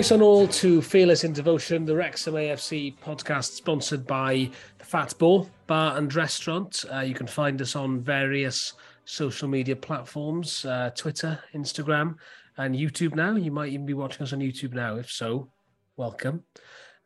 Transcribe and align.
Price 0.00 0.12
on 0.12 0.22
all 0.22 0.48
to 0.48 0.80
Fearless 0.80 1.24
in 1.24 1.34
Devotion, 1.34 1.84
the 1.84 1.94
Wrexham 1.94 2.32
AFC 2.32 2.96
podcast 3.00 3.50
sponsored 3.50 4.06
by 4.06 4.50
the 4.78 4.84
Fat 4.86 5.12
Boar 5.18 5.46
Bar 5.66 5.98
and 5.98 6.14
Restaurant. 6.14 6.86
Uh, 6.90 7.00
you 7.00 7.12
can 7.12 7.26
find 7.26 7.60
us 7.60 7.76
on 7.76 8.00
various 8.00 8.72
social 9.04 9.46
media 9.46 9.76
platforms 9.76 10.64
uh, 10.64 10.88
Twitter, 10.96 11.38
Instagram, 11.54 12.14
and 12.56 12.74
YouTube 12.74 13.14
now. 13.14 13.34
You 13.36 13.50
might 13.50 13.74
even 13.74 13.84
be 13.84 13.92
watching 13.92 14.22
us 14.22 14.32
on 14.32 14.38
YouTube 14.38 14.72
now. 14.72 14.96
If 14.96 15.10
so, 15.10 15.50
welcome. 15.98 16.44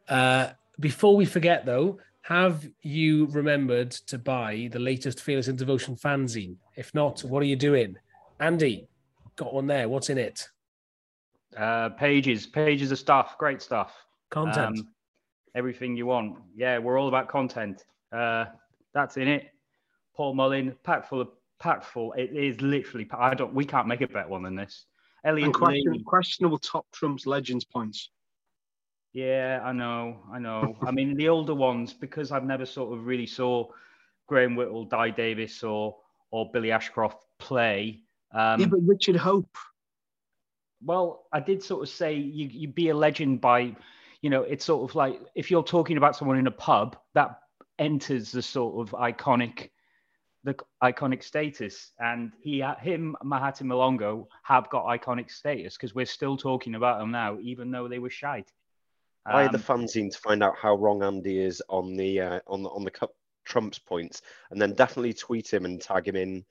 Uh, 0.09 0.51
before 0.79 1.17
we 1.17 1.25
forget, 1.25 1.67
though, 1.67 1.99
have 2.23 2.65
you 2.83 3.27
remembered 3.27 3.91
to 3.91 4.19
buy 4.19 4.69
the 4.71 4.79
latest 4.79 5.21
Fearless 5.21 5.49
in 5.49 5.57
Devotion 5.57 5.97
fanzine? 5.97 6.55
If 6.77 6.95
not, 6.95 7.25
what 7.25 7.43
are 7.43 7.47
you 7.47 7.57
doing? 7.57 7.97
Andy, 8.39 8.87
got 9.35 9.53
one 9.53 9.67
there. 9.67 9.89
What's 9.89 10.11
in 10.11 10.19
it? 10.19 10.49
Uh, 11.57 11.91
pages, 11.91 12.47
pages 12.47 12.91
of 12.91 12.99
stuff, 12.99 13.37
great 13.39 13.63
stuff. 13.63 13.93
Content. 14.31 14.79
Um, 14.79 14.89
everything 15.55 15.97
you 15.97 16.07
want. 16.07 16.39
Yeah, 16.57 16.79
we're 16.79 16.99
all 16.99 17.09
about 17.09 17.29
content. 17.29 17.85
Uh, 18.13 18.47
that's 18.93 19.17
in 19.17 19.29
it. 19.29 19.51
Paul 20.17 20.35
Mullin, 20.35 20.75
packed 20.83 21.09
full 21.09 21.21
of 21.21 21.29
packed 21.61 21.85
full. 21.85 22.13
It 22.15 22.33
is 22.33 22.61
literally. 22.61 23.09
I 23.17 23.35
don't. 23.35 23.55
We 23.55 23.65
can't 23.65 23.87
make 23.87 24.01
a 24.01 24.09
better 24.09 24.29
one 24.29 24.43
than 24.43 24.55
this. 24.55 24.87
Elliot 25.25 25.47
And 25.47 25.55
question, 25.55 25.93
Lee. 25.93 26.03
questionable 26.03 26.59
top 26.59 26.87
trumps 26.93 27.27
legends 27.27 27.65
points. 27.65 28.11
Yeah, 29.13 29.61
I 29.65 29.73
know, 29.73 30.19
I 30.31 30.41
know. 30.41 30.77
I 30.83 30.91
mean, 30.91 31.15
the 31.15 31.29
older 31.29 31.55
ones 31.55 31.95
because 31.95 32.33
I've 32.33 32.45
never 32.45 32.67
sort 32.67 32.93
of 32.93 33.07
really 33.07 33.27
saw 33.27 33.69
Graham 34.27 34.57
Whittle, 34.57 34.85
Dai 34.85 35.11
Davies, 35.11 35.63
or 35.63 35.97
or 36.31 36.51
Billy 36.51 36.73
Ashcroft 36.73 37.25
play. 37.39 38.03
Um, 38.33 38.61
yeah, 38.61 38.67
but 38.67 38.81
Richard 38.83 39.17
Hope. 39.17 39.57
Well, 40.83 41.27
I 41.33 41.41
did 41.41 41.63
sort 41.63 41.83
of 41.83 41.89
say 41.89 42.15
you 42.15 42.49
you 42.49 42.69
be 42.69 42.91
a 42.91 42.97
legend 42.97 43.41
by, 43.41 43.75
you 44.23 44.31
know, 44.31 44.43
it's 44.43 44.65
sort 44.65 44.89
of 44.89 44.95
like 44.95 45.21
if 45.35 45.51
you're 45.51 45.63
talking 45.63 45.97
about 45.97 46.17
someone 46.17 46.39
in 46.39 46.47
a 46.47 46.53
pub, 46.53 46.97
that 47.15 47.39
enters 47.79 48.33
the 48.33 48.43
sort 48.43 48.87
of 48.87 48.95
iconic, 48.99 49.71
the 50.45 50.55
iconic 50.83 51.23
status, 51.23 51.93
and 51.99 52.33
he 52.41 52.61
him 52.81 53.17
Mahati 53.25 53.63
Malongo 53.63 54.27
have 54.43 54.69
got 54.71 54.85
iconic 54.85 55.31
status 55.31 55.77
because 55.77 55.95
we're 55.95 56.07
still 56.07 56.37
talking 56.37 56.75
about 56.75 56.99
them 56.99 57.11
now, 57.11 57.39
even 57.41 57.71
though 57.71 57.89
they 57.89 57.99
were 57.99 58.11
shite. 58.11 58.53
Buy 59.27 59.49
the 59.49 59.57
Um, 59.57 59.63
fanzine 59.63 60.13
to 60.13 60.19
find 60.19 60.43
out 60.43 60.55
how 60.61 60.75
wrong 60.75 61.03
Andy 61.03 61.39
is 61.39 61.63
on 61.71 61.97
the 61.97 62.21
uh, 62.21 62.41
on 62.47 62.63
the 62.63 62.69
on 62.69 62.85
the 62.85 62.91
cup 62.91 63.15
Trump's 63.45 63.79
points, 63.79 64.23
and 64.51 64.61
then 64.61 64.75
definitely 64.75 65.15
tweet 65.15 65.53
him 65.53 65.65
and 65.65 65.81
tag 65.81 66.07
him 66.07 66.17
in 66.17 66.45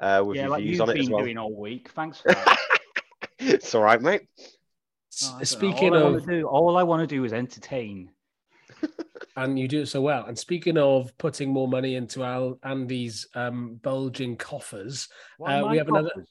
uh, 0.00 0.22
with 0.26 0.36
yeah, 0.36 0.42
your 0.42 0.50
like 0.50 0.62
views 0.62 0.72
you've 0.72 0.80
on 0.80 0.90
it 0.90 0.98
as 0.98 1.06
been 1.06 1.14
well. 1.14 1.22
doing 1.22 1.38
all 1.38 1.54
week. 1.54 1.90
Thanks 1.90 2.20
for 2.20 2.28
that. 2.32 2.58
it's 3.38 3.74
all 3.74 3.82
right, 3.82 4.00
mate. 4.00 4.22
Oh, 5.24 5.26
I 5.26 5.28
don't 5.30 5.38
know. 5.38 5.44
Speaking 5.44 5.94
all 5.94 6.14
I 6.14 6.16
of, 6.16 6.26
do, 6.26 6.46
all 6.46 6.76
I 6.76 6.82
want 6.82 7.00
to 7.00 7.06
do 7.06 7.24
is 7.24 7.32
entertain. 7.32 8.10
and 9.36 9.58
you 9.58 9.68
do 9.68 9.82
it 9.82 9.86
so 9.88 10.00
well. 10.02 10.24
And 10.26 10.38
speaking 10.38 10.76
of 10.78 11.16
putting 11.18 11.50
more 11.50 11.68
money 11.68 11.94
into 11.94 12.22
Al 12.24 12.58
Andy's 12.62 13.26
um, 13.34 13.78
bulging 13.82 14.36
coffers, 14.36 15.08
Uh, 15.40 15.62
my 15.62 15.70
we 15.70 15.78
have 15.78 15.88
another- 15.88 16.10
coffers? 16.10 16.28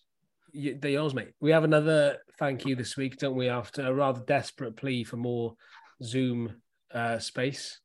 you, 0.51 0.77
they're 0.79 0.91
yours, 0.91 1.13
mate. 1.13 1.31
We 1.39 1.51
have 1.51 1.63
another 1.63 2.17
thank 2.39 2.65
you 2.65 2.75
this 2.75 2.95
week, 2.95 3.17
don't 3.17 3.35
we? 3.35 3.49
After 3.49 3.81
a 3.85 3.93
rather 3.93 4.21
desperate 4.25 4.75
plea 4.75 5.03
for 5.03 5.17
more 5.17 5.55
Zoom 6.03 6.61
uh, 6.93 7.19
space. 7.19 7.79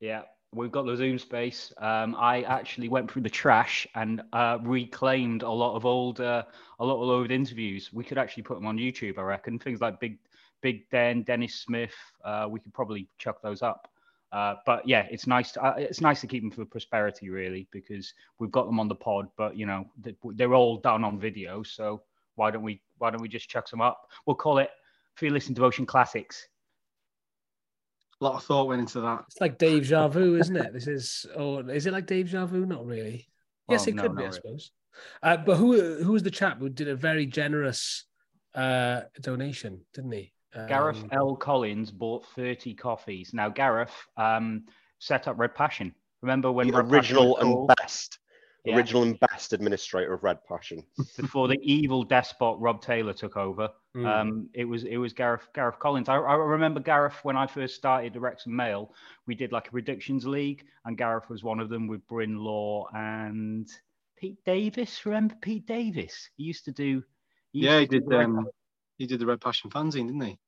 Yeah, 0.00 0.22
we've 0.54 0.72
got 0.72 0.86
the 0.86 0.96
Zoom 0.96 1.18
space. 1.18 1.72
Um, 1.78 2.14
I 2.18 2.42
actually 2.42 2.88
went 2.88 3.10
through 3.10 3.22
the 3.22 3.30
trash 3.30 3.86
and 3.94 4.22
uh, 4.32 4.58
reclaimed 4.62 5.42
a 5.42 5.50
lot 5.50 5.76
of 5.76 5.84
old, 5.84 6.20
uh, 6.20 6.44
a 6.78 6.84
lot 6.84 7.02
of 7.02 7.08
old 7.08 7.30
interviews. 7.30 7.92
We 7.92 8.04
could 8.04 8.18
actually 8.18 8.44
put 8.44 8.54
them 8.54 8.66
on 8.66 8.78
YouTube, 8.78 9.18
I 9.18 9.22
reckon. 9.22 9.58
Things 9.58 9.80
like 9.80 10.00
Big, 10.00 10.18
Big 10.62 10.88
Dan, 10.90 11.22
Dennis 11.22 11.54
Smith. 11.54 11.94
Uh, 12.24 12.46
we 12.48 12.60
could 12.60 12.72
probably 12.72 13.08
chuck 13.18 13.42
those 13.42 13.62
up. 13.62 13.88
Uh, 14.32 14.56
but 14.66 14.86
yeah, 14.86 15.06
it's 15.10 15.26
nice. 15.26 15.52
To, 15.52 15.62
uh, 15.62 15.74
it's 15.76 16.00
nice 16.00 16.20
to 16.20 16.26
keep 16.26 16.42
them 16.42 16.50
for 16.50 16.64
prosperity, 16.64 17.30
really, 17.30 17.68
because 17.70 18.12
we've 18.38 18.50
got 18.50 18.66
them 18.66 18.80
on 18.80 18.88
the 18.88 18.94
pod. 18.94 19.28
But 19.36 19.56
you 19.56 19.64
know, 19.64 19.86
they're 20.34 20.54
all 20.54 20.78
done 20.78 21.04
on 21.04 21.20
video. 21.20 21.62
So 21.62 22.02
why 22.34 22.50
don't 22.50 22.64
we? 22.64 22.82
Why 22.98 23.10
don't 23.10 23.22
we 23.22 23.28
just 23.28 23.48
chuck 23.48 23.70
them 23.70 23.80
up? 23.80 24.08
We'll 24.26 24.34
call 24.34 24.58
it 24.58 24.70
Fearless 25.14 25.46
and 25.46 25.54
Devotion 25.54 25.86
Classics. 25.86 26.48
A 28.24 28.28
lot 28.28 28.36
of 28.36 28.44
thought 28.44 28.68
went 28.68 28.80
into 28.80 29.02
that. 29.02 29.24
It's 29.26 29.38
like 29.38 29.58
Dave 29.58 29.84
Vu, 29.84 30.36
isn't 30.36 30.56
it? 30.56 30.72
This 30.72 30.86
is, 30.86 31.26
or 31.36 31.70
is 31.70 31.84
it 31.84 31.92
like 31.92 32.06
Dave 32.06 32.28
Vu? 32.28 32.64
Not 32.64 32.86
really. 32.86 33.28
yes, 33.68 33.86
it 33.86 33.94
no, 33.94 34.02
could 34.04 34.16
be, 34.16 34.24
I 34.24 34.30
suppose. 34.30 34.70
Uh, 35.22 35.36
but 35.36 35.56
who 35.56 35.96
who 36.02 36.12
was 36.12 36.22
the 36.22 36.30
chap 36.30 36.58
who 36.58 36.70
did 36.70 36.88
a 36.88 36.96
very 36.96 37.26
generous 37.26 38.04
uh, 38.54 39.02
donation, 39.20 39.82
didn't 39.92 40.12
he? 40.12 40.32
Gareth 40.68 41.02
Um, 41.02 41.08
L. 41.12 41.36
Collins 41.36 41.90
bought 41.90 42.24
30 42.34 42.72
coffees. 42.74 43.34
Now, 43.34 43.50
Gareth 43.50 43.92
um, 44.16 44.64
set 45.00 45.28
up 45.28 45.38
Red 45.38 45.54
Passion. 45.54 45.94
Remember 46.22 46.50
when 46.50 46.68
The 46.68 46.82
Red 46.82 46.92
original 46.92 47.32
was 47.32 47.42
and 47.42 47.76
best, 47.76 48.20
Yeah. 48.64 48.76
original 48.76 49.02
and 49.02 49.20
best 49.20 49.52
administrator 49.52 50.14
of 50.14 50.22
Red 50.22 50.38
Passion. 50.46 50.82
before 51.18 51.48
the 51.48 51.58
evil 51.62 52.02
despot 52.02 52.58
Rob 52.58 52.80
Taylor 52.80 53.12
took 53.12 53.36
over. 53.36 53.68
mm. 53.94 54.06
Um, 54.06 54.48
it 54.54 54.64
was 54.64 54.84
it 54.84 54.96
was 54.96 55.12
Gareth 55.12 55.48
Gareth 55.54 55.78
Collins. 55.78 56.08
I, 56.08 56.16
I 56.16 56.34
remember 56.34 56.80
Gareth 56.80 57.16
when 57.24 57.36
I 57.36 57.46
first 57.46 57.74
started 57.74 58.14
the 58.14 58.20
Wrexham 58.20 58.56
Mail. 58.56 58.94
We 59.26 59.34
did 59.34 59.52
like 59.52 59.68
a 59.68 59.70
predictions 59.70 60.26
League, 60.26 60.64
and 60.86 60.96
Gareth 60.96 61.28
was 61.28 61.42
one 61.44 61.60
of 61.60 61.68
them 61.68 61.86
with 61.88 62.06
Bryn 62.06 62.38
Law 62.38 62.86
and 62.94 63.68
Pete 64.16 64.42
Davis. 64.46 65.04
Remember 65.04 65.34
Pete 65.42 65.66
Davis? 65.66 66.30
He 66.36 66.44
used 66.44 66.64
to 66.64 66.72
do. 66.72 67.02
used 67.52 67.70
Yeah, 67.70 67.80
he 67.80 67.86
did. 67.86 68.04
the 68.06 68.16
Red- 68.16 68.24
Um, 68.24 68.48
he 68.96 69.06
did 69.06 69.20
the 69.20 69.26
Red 69.26 69.40
Passion 69.40 69.70
fanzine, 69.70 70.06
didn't 70.06 70.22
he? 70.22 70.38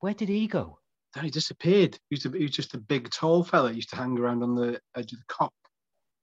Where 0.00 0.14
did 0.14 0.28
he 0.28 0.46
go? 0.46 0.78
Then 1.14 1.24
he 1.24 1.30
disappeared. 1.30 1.94
He, 2.10 2.16
used 2.16 2.22
to, 2.24 2.30
he 2.30 2.42
was 2.42 2.52
just 2.52 2.74
a 2.74 2.78
big, 2.78 3.10
tall 3.10 3.42
fella. 3.42 3.70
He 3.70 3.76
used 3.76 3.90
to 3.90 3.96
hang 3.96 4.18
around 4.18 4.42
on 4.42 4.54
the 4.54 4.80
edge 4.94 5.12
of 5.12 5.18
the 5.18 5.24
cop. 5.28 5.54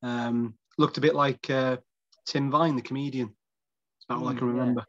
Um, 0.04 0.54
looked 0.78 0.98
a 0.98 1.02
bit 1.02 1.16
like 1.16 1.50
uh, 1.50 1.78
Tim 2.26 2.50
Vine, 2.52 2.76
the 2.76 2.82
comedian. 2.82 3.28
That's 3.28 4.06
about 4.10 4.22
all 4.22 4.30
I 4.30 4.34
Mm, 4.34 4.38
can 4.40 4.48
yeah. 4.48 4.54
remember. 4.54 4.86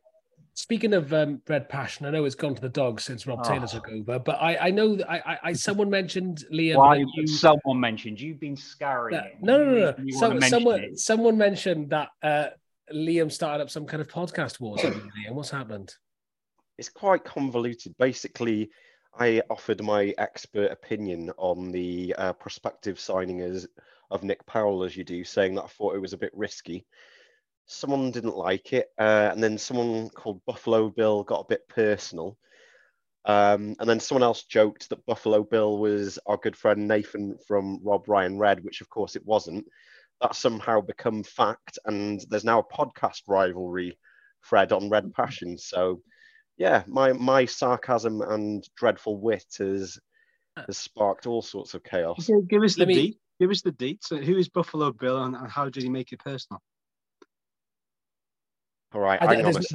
Speaking 0.55 0.93
of 0.93 1.13
um, 1.15 1.41
Red 1.49 1.71
Passion, 1.71 2.05
I 2.05 2.11
know 2.11 2.27
it's 2.27 2.35
gone 2.35 2.55
to 2.55 2.61
the 2.61 2.69
dogs 2.69 3.05
since 3.05 3.27
Rob 3.27 3.43
Taylor 3.43 3.65
Oh. 3.65 3.73
took 3.75 3.89
over, 3.89 4.19
but 4.19 4.33
I, 4.35 4.67
I 4.69 4.71
know 4.71 4.97
that 4.97 5.11
I, 5.11 5.17
I, 5.25 5.39
I 5.45 5.53
someone 5.55 5.89
mentioned 5.89 6.45
Liam. 6.53 6.77
Why? 6.77 6.97
you, 7.15 7.27
Someone 7.27 7.81
mentioned 7.81 8.21
you've 8.21 8.39
been 8.39 8.57
scouring 8.57 9.15
that- 9.17 9.27
it. 9.27 9.37
no, 9.43 9.65
no, 9.65 9.71
no, 9.75 9.95
no. 9.97 10.19
So, 10.19 10.39
someone, 10.41 10.81
it. 10.85 10.99
someone 10.99 11.39
mentioned 11.39 11.89
that 11.91 12.11
uh, 12.23 12.47
Liam 12.93 13.33
started 13.33 13.63
up 13.63 13.71
some 13.71 13.87
kind 13.87 14.03
of 14.03 14.09
podcast 14.09 14.61
wars. 14.61 14.85
over 14.85 14.95
Liam, 14.95 15.33
what's 15.33 15.49
happened? 15.51 15.95
It's 16.77 16.91
quite 16.91 17.25
convoluted. 17.25 17.97
Basically, 17.99 18.71
I 19.19 19.41
offered 19.49 19.83
my 19.83 20.13
expert 20.19 20.71
opinion 20.71 21.31
on 21.39 21.71
the 21.73 22.15
uh, 22.19 22.33
prospective 22.35 23.01
signing 23.01 23.41
as, 23.41 23.67
of 24.13 24.23
Nick 24.23 24.45
Powell, 24.47 24.85
as 24.85 24.97
you 24.97 25.05
do, 25.05 25.25
saying 25.25 25.55
that 25.57 25.65
I 25.65 25.69
thought 25.69 25.95
it 25.97 26.01
was 26.01 26.13
a 26.13 26.19
bit 26.19 26.33
risky. 26.35 26.87
Someone 27.67 28.11
didn't 28.11 28.37
like 28.37 28.73
it, 28.73 28.89
uh, 28.99 29.31
and 29.33 29.43
then 29.43 29.59
someone 29.59 30.11
called 30.11 30.43
Buffalo 30.47 30.89
Bill 30.91 31.23
got 31.23 31.41
a 31.41 31.49
bit 31.49 31.69
personal. 31.69 32.37
Um, 33.25 33.77
and 33.79 33.89
then 33.89 34.01
someone 34.01 34.25
else 34.25 34.43
joked 34.45 34.89
that 34.89 35.07
Buffalo 35.07 35.45
Bill 35.45 35.79
was 35.79 36.19
our 36.27 36.37
good 36.37 36.57
friend 36.57 36.89
Nathan 36.89 37.37
from 37.47 37.79
Rob 37.83 38.09
Ryan 38.09 38.37
Red, 38.39 38.65
which 38.65 38.81
of 38.81 38.89
course 38.91 39.15
it 39.17 39.25
wasn't. 39.25 39.65
That's 40.21 40.39
somehow 40.39 40.81
become 40.81 41.23
fact, 41.23 41.79
and 41.85 42.21
there's 42.29 42.45
now 42.45 42.59
a 42.61 42.65
podcast 42.65 43.23
rivalry 43.29 43.99
thread 44.49 44.73
on 44.73 44.91
Red 44.91 45.13
Passion. 45.15 45.57
So, 45.57 46.03
yeah, 46.59 46.83
my 46.87 47.13
my 47.13 47.45
sarcasm 47.45 48.23
and 48.23 48.69
dreadful 48.77 49.21
wit 49.21 49.45
has 49.59 49.99
has 50.57 50.77
sparked 50.79 51.27
all 51.27 51.43
sorts 51.43 51.75
of 51.75 51.83
chaos. 51.85 52.29
Okay, 52.29 52.45
give 52.49 52.63
us 52.63 52.75
the 52.75 52.81
Let 52.81 52.89
me- 52.89 52.95
deet. 52.95 53.19
Give 53.43 53.51
us 53.51 53.61
the 53.61 53.73
deet. 53.73 54.05
So 54.05 54.19
who 54.19 54.37
is 54.37 54.49
Buffalo 54.49 54.93
Bill 54.93 55.25
and, 55.25 55.35
and 55.35 55.51
how 55.51 55.69
did 55.69 55.83
he 55.83 55.89
make 55.89 56.13
it 56.13 56.21
personal? 56.21 56.63
All 58.95 59.01
right, 59.01 59.21
I- 59.21 59.35
hang 59.35 59.45
on 59.45 59.53
there's, 59.53 59.67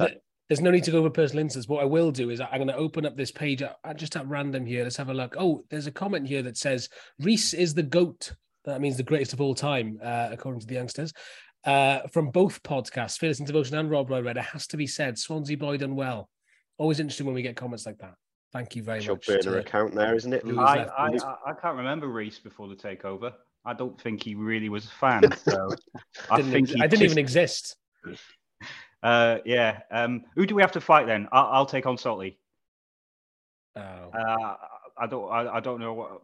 there's 0.48 0.60
no 0.62 0.70
need 0.70 0.84
to 0.84 0.90
go 0.90 1.00
over 1.00 1.10
personal 1.10 1.42
instance. 1.42 1.68
What 1.68 1.82
I 1.82 1.84
will 1.84 2.10
do 2.10 2.30
is 2.30 2.40
I'm 2.40 2.48
going 2.56 2.68
to 2.68 2.76
open 2.76 3.04
up 3.04 3.14
this 3.14 3.30
page 3.30 3.62
just 3.96 4.16
at 4.16 4.26
random 4.26 4.64
here. 4.64 4.84
Let's 4.84 4.96
have 4.96 5.10
a 5.10 5.14
look. 5.14 5.34
Oh, 5.38 5.64
there's 5.68 5.86
a 5.86 5.90
comment 5.92 6.26
here 6.26 6.40
that 6.44 6.56
says 6.56 6.88
Reese 7.18 7.52
is 7.52 7.74
the 7.74 7.82
goat. 7.82 8.32
That 8.64 8.80
means 8.80 8.96
the 8.96 9.02
greatest 9.02 9.34
of 9.34 9.42
all 9.42 9.54
time, 9.54 9.98
uh, 10.02 10.30
according 10.32 10.60
to 10.60 10.66
the 10.66 10.72
youngsters. 10.74 11.12
Uh, 11.66 12.06
from 12.10 12.30
both 12.30 12.62
podcasts, 12.62 13.18
Fearless 13.18 13.36
and 13.38 13.46
Devotion 13.46 13.76
and 13.76 13.90
Rob 13.90 14.08
Roy 14.08 14.22
Red, 14.22 14.38
it 14.38 14.44
has 14.44 14.66
to 14.68 14.78
be 14.78 14.86
said, 14.86 15.18
Swansea 15.18 15.58
boy 15.58 15.76
done 15.76 15.94
well. 15.94 16.30
Always 16.78 17.00
interesting 17.00 17.26
when 17.26 17.34
we 17.34 17.42
get 17.42 17.54
comments 17.54 17.84
like 17.84 17.98
that. 17.98 18.14
Thank 18.54 18.76
you 18.76 18.82
very 18.82 18.96
It's 19.00 19.06
your 19.06 19.16
much. 19.16 19.26
burner 19.26 19.40
to- 19.42 19.58
account 19.58 19.94
there, 19.94 20.14
isn't 20.14 20.32
it? 20.32 20.42
I. 20.56 20.84
I, 20.84 21.08
I 21.08 21.10
I 21.48 21.52
can't 21.60 21.76
remember 21.76 22.06
Reese 22.08 22.38
before 22.38 22.66
the 22.68 22.74
takeover. 22.74 23.34
I 23.64 23.74
don't 23.74 24.00
think 24.00 24.22
he 24.22 24.34
really 24.34 24.68
was 24.68 24.84
a 24.86 24.88
fan. 24.88 25.22
So 25.36 25.70
I 26.30 26.36
didn't 26.36 26.52
think 26.52 26.70
ex- 26.70 26.80
I 26.80 26.86
didn't 26.86 26.90
just- 26.90 27.02
even 27.04 27.18
exist. 27.18 27.76
Uh, 29.00 29.38
yeah. 29.44 29.82
Um, 29.92 30.24
who 30.34 30.44
do 30.44 30.56
we 30.56 30.62
have 30.62 30.72
to 30.72 30.80
fight 30.80 31.06
then? 31.06 31.28
I'll, 31.30 31.46
I'll 31.52 31.66
take 31.66 31.86
on 31.86 31.96
Salty. 31.96 32.36
Oh. 33.76 33.80
Uh, 33.80 34.56
I 35.00 35.06
don't. 35.06 35.30
I, 35.30 35.56
I 35.56 35.60
don't 35.60 35.78
know 35.78 35.92
what. 35.94 36.20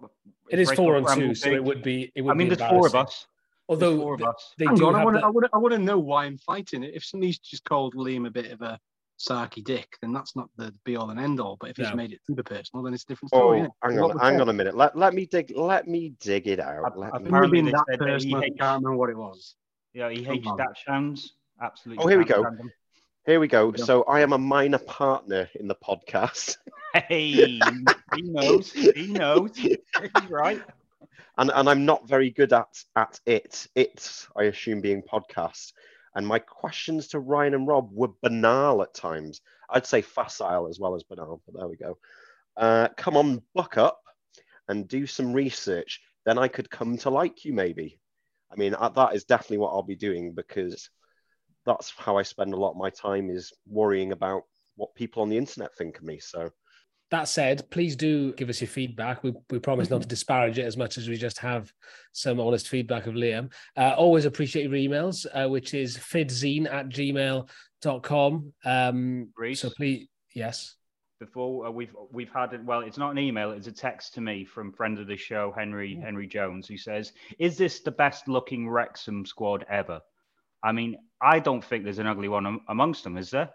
it 0.51 0.59
is 0.59 0.73
four 0.73 0.97
on 0.97 1.17
two, 1.17 1.37
so 1.37 1.51
it 1.53 1.63
would 1.63 1.83
be. 1.85 2.11
It 2.17 2.23
would 2.23 2.33
I 2.33 2.35
mean, 2.35 2.49
be 2.49 2.57
there's 2.57 2.69
four 2.69 2.87
of 2.87 2.97
us. 2.97 3.27
Although 3.69 3.97
four 4.01 4.15
of 4.15 4.23
us. 4.23 4.55
they 4.59 4.65
Hang 4.67 4.75
do 4.75 4.89
on, 4.89 4.95
have 4.97 5.05
want, 5.05 5.15
the- 5.15 5.21
to, 5.21 5.27
I, 5.27 5.31
want 5.31 5.45
to, 5.45 5.51
I 5.55 5.59
want 5.59 5.73
to 5.75 5.79
know 5.79 5.99
why 6.01 6.25
I'm 6.25 6.37
fighting 6.39 6.83
it. 6.83 6.95
If 6.95 7.05
somebody's 7.05 7.39
just 7.39 7.65
called 7.65 7.95
Liam 7.95 8.27
a 8.27 8.31
bit 8.31 8.51
of 8.51 8.61
a 8.61 8.79
Sarky 9.19 9.63
Dick, 9.65 9.97
then 10.01 10.13
that's 10.13 10.35
not 10.37 10.49
the 10.57 10.75
be 10.85 10.97
all 10.97 11.11
and 11.11 11.21
end 11.21 11.41
all. 11.41 11.57
But 11.61 11.71
if 11.71 11.77
he's 11.77 11.91
No. 11.91 11.95
made 11.97 12.13
it 12.13 12.21
super 12.27 12.43
personal, 12.43 12.83
then 12.83 12.95
it's 12.95 13.05
a 13.05 13.07
different 13.07 13.33
Oh, 13.33 13.39
story. 13.39 13.61
innit? 13.61 13.71
hang 13.83 14.01
What 14.01 14.11
on, 14.13 14.19
hang 14.19 14.41
on 14.41 14.49
a 14.49 14.53
minute. 14.53 14.77
Let, 14.77 14.97
let 14.97 15.15
me 15.15 15.27
dig. 15.27 15.53
Let 15.57 15.87
me 15.87 16.15
dig 16.21 16.47
it 16.49 16.59
out. 16.61 16.93
I- 16.93 16.97
me- 16.99 17.07
It 17.07 17.27
Apparently 17.29 17.59
been 17.59 17.65
they 17.67 17.71
that 17.73 17.85
said 17.91 17.99
that 18.01 18.07
he 18.09 18.13
personal. 18.15 18.37
I 18.39 18.45
hates- 18.45 18.57
can't 18.61 18.83
remember 18.83 18.99
what 18.99 19.11
it 19.11 19.17
was. 19.17 19.55
Yeah, 19.93 20.11
he 20.11 20.23
hates 20.25 20.45
Come 20.45 20.53
on. 20.53 20.59
Dutch 20.59 20.83
hands. 20.87 21.35
Absolutely. 21.63 22.05
Oh, 22.05 22.09
here 22.09 22.19
we 22.19 22.25
go. 22.25 22.41
stand 22.43 22.61
'em. 22.61 22.73
Here 23.27 23.41
we 23.41 23.49
go. 23.49 23.73
So 23.75 24.03
I 24.03 24.21
am 24.21 24.33
a 24.35 24.39
minor 24.39 24.79
partner 24.79 25.49
in 25.55 25.67
the 25.69 25.77
podcast, 25.77 26.59
Hey, 26.95 27.59
he 28.15 28.23
knows. 28.23 28.71
He 28.73 29.07
knows. 29.07 29.57
He's 29.57 29.79
right. 30.29 30.63
and 31.39 31.51
and 31.55 31.69
I'm 31.69 31.85
not 31.87 32.07
very 32.07 32.31
good 32.31 32.53
at 32.53 32.85
at 32.97 33.19
it. 33.27 33.67
It, 33.75 34.27
I 34.37 34.45
assume, 34.45 34.81
being 34.81 35.03
podcast. 35.03 35.73
And 36.15 36.27
my 36.27 36.39
questions 36.39 37.09
to 37.09 37.19
Ryan 37.19 37.55
and 37.55 37.67
Rob 37.67 37.91
were 37.93 38.09
banal 38.23 38.83
at 38.83 38.95
times. 38.95 39.41
I'd 39.69 39.87
say 39.87 40.03
facile 40.03 40.69
as 40.69 40.79
well 40.79 40.95
as 40.95 41.03
banal, 41.03 41.43
but 41.47 41.59
there 41.59 41.69
we 41.69 41.77
go. 41.77 41.99
Uh, 42.57 42.89
come 42.97 43.17
on, 43.17 43.43
buck 43.55 43.77
up 43.77 44.01
and 44.69 44.87
do 44.87 45.07
some 45.07 45.33
research. 45.33 46.01
Then 46.25 46.39
I 46.39 46.49
could 46.49 46.71
come 46.71 46.97
to 46.99 47.11
like 47.11 47.45
you, 47.45 47.53
maybe. 47.53 47.99
I 48.53 48.57
mean, 48.57 48.75
uh, 48.75 48.91
that 48.91 49.15
is 49.15 49.25
definitely 49.25 49.59
what 49.59 49.71
I'll 49.71 49.83
be 49.83 49.97
doing 49.97 50.33
because 50.33 50.89
that's 51.67 51.93
how 51.97 52.17
I 52.17 52.23
spend 52.23 52.55
a 52.55 52.59
lot 52.59 52.71
of 52.71 52.77
my 52.77 52.91
time 52.91 53.31
is 53.31 53.53
worrying 53.67 54.13
about 54.13 54.43
what 54.77 54.95
people 54.95 55.23
on 55.23 55.29
the 55.29 55.39
internet 55.39 55.75
think 55.77 55.99
of 55.99 56.05
me. 56.05 56.19
So 56.21 56.51
That 57.15 57.29
said, 57.29 57.71
please 57.71 57.95
do 57.95 58.33
give 58.33 58.49
us 58.49 58.61
your 58.61 58.67
feedback. 58.67 59.23
We, 59.23 59.35
we 59.49 59.61
promise 59.61 59.89
not 59.89 60.03
to 60.03 60.09
disparage 60.09 60.59
it 60.59 60.65
as 60.65 60.77
much 60.77 60.99
as 60.99 61.09
we 61.09 61.15
just 61.15 61.39
have 61.39 61.73
some 62.11 62.41
honest 62.41 62.67
feedback 62.67 63.07
of 63.07 63.15
Liam. 63.15 63.53
Uh, 63.77 63.95
always 63.97 64.25
appreciate 64.25 64.65
your 64.65 64.73
emails, 64.73 65.25
uh, 65.33 65.49
which 65.49 65.75
is 65.75 65.97
fidzine 65.97 66.69
at 66.69 66.89
gmail.com. 66.89 68.53
Um, 68.65 69.29
Reece? 69.39 69.61
so 69.61 69.71
please, 69.71 70.09
yes. 70.35 70.75
Before 71.21 71.69
uh, 71.69 71.71
we've 71.71 71.95
we've 72.11 72.33
had 72.33 72.53
it. 72.53 72.65
Well, 72.65 72.81
it's 72.81 72.99
not 72.99 73.13
an 73.13 73.19
email. 73.19 73.53
It's 73.53 73.69
a 73.69 73.73
text 73.73 74.15
to 74.15 74.21
me 74.21 74.45
from 74.45 74.73
friend 74.73 74.99
of 74.99 75.07
the 75.07 75.17
show 75.17 75.55
Henry 75.57 75.95
Henry 75.95 76.27
Jones, 76.27 76.67
who 76.67 76.77
says, 76.77 77.13
"Is 77.39 77.57
this 77.57 77.79
the 77.79 77.93
best 77.93 78.27
looking 78.27 78.69
Wrexham 78.69 79.25
squad 79.25 79.65
ever?" 79.71 80.01
I 80.65 80.73
mean, 80.73 80.97
I 81.23 81.39
don't 81.39 81.65
think 81.65 81.85
there's 81.85 82.01
an 82.01 82.09
ugly 82.09 82.27
one 82.27 82.45
am- 82.45 82.65
amongst 82.69 83.05
them, 83.05 83.17
is 83.17 83.31
there? 83.31 83.51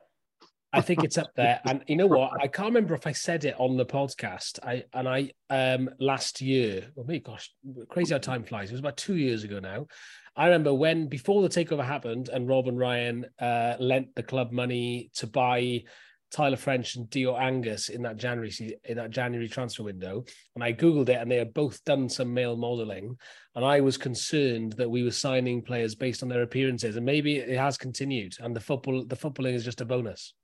I 0.72 0.82
think 0.82 1.04
it's 1.04 1.18
up 1.18 1.32
there. 1.36 1.60
And 1.66 1.84
you 1.88 1.96
know 1.96 2.08
what? 2.08 2.32
I 2.40 2.48
can't 2.48 2.68
remember 2.68 2.94
if 2.94 3.08
I 3.08 3.12
said 3.12 3.44
it 3.46 3.56
on 3.58 3.76
the 3.76 3.86
podcast. 3.86 4.60
I 4.64 4.84
and 4.94 5.08
I 5.08 5.32
um 5.50 5.90
last 6.00 6.42
year, 6.42 6.88
well 6.96 7.06
me, 7.06 7.20
gosh, 7.20 7.52
crazy 7.90 8.14
how 8.14 8.20
time 8.20 8.44
flies. 8.44 8.70
It 8.70 8.74
was 8.74 8.80
about 8.80 8.98
two 8.98 9.16
years 9.16 9.44
ago 9.44 9.60
now. 9.60 9.88
I 10.36 10.46
remember 10.46 10.74
when 10.74 11.08
before 11.08 11.42
the 11.42 11.50
takeover 11.50 11.84
happened 11.84 12.30
and 12.30 12.48
Rob 12.48 12.68
and 12.68 12.78
Ryan 12.78 13.26
uh 13.40 13.76
lent 13.80 14.14
the 14.16 14.24
club 14.24 14.52
money 14.52 15.10
to 15.16 15.28
buy 15.28 15.84
Tyler 16.32 16.58
French 16.58 16.96
and 16.96 17.10
Dior 17.10 17.42
Angus 17.42 17.90
in 17.90 18.04
that 18.04 18.18
January 18.18 18.54
in 18.86 18.98
that 18.98 19.10
January 19.10 19.48
transfer 19.48 19.84
window. 19.84 20.24
And 20.54 20.64
I 20.64 20.74
Googled 20.74 21.10
it 21.10 21.20
and 21.20 21.32
they 21.32 21.38
had 21.38 21.54
both 21.54 21.84
done 21.84 22.08
some 22.10 22.34
male 22.34 22.56
modeling. 22.56 23.18
And 23.56 23.66
I 23.66 23.82
was 23.82 23.98
concerned 23.98 24.74
that 24.74 24.90
we 24.90 25.04
were 25.04 25.12
signing 25.12 25.64
players 25.64 25.96
based 25.96 26.22
on 26.22 26.30
their 26.30 26.44
appearances. 26.44 26.96
And 26.96 27.06
maybe 27.06 27.38
it 27.38 27.58
has 27.58 27.78
continued 27.78 28.36
and 28.40 28.56
the 28.56 28.60
football 28.60 29.04
the 29.06 29.16
footballing 29.16 29.56
is 29.56 29.66
just 29.66 29.82
a 29.82 29.86
bonus. 29.86 30.36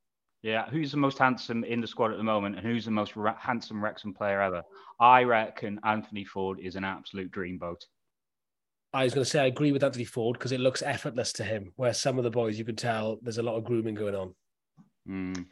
Yeah, 0.45 0.69
who's 0.69 0.91
the 0.91 0.97
most 0.97 1.17
handsome 1.17 1.63
in 1.63 1.81
the 1.81 1.87
squad 1.87 2.11
at 2.11 2.17
the 2.17 2.23
moment, 2.23 2.55
and 2.55 2.63
who's 2.63 2.85
the 2.85 2.91
most 2.91 3.15
ra- 3.15 3.35
handsome 3.35 3.83
Wrexham 3.83 4.13
player 4.13 4.39
ever? 4.39 4.61
I 4.99 5.23
reckon 5.23 5.79
Anthony 5.83 6.23
Ford 6.23 6.59
is 6.59 6.75
an 6.75 6.83
absolute 6.83 7.31
dreamboat. 7.31 7.81
I 8.93 9.05
was 9.05 9.15
going 9.15 9.23
to 9.23 9.29
say 9.29 9.39
I 9.39 9.47
agree 9.47 9.71
with 9.71 9.83
Anthony 9.83 10.05
Ford 10.05 10.37
because 10.37 10.51
it 10.51 10.59
looks 10.59 10.83
effortless 10.83 11.33
to 11.33 11.43
him. 11.43 11.73
Where 11.77 11.95
some 11.95 12.19
of 12.19 12.23
the 12.23 12.29
boys, 12.29 12.59
you 12.59 12.63
can 12.63 12.75
tell 12.75 13.17
there's 13.23 13.39
a 13.39 13.43
lot 13.43 13.55
of 13.55 13.63
grooming 13.63 13.95
going 13.95 14.13
on. 14.13 14.35
Mm. 15.09 15.47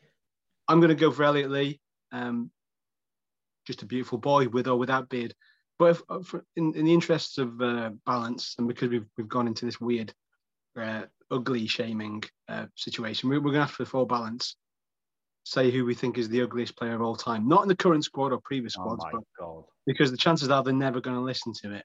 I'm 0.68 0.80
going 0.80 0.90
to 0.90 0.96
go 0.96 1.10
for 1.10 1.24
Elliot 1.24 1.50
Lee. 1.50 1.82
Um, 2.12 2.52
just 3.66 3.82
a 3.82 3.88
beautiful 3.88 4.20
boy 4.20 4.48
with 4.48 4.68
or 4.68 4.78
without 4.78 5.10
beard. 5.10 5.34
But 5.80 5.86
if, 5.86 6.04
uh, 6.08 6.22
for, 6.22 6.46
in, 6.56 6.76
in 6.76 6.86
the 6.86 6.94
interests 6.94 7.40
of 7.40 7.60
uh, 7.60 7.90
balance, 8.06 8.54
and 8.60 8.68
because 8.68 8.90
we've, 8.90 9.08
we've 9.18 9.28
gone 9.28 9.48
into 9.48 9.66
this 9.66 9.82
weird, 9.82 10.14
uh, 10.80 11.06
ugly 11.32 11.66
shaming 11.66 12.24
uh, 12.48 12.68
situation, 12.76 13.28
we, 13.28 13.40
we're 13.40 13.46
going 13.46 13.56
to 13.56 13.62
have 13.62 13.78
to, 13.78 13.86
for 13.88 14.06
balance, 14.06 14.56
say 15.44 15.70
who 15.72 15.86
we 15.86 15.94
think 15.94 16.18
is 16.18 16.30
the 16.30 16.42
ugliest 16.42 16.76
player 16.78 16.96
of 16.96 17.02
all 17.02 17.16
time. 17.16 17.48
Not 17.48 17.62
in 17.64 17.68
the 17.68 17.76
current 17.76 18.04
squad 18.04 18.32
or 18.32 18.40
previous 18.44 18.76
Oh 18.78 18.84
squads, 18.84 19.04
my 19.04 19.12
but 19.12 19.24
god! 19.40 19.64
because 19.86 20.12
the 20.12 20.18
chances 20.18 20.50
are 20.50 20.64
they're 20.64 20.74
never 20.74 21.02
going 21.02 21.16
to 21.18 21.22
listen 21.22 21.54
to 21.62 21.74
it. 21.74 21.84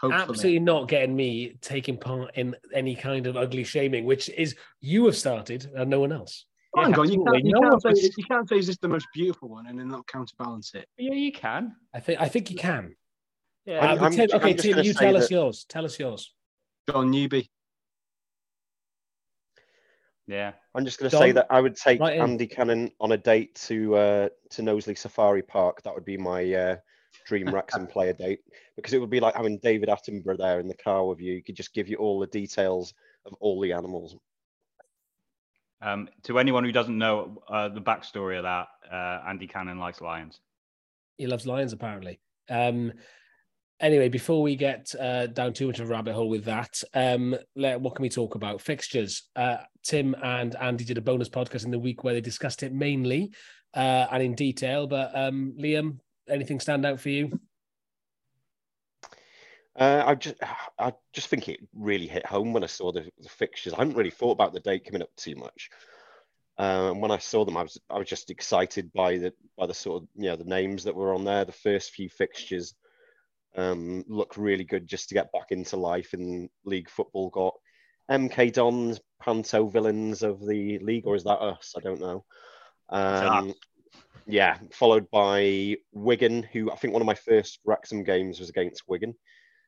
Hopefully. 0.00 0.22
Absolutely 0.22 0.58
not 0.60 0.88
getting 0.88 1.14
me 1.14 1.56
taking 1.60 1.96
part 1.98 2.30
in 2.34 2.56
any 2.74 2.94
kind 2.96 3.26
of 3.26 3.36
ugly 3.36 3.64
shaming, 3.64 4.04
which 4.04 4.28
is 4.30 4.56
you 4.80 5.04
have 5.06 5.16
started 5.16 5.70
and 5.76 5.90
no 5.90 6.00
one 6.00 6.12
else. 6.12 6.46
Oh, 6.76 6.82
hang 6.82 6.92
Yeah, 6.92 6.98
on, 6.98 7.10
you 7.12 7.24
can't, 7.24 7.44
you, 7.44 7.52
can't 7.60 7.82
say, 7.82 7.88
was- 7.90 8.14
you 8.18 8.24
can't 8.24 8.48
say 8.48 8.58
is 8.58 8.66
this 8.66 8.78
the 8.78 8.88
most 8.88 9.06
beautiful 9.14 9.48
one 9.48 9.66
and 9.66 9.78
then 9.78 9.88
not 9.88 10.06
counterbalance 10.06 10.72
it. 10.74 10.86
Yeah, 10.96 11.12
you 11.14 11.32
can. 11.32 11.76
I 11.94 12.00
think 12.00 12.20
I 12.20 12.28
think 12.28 12.50
you 12.50 12.56
can. 12.56 12.94
Yeah, 13.66 13.78
Uh, 13.80 13.86
I'm- 13.88 13.98
but 13.98 14.04
I'm 14.06 14.12
Tim, 14.12 14.28
I'm 14.32 14.40
okay, 14.40 14.52
just 14.54 14.64
Tim, 14.64 14.78
you 14.78 14.92
say 14.94 15.04
tell 15.06 15.16
us 15.16 15.28
that- 15.28 15.34
yours. 15.34 15.64
Tell 15.68 15.84
us 15.84 15.98
yours. 15.98 16.34
John 16.88 17.10
Newby. 17.10 17.50
Yeah. 20.26 20.52
I'm 20.74 20.84
just 20.84 20.98
going 20.98 21.10
to 21.10 21.16
say 21.16 21.32
that 21.32 21.46
I 21.50 21.60
would 21.60 21.76
take 21.76 22.00
right. 22.00 22.18
Andy 22.18 22.46
Cannon 22.46 22.90
on 23.00 23.12
a 23.12 23.16
date 23.16 23.54
to 23.66 23.96
uh, 23.96 24.28
to 24.50 24.62
Knowsley 24.62 24.94
Safari 24.94 25.42
Park. 25.42 25.82
That 25.82 25.94
would 25.94 26.04
be 26.04 26.16
my 26.16 26.52
uh, 26.52 26.76
dream 27.26 27.48
Wrexham 27.54 27.86
player 27.86 28.12
date 28.12 28.40
because 28.76 28.92
it 28.92 28.98
would 28.98 29.10
be 29.10 29.20
like 29.20 29.34
having 29.34 29.58
David 29.58 29.88
Attenborough 29.88 30.38
there 30.38 30.60
in 30.60 30.68
the 30.68 30.74
car 30.74 31.06
with 31.06 31.20
you. 31.20 31.34
He 31.34 31.42
could 31.42 31.56
just 31.56 31.74
give 31.74 31.88
you 31.88 31.96
all 31.96 32.20
the 32.20 32.26
details 32.26 32.94
of 33.26 33.34
all 33.40 33.60
the 33.60 33.72
animals. 33.72 34.16
Um, 35.82 36.08
to 36.24 36.38
anyone 36.38 36.64
who 36.64 36.72
doesn't 36.72 36.96
know 36.96 37.42
uh, 37.48 37.68
the 37.68 37.80
backstory 37.80 38.36
of 38.36 38.42
that, 38.42 38.68
uh, 38.92 39.26
Andy 39.26 39.46
Cannon 39.46 39.78
likes 39.78 40.00
lions. 40.00 40.40
He 41.16 41.26
loves 41.26 41.46
lions, 41.46 41.72
apparently. 41.72 42.20
Um, 42.48 42.92
anyway, 43.80 44.08
before 44.08 44.42
we 44.42 44.56
get 44.56 44.94
uh, 44.98 45.26
down 45.26 45.52
too 45.52 45.66
much 45.66 45.80
of 45.80 45.88
a 45.88 45.92
rabbit 45.92 46.14
hole 46.14 46.28
with 46.28 46.44
that, 46.44 46.82
um, 46.94 47.36
let, 47.56 47.80
what 47.80 47.94
can 47.94 48.02
we 48.02 48.08
talk 48.08 48.34
about? 48.34 48.60
Fixtures. 48.60 49.24
Uh, 49.34 49.58
Tim 49.82 50.14
and 50.22 50.54
Andy 50.56 50.84
did 50.84 50.98
a 50.98 51.02
bonus 51.02 51.28
podcast 51.28 51.64
in 51.64 51.70
the 51.70 51.78
week 51.78 52.04
where 52.04 52.14
they 52.14 52.20
discussed 52.20 52.62
it 52.62 52.72
mainly 52.72 53.32
uh, 53.74 54.06
and 54.10 54.22
in 54.22 54.34
detail. 54.34 54.86
But 54.86 55.10
um, 55.14 55.54
Liam, 55.58 55.98
anything 56.28 56.60
stand 56.60 56.86
out 56.86 57.00
for 57.00 57.08
you? 57.08 57.38
Uh, 59.78 60.02
I 60.04 60.14
just 60.14 60.34
I 60.78 60.92
just 61.12 61.28
think 61.28 61.48
it 61.48 61.60
really 61.74 62.06
hit 62.06 62.26
home 62.26 62.52
when 62.52 62.64
I 62.64 62.66
saw 62.66 62.92
the, 62.92 63.08
the 63.18 63.28
fixtures. 63.28 63.72
I 63.72 63.78
hadn't 63.78 63.96
really 63.96 64.10
thought 64.10 64.32
about 64.32 64.52
the 64.52 64.60
date 64.60 64.84
coming 64.84 65.02
up 65.02 65.14
too 65.16 65.36
much. 65.36 65.70
Uh, 66.58 66.90
and 66.90 67.00
when 67.00 67.10
I 67.10 67.18
saw 67.18 67.44
them, 67.44 67.56
I 67.56 67.62
was 67.62 67.78
I 67.88 67.96
was 67.96 68.08
just 68.08 68.30
excited 68.30 68.92
by 68.92 69.16
the 69.16 69.32
by 69.56 69.66
the 69.66 69.72
sort 69.72 70.02
of 70.02 70.08
you 70.16 70.28
know 70.28 70.36
the 70.36 70.44
names 70.44 70.84
that 70.84 70.94
were 70.94 71.14
on 71.14 71.24
there. 71.24 71.44
The 71.44 71.52
first 71.52 71.92
few 71.92 72.10
fixtures 72.10 72.74
um, 73.56 74.04
look 74.08 74.36
really 74.36 74.64
good 74.64 74.86
just 74.86 75.08
to 75.08 75.14
get 75.14 75.32
back 75.32 75.46
into 75.50 75.76
life 75.76 76.14
in 76.14 76.48
league 76.64 76.88
football. 76.88 77.30
Got 77.30 77.54
MK 78.10 78.52
Dons, 78.52 79.00
Panto 79.20 79.66
villains 79.68 80.22
of 80.22 80.46
the 80.46 80.78
league, 80.80 81.06
or 81.06 81.14
is 81.14 81.24
that 81.24 81.40
us? 81.40 81.74
I 81.76 81.80
don't 81.80 82.00
know. 82.00 82.24
Um, 82.88 83.54
yeah, 84.26 84.58
followed 84.72 85.10
by 85.10 85.76
Wigan, 85.92 86.42
who 86.42 86.70
I 86.70 86.76
think 86.76 86.92
one 86.92 87.02
of 87.02 87.06
my 87.06 87.14
first 87.14 87.60
Wrexham 87.64 88.04
games 88.04 88.40
was 88.40 88.48
against 88.48 88.88
Wigan. 88.88 89.14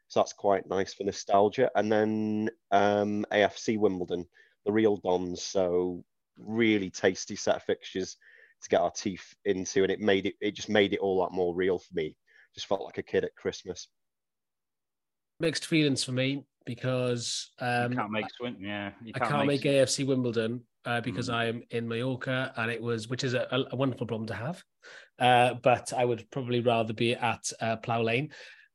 So 0.08 0.20
that's 0.20 0.32
quite 0.32 0.68
nice 0.68 0.92
for 0.92 1.04
nostalgia. 1.04 1.70
And 1.74 1.90
then 1.90 2.50
um, 2.70 3.24
AFC 3.32 3.78
Wimbledon, 3.78 4.26
the 4.66 4.72
real 4.72 4.96
Dons. 4.96 5.42
So 5.42 6.04
really 6.38 6.90
tasty 6.90 7.36
set 7.36 7.56
of 7.56 7.62
fixtures 7.62 8.16
to 8.62 8.68
get 8.68 8.80
our 8.80 8.90
teeth 8.90 9.34
into, 9.44 9.82
and 9.82 9.90
it 9.90 10.00
made 10.00 10.26
it. 10.26 10.34
It 10.40 10.52
just 10.52 10.68
made 10.68 10.92
it 10.92 11.00
all 11.00 11.22
that 11.22 11.34
more 11.34 11.54
real 11.54 11.78
for 11.78 11.94
me. 11.94 12.16
Just 12.54 12.66
felt 12.66 12.82
like 12.82 12.98
a 12.98 13.02
kid 13.02 13.24
at 13.24 13.34
Christmas. 13.34 13.88
Mixed 15.40 15.66
feelings 15.66 16.04
for 16.04 16.12
me 16.12 16.44
because 16.64 17.50
um, 17.58 17.92
you 17.92 17.98
can't 17.98 18.10
make 18.10 18.30
swing. 18.30 18.56
Yeah, 18.60 18.92
you 19.02 19.12
I 19.14 19.18
can't 19.18 19.46
make 19.46 19.62
swing. 19.62 19.74
AFC 19.74 20.06
Wimbledon 20.06 20.62
uh, 20.84 21.00
because 21.00 21.28
Mm. 21.28 21.34
I 21.34 21.44
am 21.46 21.62
in 21.70 21.88
Mallorca, 21.88 22.52
and 22.56 22.70
it 22.70 22.80
was, 22.80 23.08
which 23.08 23.24
is 23.24 23.34
a, 23.34 23.66
a 23.70 23.76
wonderful 23.76 24.06
problem 24.06 24.26
to 24.28 24.34
have. 24.34 24.62
Uh, 25.18 25.54
but 25.54 25.92
I 25.92 26.04
would 26.04 26.30
probably 26.30 26.60
rather 26.60 26.92
be 26.92 27.14
at 27.14 27.50
uh, 27.60 27.76
Plough 27.76 28.02
Lane. 28.02 28.30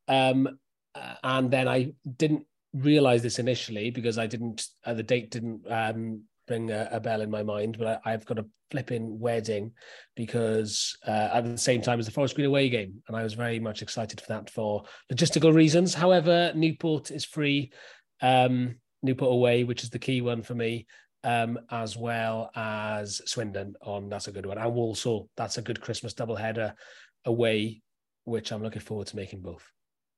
Um, 0.07 0.59
uh, 0.95 1.15
and 1.23 1.51
then 1.51 1.67
I 1.67 1.93
didn't 2.15 2.45
realize 2.73 3.21
this 3.21 3.39
initially 3.39 3.91
because 3.91 4.17
I 4.17 4.27
didn't, 4.27 4.65
uh, 4.85 4.93
the 4.93 5.03
date 5.03 5.31
didn't 5.31 5.69
um, 5.69 6.23
ring 6.49 6.71
a, 6.71 6.89
a 6.91 6.99
bell 6.99 7.21
in 7.21 7.29
my 7.29 7.43
mind. 7.43 7.77
But 7.77 8.01
I, 8.05 8.13
I've 8.13 8.25
got 8.25 8.39
a 8.39 8.45
flipping 8.71 9.19
wedding 9.19 9.71
because 10.15 10.97
uh, 11.07 11.29
at 11.33 11.45
the 11.45 11.57
same 11.57 11.81
time 11.81 11.99
as 11.99 12.05
the 12.05 12.11
Forest 12.11 12.35
Green 12.35 12.47
away 12.47 12.69
game, 12.69 13.01
and 13.07 13.15
I 13.15 13.23
was 13.23 13.33
very 13.33 13.59
much 13.59 13.81
excited 13.81 14.21
for 14.21 14.27
that 14.29 14.49
for 14.49 14.83
logistical 15.11 15.53
reasons. 15.53 15.93
However, 15.93 16.51
Newport 16.55 17.11
is 17.11 17.25
free. 17.25 17.71
Um, 18.21 18.75
Newport 19.03 19.31
away, 19.31 19.63
which 19.63 19.83
is 19.83 19.89
the 19.89 19.99
key 19.99 20.21
one 20.21 20.41
for 20.41 20.55
me 20.55 20.87
um, 21.23 21.59
as 21.71 21.97
well 21.97 22.51
as 22.55 23.21
Swindon 23.25 23.75
on 23.81 24.09
that's 24.09 24.27
a 24.27 24.31
good 24.31 24.45
one. 24.45 24.57
And 24.57 24.73
Walsall, 24.73 25.29
that's 25.35 25.57
a 25.57 25.61
good 25.61 25.81
Christmas 25.81 26.13
doubleheader 26.13 26.73
away, 27.25 27.81
which 28.25 28.51
I'm 28.51 28.63
looking 28.63 28.81
forward 28.81 29.07
to 29.07 29.15
making 29.15 29.41
both. 29.41 29.69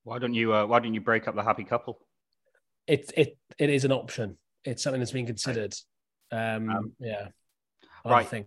Why 0.03 0.19
don't 0.19 0.33
you? 0.33 0.53
Uh, 0.53 0.65
why 0.65 0.79
don't 0.79 0.93
you 0.93 1.01
break 1.01 1.27
up 1.27 1.36
the 1.36 1.43
happy 1.43 1.63
couple? 1.63 2.00
It 2.88 3.12
it 3.15 3.38
it 3.57 3.69
is 3.69 3.86
an 3.86 3.91
option. 3.91 4.38
It's 4.63 4.83
something 4.83 5.00
that's 5.00 5.12
being 5.12 5.25
considered. 5.25 5.74
Um, 6.31 6.69
Um, 6.69 6.91
yeah. 7.00 7.29
right. 8.05 8.27
Thing. 8.27 8.45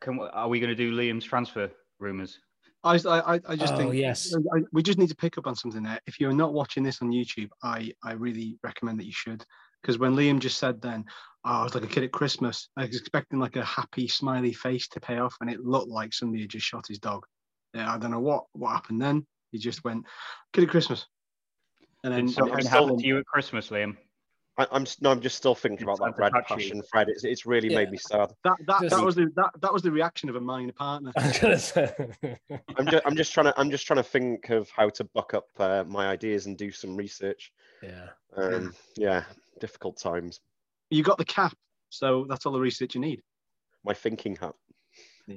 Can, 0.00 0.18
are 0.20 0.48
we 0.48 0.58
going 0.60 0.70
to 0.70 0.74
do 0.74 0.92
Liam's 0.92 1.24
transfer 1.24 1.70
rumours? 1.98 2.38
I, 2.84 2.96
I, 2.96 3.40
I 3.46 3.54
just 3.56 3.74
Oh, 3.74 3.76
think 3.76 3.94
yes. 3.94 4.34
I, 4.54 4.62
we 4.72 4.82
just 4.82 4.98
need 4.98 5.08
to 5.10 5.14
pick 5.16 5.38
up 5.38 5.46
on 5.46 5.54
something 5.54 5.84
there. 5.84 6.00
If 6.06 6.18
you're 6.18 6.32
not 6.32 6.52
watching 6.52 6.82
this 6.82 7.00
on 7.00 7.10
YouTube, 7.12 7.48
I, 7.62 7.92
I 8.02 8.12
really 8.14 8.58
recommend 8.64 8.98
that 8.98 9.06
you 9.06 9.12
should. 9.12 9.44
Because 9.80 9.98
when 9.98 10.16
Liam 10.16 10.40
just 10.40 10.58
said 10.58 10.82
then, 10.82 11.04
oh, 11.44 11.50
I 11.50 11.62
was 11.64 11.74
like 11.76 11.84
a 11.84 11.88
kid 11.88 12.02
at 12.04 12.12
Christmas, 12.12 12.68
I 12.76 12.86
was 12.86 12.96
expecting 12.96 13.38
like 13.38 13.54
a 13.56 13.64
happy, 13.64 14.08
smiley 14.08 14.52
face 14.52 14.88
to 14.88 15.00
pay 15.00 15.18
off, 15.18 15.36
and 15.40 15.48
it 15.50 15.60
looked 15.60 15.88
like 15.90 16.12
somebody 16.12 16.42
had 16.42 16.50
just 16.50 16.66
shot 16.66 16.86
his 16.88 16.98
dog. 16.98 17.24
Yeah, 17.74 17.92
I 17.92 17.98
don't 17.98 18.10
know 18.10 18.20
what 18.20 18.44
what 18.52 18.70
happened 18.72 19.00
then. 19.00 19.26
He 19.52 19.58
just 19.58 19.84
went, 19.84 20.04
kid 20.52 20.64
at 20.64 20.70
Christmas. 20.70 21.06
And 22.04 22.12
then 22.12 22.26
Did 22.26 22.34
something 22.34 22.54
I'm 22.54 22.64
happen 22.66 22.86
still- 22.88 22.98
to 22.98 23.06
you 23.06 23.18
at 23.18 23.26
Christmas, 23.26 23.68
Liam? 23.70 23.96
I, 24.58 24.66
I'm 24.70 24.84
no, 25.00 25.10
I'm 25.10 25.20
just 25.22 25.36
still 25.36 25.54
thinking 25.54 25.84
about 25.84 25.98
that 26.00 26.18
red 26.18 26.32
time 26.32 26.42
to 26.42 26.48
touch 26.48 26.50
you. 26.64 26.70
passion, 26.70 26.82
Fred. 26.90 27.08
It's, 27.08 27.24
it's 27.24 27.46
really 27.46 27.68
Yeah. 27.70 27.78
made 27.78 27.90
me 27.90 27.96
sad. 27.96 28.30
that 28.44 28.56
that, 28.66 28.82
Just- 28.82 28.94
that 28.96 29.04
was 29.04 29.14
the 29.14 29.30
that, 29.36 29.50
that 29.62 29.72
was 29.72 29.82
the 29.82 29.90
reaction 29.90 30.28
of 30.28 30.36
a 30.36 30.40
minor 30.40 30.72
partner. 30.72 31.10
I 31.18 31.26
was 31.28 31.38
gonna 31.38 31.58
say. 31.58 31.92
I'm 32.76 32.86
just, 32.86 33.02
I'm 33.06 33.16
just 33.16 33.32
trying 33.32 33.46
to, 33.46 33.54
I'm 33.58 33.70
just 33.70 33.86
trying 33.86 33.96
to 33.98 34.02
think 34.02 34.50
of 34.50 34.68
how 34.70 34.90
to 34.90 35.04
buck 35.04 35.32
up 35.34 35.46
uh, 35.58 35.84
my 35.86 36.08
ideas 36.08 36.46
and 36.46 36.56
do 36.58 36.70
some 36.70 36.96
research. 36.96 37.50
yeah. 37.82 38.08
Um, 38.36 38.74
yeah, 38.96 39.24
difficult 39.60 39.96
times. 39.98 40.40
You 40.90 41.02
got 41.02 41.16
the 41.18 41.24
cap, 41.24 41.54
so 41.90 42.26
that's 42.28 42.44
all 42.46 42.52
the 42.52 42.60
research 42.60 42.94
you 42.94 43.00
need. 43.00 43.22
My 43.84 43.94
thinking 43.94 44.36
hat. 44.36 44.54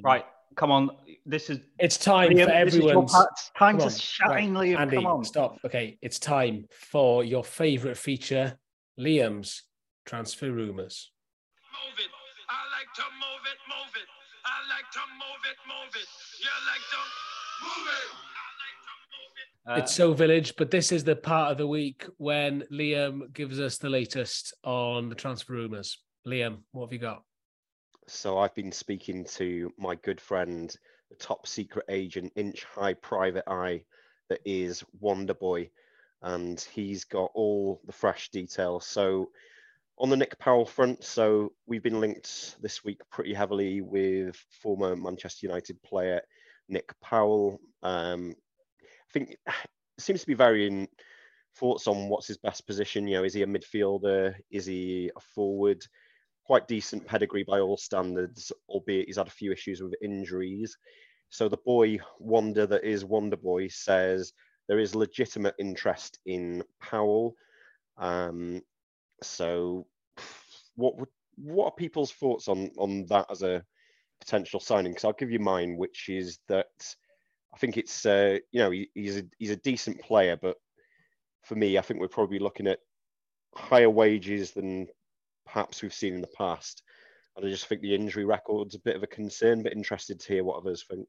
Right, 0.04 0.26
come 0.56 0.72
on. 0.72 0.90
This 1.26 1.50
is 1.50 1.60
It's 1.80 1.98
time 1.98 2.32
Liam, 2.32 2.46
for 2.46 2.66
this 2.66 2.74
is 2.74 2.80
your 2.80 2.90
everyone's. 2.90 3.12
part- 3.14 3.30
time 3.58 3.78
Come 3.78 3.88
to 3.88 3.94
on, 3.94 4.00
shine, 4.00 4.54
right, 4.54 4.68
Liam. 4.68 4.80
Andy, 4.80 4.96
come 4.98 5.06
on. 5.08 5.24
stop. 5.24 5.58
Okay, 5.66 5.98
it's 6.02 6.20
time 6.20 6.66
for 6.72 7.24
your 7.24 7.44
favourite 7.44 7.98
feature, 7.98 8.58
Liam's 9.00 9.64
transfer 10.06 10.52
rumours. 10.52 11.12
move 11.72 12.00
it. 12.00 12.12
I 12.50 12.62
like 12.78 12.94
to 12.96 13.04
move 13.04 13.44
it, 13.52 13.60
move 13.68 13.94
it. 13.96 14.08
I 14.46 14.58
like 14.70 14.90
to 14.92 15.00
move 15.20 15.44
it, 15.50 15.58
move 15.68 15.96
it. 15.96 16.08
You 16.40 16.50
like 16.68 16.86
to 16.92 17.02
move 17.66 17.88
it. 17.88 18.10
Like 18.62 18.80
move 19.12 19.36
it. 19.38 19.72
Uh, 19.72 19.84
It's 19.84 19.96
so 19.96 20.14
village, 20.14 20.54
but 20.58 20.72
this 20.72 20.92
is 20.92 21.04
the 21.04 21.16
part 21.16 21.52
of 21.52 21.58
the 21.58 21.68
week 21.68 22.06
when 22.18 22.64
Liam 22.72 23.34
gives 23.34 23.60
us 23.60 23.78
the 23.78 23.90
latest 23.90 24.54
on 24.64 25.10
the 25.10 25.16
transfer 25.16 25.54
rumours. 25.54 25.98
Liam, 26.28 26.60
what 26.72 26.86
have 26.86 26.94
you 26.94 27.00
got? 27.00 27.24
So 28.08 28.38
I've 28.38 28.54
been 28.56 28.72
speaking 28.72 29.26
to 29.36 29.72
my 29.78 29.96
good 29.96 30.22
friend, 30.22 30.74
the 31.10 31.16
top 31.16 31.48
secret 31.48 31.86
agent, 31.90 32.32
inch 32.36 32.64
high 32.64 32.94
private 32.94 33.44
eye, 33.48 33.84
that 34.30 34.40
is 34.46 34.84
Wonder 35.00 35.34
Boy, 35.34 35.70
and 36.26 36.60
he's 36.74 37.06
got 37.06 37.32
all 37.34 37.80
the 37.86 37.94
fresh 37.94 38.30
details. 38.30 38.86
So 38.86 39.30
on 39.98 40.10
the 40.10 40.18
Nick 40.18 40.38
Powell 40.40 40.66
front, 40.66 41.04
so 41.04 41.54
we've 41.68 41.84
been 41.84 42.02
linked 42.02 42.58
this 42.62 42.84
week 42.84 43.00
pretty 43.10 43.34
heavily 43.34 43.82
with 43.82 44.36
former 44.62 44.96
Manchester 44.96 45.48
United 45.48 45.82
player 45.84 46.22
Nick 46.68 46.92
Powell. 47.00 47.62
Um, 47.84 48.36
I 48.82 49.12
think 49.14 49.38
seems 50.00 50.22
to 50.22 50.28
be 50.28 50.34
varying 50.34 50.90
thoughts 51.56 51.88
on 51.88 52.10
what's 52.10 52.28
his 52.28 52.38
best 52.38 52.68
position. 52.68 53.08
You 53.08 53.18
know, 53.18 53.24
is 53.24 53.34
he 53.34 53.44
a 53.44 53.48
midfielder? 53.48 54.36
Is 54.52 54.66
he 54.66 55.12
a 55.16 55.22
forward? 55.22 55.86
quite 56.46 56.68
decent 56.68 57.06
pedigree 57.06 57.44
by 57.44 57.60
all 57.60 57.78
standards, 57.78 58.52
albeit 58.70 59.08
he's 59.08 59.18
had 59.18 59.28
a 59.28 59.32
few 59.32 59.52
issues 59.52 59.82
with 59.82 59.96
injuries. 60.02 60.78
So 61.30 61.50
the 61.50 61.58
boy 61.58 61.98
Wonder 62.20 62.68
that 62.68 62.84
is 62.84 63.04
Wonder 63.04 63.38
Boy 63.38 63.68
says 63.68 64.32
there 64.68 64.80
is 64.80 64.96
legitimate 64.96 65.56
interest 65.60 66.20
in 66.26 66.64
Powell. 66.82 67.36
Um, 67.98 68.62
so 69.24 69.88
what 70.76 70.98
would 70.98 71.10
what 71.38 71.66
are 71.66 71.76
people's 71.76 72.12
thoughts 72.12 72.48
on 72.48 72.72
on 72.78 73.06
that 73.08 73.28
as 73.30 73.42
a 73.44 73.64
potential 74.20 74.60
signing? 74.60 74.92
Because 74.92 75.06
I'll 75.06 75.14
give 75.14 75.32
you 75.32 75.40
mine, 75.40 75.78
which 75.78 76.10
is 76.10 76.40
that 76.48 76.96
I 77.54 77.58
think 77.58 77.78
it's 77.78 78.06
uh, 78.06 78.40
you 78.52 78.60
know 78.60 78.72
he, 78.72 78.90
he's 78.94 79.18
a 79.18 79.24
he's 79.38 79.52
a 79.52 79.58
decent 79.58 80.02
player, 80.02 80.38
but 80.42 80.58
for 81.44 81.56
me, 81.56 81.78
I 81.78 81.82
think 81.82 82.00
we're 82.00 82.08
probably 82.08 82.40
looking 82.40 82.68
at 82.68 82.80
higher 83.56 83.90
wages 83.90 84.52
than 84.52 84.88
perhaps 85.46 85.82
we've 85.82 85.94
seen 85.94 86.16
in 86.16 86.22
the 86.22 86.28
past. 86.28 86.82
And 87.36 87.46
I 87.46 87.50
just 87.50 87.68
think 87.68 87.82
the 87.82 87.96
injury 87.96 88.26
record's 88.26 88.76
a 88.76 88.80
bit 88.80 88.96
of 88.96 89.04
a 89.04 89.08
concern, 89.08 89.62
but 89.62 89.74
interested 89.74 90.20
to 90.20 90.28
hear 90.34 90.44
what 90.44 90.58
others 90.58 90.84
think. 90.90 91.08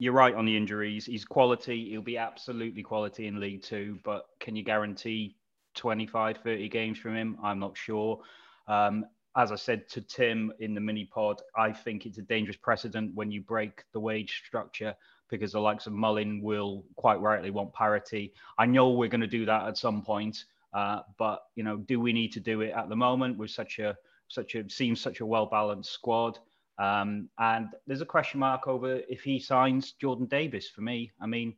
You're 0.00 0.14
right 0.14 0.34
on 0.34 0.46
the 0.46 0.56
injuries. 0.56 1.04
He's 1.04 1.26
quality. 1.26 1.90
He'll 1.90 2.00
be 2.00 2.16
absolutely 2.16 2.82
quality 2.82 3.26
in 3.26 3.38
League 3.38 3.62
Two, 3.62 3.98
but 4.02 4.24
can 4.40 4.56
you 4.56 4.64
guarantee 4.64 5.36
25, 5.74 6.38
30 6.38 6.68
games 6.70 6.96
from 6.96 7.14
him? 7.14 7.36
I'm 7.42 7.58
not 7.58 7.76
sure. 7.76 8.18
Um, 8.66 9.04
as 9.36 9.52
I 9.52 9.56
said 9.56 9.90
to 9.90 10.00
Tim 10.00 10.54
in 10.58 10.72
the 10.72 10.80
mini 10.80 11.04
pod, 11.04 11.42
I 11.54 11.70
think 11.70 12.06
it's 12.06 12.16
a 12.16 12.22
dangerous 12.22 12.56
precedent 12.56 13.14
when 13.14 13.30
you 13.30 13.42
break 13.42 13.84
the 13.92 14.00
wage 14.00 14.42
structure 14.46 14.94
because 15.28 15.52
the 15.52 15.60
likes 15.60 15.86
of 15.86 15.92
Mullin 15.92 16.40
will 16.40 16.82
quite 16.96 17.20
rightly 17.20 17.50
want 17.50 17.70
parity. 17.74 18.32
I 18.56 18.64
know 18.64 18.88
we're 18.88 19.10
going 19.10 19.20
to 19.20 19.26
do 19.26 19.44
that 19.44 19.68
at 19.68 19.76
some 19.76 20.00
point, 20.00 20.46
uh, 20.72 21.00
but 21.18 21.42
you 21.56 21.62
know, 21.62 21.76
do 21.76 22.00
we 22.00 22.14
need 22.14 22.32
to 22.32 22.40
do 22.40 22.62
it 22.62 22.72
at 22.72 22.88
the 22.88 22.96
moment 22.96 23.36
with 23.36 23.50
such 23.50 23.78
a 23.78 23.98
such 24.28 24.54
a 24.54 24.66
seems 24.70 24.98
such 24.98 25.20
a 25.20 25.26
well 25.26 25.44
balanced 25.44 25.92
squad? 25.92 26.38
Um, 26.80 27.28
and 27.38 27.68
there's 27.86 28.00
a 28.00 28.06
question 28.06 28.40
mark 28.40 28.66
over 28.66 29.00
if 29.08 29.20
he 29.20 29.38
signs 29.38 29.92
Jordan 29.92 30.26
Davis 30.26 30.68
for 30.68 30.80
me. 30.80 31.12
I 31.20 31.26
mean, 31.26 31.54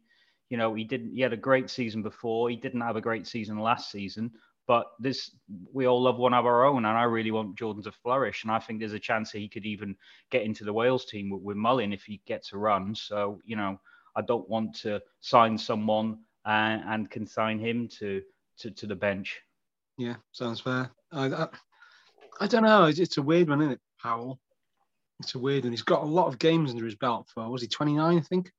you 0.51 0.57
know, 0.57 0.75
he 0.75 0.83
didn't. 0.83 1.15
He 1.15 1.21
had 1.21 1.33
a 1.33 1.37
great 1.37 1.71
season 1.71 2.03
before. 2.03 2.51
He 2.51 2.57
didn't 2.57 2.81
have 2.81 2.97
a 2.97 3.01
great 3.01 3.27
season 3.27 3.59
last 3.59 3.91
season. 3.91 4.33
But 4.67 4.87
this, 4.99 5.31
we 5.73 5.87
all 5.87 6.03
love 6.03 6.19
one 6.19 6.35
of 6.35 6.45
our 6.47 6.65
own, 6.65 6.85
and 6.85 6.99
I 6.99 7.05
really 7.05 7.31
want 7.31 7.57
Jordan 7.57 7.83
to 7.85 7.93
flourish. 7.93 8.43
And 8.43 8.53
I 8.53 8.59
think 8.59 8.79
there's 8.79 8.93
a 8.93 8.99
chance 8.99 9.33
that 9.33 9.39
he 9.39 9.49
could 9.49 9.65
even 9.65 9.97
get 10.31 10.43
into 10.43 10.65
the 10.65 10.73
Wales 10.73 11.05
team 11.05 11.31
with, 11.31 11.43
with 11.43 11.57
Mullin 11.57 11.93
if 11.93 12.03
he 12.03 12.21
gets 12.27 12.53
a 12.53 12.59
run. 12.59 12.95
So 12.95 13.41
you 13.45 13.57
know, 13.57 13.81
I 14.17 14.23
don't 14.23 14.49
want 14.49 14.75
to 14.81 15.01
sign 15.21 15.57
someone 15.57 16.19
and, 16.45 16.83
and 16.87 17.11
consign 17.11 17.59
him 17.59 17.89
to, 17.99 18.23
to 18.59 18.71
to 18.71 18.87
the 18.87 18.97
bench. 18.97 19.41
Yeah, 19.99 20.17
sounds 20.33 20.61
fair. 20.61 20.91
I, 21.13 21.27
I, 21.27 21.49
I 22.41 22.47
don't 22.47 22.65
know. 22.65 22.87
It's, 22.87 22.99
it's 22.99 23.19
a 23.19 23.23
weird 23.23 23.49
one, 23.49 23.61
isn't 23.61 23.73
it, 23.75 23.81
Powell? 24.01 24.41
It's 25.23 25.35
a 25.35 25.39
weird 25.39 25.65
one. 25.65 25.73
He's 25.73 25.83
got 25.83 26.03
a 26.03 26.07
lot 26.07 26.27
of 26.27 26.39
games 26.39 26.73
under 26.73 26.85
his 26.85 26.97
belt 26.97 27.29
for, 27.33 27.49
was 27.49 27.63
he 27.63 27.69
29, 27.69 28.19
I 28.19 28.21
think? 28.21 28.51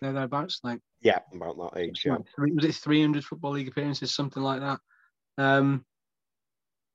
There, 0.00 0.12
thereabouts. 0.12 0.60
Like, 0.64 0.80
Yeah, 1.00 1.20
about 1.32 1.56
that 1.58 1.80
age. 1.80 2.02
Yeah. 2.04 2.16
was 2.36 2.64
it 2.64 2.74
300 2.74 3.24
Football 3.24 3.52
League 3.52 3.68
appearances, 3.68 4.14
something 4.14 4.42
like 4.42 4.60
that? 4.60 4.80
Um, 5.38 5.84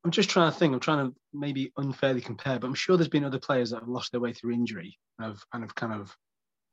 I'm 0.03 0.11
just 0.11 0.29
trying 0.29 0.51
to 0.51 0.57
think. 0.57 0.73
I'm 0.73 0.79
trying 0.79 1.09
to 1.09 1.15
maybe 1.33 1.71
unfairly 1.77 2.21
compare, 2.21 2.59
but 2.59 2.67
I'm 2.67 2.73
sure 2.73 2.97
there's 2.97 3.07
been 3.07 3.23
other 3.23 3.39
players 3.39 3.71
that 3.71 3.79
have 3.79 3.89
lost 3.89 4.11
their 4.11 4.21
way 4.21 4.33
through 4.33 4.53
injury 4.53 4.97
and 5.17 5.27
have, 5.27 5.43
and 5.53 5.63
have 5.63 5.75
kind 5.75 5.93
of 5.93 6.15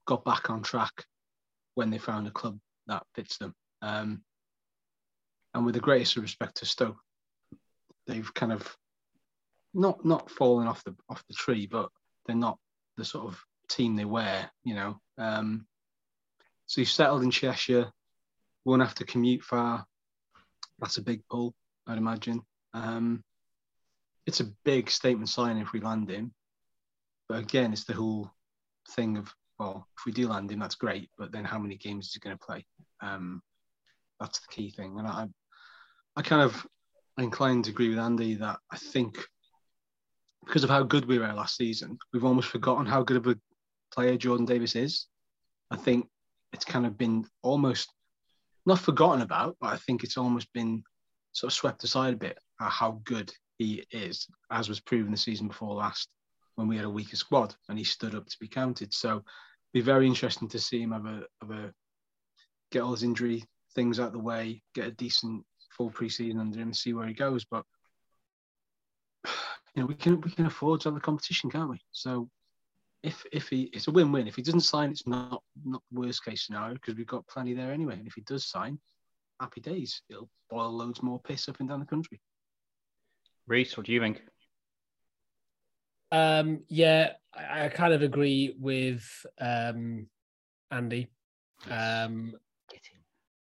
got 0.07 0.25
back 0.25 0.51
on 0.51 0.63
track 0.63 1.05
when 1.75 1.91
they 1.91 1.99
found 1.99 2.27
a 2.27 2.33
club 2.33 2.59
that 2.87 3.05
fits 3.15 3.39
them. 3.39 3.55
Um, 3.81 4.23
and 5.55 5.65
with 5.65 5.75
the 5.75 5.81
greatest 5.81 6.17
of 6.17 6.23
respect 6.23 6.57
to 6.57 6.67
Stoke, 6.67 6.99
they've 8.07 8.33
kind 8.35 8.53
of 8.53 8.77
not 9.75 10.05
not 10.05 10.31
fallen 10.31 10.67
off 10.67 10.83
the 10.85 10.95
off 11.09 11.25
the 11.29 11.35
tree, 11.35 11.67
but 11.67 11.91
they're 12.27 12.37
not 12.37 12.59
the 12.97 13.05
sort 13.05 13.27
of 13.27 13.39
team 13.69 13.97
they 13.97 14.05
were, 14.05 14.49
you 14.63 14.75
know. 14.75 14.99
Um, 15.19 15.67
so 16.67 16.81
you've 16.81 16.91
settled 16.91 17.23
in 17.23 17.31
Cheshire, 17.31 17.91
won't 18.65 18.83
have 18.83 18.95
to 18.97 19.05
commute 19.05 19.43
far. 19.43 19.85
That's 20.79 20.97
a 20.97 21.03
big 21.03 21.23
pull, 21.31 21.55
I'd 21.87 21.99
imagine. 21.99 22.43
Um, 22.73 23.23
it's 24.27 24.41
a 24.41 24.51
big 24.65 24.91
statement 24.91 25.29
signing 25.29 25.63
if 25.63 25.73
we 25.73 25.81
land 25.81 26.11
him. 26.11 26.33
But 27.29 27.39
again, 27.39 27.73
it's 27.73 27.85
the 27.85 27.95
whole 27.95 28.31
thing 28.91 29.17
of, 29.17 29.33
well, 29.59 29.87
if 29.99 30.05
we 30.07 30.13
do 30.13 30.29
land 30.29 30.51
him, 30.51 30.59
that's 30.59 30.75
great. 30.75 31.11
But 31.19 31.33
then 31.33 31.45
how 31.45 31.59
many 31.59 31.77
games 31.77 32.07
is 32.07 32.15
he 32.15 32.21
going 32.21 32.37
to 32.37 32.45
play? 32.45 32.67
Um, 33.01 33.43
that's 34.21 34.41
the 34.41 34.49
key 34.53 34.71
thing. 34.71 34.99
And 34.99 35.07
I, 35.07 35.27
I 36.17 36.23
kind 36.23 36.43
of 36.43 36.67
inclined 37.19 37.65
to 37.65 37.71
agree 37.71 37.91
with 37.91 37.99
Andy 37.99 38.35
that 38.35 38.59
I 38.71 38.77
think 38.77 39.19
because 40.47 40.65
of 40.65 40.71
how 40.71 40.83
good 40.83 41.07
we 41.07 41.19
were 41.19 41.33
last 41.33 41.57
season, 41.57 41.99
we've 42.13 42.25
almost 42.25 42.49
forgotten 42.49 42.87
how 42.87 43.03
good 43.03 43.17
of 43.17 43.27
a 43.27 43.39
player 43.93 44.17
Jordan 44.17 44.47
Davis 44.47 44.77
is. 44.77 45.07
I 45.71 45.77
think 45.77 46.09
it's 46.53 46.65
kind 46.65 46.87
of 46.87 46.99
been 46.99 47.27
almost 47.43 47.93
not 48.67 48.79
forgotten 48.79 49.23
about, 49.23 49.57
but 49.61 49.73
I 49.73 49.77
think 49.77 50.05
it's 50.05 50.17
almost 50.17 50.53
been 50.53 50.83
sort 51.33 51.53
of 51.53 51.57
swept 51.57 51.85
aside 51.85 52.15
a 52.15 52.19
bit 52.19 52.39
how 52.59 53.01
good 53.05 53.33
he 53.59 53.85
is, 53.91 54.27
as 54.51 54.69
was 54.69 54.81
proven 54.81 55.11
the 55.11 55.17
season 55.17 55.49
before 55.49 55.75
last 55.75 56.09
when 56.55 56.69
we 56.69 56.77
had 56.77 56.85
a 56.85 56.91
weaker 56.91 57.17
squad 57.17 57.55
and 57.69 57.79
he 57.79 57.85
stood 57.85 58.15
up 58.15 58.27
to 58.27 58.37
be 58.41 58.49
counted. 58.49 58.95
So 58.95 59.25
be 59.73 59.81
very 59.81 60.07
interesting 60.07 60.49
to 60.49 60.59
see 60.59 60.81
him 60.81 60.93
have 60.93 61.07
a, 61.07 61.25
have 61.41 61.51
a 61.51 61.73
get 62.71 62.83
all 62.83 62.93
his 62.93 63.03
injury 63.03 63.45
things 63.75 63.99
out 63.99 64.09
of 64.09 64.13
the 64.13 64.19
way, 64.19 64.63
get 64.75 64.87
a 64.87 64.93
decent 64.93 65.45
full 65.77 65.91
preseason 65.91 66.41
under 66.41 66.59
him, 66.59 66.73
see 66.73 66.95
where 66.95 67.09
he 67.09 67.15
goes. 67.15 67.45
But 67.45 67.65
you 69.75 69.83
know, 69.83 69.87
we 69.87 69.95
can 69.95 70.21
we 70.21 70.31
can 70.31 70.47
afford 70.47 70.81
to 70.81 70.89
have 70.89 70.95
the 70.95 71.01
competition, 71.01 71.51
can't 71.51 71.71
we? 71.71 71.81
So 71.93 72.29
if 73.03 73.25
if 73.33 73.49
he 73.49 73.65
it's 73.73 73.89
a 73.89 73.91
win-win. 73.91 74.27
If 74.27 74.37
he 74.37 74.43
doesn't 74.43 74.61
sign, 74.61 74.91
it's 74.91 75.07
not 75.07 75.43
not 75.65 75.83
the 75.91 76.01
worst 76.01 76.25
case 76.25 76.47
scenario 76.47 76.75
because 76.75 76.95
we've 76.95 77.07
got 77.07 77.27
plenty 77.29 77.55
there 77.55 77.73
anyway. 77.73 77.95
And 77.95 78.07
if 78.07 78.15
he 78.15 78.23
does 78.23 78.47
sign, 78.47 78.79
happy 79.41 79.61
days. 79.61 80.03
It'll 80.09 80.31
boil 80.51 80.73
loads 80.73 81.03
more 81.03 81.21
piss 81.21 81.49
up 81.49 81.61
and 81.61 81.69
down 81.69 81.81
the 81.81 81.87
country. 81.87 82.21
Reese, 83.47 83.77
what 83.77 83.87
do 83.87 83.93
you 83.93 84.01
think? 84.01 84.23
Um, 86.11 86.61
yeah, 86.69 87.13
I, 87.35 87.67
I 87.67 87.69
kind 87.69 87.93
of 87.93 88.03
agree 88.03 88.55
with 88.59 89.05
um, 89.39 90.07
Andy. 90.71 91.09
Um, 91.71 92.35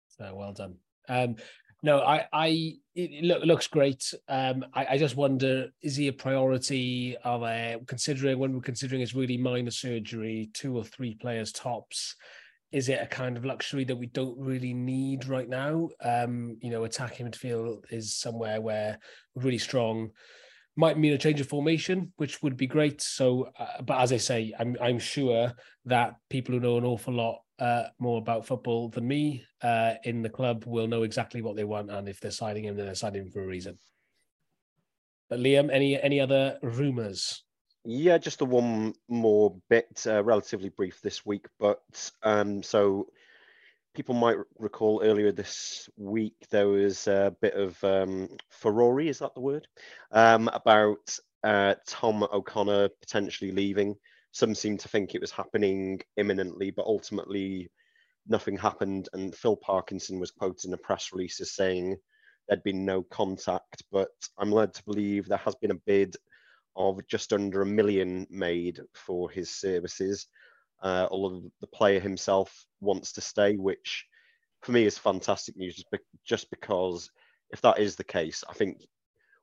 so 0.08 0.34
well 0.34 0.52
done. 0.52 0.76
Um, 1.08 1.36
no, 1.84 2.00
I, 2.00 2.24
I, 2.32 2.76
it 2.94 3.22
look, 3.24 3.44
looks 3.44 3.66
great. 3.66 4.14
Um, 4.26 4.64
I, 4.72 4.86
I 4.92 4.98
just 4.98 5.16
wonder, 5.16 5.68
is 5.82 5.96
he 5.96 6.08
a 6.08 6.14
priority? 6.14 7.14
Are 7.22 7.38
they 7.38 7.76
considering 7.86 8.38
when 8.38 8.54
we're 8.54 8.62
considering 8.62 9.02
it's 9.02 9.14
really 9.14 9.36
minor 9.36 9.70
surgery, 9.70 10.48
two 10.54 10.74
or 10.74 10.82
three 10.82 11.14
players 11.14 11.52
tops? 11.52 12.16
Is 12.72 12.88
it 12.88 13.02
a 13.02 13.06
kind 13.06 13.36
of 13.36 13.44
luxury 13.44 13.84
that 13.84 13.96
we 13.96 14.06
don't 14.06 14.38
really 14.38 14.72
need 14.72 15.28
right 15.28 15.46
now? 15.46 15.90
Um, 16.02 16.56
you 16.62 16.70
know, 16.70 16.84
attacking 16.84 17.30
midfield 17.30 17.82
is 17.90 18.16
somewhere 18.16 18.62
where 18.62 18.98
we're 19.34 19.44
really 19.44 19.58
strong 19.58 20.10
might 20.76 20.98
mean 20.98 21.12
a 21.12 21.18
change 21.18 21.40
of 21.40 21.48
formation, 21.48 22.12
which 22.16 22.42
would 22.42 22.56
be 22.56 22.66
great. 22.66 23.00
So, 23.00 23.50
uh, 23.58 23.82
but 23.82 24.00
as 24.00 24.12
I 24.12 24.16
say, 24.16 24.52
I'm 24.58 24.76
I'm 24.80 24.98
sure 24.98 25.52
that 25.84 26.14
people 26.30 26.54
who 26.54 26.60
know 26.60 26.78
an 26.78 26.84
awful 26.84 27.14
lot 27.14 27.42
uh, 27.58 27.84
more 27.98 28.18
about 28.18 28.46
football 28.46 28.88
than 28.88 29.06
me 29.06 29.44
uh, 29.62 29.94
in 30.04 30.22
the 30.22 30.30
club 30.30 30.64
will 30.66 30.86
know 30.86 31.02
exactly 31.02 31.42
what 31.42 31.56
they 31.56 31.64
want, 31.64 31.90
and 31.90 32.08
if 32.08 32.20
they're 32.20 32.30
signing 32.30 32.64
him, 32.64 32.76
then 32.76 32.86
they're 32.86 32.94
signing 32.94 33.22
him 33.22 33.30
for 33.30 33.42
a 33.42 33.46
reason. 33.46 33.78
But 35.28 35.38
Liam, 35.38 35.72
any 35.72 36.00
any 36.00 36.20
other 36.20 36.58
rumours? 36.62 37.44
Yeah, 37.84 38.18
just 38.18 38.38
the 38.38 38.46
one 38.46 38.94
more 39.08 39.56
bit, 39.68 40.04
uh, 40.06 40.24
relatively 40.24 40.70
brief 40.70 41.00
this 41.02 41.26
week, 41.26 41.46
but 41.58 41.82
um, 42.22 42.62
so 42.62 43.08
people 43.94 44.14
might 44.14 44.36
recall 44.58 45.02
earlier 45.04 45.30
this 45.30 45.88
week 45.96 46.34
there 46.50 46.68
was 46.68 47.06
a 47.06 47.34
bit 47.40 47.54
of 47.54 47.82
um, 47.84 48.28
furore, 48.50 49.00
is 49.00 49.18
that 49.20 49.34
the 49.34 49.40
word, 49.40 49.68
um, 50.12 50.48
about 50.48 51.18
uh, 51.44 51.74
Tom 51.86 52.22
O'Connor 52.32 52.88
potentially 53.00 53.52
leaving. 53.52 53.94
Some 54.34 54.56
seem 54.56 54.76
to 54.78 54.88
think 54.88 55.14
it 55.14 55.20
was 55.20 55.30
happening 55.30 56.00
imminently, 56.16 56.72
but 56.72 56.86
ultimately 56.86 57.70
nothing 58.26 58.56
happened. 58.56 59.08
And 59.12 59.32
Phil 59.32 59.56
Parkinson 59.56 60.18
was 60.18 60.32
quoted 60.32 60.64
in 60.64 60.74
a 60.74 60.76
press 60.76 61.12
release 61.12 61.40
as 61.40 61.52
saying 61.52 61.96
there'd 62.48 62.64
been 62.64 62.84
no 62.84 63.04
contact. 63.04 63.84
But 63.92 64.10
I'm 64.36 64.50
led 64.50 64.74
to 64.74 64.84
believe 64.84 65.28
there 65.28 65.38
has 65.38 65.54
been 65.54 65.70
a 65.70 65.86
bid 65.86 66.16
of 66.74 67.06
just 67.06 67.32
under 67.32 67.62
a 67.62 67.66
million 67.66 68.26
made 68.28 68.80
for 68.92 69.30
his 69.30 69.50
services. 69.50 70.26
Uh, 70.82 71.06
although 71.12 71.48
the 71.60 71.68
player 71.68 72.00
himself 72.00 72.66
wants 72.80 73.12
to 73.12 73.20
stay, 73.20 73.54
which 73.54 74.04
for 74.62 74.72
me 74.72 74.84
is 74.84 74.98
fantastic 74.98 75.56
news, 75.56 75.80
just 76.24 76.50
because 76.50 77.08
if 77.50 77.60
that 77.60 77.78
is 77.78 77.94
the 77.94 78.02
case, 78.02 78.42
I 78.50 78.52
think 78.54 78.78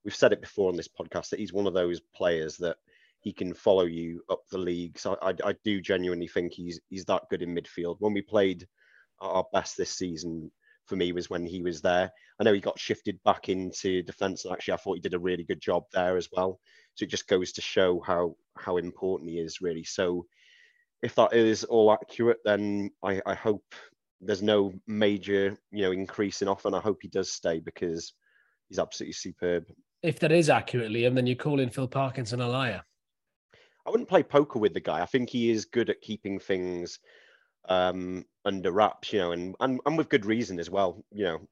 we've 0.03 0.13
said 0.13 0.33
it 0.33 0.41
before 0.41 0.69
on 0.69 0.75
this 0.75 0.89
podcast 0.89 1.29
that 1.29 1.39
he's 1.39 1.53
one 1.53 1.65
of 1.65 1.73
those 1.73 2.01
players 2.13 2.57
that 2.57 2.75
he 3.21 3.31
can 3.31 3.53
follow 3.53 3.85
you 3.85 4.23
up 4.29 4.41
the 4.51 4.57
league. 4.57 4.99
So 4.99 5.17
I, 5.21 5.33
I 5.43 5.55
do 5.63 5.79
genuinely 5.79 6.27
think 6.27 6.51
he's 6.51 6.79
he's 6.89 7.05
that 7.05 7.23
good 7.29 7.41
in 7.41 7.55
midfield. 7.55 7.97
When 7.99 8.13
we 8.13 8.21
played 8.21 8.67
our 9.19 9.45
best 9.53 9.77
this 9.77 9.91
season, 9.91 10.51
for 10.87 10.95
me, 10.95 11.11
was 11.11 11.29
when 11.29 11.45
he 11.45 11.61
was 11.61 11.81
there. 11.81 12.11
I 12.39 12.43
know 12.43 12.53
he 12.53 12.59
got 12.59 12.79
shifted 12.79 13.21
back 13.23 13.47
into 13.47 14.01
defence, 14.03 14.43
and 14.43 14.53
actually, 14.53 14.73
I 14.73 14.77
thought 14.77 14.95
he 14.95 15.01
did 15.01 15.13
a 15.13 15.19
really 15.19 15.43
good 15.43 15.61
job 15.61 15.83
there 15.93 16.17
as 16.17 16.27
well. 16.31 16.59
So 16.95 17.03
it 17.03 17.09
just 17.09 17.27
goes 17.27 17.51
to 17.53 17.61
show 17.61 18.01
how 18.05 18.35
how 18.57 18.77
important 18.77 19.29
he 19.29 19.39
is, 19.39 19.61
really. 19.61 19.83
So 19.83 20.25
if 21.01 21.15
that 21.15 21.33
is 21.33 21.63
all 21.63 21.91
accurate, 21.93 22.39
then 22.43 22.91
I, 23.03 23.21
I 23.25 23.35
hope 23.35 23.63
there's 24.19 24.43
no 24.43 24.73
major, 24.87 25.57
you 25.71 25.83
know, 25.83 25.91
increase 25.91 26.41
in 26.41 26.47
offer, 26.47 26.67
and 26.67 26.75
I 26.75 26.81
hope 26.81 26.99
he 27.01 27.07
does 27.07 27.31
stay 27.31 27.59
because 27.59 28.13
he's 28.67 28.79
absolutely 28.79 29.13
superb. 29.13 29.65
If 30.03 30.19
that 30.19 30.31
is 30.31 30.49
accurate, 30.49 30.91
Liam, 30.91 31.15
then 31.15 31.27
you're 31.27 31.35
calling 31.35 31.69
Phil 31.69 31.87
Parkinson 31.87 32.41
a 32.41 32.47
liar. 32.47 32.81
I 33.85 33.89
wouldn't 33.89 34.09
play 34.09 34.23
poker 34.23 34.59
with 34.59 34.73
the 34.73 34.79
guy. 34.79 35.01
I 35.01 35.05
think 35.05 35.29
he 35.29 35.49
is 35.49 35.65
good 35.65 35.89
at 35.89 36.01
keeping 36.01 36.39
things 36.39 36.99
um, 37.67 38.25
under 38.45 38.71
wraps, 38.71 39.13
you 39.13 39.19
know, 39.19 39.31
and, 39.31 39.55
and 39.59 39.79
and 39.85 39.97
with 39.97 40.09
good 40.09 40.25
reason 40.25 40.59
as 40.59 40.69
well. 40.69 41.03
You 41.11 41.23
know, 41.25 41.47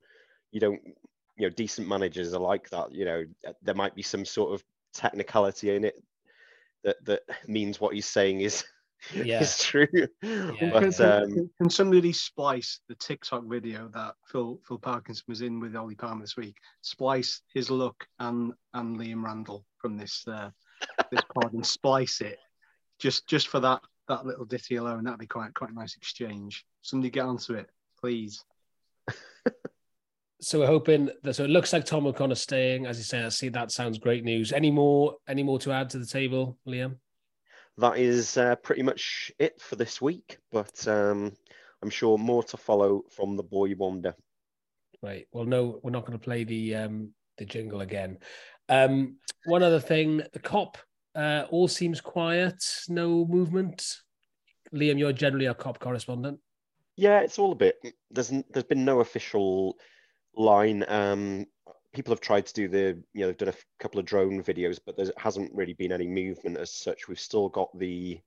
you 0.51 0.59
don't, 0.59 0.81
you 1.37 1.47
know, 1.47 1.49
decent 1.49 1.87
managers 1.87 2.33
are 2.33 2.39
like 2.39 2.69
that. 2.69 2.91
You 2.91 3.05
know, 3.05 3.25
there 3.61 3.75
might 3.75 3.95
be 3.95 4.01
some 4.03 4.25
sort 4.25 4.53
of 4.53 4.63
technicality 4.93 5.75
in 5.75 5.83
it 5.85 5.95
that 6.83 7.03
that 7.05 7.21
means 7.47 7.79
what 7.79 7.93
he's 7.93 8.07
saying 8.07 8.41
is 8.41 8.63
Yeah. 9.13 9.39
is 9.41 9.57
true. 9.57 9.87
Yeah. 9.93 10.51
But 10.71 10.95
can, 10.97 11.23
um, 11.23 11.33
can- 11.33 11.49
can 11.61 11.69
somebody 11.69 12.11
splice 12.11 12.81
the 12.89 12.95
TikTok 12.95 13.45
video 13.45 13.87
that 13.93 14.15
Phil 14.25 14.59
Phil 14.67 14.77
Parkinson 14.77 15.23
was 15.27 15.41
in 15.41 15.59
with 15.59 15.75
Ollie 15.75 15.95
Palmer 15.95 16.21
this 16.21 16.35
week? 16.37 16.57
Splice 16.81 17.41
his 17.53 17.69
look 17.69 18.05
and 18.19 18.53
and 18.73 18.97
Liam 18.97 19.23
Randall 19.23 19.65
from 19.77 19.97
this 19.97 20.25
uh, 20.27 20.49
this 21.11 21.21
pod 21.33 21.53
and 21.53 21.65
splice 21.65 22.21
it 22.21 22.37
just 22.99 23.27
just 23.27 23.47
for 23.47 23.59
that 23.59 23.81
that 24.07 24.25
little 24.25 24.45
ditty 24.45 24.75
alone. 24.75 25.03
That'd 25.03 25.19
be 25.19 25.27
quite 25.27 25.53
quite 25.53 25.71
a 25.71 25.73
nice 25.73 25.95
exchange. 25.95 26.65
Somebody 26.81 27.09
get 27.09 27.25
onto 27.25 27.53
it, 27.53 27.69
please. 27.99 28.43
So 30.41 30.59
we're 30.59 30.67
hoping 30.67 31.09
that. 31.23 31.33
So 31.33 31.43
it 31.43 31.49
looks 31.49 31.73
like 31.73 31.83
Tom 31.83 32.07
O'Connor 32.07 32.35
staying. 32.35 32.85
As 32.85 32.97
you 32.97 33.03
say, 33.03 33.25
I 33.25 33.27
see 33.27 33.49
that 33.49 33.71
sounds 33.71 33.97
great 33.97 34.23
news. 34.23 34.53
Any 34.53 34.71
more? 34.71 35.17
Any 35.27 35.43
more 35.43 35.59
to 35.59 35.73
add 35.73 35.89
to 35.89 35.99
the 35.99 36.05
table, 36.05 36.57
Liam? 36.65 36.95
that 37.79 37.97
is 37.97 38.37
uh, 38.37 38.55
pretty 38.57 38.83
much 38.83 39.31
it 39.39 39.59
for 39.59 39.75
this 39.75 40.01
week. 40.01 40.37
But 40.51 40.87
um, 40.87 41.33
I'm 41.81 41.89
sure 41.89 42.17
more 42.17 42.43
to 42.43 42.57
follow 42.57 43.03
from 43.09 43.35
the 43.35 43.43
boy 43.43 43.73
wonder. 43.75 44.15
Right. 45.01 45.27
Well, 45.31 45.45
no, 45.45 45.79
we're 45.83 45.91
not 45.91 46.05
going 46.05 46.17
to 46.17 46.23
play 46.23 46.43
the 46.43 46.75
um, 46.75 47.13
the 47.37 47.45
jingle 47.45 47.81
again. 47.81 48.17
Um, 48.69 49.17
one 49.45 49.63
other 49.63 49.79
thing, 49.79 50.21
the 50.31 50.39
cop 50.39 50.77
uh, 51.15 51.45
all 51.49 51.67
seems 51.67 51.99
quiet, 51.99 52.63
no 52.87 53.25
movement. 53.25 53.83
Liam, 54.73 54.99
you're 54.99 55.11
generally 55.11 55.47
our 55.47 55.55
cop 55.55 55.79
correspondent. 55.79 56.39
Yeah, 56.95 57.19
it's 57.21 57.39
all 57.39 57.51
a 57.51 57.55
bit. 57.55 57.75
There's 58.11 58.31
there's 58.51 58.65
been 58.65 58.85
no 58.85 58.99
official 58.99 59.77
line. 60.35 60.85
Um, 60.87 61.45
people 61.93 62.13
have 62.13 62.21
tried 62.21 62.45
to 62.45 62.53
do 62.53 62.67
the 62.67 63.01
you 63.13 63.21
know 63.21 63.27
they've 63.27 63.37
done 63.37 63.49
a 63.49 63.81
couple 63.81 63.99
of 63.99 64.05
drone 64.05 64.43
videos, 64.43 64.79
but 64.85 64.95
there 64.95 65.07
hasn't 65.17 65.53
really 65.53 65.73
been 65.73 65.91
any 65.91 66.07
movement 66.07 66.57
as 66.57 66.71
such. 66.71 67.07
We've 67.07 67.19
still 67.19 67.49
got 67.49 67.69
the 67.77 68.19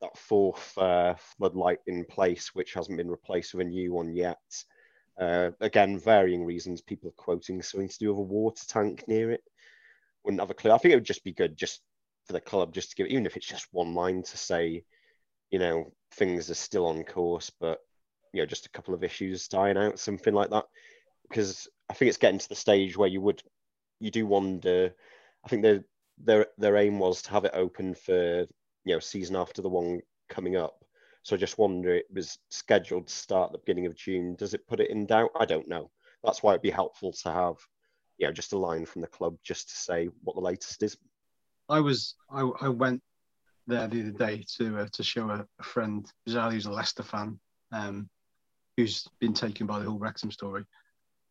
that 0.00 0.16
fourth 0.16 0.76
uh, 0.78 1.14
floodlight 1.16 1.78
in 1.86 2.04
place, 2.04 2.54
which 2.54 2.74
hasn't 2.74 2.98
been 2.98 3.10
replaced 3.10 3.54
with 3.54 3.66
a 3.66 3.70
new 3.70 3.92
one 3.92 4.14
yet. 4.14 4.64
Uh, 5.18 5.50
again, 5.60 5.98
varying 5.98 6.44
reasons. 6.44 6.80
People 6.80 7.08
are 7.08 7.12
quoting 7.12 7.62
something 7.62 7.88
to 7.88 7.98
do 7.98 8.08
with 8.10 8.18
a 8.18 8.22
water 8.22 8.64
tank 8.66 9.04
near 9.08 9.30
it. 9.30 9.42
Wouldn't 10.24 10.40
have 10.40 10.50
a 10.50 10.54
clue. 10.54 10.72
I 10.72 10.78
think 10.78 10.92
it 10.92 10.96
would 10.96 11.04
just 11.04 11.24
be 11.24 11.32
good 11.32 11.56
just 11.56 11.80
for 12.26 12.32
the 12.32 12.40
club, 12.40 12.72
just 12.72 12.90
to 12.90 12.96
give, 12.96 13.06
even 13.08 13.26
if 13.26 13.36
it's 13.36 13.46
just 13.46 13.68
one 13.72 13.94
line 13.94 14.22
to 14.22 14.36
say, 14.36 14.84
you 15.50 15.58
know, 15.58 15.92
things 16.12 16.50
are 16.50 16.54
still 16.54 16.86
on 16.86 17.04
course, 17.04 17.50
but 17.60 17.78
you 18.32 18.40
know, 18.42 18.46
just 18.46 18.66
a 18.66 18.70
couple 18.70 18.94
of 18.94 19.04
issues 19.04 19.48
dying 19.48 19.76
out, 19.76 19.98
something 19.98 20.34
like 20.34 20.50
that. 20.50 20.64
Because 21.28 21.68
I 21.88 21.94
think 21.94 22.08
it's 22.08 22.18
getting 22.18 22.38
to 22.38 22.48
the 22.48 22.54
stage 22.54 22.96
where 22.96 23.08
you 23.08 23.20
would, 23.20 23.42
you 24.00 24.10
do 24.10 24.26
wonder. 24.26 24.94
I 25.44 25.48
think 25.48 25.62
their 25.62 25.84
their 26.18 26.46
their 26.58 26.76
aim 26.76 26.98
was 26.98 27.22
to 27.22 27.30
have 27.30 27.44
it 27.44 27.52
open 27.54 27.94
for 27.94 28.40
you 28.84 28.94
know 28.94 28.98
season 28.98 29.36
after 29.36 29.62
the 29.62 29.68
one 29.68 30.00
coming 30.28 30.56
up. 30.56 30.84
So 31.22 31.36
I 31.36 31.38
just 31.38 31.58
wonder 31.58 31.94
it 31.94 32.06
was 32.12 32.38
scheduled 32.50 33.06
to 33.06 33.14
start 33.14 33.52
the 33.52 33.58
beginning 33.58 33.86
of 33.86 33.96
June. 33.96 34.36
Does 34.36 34.52
it 34.54 34.66
put 34.66 34.80
it 34.80 34.90
in 34.90 35.06
doubt? 35.06 35.30
I 35.38 35.46
don't 35.46 35.68
know. 35.68 35.90
That's 36.22 36.42
why 36.42 36.52
it'd 36.52 36.62
be 36.62 36.70
helpful 36.70 37.12
to 37.12 37.30
have, 37.32 37.56
you 38.18 38.26
know, 38.26 38.32
just 38.32 38.52
a 38.52 38.58
line 38.58 38.86
from 38.86 39.02
the 39.02 39.08
club 39.08 39.36
just 39.42 39.68
to 39.68 39.76
say 39.76 40.08
what 40.22 40.36
the 40.36 40.42
latest 40.42 40.82
is. 40.82 40.96
I 41.68 41.80
was 41.80 42.14
I, 42.30 42.48
I 42.60 42.68
went 42.68 43.02
there 43.66 43.88
the 43.88 44.00
other 44.00 44.10
day 44.10 44.44
to 44.56 44.78
uh, 44.80 44.88
to 44.92 45.02
show 45.02 45.30
a, 45.30 45.46
a 45.58 45.62
friend 45.62 46.10
Bizarrely 46.28 46.52
who's 46.52 46.66
a 46.66 46.70
Leicester 46.70 47.02
fan, 47.02 47.38
um, 47.72 48.08
who's 48.76 49.08
been 49.20 49.32
taken 49.32 49.66
by 49.66 49.78
the 49.78 49.86
whole 49.86 49.98
Wrexham 49.98 50.30
story, 50.30 50.64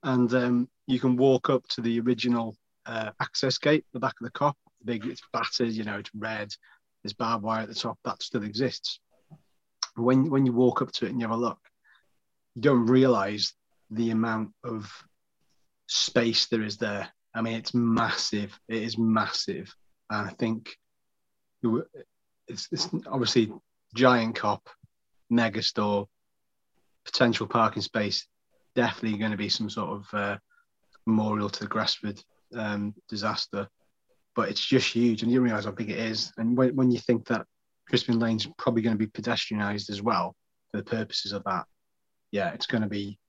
and 0.04 0.34
um, 0.34 0.70
you 0.88 1.00
can 1.00 1.16
walk 1.16 1.50
up 1.50 1.68
to 1.70 1.82
the 1.82 2.00
original 2.00 2.56
uh, 2.86 3.12
access 3.22 3.58
gate, 3.58 3.86
the 3.94 4.00
back 4.00 4.16
of 4.20 4.26
the 4.26 4.32
cop. 4.32 4.58
Big, 4.86 5.06
it's 5.06 5.22
battered, 5.32 5.72
you 5.72 5.84
know, 5.84 5.98
it's 5.98 6.12
red. 6.14 6.50
There's 7.04 7.14
barbed 7.14 7.44
wire 7.44 7.62
at 7.62 7.70
the 7.70 7.76
top. 7.76 7.98
That 8.04 8.22
still 8.22 8.44
exists. 8.44 9.00
When 9.96 10.30
when 10.30 10.46
you 10.46 10.54
walk 10.54 10.82
up 10.82 10.92
to 10.94 11.06
it 11.06 11.12
and 11.12 11.22
you 11.22 11.28
have 11.28 11.36
a 11.36 11.40
look, 11.40 11.60
you 12.56 12.62
don't 12.62 12.88
realise 12.88 13.54
the 13.92 14.10
amount 14.10 14.52
of 14.64 14.92
space 15.94 16.48
there 16.48 16.64
is 16.64 16.78
there. 16.78 17.08
I 17.36 17.42
mean, 17.42 17.54
it's 17.54 17.74
massive. 17.74 18.58
It 18.68 18.82
is 18.82 18.98
massive. 18.98 19.74
And 20.10 20.28
I 20.28 20.32
think 20.32 20.76
it's, 22.48 22.68
it's 22.72 22.90
obviously 23.08 23.52
giant 23.96 24.36
cop, 24.36 24.68
mega 25.30 25.62
store, 25.62 26.08
potential 27.06 27.48
parking 27.48 27.84
space. 27.84 28.28
Definitely 28.76 29.20
going 29.20 29.32
to 29.32 29.38
be 29.38 29.50
some 29.50 29.70
sort 29.70 29.92
of 29.92 30.14
uh, 30.14 30.38
memorial 31.06 31.50
to 31.50 31.60
the 31.60 31.68
Gresford 31.68 32.22
um, 32.56 32.96
disaster. 33.08 33.68
But 34.36 34.50
it's 34.50 34.66
just 34.66 34.92
huge, 34.92 35.22
and 35.22 35.32
you 35.32 35.42
realise 35.42 35.66
how 35.66 35.72
big 35.72 35.92
it 35.92 36.00
is. 36.00 36.34
And 36.38 36.58
when, 36.58 36.76
when 36.76 36.90
you 36.90 36.98
think 36.98 37.28
that 37.28 37.46
Crispin 37.88 38.18
Lane's 38.18 38.48
probably 38.58 38.82
going 38.82 38.98
to 38.98 39.06
be 39.06 39.12
pedestrianised 39.12 39.92
as 39.92 40.02
well 40.02 40.36
for 40.72 40.78
the 40.78 40.84
purposes 40.84 41.34
of 41.34 41.44
that, 41.44 41.66
yeah, 42.32 42.52
it's 42.52 42.66
going 42.66 42.82
to 42.82 42.90
be 42.90 43.20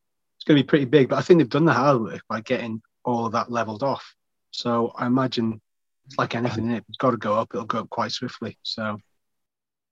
it's 0.44 0.48
going 0.48 0.58
to 0.58 0.62
be 0.62 0.66
pretty 0.68 0.84
big. 0.84 1.08
But 1.08 1.16
I 1.18 1.22
think 1.22 1.38
they've 1.38 1.48
done 1.48 1.64
the 1.64 1.72
hard 1.72 2.02
work 2.02 2.20
by 2.28 2.42
getting 2.42 2.82
all 3.02 3.24
of 3.24 3.32
that 3.32 3.50
levelled 3.50 3.82
off. 3.82 4.14
So 4.50 4.92
I 4.94 5.06
imagine 5.06 5.58
it's 6.06 6.18
like 6.18 6.34
anything. 6.34 6.70
If 6.70 6.84
it's 6.86 6.98
got 6.98 7.12
to 7.12 7.16
go 7.16 7.32
up, 7.34 7.48
it'll 7.54 7.64
go 7.64 7.78
up 7.80 7.88
quite 7.90 8.12
swiftly. 8.12 8.58
So 8.62 8.98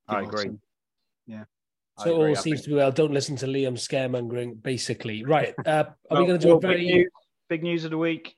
I 0.08 0.20
agree. 0.20 0.44
take. 0.44 0.52
Yeah. 1.26 1.44
I 1.98 2.04
So 2.04 2.10
it 2.10 2.12
agree. 2.14 2.24
all 2.24 2.30
I 2.38 2.40
seems 2.40 2.44
think- 2.58 2.64
to 2.64 2.68
be 2.70 2.74
well. 2.76 2.92
Don't 2.92 3.12
listen 3.12 3.36
to 3.36 3.46
Liam 3.46 3.78
scaremongering, 3.78 4.62
basically. 4.62 5.24
Right. 5.24 5.54
Uh, 5.64 5.84
are 6.10 6.20
we 6.20 6.26
going 6.26 6.38
to 6.38 6.46
do 6.46 6.48
well, 6.48 6.58
a 6.58 6.60
big 6.60 6.80
news, 6.82 7.10
big 7.48 7.62
news 7.62 7.84
of 7.84 7.90
the 7.90 7.98
week. 7.98 8.36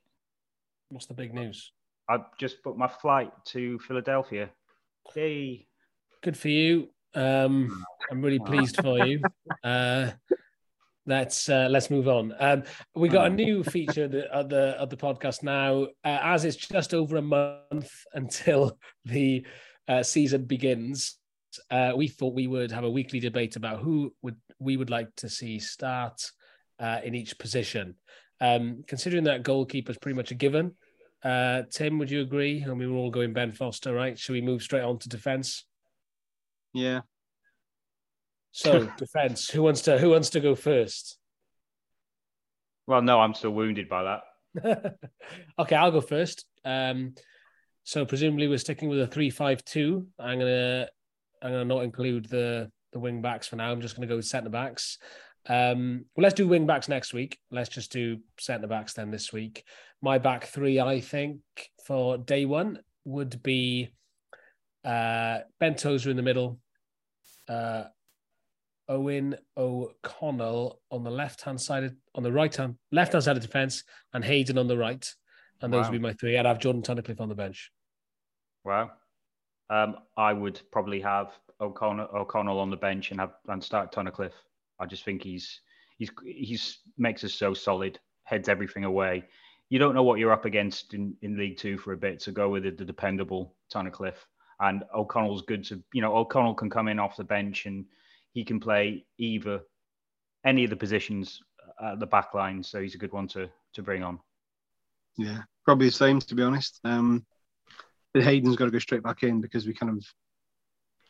What's 0.91 1.07
the 1.07 1.15
big 1.15 1.35
news? 1.35 1.73
I 2.09 2.19
just 2.39 2.63
booked 2.63 2.79
my 2.79 2.87
flight 2.89 3.33
to 3.47 3.81
Philadelphia. 3.81 4.51
Yay! 5.17 5.67
Good 6.23 6.37
for 6.37 6.49
you. 6.49 6.91
Um, 7.15 7.85
I'm 8.11 8.21
really 8.23 8.39
pleased 8.41 8.77
for 8.81 9.05
you. 9.07 9.21
Uh, 9.63 10.11
let's 11.07 11.49
uh, 11.49 11.69
let's 11.71 11.91
move 11.91 12.09
on. 12.09 12.35
Um, 12.39 12.63
we 12.95 13.09
got 13.09 13.27
a 13.27 13.31
new 13.31 13.63
feature 13.65 14.05
of 14.05 14.11
the 14.13 14.25
of 14.33 14.49
the, 14.49 14.69
of 14.81 14.91
the 14.91 14.97
podcast 14.97 15.43
now, 15.43 15.85
uh, 16.05 16.19
as 16.23 16.45
it's 16.45 16.57
just 16.57 16.95
over 16.95 17.17
a 17.17 17.23
month 17.23 17.91
until 18.15 18.79
the 19.05 19.47
uh, 19.89 20.03
season 20.03 20.45
begins. 20.45 21.19
Uh, 21.71 21.93
we 21.97 22.09
thought 22.09 22.35
we 22.35 22.47
would 22.47 22.73
have 22.73 22.85
a 22.85 22.91
weekly 22.91 23.21
debate 23.21 23.57
about 23.57 23.81
who 23.81 24.13
would 24.23 24.37
we 24.59 24.77
would 24.77 24.91
like 24.91 25.15
to 25.17 25.29
see 25.29 25.59
start 25.59 26.21
uh, 26.81 27.01
in 27.05 27.15
each 27.15 27.39
position. 27.39 27.95
Um, 28.41 28.83
considering 28.87 29.25
that 29.25 29.43
goalkeeper 29.43 29.93
is 29.93 29.99
pretty 29.99 30.17
much 30.17 30.33
a 30.33 30.35
given, 30.35 30.73
uh, 31.25 31.63
Tim, 31.71 31.99
would 31.99 32.11
you 32.11 32.21
agree? 32.21 32.61
And 32.61 32.79
we 32.79 32.87
were 32.87 32.97
all 32.97 33.11
going 33.11 33.33
Ben 33.33 33.53
Foster, 33.53 33.95
right? 33.95 34.19
Should 34.19 34.35
we 34.35 34.43
move 34.43 34.63
straight 34.63 34.83
on 34.83 34.99
to 34.99 35.09
defence? 35.09 35.65
Yeah. 36.75 37.01
So 38.55 38.89
defense. 38.97 39.51
Who 39.51 39.65
wants 39.65 39.83
to 39.83 39.99
who 39.99 40.11
wants 40.11 40.31
to 40.31 40.41
go 40.41 40.55
first? 40.55 41.19
Well, 42.87 43.03
no, 43.03 43.21
I'm 43.21 43.35
still 43.35 43.51
wounded 43.51 43.89
by 43.89 44.21
that. 44.55 44.95
okay, 45.59 45.75
I'll 45.75 45.91
go 45.91 46.01
first. 46.01 46.45
Um, 46.65 47.17
so 47.83 48.07
presumably 48.07 48.47
we're 48.47 48.59
sticking 48.59 48.89
with 48.89 49.01
a 49.01 49.09
three-five-two. 49.09 50.07
I'm 50.21 50.39
gonna 50.39 50.89
I'm 51.43 51.51
gonna 51.51 51.65
not 51.65 51.83
include 51.83 52.27
the 52.27 52.71
the 52.93 53.01
wing 53.01 53.21
backs 53.21 53.49
for 53.49 53.57
now. 53.57 53.73
I'm 53.73 53.81
just 53.81 53.97
gonna 53.97 54.07
go 54.07 54.17
with 54.17 54.27
centre 54.27 54.51
backs. 54.51 54.99
Um, 55.49 56.05
well, 56.15 56.23
let's 56.23 56.37
do 56.37 56.47
wing 56.47 56.65
backs 56.65 56.89
next 56.89 57.13
week. 57.13 57.41
Let's 57.51 57.69
just 57.69 57.91
do 57.91 58.19
centre 58.39 58.69
backs 58.69 58.93
then 58.93 59.11
this 59.11 59.33
week. 59.33 59.65
My 60.01 60.19
back 60.19 60.45
three, 60.45 60.79
I 60.79 61.01
think, 61.01 61.41
for 61.85 62.19
day 62.19 62.45
one 62.45 62.79
would 63.05 63.43
be 63.43 63.91
uh, 64.85 65.41
Ben 65.59 65.75
Tozer 65.75 66.11
in 66.11 66.17
the 66.17 66.23
middle, 66.23 66.61
uh, 67.49 67.85
Eoghan 68.91 69.37
O'Connell 69.57 70.81
on 70.91 71.05
the 71.05 71.11
left 71.11 71.43
hand 71.43 71.61
side, 71.61 71.85
of, 71.85 71.95
on 72.15 72.23
the 72.23 72.33
right 72.33 72.55
hand, 72.55 72.77
left 72.93 73.13
hand 73.13 73.25
side 73.25 73.37
of 73.37 73.43
defence, 73.43 73.85
and 74.13 74.25
Hayden 74.25 74.59
on 74.59 74.69
the 74.69 74.77
right. 74.77 75.07
And 75.63 75.73
those 75.73 75.87
Wow. 75.87 75.91
would 75.91 75.99
be 75.99 76.03
my 76.03 76.13
three. 76.15 76.37
I'd 76.37 76.47
have 76.47 76.59
Jordan 76.59 76.83
Tunnicliffe 76.83 77.21
on 77.21 77.29
the 77.29 77.35
bench. 77.35 77.71
Wow. 78.65 78.91
Um, 79.71 79.97
I 80.17 80.33
would 80.33 80.61
probably 80.73 81.01
have 81.01 81.33
O'Connell, 81.61 82.09
O'Connell 82.15 82.59
on 82.59 82.71
the 82.71 82.77
bench 82.77 83.11
and 83.11 83.21
have 83.21 83.33
and 83.49 83.63
start 83.63 83.93
Tunnicliffe. 83.93 84.33
I 84.79 84.87
just 84.87 85.05
think 85.05 85.23
he's 85.23 85.61
he's 85.97 86.11
he's 86.25 86.81
makes 86.99 87.25
us 87.25 87.33
so 87.35 87.55
solid, 87.55 87.99
heads 88.25 88.49
everything 88.49 88.85
away. 88.85 89.25
You 89.71 89.79
don't 89.79 89.95
know 89.95 90.03
what 90.03 90.19
you're 90.19 90.33
up 90.33 90.45
against 90.45 90.93
in, 90.93 91.17
in 91.23 91.39
League 91.39 91.57
Two 91.57 91.79
for 91.79 91.93
a 91.93 91.97
bit, 91.97 92.21
so 92.21 92.33
go 92.33 92.51
with 92.51 92.65
the, 92.65 92.71
the 92.71 92.85
dependable 92.85 93.55
Tunnicliffe. 93.73 94.27
And 94.61 94.85
O'Connell's 94.95 95.43
good 95.43 95.65
to 95.65 95.83
you 95.95 96.03
know 96.03 96.15
O'Connell 96.15 96.55
can 96.55 96.69
come 96.69 96.89
in 96.89 96.99
off 96.99 97.17
the 97.17 97.25
bench 97.25 97.65
and 97.67 97.87
he 98.35 98.45
can 98.45 98.61
play 98.61 99.07
either 99.19 99.63
any 100.45 100.65
of 100.65 100.71
the 100.71 100.77
positions 100.77 101.41
at 101.83 101.99
the 101.99 102.07
back 102.07 102.35
line, 102.35 102.63
so 102.63 102.83
he's 102.83 102.95
a 102.95 102.99
good 102.99 103.13
one 103.13 103.29
to 103.29 103.49
to 103.73 103.83
bring 103.83 104.03
on. 104.03 104.21
Yeah, 105.17 105.43
probably 105.65 105.87
the 105.87 105.93
same 105.93 106.21
to 106.21 106.35
be 106.35 106.43
honest. 106.43 106.81
Um, 106.85 107.25
but 108.13 108.23
Hayden's 108.23 108.57
got 108.57 108.67
to 108.67 108.71
go 108.71 108.79
straight 108.79 109.03
back 109.03 109.23
in 109.23 109.41
because 109.41 109.67
we 109.67 109.75
kind 109.75 109.97
of, 109.97 110.05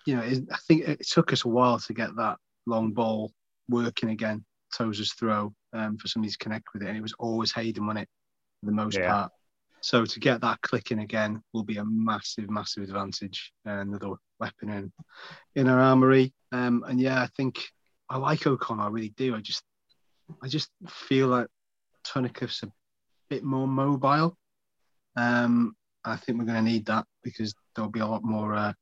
you 0.06 0.16
know, 0.16 0.22
it, 0.22 0.44
I 0.50 0.56
think 0.68 0.88
it 0.88 1.06
took 1.06 1.32
us 1.32 1.44
a 1.44 1.48
while 1.48 1.78
to 1.78 1.92
get 1.92 2.14
that 2.16 2.36
long 2.66 2.92
ball 2.92 3.32
working 3.68 4.10
again, 4.10 4.44
Tozer's 4.74 5.12
throw, 5.12 5.54
um, 5.72 5.98
for 5.98 6.08
somebody 6.08 6.30
to 6.30 6.38
connect 6.38 6.68
with 6.72 6.82
it, 6.82 6.88
and 6.88 6.96
it 6.96 7.02
was 7.02 7.14
always 7.18 7.52
Hayden, 7.52 7.86
wasn't 7.86 8.04
it, 8.04 8.08
for 8.60 8.66
the 8.66 8.72
most 8.72 8.98
Yeah. 8.98 9.10
part. 9.10 9.32
So 9.80 10.06
to 10.06 10.20
get 10.20 10.40
that 10.40 10.62
clicking 10.62 11.00
again 11.00 11.42
will 11.52 11.64
be 11.64 11.76
a 11.76 11.84
massive, 11.84 12.48
massive 12.48 12.84
advantage, 12.84 13.52
and 13.66 13.80
another 13.80 14.14
weapon 14.44 14.68
in 14.70 14.92
in 15.54 15.68
our 15.68 15.80
armory. 15.80 16.32
Um, 16.52 16.84
and 16.86 17.00
yeah, 17.00 17.20
I 17.22 17.28
think 17.36 17.54
I 18.08 18.18
like 18.18 18.46
O'Connor, 18.46 18.82
I 18.82 18.88
really 18.88 19.14
do. 19.16 19.34
I 19.34 19.40
just, 19.40 19.62
I 20.42 20.48
just 20.48 20.70
feel 20.88 21.28
like 21.28 21.48
Tunnicliffe's 22.06 22.62
a 22.62 22.70
bit 23.30 23.42
more 23.42 23.66
mobile. 23.66 24.36
Um, 25.16 25.74
I 26.04 26.16
think 26.16 26.38
we're 26.38 26.44
going 26.44 26.64
to 26.64 26.70
need 26.70 26.86
that 26.86 27.06
because 27.22 27.54
there'll 27.74 27.90
be 27.90 28.00
a 28.00 28.06
lot 28.06 28.22
more, 28.22 28.54
uh, 28.54 28.72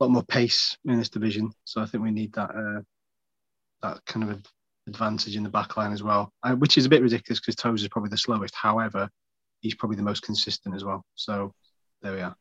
lot 0.00 0.10
more 0.10 0.24
pace 0.24 0.76
in 0.84 0.98
this 0.98 1.08
division. 1.08 1.52
So 1.64 1.80
I 1.80 1.86
think 1.86 2.04
we 2.04 2.10
need 2.10 2.32
that, 2.34 2.50
uh, 2.50 2.82
that 3.82 4.04
kind 4.04 4.30
of 4.30 4.42
advantage 4.86 5.36
in 5.36 5.42
the 5.42 5.48
back 5.48 5.76
line 5.76 5.92
as 5.92 6.02
well, 6.02 6.30
uh, 6.42 6.54
which 6.54 6.76
is 6.76 6.84
a 6.84 6.90
bit 6.90 7.02
ridiculous 7.02 7.40
because 7.40 7.56
Toes 7.56 7.82
is 7.82 7.88
probably 7.88 8.10
the 8.10 8.18
slowest. 8.18 8.54
However, 8.54 9.08
he's 9.60 9.74
probably 9.74 9.96
the 9.96 10.02
most 10.10 10.22
consistent 10.22 10.74
as 10.74 10.84
well. 10.84 11.02
So 11.14 11.54
there 12.02 12.12
we 12.12 12.20
are. 12.20 12.36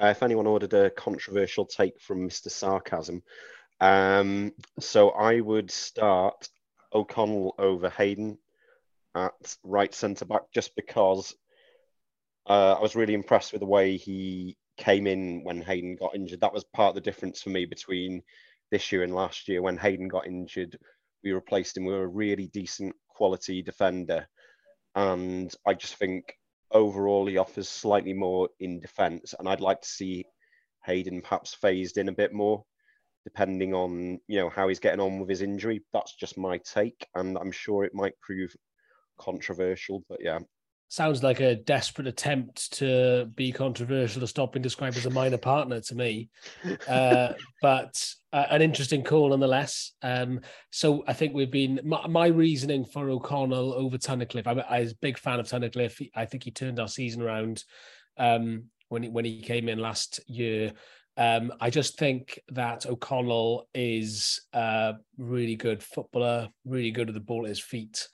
Uh, 0.00 0.06
if 0.06 0.22
anyone 0.22 0.46
ordered 0.46 0.74
a 0.74 0.90
controversial 0.90 1.66
take 1.66 2.00
from 2.00 2.28
Mr. 2.28 2.50
Sarcasm, 2.50 3.22
um, 3.80 4.52
so 4.78 5.10
I 5.10 5.40
would 5.40 5.70
start 5.70 6.48
O'Connell 6.92 7.54
over 7.58 7.90
Hayden 7.90 8.38
at 9.14 9.56
right 9.64 9.92
centre 9.92 10.24
back 10.24 10.42
just 10.52 10.74
because 10.76 11.34
uh, 12.48 12.74
I 12.78 12.80
was 12.80 12.96
really 12.96 13.14
impressed 13.14 13.52
with 13.52 13.60
the 13.60 13.66
way 13.66 13.96
he 13.96 14.56
came 14.76 15.06
in 15.06 15.42
when 15.44 15.62
Hayden 15.62 15.96
got 15.96 16.14
injured. 16.14 16.40
That 16.40 16.54
was 16.54 16.64
part 16.64 16.90
of 16.90 16.94
the 16.94 17.00
difference 17.00 17.42
for 17.42 17.50
me 17.50 17.66
between 17.66 18.22
this 18.70 18.90
year 18.92 19.02
and 19.02 19.14
last 19.14 19.48
year. 19.48 19.60
When 19.62 19.76
Hayden 19.76 20.08
got 20.08 20.26
injured, 20.26 20.78
we 21.22 21.32
replaced 21.32 21.76
him 21.76 21.84
with 21.84 21.96
a 21.96 22.06
really 22.06 22.46
decent 22.46 22.94
quality 23.08 23.62
defender. 23.62 24.26
And 24.94 25.52
I 25.66 25.74
just 25.74 25.96
think 25.96 26.34
overall 26.72 27.26
he 27.26 27.38
offers 27.38 27.68
slightly 27.68 28.12
more 28.12 28.48
in 28.60 28.80
defence. 28.80 29.34
And 29.38 29.48
I'd 29.48 29.60
like 29.60 29.80
to 29.82 29.88
see 29.88 30.24
Hayden 30.84 31.22
perhaps 31.22 31.54
phased 31.54 31.98
in 31.98 32.08
a 32.08 32.12
bit 32.12 32.32
more, 32.32 32.64
depending 33.24 33.74
on 33.74 34.20
you 34.28 34.38
know 34.40 34.50
how 34.50 34.68
he's 34.68 34.80
getting 34.80 35.00
on 35.00 35.20
with 35.20 35.28
his 35.28 35.42
injury. 35.42 35.84
That's 35.92 36.14
just 36.14 36.38
my 36.38 36.58
take, 36.58 37.06
and 37.14 37.36
I'm 37.38 37.52
sure 37.52 37.84
it 37.84 37.94
might 37.94 38.18
prove 38.20 38.54
controversial. 39.18 40.04
But 40.08 40.18
yeah, 40.22 40.40
Sounds 40.90 41.22
like 41.22 41.40
a 41.40 41.54
desperate 41.54 42.06
attempt 42.06 42.72
to 42.78 43.26
be 43.34 43.52
controversial 43.52 44.20
to 44.20 44.26
stop 44.26 44.52
being 44.52 44.62
described 44.62 44.96
as 44.96 45.04
a 45.04 45.10
minor 45.10 45.36
partner 45.36 45.80
to 45.80 45.94
me. 45.94 46.30
uh, 46.88 47.34
but 47.62 48.10
uh, 48.32 48.46
an 48.48 48.62
interesting 48.62 49.04
call 49.04 49.28
nonetheless. 49.28 49.92
Um, 50.02 50.40
so 50.70 51.04
I 51.06 51.12
think 51.12 51.34
we've 51.34 51.50
been 51.50 51.80
my, 51.84 52.06
my 52.06 52.26
reasoning 52.28 52.86
for 52.86 53.10
O'Connell 53.10 53.74
over 53.74 53.98
Tunnicliffe. 53.98 54.46
I'm, 54.46 54.62
I 54.68 54.80
was 54.80 54.92
a 54.92 54.96
big 55.02 55.18
fan 55.18 55.38
of 55.38 55.46
Tunnicliffe. 55.46 56.08
I 56.14 56.24
think 56.24 56.44
he 56.44 56.50
turned 56.50 56.80
our 56.80 56.88
season 56.88 57.20
around 57.20 57.64
um, 58.16 58.64
when 58.88 59.02
he, 59.02 59.08
when 59.10 59.26
he 59.26 59.42
came 59.42 59.68
in 59.68 59.78
last 59.78 60.20
year. 60.26 60.72
Um, 61.18 61.52
I 61.60 61.68
just 61.68 61.98
think 61.98 62.40
that 62.48 62.86
O'Connell 62.86 63.68
is 63.74 64.40
a 64.54 64.94
really 65.18 65.56
good 65.56 65.82
footballer, 65.82 66.48
really 66.64 66.92
good 66.92 67.08
with 67.08 67.14
the 67.14 67.20
ball 67.20 67.44
at 67.44 67.50
his 67.50 67.60
feet, 67.60 68.08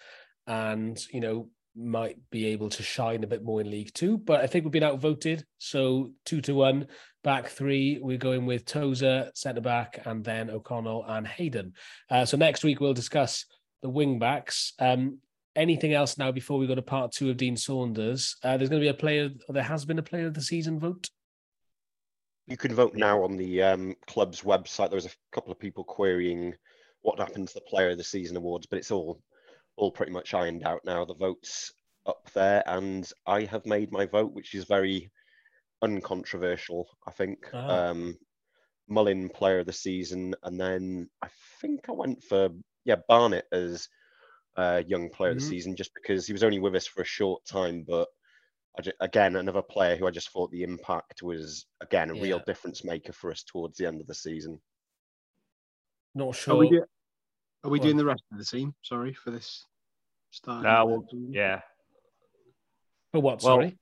and 0.47 0.99
you 1.13 1.21
know 1.21 1.51
might 1.77 2.19
be 2.31 2.47
able 2.47 2.69
to 2.71 2.83
shine 2.83 3.25
a 3.25 3.27
bit 3.27 3.43
more 3.43 3.61
in 3.61 3.71
League 3.71 3.93
Two. 3.95 4.19
But 4.19 4.41
I 4.41 4.47
think 4.47 4.65
we've 4.65 4.73
been 4.73 4.83
outvoted, 4.83 5.45
so 5.59 6.13
two 6.25 6.41
to 6.43 6.55
one 6.55 6.87
back 7.23 7.49
three. 7.49 7.99
We're 8.01 8.19
going 8.19 8.47
with 8.47 8.65
Tozer, 8.65 9.31
centre 9.35 9.61
back, 9.61 10.03
and 10.05 10.25
then 10.25 10.51
O'Connell 10.51 11.05
and 11.07 11.27
Hayden. 11.27 11.73
Uh, 12.11 12.25
so 12.25 12.37
next 12.37 12.65
week 12.65 12.81
we'll 12.81 12.95
discuss 12.95 13.47
the 13.83 13.89
wing 13.89 14.19
backs. 14.19 14.73
Um, 14.79 15.19
anything 15.57 15.93
else 15.93 16.19
now 16.19 16.33
before 16.33 16.59
we 16.59 16.67
go 16.67 16.75
to 16.75 16.83
part 16.83 17.13
two 17.13 17.31
of 17.31 17.37
Dean 17.37 17.57
Saunders? 17.57 18.37
Uh, 18.43 18.57
there's 18.57 18.71
going 18.71 18.81
to 18.81 18.85
be 18.85 18.91
a 18.91 18.95
player. 18.95 19.31
There 19.49 19.63
has 19.63 19.85
been 19.85 19.99
a 19.99 20.03
player 20.03 20.27
of 20.27 20.35
the 20.35 20.43
season 20.43 20.79
vote. 20.79 21.09
you 22.47 22.57
can 22.57 22.75
vote 22.75 22.95
now 22.95 23.23
on 23.23 23.37
the 23.37 23.63
um, 23.63 23.95
club's 24.07 24.43
website. 24.43 24.91
There 24.91 24.97
was 24.97 25.07
a 25.07 25.11
couple 25.33 25.53
of 25.53 25.59
people 25.59 25.85
querying 25.85 26.55
what 27.03 27.19
happened 27.19 27.49
to 27.49 27.55
the 27.55 27.61
Player 27.61 27.91
of 27.91 27.99
the 27.99 28.05
Season 28.05 28.37
awards, 28.37 28.67
but 28.67 28.79
it's 28.79 28.91
all 28.91 29.21
all 29.77 29.91
pretty 29.91 30.13
much 30.13 30.35
ironed 30.35 30.65
out 30.65 30.81
now. 30.85 31.05
The 31.05 31.15
votes 31.15 31.73
up 32.07 32.31
there, 32.35 32.63
and 32.67 33.09
I 33.27 33.45
have 33.45 33.65
made 33.67 33.91
my 33.93 34.07
vote, 34.07 34.33
which 34.33 34.55
is 34.55 34.65
very 34.65 35.11
uncontroversial. 35.83 36.87
I 37.07 37.11
think 37.13 37.39
Ah. 37.53 37.89
um, 37.91 38.19
Mullin 38.89 39.29
Player 39.31 39.61
of 39.61 39.67
the 39.67 39.73
Season, 39.73 40.35
and 40.43 40.61
then 40.61 41.09
I 41.23 41.29
think 41.61 41.89
I 41.89 41.93
went 41.93 42.23
for 42.25 42.51
yeah 42.85 42.97
Barnett 43.09 43.47
as 43.53 43.89
uh, 44.57 44.83
Young 44.87 45.11
Player 45.11 45.33
of 45.33 45.39
Mhm. 45.39 45.41
the 45.41 45.47
Season, 45.47 45.75
just 45.77 45.93
because 45.95 46.27
he 46.27 46.33
was 46.33 46.45
only 46.45 46.61
with 46.61 46.77
us 46.77 46.87
for 46.87 47.03
a 47.03 47.07
short 47.07 47.45
time, 47.45 47.85
but. 47.87 48.09
I 48.77 48.83
ju- 48.83 48.91
again, 48.99 49.37
another 49.37 49.63
player 49.63 49.95
who 49.95 50.05
I 50.09 50.11
just 50.11 50.31
thought 50.31 50.51
the 50.51 50.65
impact 50.65 51.23
was 51.23 51.65
again 51.81 52.11
a 52.11 52.15
real 52.15 52.41
difference 52.41 52.83
maker 52.83 53.13
for 53.13 53.31
us 53.31 53.45
towards 53.45 53.77
the 53.79 53.87
end 53.87 54.01
of 54.01 54.09
the 54.09 54.15
season. 54.17 54.61
Not 56.17 56.31
Are 56.31 56.33
sure. 56.33 56.57
we, 56.57 56.71
do- 56.71 56.85
are 57.65 57.71
we 57.71 57.79
Go 57.79 57.85
doing 57.85 57.97
the 57.97 58.05
rest 58.05 58.23
of 58.31 58.39
the 58.39 58.45
team? 58.45 58.75
Sorry 58.83 59.13
for 59.15 59.31
this 59.31 59.65
start. 60.31 60.63
No, 60.63 60.85
well, 60.87 61.07
yeah. 61.31 61.61
For 63.13 63.21
what? 63.21 63.43
Well, 63.43 63.57
Sorry. 63.57 63.79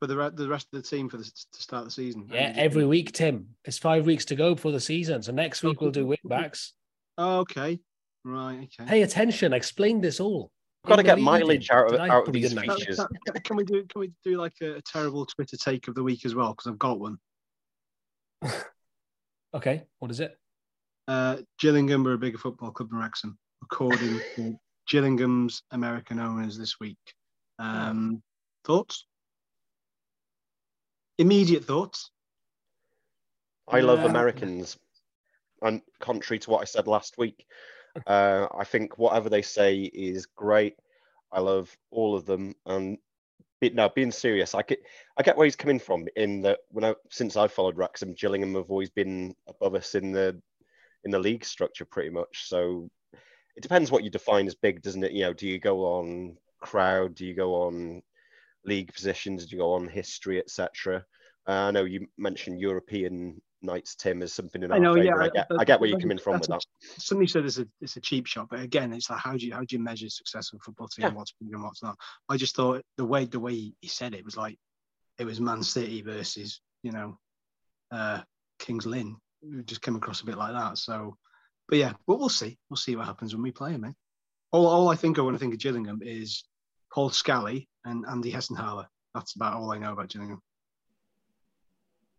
for 0.00 0.06
the 0.06 0.16
re- 0.16 0.30
the 0.32 0.48
rest 0.48 0.66
of 0.72 0.82
the 0.82 0.88
team 0.88 1.08
for 1.08 1.18
the 1.18 1.24
to 1.24 1.62
start 1.62 1.84
the 1.84 1.90
season. 1.90 2.28
Yeah, 2.32 2.52
every 2.56 2.84
week, 2.84 3.12
Tim. 3.12 3.48
It's 3.64 3.78
five 3.78 4.06
weeks 4.06 4.24
to 4.26 4.34
go 4.34 4.54
before 4.54 4.72
the 4.72 4.80
season. 4.80 5.22
So 5.22 5.32
next 5.32 5.62
week 5.62 5.80
we'll 5.80 5.90
do 5.90 6.06
wing 6.06 6.18
backs. 6.24 6.72
Oh, 7.18 7.40
okay, 7.40 7.78
right, 8.24 8.68
okay. 8.80 8.88
Pay 8.88 9.02
attention. 9.02 9.52
Explain 9.52 10.00
this 10.00 10.18
all. 10.18 10.50
I've 10.84 10.88
Got 10.88 10.96
to 10.96 11.02
get 11.04 11.20
mileage 11.20 11.70
out 11.70 11.84
of, 11.86 11.90
Did 11.92 12.00
out 12.00 12.26
of 12.26 12.32
these 12.32 12.48
didn't, 12.48 12.64
Can- 12.64 12.70
actually. 12.72 12.86
features. 12.86 13.06
can, 13.26 13.42
can 13.42 13.56
we 13.56 13.64
do 13.64 13.84
can 13.84 14.00
we 14.00 14.10
do 14.24 14.36
like 14.36 14.54
a, 14.62 14.80
terrible 14.82 15.26
Twitter 15.26 15.56
take 15.56 15.86
of 15.86 15.94
the 15.94 16.02
week 16.02 16.24
as 16.24 16.34
well? 16.34 16.50
Because 16.52 16.66
I've 16.66 16.78
got 16.78 16.98
one. 16.98 17.18
Okay, 19.54 19.82
what 19.98 20.10
is 20.10 20.20
it? 20.20 20.34
Uh, 21.12 21.36
Gillingham 21.58 22.08
are 22.08 22.14
a 22.14 22.18
bigger 22.18 22.38
football 22.38 22.70
club 22.70 22.88
than 22.88 22.98
Wrexham, 22.98 23.36
according 23.62 24.18
to 24.36 24.56
Gillingham's 24.88 25.62
American 25.70 26.18
owners 26.18 26.56
this 26.56 26.80
week. 26.80 26.96
Um, 27.58 28.22
thoughts? 28.64 29.04
Immediate 31.18 31.66
thoughts? 31.66 32.10
I 33.68 33.80
love 33.80 33.98
Yeah. 33.98 34.06
Americans, 34.06 34.78
and 35.60 35.82
contrary 36.00 36.38
to 36.38 36.50
what 36.50 36.62
I 36.62 36.64
said 36.64 36.86
last 36.86 37.18
week, 37.18 37.44
uh, 38.06 38.46
I 38.56 38.64
think 38.64 38.96
whatever 38.96 39.28
they 39.28 39.42
say 39.42 39.80
is 39.82 40.24
great. 40.24 40.76
I 41.30 41.40
love 41.40 41.76
all 41.90 42.16
of 42.16 42.24
them, 42.24 42.54
and 42.64 42.96
be, 43.60 43.68
no, 43.68 43.90
being 43.90 44.12
serious, 44.12 44.54
I 44.54 44.62
get 44.62 44.78
I 45.18 45.22
get 45.22 45.36
where 45.36 45.44
he's 45.44 45.56
coming 45.56 45.78
from. 45.78 46.08
In 46.16 46.40
that, 46.40 46.60
when 46.70 46.86
I 46.86 46.94
since 47.10 47.36
I 47.36 47.48
followed 47.48 47.76
Wrexham, 47.76 48.14
Gillingham 48.14 48.54
have 48.54 48.70
always 48.70 48.90
been 48.90 49.36
above 49.46 49.74
us 49.74 49.94
in 49.94 50.12
the 50.12 50.40
in 51.04 51.10
the 51.10 51.18
league 51.18 51.44
structure, 51.44 51.84
pretty 51.84 52.10
much. 52.10 52.48
So 52.48 52.90
it 53.56 53.62
depends 53.62 53.90
what 53.90 54.04
you 54.04 54.10
define 54.10 54.46
as 54.46 54.54
big, 54.54 54.82
doesn't 54.82 55.04
it? 55.04 55.12
You 55.12 55.22
know, 55.22 55.32
do 55.32 55.46
you 55.46 55.58
go 55.58 55.84
on 55.84 56.36
crowd? 56.60 57.14
Do 57.14 57.26
you 57.26 57.34
go 57.34 57.54
on 57.54 58.02
league 58.64 58.92
positions? 58.94 59.46
Do 59.46 59.56
you 59.56 59.62
go 59.62 59.72
on 59.72 59.88
history, 59.88 60.38
etc.? 60.38 61.04
Uh, 61.48 61.52
I 61.52 61.70
know 61.72 61.84
you 61.84 62.06
mentioned 62.16 62.60
European 62.60 63.40
nights, 63.62 63.94
Tim, 63.94 64.22
as 64.22 64.32
something 64.32 64.62
in 64.62 64.72
I 64.72 64.76
our 64.76 64.80
know, 64.80 64.94
favour. 64.94 65.04
yeah, 65.06 65.16
I 65.16 65.28
get, 65.28 65.46
I 65.58 65.64
get 65.64 65.80
where 65.80 65.88
you're 65.88 66.00
coming 66.00 66.18
from 66.18 66.38
with 66.38 66.48
that. 66.48 66.64
Somebody 66.80 67.28
said 67.28 67.44
it's 67.44 67.58
a 67.58 67.66
it's 67.80 67.96
a 67.96 68.00
cheap 68.00 68.26
shot, 68.26 68.48
but 68.50 68.60
again, 68.60 68.92
it's 68.92 69.10
like 69.10 69.20
how 69.20 69.36
do 69.36 69.46
you 69.46 69.54
how 69.54 69.60
do 69.60 69.76
you 69.76 69.82
measure 69.82 70.08
successful 70.08 70.60
football 70.64 70.88
team? 70.88 71.04
Yeah. 71.04 71.12
What's 71.12 71.34
big 71.40 71.52
and 71.52 71.62
what's 71.62 71.82
not? 71.82 71.96
I 72.28 72.36
just 72.36 72.56
thought 72.56 72.82
the 72.96 73.04
way 73.04 73.24
the 73.24 73.40
way 73.40 73.72
he 73.80 73.88
said 73.88 74.14
it 74.14 74.24
was 74.24 74.36
like 74.36 74.58
it 75.18 75.24
was 75.24 75.40
Man 75.40 75.62
City 75.62 76.02
versus 76.02 76.60
you 76.82 76.92
know 76.92 77.18
uh, 77.90 78.22
Kings 78.58 78.86
Lynn. 78.86 79.16
Just 79.64 79.82
came 79.82 79.96
across 79.96 80.20
a 80.20 80.26
bit 80.26 80.36
like 80.36 80.52
that. 80.52 80.78
So, 80.78 81.16
but 81.68 81.78
yeah, 81.78 81.92
but 82.06 82.18
we'll 82.18 82.28
see. 82.28 82.58
We'll 82.70 82.76
see 82.76 82.96
what 82.96 83.06
happens 83.06 83.34
when 83.34 83.42
we 83.42 83.50
play 83.50 83.72
him. 83.72 83.84
Eh? 83.84 83.92
All 84.52 84.66
all 84.66 84.88
I 84.88 84.96
think 84.96 85.18
of 85.18 85.24
when 85.24 85.34
I 85.34 85.38
think 85.38 85.54
of 85.54 85.60
Gillingham 85.60 86.00
is 86.02 86.44
Paul 86.92 87.10
Scally 87.10 87.68
and 87.84 88.04
Andy 88.06 88.32
Hessenthaler. 88.32 88.86
That's 89.14 89.34
about 89.34 89.54
all 89.54 89.72
I 89.72 89.78
know 89.78 89.92
about 89.92 90.08
Gillingham. 90.08 90.40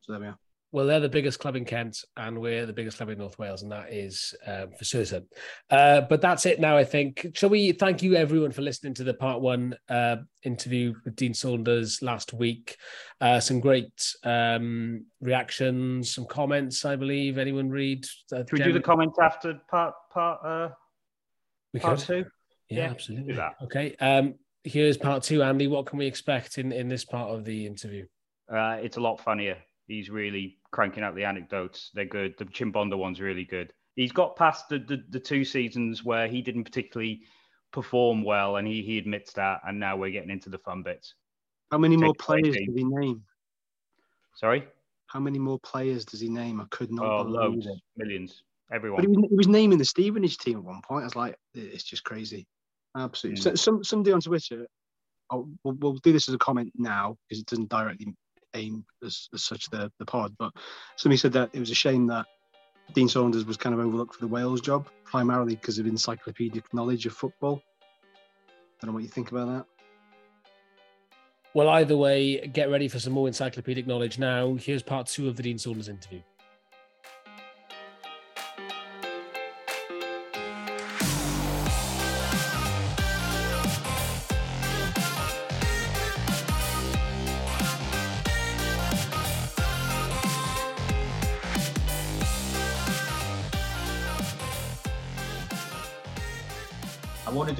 So 0.02 0.14
there 0.14 0.22
we 0.22 0.28
are. 0.28 0.38
Well, 0.74 0.88
they're 0.88 1.00
the 1.00 1.08
biggest 1.08 1.38
club 1.40 1.56
in 1.56 1.66
Kent, 1.66 2.04
and 2.18 2.42
we're 2.42 2.66
the 2.66 2.74
biggest 2.74 2.98
club 2.98 3.10
in 3.10 3.20
North 3.20 3.38
Wales, 3.38 3.62
and 3.62 3.72
that 3.72 3.94
is 3.94 4.34
um, 4.48 4.72
for 4.76 4.84
certain. 4.84 5.28
Uh, 5.70 6.02
but 6.02 6.20
that's 6.20 6.48
it 6.48 6.60
now, 6.60 6.76
I 6.76 6.84
think. 6.84 7.28
Shall 7.36 7.50
we 7.52 7.74
thank 7.74 8.02
you, 8.02 8.16
everyone, 8.16 8.52
for 8.52 8.64
listening 8.64 8.96
to 8.96 9.04
the 9.04 9.14
part 9.14 9.40
one 9.40 9.78
uh, 9.88 10.16
interview 10.42 10.96
with 11.06 11.16
Dean 11.16 11.36
Saunders 11.36 12.02
last 12.02 12.34
week? 12.34 12.76
Uh, 13.22 13.40
some 13.40 13.60
great 13.60 13.94
um, 14.24 15.06
reactions, 15.22 16.16
some 16.16 16.26
comments, 16.26 16.84
I 16.86 16.96
believe. 16.96 17.38
Anyone 17.38 17.70
read? 17.70 18.06
Uh, 18.32 18.38
Should 18.40 18.54
we 18.54 18.64
do 18.64 18.74
the 18.74 18.82
comments 18.82 19.20
after 19.22 19.62
part 19.70 19.94
part 20.12 20.40
uh, 20.44 20.70
We 21.72 21.82
part 21.82 22.00
could. 22.00 22.08
two? 22.08 22.26
Yeah, 22.70 22.86
Yeah, 22.86 22.90
absolutely. 22.90 23.34
do 23.34 23.38
that. 23.38 23.54
Okay. 23.66 23.96
Um, 24.00 24.34
here's 24.64 24.98
part 24.98 25.22
two, 25.22 25.44
Andy. 25.44 25.68
What 25.68 25.86
can 25.86 26.00
we 26.00 26.08
expect 26.08 26.58
in, 26.58 26.72
in 26.72 26.88
this 26.88 27.06
part 27.06 27.30
of 27.30 27.46
the 27.46 27.68
interview? 27.68 28.08
Uh, 28.52 28.80
it's 28.82 28.98
a 28.98 29.02
lot 29.02 29.22
funnier. 29.22 29.58
He's 29.88 30.10
really 30.10 30.58
cranking 30.72 31.04
out 31.04 31.16
the 31.16 31.26
anecdotes. 31.26 31.92
They're 31.94 32.06
good. 32.06 32.36
The 32.38 32.46
Chimbonda 32.46 32.98
one's 32.98 33.20
really 33.20 33.44
good. 33.46 33.74
He's 33.96 34.12
got 34.12 34.36
past 34.36 34.70
the, 34.70 34.80
the, 34.80 35.04
the 35.10 35.20
two 35.20 35.44
seasons 35.46 36.04
where 36.04 36.28
he 36.28 36.42
didn't 36.42 36.64
particularly 36.64 37.22
perform 37.72 38.24
well, 38.24 38.56
and 38.56 38.68
he, 38.68 38.82
he 38.82 38.98
admits 38.98 39.34
that. 39.34 39.62
And 39.68 39.80
now 39.80 39.96
we're 39.98 40.10
getting 40.12 40.30
into 40.30 40.50
the 40.50 40.58
fun 40.60 40.84
bits. 40.84 41.16
How 41.72 41.78
many 41.78 41.98
more 41.98 42.14
Take 42.14 42.20
players 42.20 42.56
does 42.56 42.76
he 42.76 42.84
name? 42.84 43.24
Sorry? 44.36 44.68
How 45.08 45.20
many 45.20 45.38
more 45.38 45.60
players 45.60 46.06
does 46.06 46.22
he 46.22 46.30
name? 46.30 46.60
I 46.60 46.66
could 46.72 46.92
not 46.92 47.06
Oh, 47.06 47.24
believe 47.24 47.36
loads, 47.40 47.66
it. 47.68 47.80
millions, 47.98 48.44
But 48.70 48.76
everyone. 48.76 49.02
he 49.02 49.08
was, 49.08 49.26
he 49.30 49.36
was 49.36 49.48
naming 49.48 49.78
the 49.78 49.86
Stevenage 49.86 50.38
team 50.38 50.58
at 50.58 50.64
one 50.64 50.82
point. 50.82 51.04
I 51.04 51.06
was 51.06 51.16
like, 51.16 51.38
it's 51.54 51.84
just 51.84 52.04
crazy. 52.04 52.48
Absolutely. 52.98 53.42
Mm. 53.42 53.44
So, 53.44 53.56
some 53.56 53.84
somebody 53.84 54.12
on 54.14 54.22
Twitter, 54.22 54.66
oh, 55.30 55.50
we'll, 55.64 55.76
we'll 55.76 55.94
do 55.96 56.14
this 56.14 56.28
as 56.30 56.36
a 56.36 56.40
comment 56.40 56.72
now 56.76 57.18
because 57.28 57.42
it 57.42 57.48
doesn't 57.48 57.70
directly 57.70 58.08
aim 58.56 58.86
as, 59.04 59.30
as 59.34 59.44
such 59.44 59.70
the, 59.70 59.92
the 60.00 60.06
pod. 60.06 60.36
But 60.38 60.52
somebody 60.96 61.18
said 61.18 61.34
that 61.34 61.50
it 61.54 61.60
was 61.60 61.72
a 61.72 61.76
shame 61.76 62.08
that 62.08 62.26
Dean 62.94 63.08
Saunders 63.08 63.46
was 63.46 63.58
kind 63.58 63.74
of 63.74 63.80
overlooked 63.80 64.16
for 64.16 64.22
the 64.22 64.28
Wales 64.28 64.62
job, 64.62 64.88
primarily 65.06 65.56
because 65.56 65.80
of 65.80 65.88
encyclopedic 65.88 66.74
knowledge 66.74 67.06
of 67.06 67.14
football. 67.14 67.62
Don't 68.82 68.90
know 68.90 68.94
what 68.94 69.04
you 69.04 69.10
think 69.10 69.32
about 69.32 69.48
that. 69.48 69.66
Well, 71.54 71.70
either 71.70 71.96
way, 71.96 72.48
get 72.48 72.70
ready 72.70 72.88
for 72.88 73.00
some 73.00 73.14
more 73.14 73.28
encyclopedic 73.28 73.86
knowledge 73.86 74.18
now. 74.18 74.56
Here's 74.56 74.82
part 74.82 75.08
two 75.08 75.28
of 75.28 75.36
the 75.36 75.44
Dean 75.44 75.58
Saunders 75.58 75.88
interview. 75.88 76.22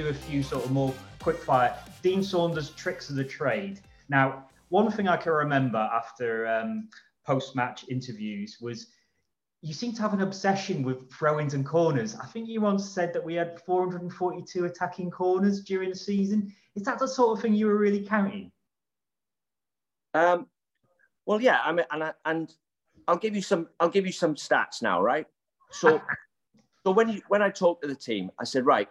Do 0.04 0.10
a 0.10 0.14
few 0.14 0.44
sort 0.44 0.66
of 0.66 0.72
more 0.72 0.94
quick 1.20 1.38
fire. 1.38 1.74
Dean 2.02 2.22
Saunders' 2.22 2.72
tricks 2.72 3.10
of 3.10 3.16
the 3.16 3.24
trade. 3.24 3.80
Now, 4.10 4.46
one 4.68 4.92
thing 4.92 5.08
I 5.08 5.16
can 5.16 5.32
remember 5.32 5.78
after 5.78 6.46
um, 6.48 6.90
post 7.26 7.56
match 7.56 7.86
interviews 7.88 8.58
was 8.60 8.88
you 9.62 9.74
seem 9.74 9.94
to 9.94 10.02
have 10.02 10.14
an 10.14 10.22
obsession 10.22 10.84
with 10.84 11.10
throw 11.10 11.40
ins 11.40 11.54
and 11.54 11.66
corners. 11.66 12.18
I 12.22 12.26
think 12.26 12.50
you 12.50 12.60
once 12.60 12.84
said 12.86 13.14
that 13.14 13.24
we 13.24 13.36
had 13.36 13.62
442 13.62 14.66
attacking 14.66 15.10
corners 15.10 15.62
during 15.62 15.90
the 15.90 15.96
season. 15.96 16.54
Is 16.76 16.84
that 16.84 17.00
the 17.00 17.08
sort 17.08 17.38
of 17.38 17.42
thing 17.42 17.54
you 17.54 17.68
were 17.68 17.78
really 17.78 18.06
counting? 18.06 18.52
Um, 20.14 20.48
well, 21.26 21.42
yeah. 21.42 21.62
I 21.64 21.72
mean, 21.72 21.86
and 21.92 22.04
I, 22.04 22.12
and 22.26 22.54
I'll 23.08 23.16
give 23.16 23.36
you 23.36 23.42
some. 23.42 23.70
I'll 23.80 23.88
give 23.88 24.06
you 24.06 24.12
some 24.12 24.36
stats 24.36 24.82
now, 24.82 25.02
right? 25.02 25.28
So, 25.72 26.02
so 26.84 26.92
when 26.92 27.08
you 27.08 27.22
when 27.30 27.42
I 27.42 27.50
talked 27.50 27.84
to 27.84 27.88
the 27.88 27.96
team, 27.96 28.32
I 28.38 28.44
said, 28.44 28.66
right, 28.66 28.90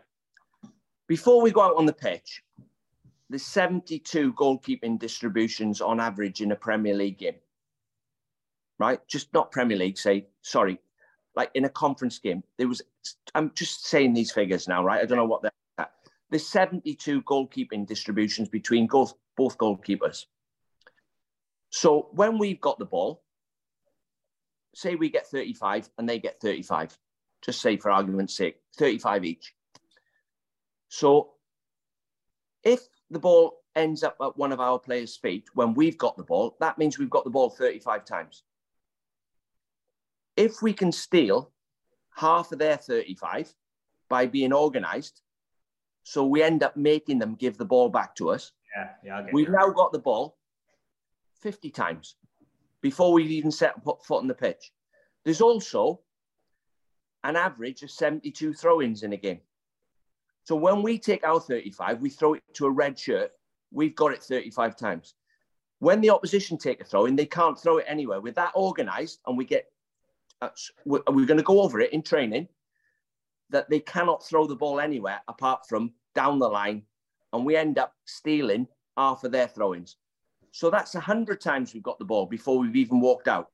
before 1.09 1.43
we 1.43 1.51
go 1.51 1.63
out 1.63 1.77
on 1.77 1.87
the 1.87 1.93
pitch, 1.93 2.43
there's 3.29 3.45
72 3.45 4.35
goalkeeping 4.35 4.99
distributions 4.99 5.81
on 5.81 6.01
average 6.01 6.41
in 6.41 6.53
a 6.53 6.57
Premier 6.57 6.95
League 6.95 7.19
game. 7.19 7.37
Right? 8.79 9.01
Just 9.09 9.33
not 9.33 9.53
Premier 9.53 9.77
League. 9.77 9.99
Say 9.99 10.27
sorry, 10.43 10.79
like 11.35 11.51
in 11.55 11.65
a 11.65 11.69
conference 11.69 12.19
game, 12.19 12.43
there 12.59 12.69
was. 12.69 12.83
I'm 13.35 13.53
just 13.55 13.87
saying 13.87 14.15
these 14.15 14.33
figures 14.33 14.69
now, 14.69 14.85
right? 14.85 15.01
I 15.01 15.07
don't 15.07 15.19
know 15.19 15.25
what 15.25 15.43
they're. 15.43 15.53
At. 15.79 15.93
There's 16.31 16.47
72 16.47 17.23
goalkeeping 17.23 17.87
distributions 17.87 18.49
between 18.49 18.87
both 18.87 19.15
both 19.37 19.57
goalkeepers. 19.59 20.27
So 21.71 22.09
when 22.13 22.39
we've 22.39 22.61
got 22.61 22.79
the 22.79 22.85
ball, 22.85 23.23
say 24.75 24.95
we 24.95 25.09
get 25.09 25.27
35 25.27 25.89
and 25.99 26.09
they 26.09 26.19
get 26.19 26.41
35, 26.41 26.97
just 27.43 27.61
say 27.61 27.77
for 27.77 27.91
argument's 27.91 28.37
sake, 28.37 28.57
35 28.77 29.25
each. 29.25 29.55
So 30.93 31.31
if 32.63 32.87
the 33.09 33.19
ball 33.19 33.63
ends 33.75 34.03
up 34.03 34.17
at 34.21 34.37
one 34.37 34.53
of 34.53 34.61
our 34.61 34.79
players' 34.79 35.17
feet 35.17 35.47
when 35.55 35.73
we've 35.73 35.97
got 35.97 36.19
the 36.19 36.23
ball, 36.23 36.55
that 36.61 36.77
means 36.77 36.99
we've 36.99 37.09
got 37.09 37.25
the 37.25 37.31
ball 37.31 37.49
35 37.49 38.05
times. 38.05 38.43
If 40.37 40.61
we 40.61 40.75
can 40.75 40.93
steal 40.93 41.51
half 42.15 42.53
of 42.53 42.59
their 42.59 42.77
35 42.77 43.51
by 44.11 44.27
being 44.27 44.53
organized, 44.53 45.23
so 46.03 46.27
we 46.27 46.43
end 46.43 46.63
up 46.63 46.77
making 46.77 47.19
them 47.19 47.37
give 47.37 47.57
the 47.57 47.65
ball 47.65 47.89
back 47.89 48.15
to 48.17 48.29
us, 48.29 48.53
Yeah, 48.77 48.91
yeah. 49.03 49.27
We've 49.33 49.47
you. 49.47 49.53
now 49.55 49.71
got 49.71 49.93
the 49.93 49.99
ball 49.99 50.37
50 51.41 51.71
times 51.71 52.17
before 52.83 53.15
we've 53.15 53.31
even 53.31 53.51
set 53.51 53.83
put 53.83 54.05
foot 54.05 54.19
on 54.21 54.29
the 54.29 54.35
pitch. 54.35 54.73
There's 55.25 55.41
also 55.41 56.01
an 57.25 57.37
average 57.37 57.83
of 57.83 57.91
72 57.91 58.53
throw 58.53 58.83
ins 58.83 59.05
in 59.05 59.15
a 59.15 59.17
game. 59.17 59.41
So 60.45 60.57
when 60.57 60.83
we 60.83 60.99
take 60.99 61.25
our 61.25 61.41
35, 61.41 62.01
we 62.01 62.11
throw 62.11 62.35
it 62.35 62.43
to 62.55 62.67
a 62.67 62.71
red 62.71 62.99
shirt, 62.99 63.31
we've 63.71 63.95
got 63.95 64.13
it 64.13 64.23
35 64.23 64.77
times. 64.77 65.15
When 65.79 66.01
the 66.01 66.11
opposition 66.11 66.59
take 66.59 66.81
a 66.81 66.85
throw 66.85 67.07
in, 67.07 67.17
they 67.17 67.27
can't 67.27 67.59
throw 67.59 67.79
it 67.79 67.87
anywhere. 67.89 68.21
With 68.21 68.35
that 68.37 68.53
organized, 68.55 69.21
and 69.27 69.37
we 69.37 69.45
get, 69.45 69.67
we're, 70.85 71.01
going 71.01 71.37
to 71.37 71.43
go 71.43 71.63
over 71.63 71.81
it 71.81 71.93
in 71.93 72.03
training, 72.03 72.49
that 73.51 73.69
they 73.69 73.81
cannot 73.81 74.25
throw 74.25 74.47
the 74.47 74.57
ball 74.57 74.81
anywhere 74.81 75.21
apart 75.29 75.67
from 75.69 75.93
down 76.15 76.39
the 76.39 76.49
line, 76.49 76.83
and 77.33 77.45
we 77.45 77.57
end 77.57 77.79
up 77.79 77.95
stealing 78.05 78.67
half 78.97 79.25
of 79.25 79.33
their 79.33 79.49
throw 79.49 79.75
ins. 79.75 79.97
So 80.51 80.71
that's 80.71 80.95
a 80.95 81.01
hundred 81.01 81.41
times 81.41 81.73
we've 81.73 81.83
got 81.83 81.99
the 81.99 82.05
ball 82.05 82.27
before 82.27 82.59
we've 82.59 82.77
even 82.77 83.01
walked 83.01 83.27
out. 83.27 83.49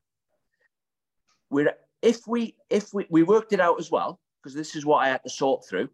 We're 1.50 1.72
if 2.02 2.26
we 2.26 2.56
if 2.70 2.92
we, 2.92 3.06
we 3.08 3.22
worked 3.22 3.52
it 3.52 3.60
out 3.60 3.78
as 3.78 3.90
well, 3.90 4.20
because 4.42 4.54
this 4.54 4.74
is 4.74 4.84
what 4.84 4.98
I 4.98 5.08
had 5.08 5.22
to 5.22 5.30
sort 5.30 5.64
through. 5.66 5.88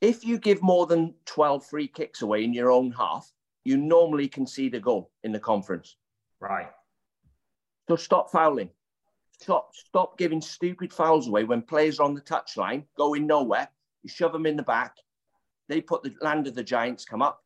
If 0.00 0.24
you 0.24 0.38
give 0.38 0.62
more 0.62 0.86
than 0.86 1.14
12 1.26 1.66
free 1.66 1.88
kicks 1.88 2.22
away 2.22 2.44
in 2.44 2.52
your 2.52 2.70
own 2.70 2.92
half, 2.92 3.32
you 3.64 3.76
normally 3.76 4.28
concede 4.28 4.74
a 4.74 4.80
goal 4.80 5.10
in 5.24 5.32
the 5.32 5.40
conference. 5.40 5.96
Right. 6.40 6.68
So 7.88 7.96
stop 7.96 8.30
fouling. 8.30 8.70
Stop, 9.40 9.74
stop 9.74 10.18
giving 10.18 10.40
stupid 10.40 10.92
fouls 10.92 11.28
away 11.28 11.44
when 11.44 11.62
players 11.62 12.00
are 12.00 12.04
on 12.04 12.14
the 12.14 12.20
touchline, 12.20 12.84
going 12.96 13.26
nowhere. 13.26 13.68
You 14.02 14.08
shove 14.08 14.32
them 14.32 14.46
in 14.46 14.56
the 14.56 14.62
back. 14.62 14.96
They 15.68 15.80
put 15.80 16.02
the 16.02 16.14
land 16.20 16.46
of 16.46 16.54
the 16.54 16.62
giants 16.62 17.04
come 17.04 17.22
up. 17.22 17.42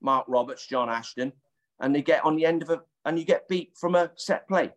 Mark 0.00 0.26
Roberts, 0.28 0.66
John 0.66 0.88
Ashton, 0.88 1.32
and 1.80 1.94
they 1.94 2.02
get 2.02 2.24
on 2.24 2.36
the 2.36 2.46
end 2.46 2.62
of 2.62 2.70
it, 2.70 2.80
and 3.04 3.18
you 3.18 3.24
get 3.24 3.48
beat 3.48 3.72
from 3.76 3.94
a 3.94 4.10
set 4.16 4.46
play. 4.48 4.72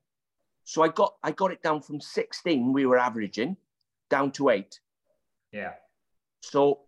So 0.63 0.81
I 0.81 0.89
got 0.89 1.15
I 1.23 1.31
got 1.31 1.51
it 1.51 1.61
down 1.63 1.81
from 1.81 1.99
16 1.99 2.73
we 2.73 2.85
were 2.85 2.97
averaging 2.97 3.57
down 4.09 4.31
to 4.33 4.49
eight. 4.49 4.79
Yeah. 5.51 5.73
So 6.41 6.81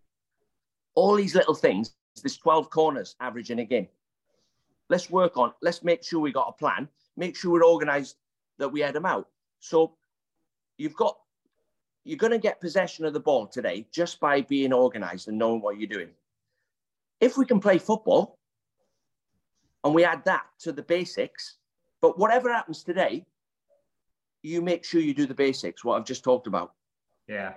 all 0.95 1.15
these 1.15 1.36
little 1.36 1.56
things, 1.56 1.93
there's 2.21 2.38
12 2.38 2.69
corners 2.69 3.15
averaging 3.19 3.60
a 3.60 3.65
game. 3.65 3.88
Let's 4.89 5.10
work 5.10 5.38
on, 5.38 5.54
let's 5.62 5.84
make 5.84 6.04
sure 6.04 6.19
we 6.19 6.32
got 6.32 6.49
a 6.49 6.51
plan, 6.54 6.88
make 7.15 7.36
sure 7.36 7.51
we're 7.51 7.63
organized 7.63 8.17
that 8.58 8.69
we 8.69 8.82
head 8.82 8.95
them 8.95 9.06
out. 9.06 9.27
So 9.60 9.93
you've 10.77 10.95
got, 10.95 11.17
you're 12.04 12.17
going 12.17 12.32
to 12.32 12.38
get 12.38 12.60
possession 12.60 13.06
of 13.06 13.13
the 13.13 13.19
ball 13.19 13.47
today 13.47 13.88
just 13.91 14.19
by 14.19 14.41
being 14.41 14.73
organized 14.73 15.27
and 15.27 15.38
knowing 15.38 15.62
what 15.62 15.77
you're 15.80 15.88
doing. 15.88 16.10
If 17.19 17.38
we 17.38 17.45
can 17.45 17.60
play 17.60 17.77
football 17.77 18.39
and 19.84 19.93
we 19.93 20.04
add 20.04 20.25
that 20.25 20.45
to 20.60 20.71
the 20.71 20.82
basics, 20.82 21.58
but 22.01 22.17
whatever 22.17 22.51
happens 22.51 22.84
today, 22.84 23.25
you 24.43 24.62
make 24.62 24.84
sure 24.84 24.99
you 24.99 25.13
do 25.13 25.27
the 25.27 25.34
basics, 25.34 25.86
what 25.86 25.97
I've 25.97 26.06
just 26.06 26.23
talked 26.23 26.47
about. 26.47 26.73
Yeah. 27.27 27.54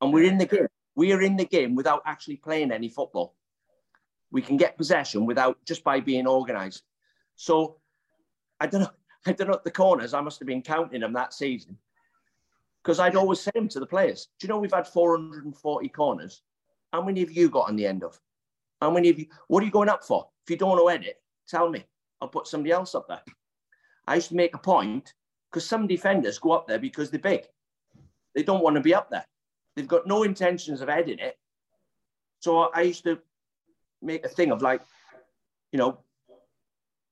And 0.00 0.12
we're 0.12 0.30
in 0.30 0.38
the 0.38 0.46
game. 0.46 0.68
We 0.96 1.12
are 1.12 1.22
in 1.22 1.36
the 1.36 1.44
game 1.44 1.74
without 1.74 2.02
actually 2.06 2.36
playing 2.36 2.72
any 2.72 2.88
football. 2.88 3.34
We 4.32 4.42
can 4.42 4.56
get 4.56 4.76
possession 4.76 5.26
without 5.26 5.58
just 5.64 5.84
by 5.84 6.00
being 6.00 6.26
organised. 6.26 6.82
So 7.36 7.76
I 8.58 8.66
don't 8.66 8.80
know. 8.82 8.90
I 9.28 9.32
don't 9.32 9.48
know 9.48 9.60
the 9.64 9.72
corners. 9.72 10.14
I 10.14 10.20
must 10.20 10.38
have 10.38 10.46
been 10.46 10.62
counting 10.62 11.00
them 11.00 11.12
that 11.14 11.34
season 11.34 11.76
because 12.82 13.00
I'd 13.00 13.16
always 13.16 13.40
say 13.40 13.50
them 13.54 13.66
to 13.70 13.80
the 13.80 13.86
players. 13.86 14.28
Do 14.38 14.46
you 14.46 14.48
know 14.48 14.58
we've 14.58 14.72
had 14.72 14.86
440 14.86 15.88
corners? 15.88 16.42
How 16.92 17.02
many 17.02 17.20
have 17.20 17.32
you 17.32 17.48
got 17.48 17.68
on 17.68 17.74
the 17.74 17.86
end 17.86 18.04
of? 18.04 18.20
How 18.80 18.92
many 18.92 19.08
of 19.08 19.18
you? 19.18 19.26
What 19.48 19.62
are 19.62 19.66
you 19.66 19.72
going 19.72 19.88
up 19.88 20.04
for? 20.04 20.28
If 20.44 20.50
you 20.50 20.56
don't 20.56 20.76
know 20.76 20.86
edit, 20.86 21.20
tell 21.48 21.68
me. 21.68 21.84
I'll 22.20 22.28
put 22.28 22.46
somebody 22.46 22.70
else 22.70 22.94
up 22.94 23.08
there. 23.08 23.22
I 24.06 24.14
used 24.14 24.28
to 24.28 24.36
make 24.36 24.54
a 24.54 24.58
point 24.58 25.12
because 25.50 25.66
some 25.66 25.88
defenders 25.88 26.38
go 26.38 26.52
up 26.52 26.68
there 26.68 26.78
because 26.78 27.10
they're 27.10 27.18
big. 27.18 27.46
They 28.34 28.44
don't 28.44 28.62
want 28.62 28.76
to 28.76 28.82
be 28.82 28.94
up 28.94 29.10
there. 29.10 29.26
They've 29.76 29.86
got 29.86 30.06
no 30.06 30.22
intentions 30.22 30.80
of 30.80 30.88
heading 30.88 31.18
it. 31.18 31.38
So 32.40 32.70
I 32.74 32.82
used 32.82 33.04
to 33.04 33.18
make 34.02 34.24
a 34.24 34.28
thing 34.28 34.50
of 34.50 34.62
like, 34.62 34.80
you 35.70 35.78
know, 35.78 35.98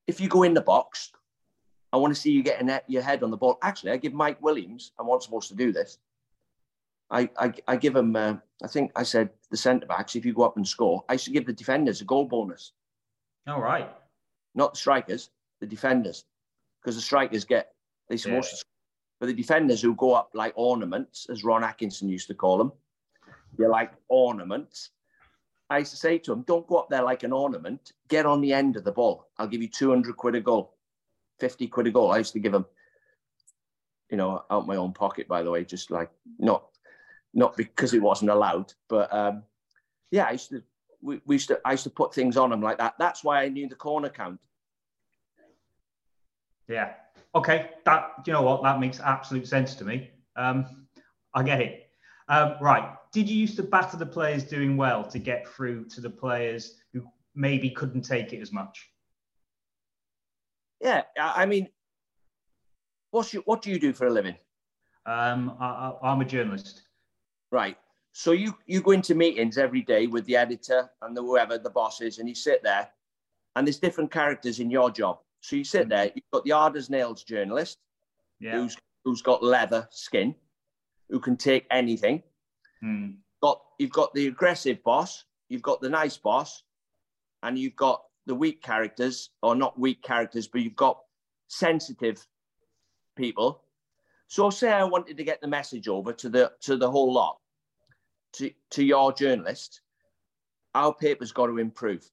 if 0.06 0.20
you 0.20 0.28
go 0.28 0.42
in 0.42 0.54
the 0.54 0.60
box, 0.60 1.12
I 1.92 1.98
want 1.98 2.14
to 2.14 2.20
see 2.20 2.32
you 2.32 2.42
getting 2.42 2.70
your 2.88 3.02
head 3.02 3.22
on 3.22 3.30
the 3.30 3.36
ball. 3.36 3.58
Actually, 3.62 3.92
I 3.92 3.98
give 3.98 4.14
Mike 4.14 4.42
Williams, 4.42 4.92
I'm 4.98 5.06
not 5.06 5.22
supposed 5.22 5.48
to 5.48 5.54
do 5.54 5.72
this. 5.72 5.98
I, 7.10 7.28
I, 7.38 7.52
I 7.68 7.76
give 7.76 7.94
him, 7.94 8.16
uh, 8.16 8.36
I 8.62 8.66
think 8.66 8.90
I 8.96 9.02
said 9.02 9.30
the 9.50 9.56
centre 9.56 9.86
backs, 9.86 10.16
if 10.16 10.24
you 10.24 10.32
go 10.32 10.42
up 10.42 10.56
and 10.56 10.66
score, 10.66 11.04
I 11.08 11.12
used 11.12 11.26
to 11.26 11.30
give 11.30 11.46
the 11.46 11.52
defenders 11.52 12.00
a 12.00 12.04
goal 12.04 12.24
bonus. 12.24 12.72
All 13.46 13.60
right. 13.60 13.88
Not 14.54 14.72
the 14.72 14.78
strikers, 14.78 15.30
the 15.60 15.66
defenders. 15.66 16.24
Because 16.80 16.96
the 16.96 17.02
strikers 17.02 17.44
get, 17.44 17.72
they're 18.08 18.18
supposed 18.18 18.52
Yeah. 18.52 18.58
to 18.58 18.64
but 19.20 19.26
the 19.26 19.32
defenders 19.32 19.80
who 19.80 19.94
go 19.94 20.14
up 20.14 20.30
like 20.34 20.52
ornaments, 20.56 21.26
as 21.30 21.44
Ron 21.44 21.64
Atkinson 21.64 22.08
used 22.08 22.28
to 22.28 22.34
call 22.34 22.58
them, 22.58 22.72
you're 23.58 23.70
like 23.70 23.92
ornaments. 24.08 24.90
I 25.70 25.78
used 25.78 25.92
to 25.92 25.96
say 25.96 26.18
to 26.18 26.32
them, 26.32 26.42
don't 26.42 26.66
go 26.66 26.76
up 26.76 26.90
there 26.90 27.02
like 27.02 27.22
an 27.22 27.32
ornament. 27.32 27.92
Get 28.08 28.26
on 28.26 28.40
the 28.40 28.52
end 28.52 28.76
of 28.76 28.84
the 28.84 28.92
ball. 28.92 29.28
I'll 29.38 29.46
give 29.46 29.62
you 29.62 29.68
200 29.68 30.16
quid 30.16 30.34
a 30.34 30.40
goal, 30.40 30.76
50 31.40 31.68
quid 31.68 31.86
a 31.86 31.90
goal. 31.90 32.12
I 32.12 32.18
used 32.18 32.32
to 32.34 32.38
give 32.38 32.52
them, 32.52 32.66
you 34.10 34.16
know, 34.16 34.44
out 34.50 34.66
my 34.66 34.76
own 34.76 34.92
pocket, 34.92 35.28
by 35.28 35.42
the 35.42 35.50
way, 35.50 35.64
just 35.64 35.90
like 35.90 36.10
not, 36.38 36.66
not 37.32 37.56
because 37.56 37.94
it 37.94 38.02
wasn't 38.02 38.30
allowed, 38.30 38.72
but 38.88 39.12
um, 39.12 39.42
yeah, 40.10 40.24
I 40.24 40.32
used 40.32 40.50
to, 40.50 40.62
we, 41.00 41.20
we 41.26 41.36
used 41.36 41.48
to, 41.48 41.60
I 41.64 41.72
used 41.72 41.84
to 41.84 41.90
put 41.90 42.14
things 42.14 42.36
on 42.36 42.50
them 42.50 42.60
like 42.60 42.78
that. 42.78 42.94
That's 42.98 43.24
why 43.24 43.42
I 43.42 43.48
knew 43.48 43.68
the 43.68 43.74
corner 43.74 44.08
count. 44.08 44.40
Yeah. 46.68 46.92
Okay. 47.34 47.70
That 47.84 48.12
you 48.26 48.32
know 48.32 48.42
what? 48.42 48.62
That 48.62 48.80
makes 48.80 49.00
absolute 49.00 49.46
sense 49.46 49.74
to 49.76 49.84
me. 49.84 50.10
Um, 50.36 50.86
I 51.34 51.42
get 51.42 51.60
it. 51.60 51.90
Um, 52.28 52.56
right. 52.60 52.94
Did 53.12 53.28
you 53.28 53.36
used 53.36 53.56
to 53.56 53.62
batter 53.62 53.96
the 53.96 54.06
players 54.06 54.44
doing 54.44 54.76
well 54.76 55.04
to 55.04 55.18
get 55.18 55.46
through 55.48 55.86
to 55.86 56.00
the 56.00 56.10
players 56.10 56.80
who 56.92 57.04
maybe 57.34 57.70
couldn't 57.70 58.02
take 58.02 58.32
it 58.32 58.40
as 58.40 58.52
much? 58.52 58.88
Yeah, 60.80 61.02
I 61.18 61.46
mean, 61.46 61.68
what's 63.10 63.32
your, 63.32 63.42
what 63.44 63.62
do 63.62 63.70
you 63.70 63.78
do 63.78 63.92
for 63.92 64.06
a 64.06 64.10
living? 64.10 64.36
Um, 65.06 65.56
I, 65.60 65.66
I, 65.66 66.10
I'm 66.10 66.20
a 66.20 66.24
journalist. 66.24 66.82
Right. 67.50 67.76
So 68.12 68.32
you 68.32 68.56
you 68.66 68.80
go 68.80 68.92
into 68.92 69.14
meetings 69.14 69.58
every 69.58 69.82
day 69.82 70.06
with 70.06 70.24
the 70.26 70.36
editor 70.36 70.90
and 71.02 71.16
the 71.16 71.22
whoever 71.22 71.58
the 71.58 71.70
boss 71.70 72.00
is, 72.00 72.18
and 72.18 72.28
you 72.28 72.34
sit 72.34 72.62
there, 72.62 72.88
and 73.56 73.66
there's 73.66 73.78
different 73.78 74.10
characters 74.10 74.60
in 74.60 74.70
your 74.70 74.90
job. 74.90 75.18
So 75.44 75.56
you 75.56 75.64
sit 75.64 75.90
there. 75.90 76.10
You've 76.14 76.24
got 76.32 76.44
the 76.44 76.52
hard 76.52 76.74
as 76.74 76.88
nails 76.88 77.22
journalist, 77.22 77.76
Yeah. 78.40 78.52
who's 78.56 78.78
who's 79.04 79.20
got 79.20 79.42
leather 79.42 79.86
skin, 79.90 80.34
who 81.10 81.20
can 81.20 81.36
take 81.36 81.66
anything. 81.70 82.22
Hmm. 82.80 83.16
Got 83.42 83.62
you've 83.78 83.92
got 83.92 84.14
the 84.14 84.26
aggressive 84.28 84.82
boss, 84.82 85.26
you've 85.50 85.60
got 85.60 85.82
the 85.82 85.90
nice 85.90 86.16
boss, 86.16 86.62
and 87.42 87.58
you've 87.58 87.76
got 87.76 88.04
the 88.24 88.34
weak 88.34 88.62
characters, 88.62 89.28
or 89.42 89.54
not 89.54 89.78
weak 89.78 90.02
characters, 90.02 90.48
but 90.48 90.62
you've 90.62 90.76
got 90.76 91.02
sensitive 91.48 92.26
people. 93.14 93.64
So 94.28 94.48
say 94.48 94.72
I 94.72 94.84
wanted 94.84 95.18
to 95.18 95.24
get 95.24 95.42
the 95.42 95.46
message 95.46 95.88
over 95.88 96.14
to 96.14 96.30
the 96.30 96.52
to 96.62 96.78
the 96.78 96.90
whole 96.90 97.12
lot, 97.12 97.38
to, 98.36 98.50
to 98.70 98.82
your 98.82 99.12
journalist, 99.12 99.82
our 100.74 100.94
paper's 100.94 101.32
got 101.32 101.48
to 101.48 101.58
improve. 101.58 102.10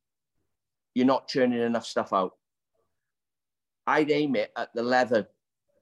You're 0.96 1.06
not 1.06 1.30
churning 1.30 1.62
enough 1.62 1.86
stuff 1.86 2.12
out. 2.12 2.34
I'd 3.88 4.12
aim 4.12 4.36
it 4.36 4.52
at 4.58 4.74
the 4.74 4.84
leather 4.84 5.28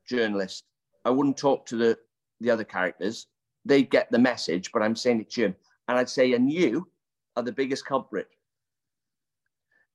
journalist. 0.07 0.63
I 1.05 1.09
wouldn't 1.09 1.37
talk 1.37 1.65
to 1.67 1.75
the, 1.75 1.97
the 2.39 2.49
other 2.51 2.63
characters. 2.63 3.27
They'd 3.65 3.89
get 3.89 4.09
the 4.11 4.19
message, 4.19 4.71
but 4.71 4.81
I'm 4.81 4.95
saying 4.95 5.21
it 5.21 5.29
to 5.31 5.45
him. 5.45 5.55
And 5.87 5.97
I'd 5.97 6.09
say, 6.09 6.33
and 6.33 6.51
you 6.51 6.87
are 7.35 7.43
the 7.43 7.51
biggest 7.51 7.85
culprit. 7.85 8.27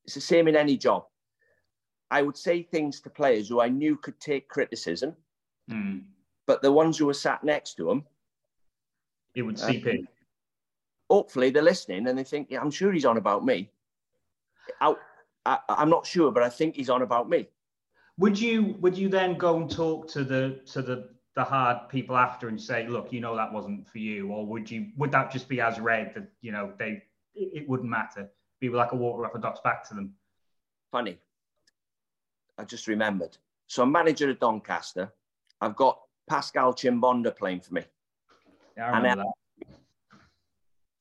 It's 0.04 0.14
the 0.14 0.20
same 0.20 0.48
in 0.48 0.56
any 0.56 0.76
job. 0.76 1.06
I 2.10 2.22
would 2.22 2.36
say 2.36 2.62
things 2.62 3.00
to 3.00 3.10
players 3.10 3.48
who 3.48 3.60
I 3.60 3.68
knew 3.68 3.96
could 3.96 4.20
take 4.20 4.48
criticism, 4.48 5.16
Hmm. 5.68 6.00
but 6.46 6.61
the 6.61 6.70
ones 6.70 6.98
who 6.98 7.07
were 7.07 7.14
sat 7.14 7.42
next 7.42 7.74
to 7.74 7.84
them, 7.86 8.05
It 9.34 9.42
would 9.42 9.57
Uh, 9.59 9.66
seep 9.66 9.86
in. 9.86 10.07
hopefully 11.11 11.50
they're 11.50 11.62
listening 11.62 12.07
and 12.07 12.16
they 12.18 12.22
think, 12.22 12.50
yeah, 12.50 12.61
I'm 12.61 12.70
sure 12.70 12.92
he's 12.92 13.07
on 13.07 13.16
about 13.16 13.44
me. 13.44 13.72
I, 14.80 14.94
I, 15.46 15.59
I'm 15.70 15.90
not 15.90 16.07
sure, 16.07 16.30
but 16.30 16.42
I 16.42 16.50
think 16.50 16.76
he's 16.76 16.90
on 16.90 17.02
about 17.02 17.28
me. 17.28 17.48
Would 18.18 18.38
you 18.38 18.76
would 18.80 18.96
you 18.96 19.08
then 19.08 19.36
go 19.36 19.56
and 19.56 19.70
talk 19.70 20.08
to 20.08 20.24
the 20.24 20.60
to 20.66 20.82
the 20.82 21.10
the 21.34 21.42
hard 21.42 21.88
people 21.88 22.16
after 22.16 22.48
and 22.48 22.60
say, 22.60 22.86
look, 22.86 23.12
you 23.12 23.20
know 23.20 23.34
that 23.36 23.52
wasn't 23.52 23.88
for 23.88 23.98
you, 23.98 24.30
or 24.30 24.46
would 24.46 24.70
you 24.70 24.90
would 24.96 25.10
that 25.12 25.32
just 25.32 25.48
be 25.48 25.60
as 25.60 25.80
read 25.80 26.12
that 26.14 26.28
you 26.40 26.52
know 26.52 26.72
they 26.78 27.02
it, 27.34 27.62
it 27.62 27.68
wouldn't 27.68 27.88
matter, 27.88 28.30
be 28.60 28.68
like 28.68 28.92
a 28.92 28.96
water 28.96 29.26
off 29.26 29.34
a 29.34 29.40
duck's 29.40 29.60
back 29.64 29.86
to 29.88 29.94
them? 29.94 30.14
Funny. 30.92 31.18
I 32.56 32.64
just 32.64 32.86
remembered. 32.86 33.36
So 33.66 33.82
I'm 33.82 33.90
manager 33.90 34.30
at 34.30 34.38
Doncaster. 34.38 35.12
I've 35.60 35.74
got 35.74 35.98
Pascal 36.28 36.72
Chimbonda 36.72 37.36
playing 37.36 37.60
for 37.60 37.74
me. 37.74 37.82
Yeah, 38.76 38.92
I 38.92 39.04
And, 39.04 39.20
that. 39.20 39.26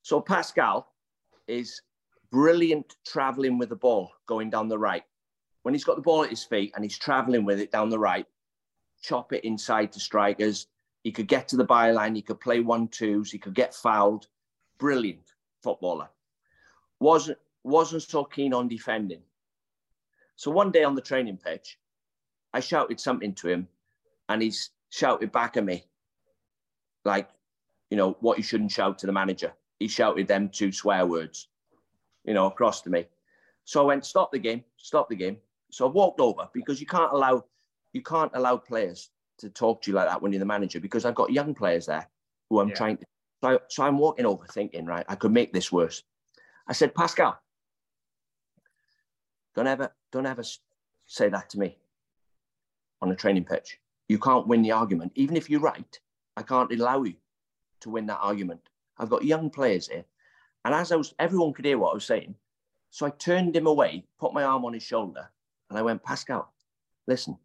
So 0.02 0.20
Pascal 0.20 0.92
is 1.46 1.80
brilliant 2.30 2.96
traveling 3.06 3.58
with 3.58 3.68
the 3.68 3.76
ball 3.76 4.10
going 4.26 4.50
down 4.50 4.68
the 4.68 4.78
right. 4.78 5.04
When 5.64 5.72
he's 5.72 5.84
got 5.84 5.96
the 5.96 6.02
ball 6.02 6.22
at 6.22 6.30
his 6.30 6.44
feet 6.44 6.72
and 6.74 6.84
he's 6.84 6.98
traveling 6.98 7.46
with 7.46 7.58
it 7.58 7.72
down 7.72 7.88
the 7.88 7.98
right, 7.98 8.26
chop 9.02 9.32
it 9.32 9.44
inside 9.44 9.92
to 9.92 9.98
strikers. 9.98 10.66
He 11.04 11.10
could 11.10 11.26
get 11.26 11.48
to 11.48 11.56
the 11.56 11.64
byline. 11.64 12.14
He 12.14 12.20
could 12.20 12.38
play 12.38 12.60
one 12.60 12.86
twos. 12.88 13.30
He 13.30 13.38
could 13.38 13.54
get 13.54 13.74
fouled. 13.74 14.28
Brilliant 14.78 15.32
footballer. 15.62 16.10
Wasn't 17.00 17.38
wasn't 17.62 18.02
so 18.02 18.24
keen 18.24 18.52
on 18.52 18.68
defending. 18.68 19.22
So 20.36 20.50
one 20.50 20.70
day 20.70 20.84
on 20.84 20.94
the 20.94 21.00
training 21.00 21.38
pitch, 21.38 21.78
I 22.52 22.60
shouted 22.60 23.00
something 23.00 23.34
to 23.36 23.48
him, 23.48 23.66
and 24.28 24.42
he's 24.42 24.70
shouted 24.90 25.32
back 25.32 25.56
at 25.56 25.64
me, 25.64 25.84
like, 27.06 27.30
you 27.88 27.96
know, 27.96 28.18
what 28.20 28.36
you 28.36 28.44
shouldn't 28.44 28.70
shout 28.70 28.98
to 28.98 29.06
the 29.06 29.12
manager. 29.12 29.54
He 29.78 29.88
shouted 29.88 30.28
them 30.28 30.50
two 30.50 30.72
swear 30.72 31.06
words, 31.06 31.48
you 32.24 32.34
know, 32.34 32.46
across 32.46 32.82
to 32.82 32.90
me. 32.90 33.06
So 33.64 33.80
I 33.80 33.86
went, 33.86 34.04
stop 34.04 34.30
the 34.30 34.38
game, 34.38 34.62
stop 34.76 35.08
the 35.08 35.16
game. 35.16 35.38
So 35.74 35.88
I 35.88 35.90
walked 35.90 36.20
over 36.20 36.48
because 36.54 36.80
you 36.80 36.86
can't 36.86 37.12
allow 37.12 37.44
you 37.92 38.00
can't 38.00 38.30
allow 38.34 38.56
players 38.56 39.10
to 39.38 39.50
talk 39.50 39.82
to 39.82 39.90
you 39.90 39.96
like 39.96 40.06
that 40.06 40.22
when 40.22 40.32
you're 40.32 40.38
the 40.38 40.46
manager 40.46 40.78
because 40.78 41.04
I've 41.04 41.16
got 41.16 41.32
young 41.32 41.52
players 41.52 41.86
there 41.86 42.08
who 42.48 42.60
I'm 42.60 42.68
Yeah. 42.68 42.74
trying 42.74 42.98
to. 42.98 43.04
So, 43.42 43.60
so 43.68 43.82
I'm 43.82 43.98
walking 43.98 44.24
over 44.24 44.46
thinking, 44.46 44.86
right, 44.86 45.04
I 45.08 45.16
could 45.16 45.32
make 45.32 45.52
this 45.52 45.72
worse. 45.72 46.04
I 46.68 46.74
said, 46.74 46.94
Pascal, 46.94 47.42
don't 49.56 49.66
ever, 49.66 49.92
don't 50.12 50.26
ever 50.26 50.44
say 51.06 51.28
that 51.30 51.50
to 51.50 51.58
me 51.58 51.76
on 53.02 53.10
a 53.10 53.16
training 53.16 53.44
pitch. 53.44 53.80
You 54.08 54.20
can't 54.20 54.46
win 54.46 54.62
the 54.62 54.70
argument. 54.70 55.10
Even 55.16 55.36
if 55.36 55.50
you're 55.50 55.60
right, 55.60 56.00
I 56.36 56.42
can't 56.42 56.72
allow 56.72 57.02
you 57.02 57.16
to 57.80 57.90
win 57.90 58.06
that 58.06 58.20
argument. 58.22 58.68
I've 58.96 59.10
got 59.10 59.24
young 59.24 59.50
players 59.50 59.88
here. 59.88 60.04
And 60.64 60.72
as 60.72 60.92
I 60.92 60.96
was, 60.96 61.14
everyone 61.18 61.52
could 61.52 61.64
hear 61.64 61.78
what 61.78 61.90
I 61.90 61.94
was 61.94 62.04
saying. 62.06 62.36
So 62.90 63.06
I 63.06 63.10
turned 63.10 63.56
him 63.56 63.66
away, 63.66 64.06
put 64.20 64.32
my 64.32 64.44
arm 64.44 64.64
on 64.64 64.72
his 64.72 64.84
shoulder, 64.84 65.30
and 65.74 65.80
I 65.80 65.82
went, 65.82 66.04
Pascal, 66.04 66.52
listen, 67.08 67.36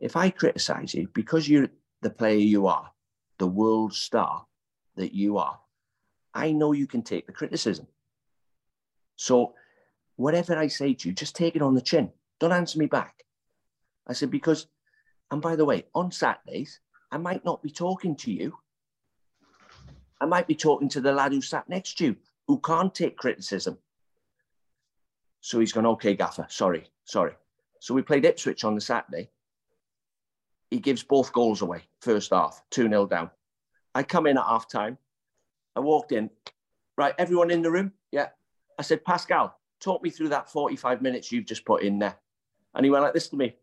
if 0.00 0.16
I 0.16 0.30
criticize 0.30 0.92
you 0.92 1.08
because 1.14 1.48
you're 1.48 1.68
the 2.02 2.10
player 2.10 2.36
you 2.36 2.66
are, 2.66 2.90
the 3.38 3.46
world 3.46 3.94
star 3.94 4.44
that 4.96 5.14
you 5.14 5.38
are, 5.38 5.56
I 6.34 6.50
know 6.50 6.72
you 6.72 6.88
can 6.88 7.02
take 7.02 7.28
the 7.28 7.32
criticism. 7.32 7.86
So 9.14 9.54
whatever 10.16 10.58
I 10.58 10.66
say 10.66 10.94
to 10.94 11.08
you, 11.08 11.14
just 11.14 11.36
take 11.36 11.54
it 11.54 11.62
on 11.62 11.76
the 11.76 11.80
chin. 11.80 12.10
Don't 12.40 12.50
answer 12.50 12.76
me 12.76 12.86
back. 12.86 13.22
I 14.08 14.14
said, 14.14 14.32
because, 14.32 14.66
and 15.30 15.40
by 15.40 15.54
the 15.54 15.64
way, 15.64 15.84
on 15.94 16.10
Saturdays, 16.10 16.80
I 17.12 17.18
might 17.18 17.44
not 17.44 17.62
be 17.62 17.70
talking 17.70 18.16
to 18.16 18.32
you. 18.32 18.58
I 20.20 20.26
might 20.26 20.48
be 20.48 20.56
talking 20.56 20.88
to 20.88 21.00
the 21.00 21.12
lad 21.12 21.30
who 21.30 21.40
sat 21.40 21.68
next 21.68 21.98
to 21.98 22.06
you 22.06 22.16
who 22.48 22.58
can't 22.58 22.92
take 22.92 23.16
criticism. 23.16 23.78
So 25.40 25.60
he's 25.60 25.72
gone, 25.72 25.86
okay, 25.86 26.16
Gaffer, 26.16 26.46
sorry, 26.48 26.88
sorry. 27.04 27.34
So 27.80 27.94
we 27.94 28.02
played 28.02 28.26
Ipswich 28.26 28.62
on 28.62 28.74
the 28.74 28.80
Saturday. 28.80 29.30
He 30.70 30.78
gives 30.78 31.02
both 31.02 31.32
goals 31.32 31.62
away, 31.62 31.82
first 32.00 32.30
half, 32.30 32.62
2 32.70 32.88
0 32.88 33.06
down. 33.06 33.30
I 33.94 34.02
come 34.02 34.26
in 34.26 34.38
at 34.38 34.44
half 34.44 34.68
time. 34.68 34.98
I 35.74 35.80
walked 35.80 36.12
in, 36.12 36.30
right, 36.96 37.14
everyone 37.18 37.50
in 37.50 37.62
the 37.62 37.70
room? 37.70 37.92
Yeah. 38.12 38.28
I 38.78 38.82
said, 38.82 39.04
Pascal, 39.04 39.58
talk 39.80 40.02
me 40.02 40.10
through 40.10 40.28
that 40.28 40.50
45 40.50 41.02
minutes 41.02 41.32
you've 41.32 41.46
just 41.46 41.64
put 41.64 41.82
in 41.82 41.98
there. 41.98 42.16
And 42.74 42.84
he 42.84 42.90
went 42.90 43.02
like 43.02 43.14
this 43.14 43.28
to 43.28 43.36
me. 43.36 43.56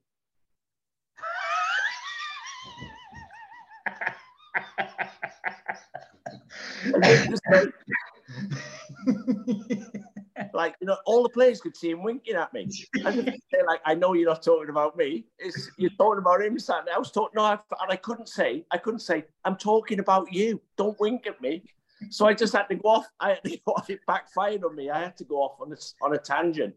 And 10.38 10.50
like, 10.54 10.76
you 10.80 10.88
know, 10.88 10.98
all 11.06 11.24
the 11.24 11.30
players 11.30 11.62
could 11.62 11.76
see 11.76 11.90
him 11.92 12.04
winking 12.04 12.36
at 12.36 12.54
me. 12.54 12.66
Just 12.66 12.88
say, 12.94 13.64
like, 13.66 13.82
I 13.86 13.96
know 13.96 14.14
you're 14.14 14.30
not 14.30 14.44
talking 14.44 14.70
about 14.70 14.98
me. 14.98 15.26
It's 15.40 15.70
you're 15.78 15.92
talking 15.92 16.20
about 16.20 16.42
him. 16.42 16.60
Saturday. 16.60 16.92
I 16.96 17.00
was 17.00 17.12
talking, 17.12 17.36
no, 17.36 17.44
I, 17.44 17.54
and 17.82 17.92
I 17.92 17.96
couldn't 17.96 18.30
say, 18.30 18.66
I 18.72 18.78
couldn't 18.78 19.00
say, 19.00 19.26
I'm 19.46 19.56
talking 19.56 20.00
about 20.00 20.32
you. 20.32 20.62
Don't 20.78 21.00
wink 21.00 21.28
at 21.28 21.42
me. 21.42 21.64
So 22.10 22.28
I 22.28 22.34
just 22.34 22.54
had 22.54 22.68
to 22.68 22.76
go 22.76 22.90
off. 22.90 23.08
I 23.20 23.30
had 23.30 23.44
to 23.44 23.58
go 23.66 23.74
off. 23.74 23.90
It 23.90 24.00
backfired 24.08 24.64
on 24.64 24.76
me. 24.76 24.90
I 24.90 25.00
had 25.00 25.18
to 25.18 25.24
go 25.24 25.38
off 25.38 25.60
on 25.60 25.72
a, 25.72 25.78
on 26.06 26.14
a 26.14 26.18
tangent. 26.18 26.76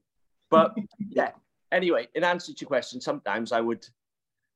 But 0.50 0.74
yeah. 1.08 1.32
Anyway, 1.72 2.08
in 2.14 2.24
answer 2.24 2.52
to 2.52 2.60
your 2.60 2.68
question, 2.68 3.00
sometimes 3.00 3.52
I 3.52 3.60
would. 3.60 3.86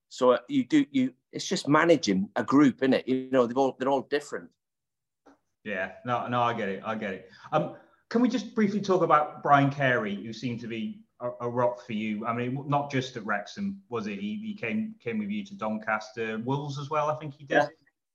So 0.09 0.32
uh, 0.32 0.38
you 0.48 0.64
do 0.64 0.84
you. 0.90 1.12
It's 1.32 1.46
just 1.46 1.68
managing 1.68 2.28
a 2.36 2.42
group, 2.42 2.82
isn't 2.82 2.92
it? 2.92 3.09
You 3.09 3.28
know, 3.30 3.46
they've 3.46 3.57
all 3.57 3.76
they're 3.78 3.88
all 3.88 4.02
different. 4.02 4.50
Yeah, 5.64 5.92
no, 6.05 6.26
no, 6.28 6.42
I 6.42 6.55
get 6.55 6.68
it. 6.68 6.82
I 6.84 6.94
get 6.94 7.14
it. 7.14 7.30
Um, 7.52 7.76
can 8.14 8.22
we 8.22 8.28
just 8.28 8.54
briefly 8.54 8.80
talk 8.80 9.02
about 9.02 9.42
Brian 9.42 9.72
Carey, 9.72 10.14
who 10.14 10.32
seemed 10.32 10.60
to 10.60 10.68
be 10.68 11.00
a, 11.20 11.30
a 11.40 11.48
rock 11.48 11.84
for 11.84 11.94
you? 11.94 12.24
I 12.24 12.32
mean, 12.32 12.62
not 12.68 12.88
just 12.88 13.16
at 13.16 13.26
Wrexham, 13.26 13.82
was 13.88 14.06
it? 14.06 14.20
He, 14.20 14.36
he 14.36 14.54
came 14.54 14.94
came 15.02 15.18
with 15.18 15.30
you 15.30 15.44
to 15.46 15.54
Doncaster, 15.56 16.38
Wolves 16.38 16.78
as 16.78 16.88
well. 16.90 17.10
I 17.10 17.16
think 17.16 17.34
he 17.34 17.44
did. 17.44 17.56
Yeah. 17.56 17.66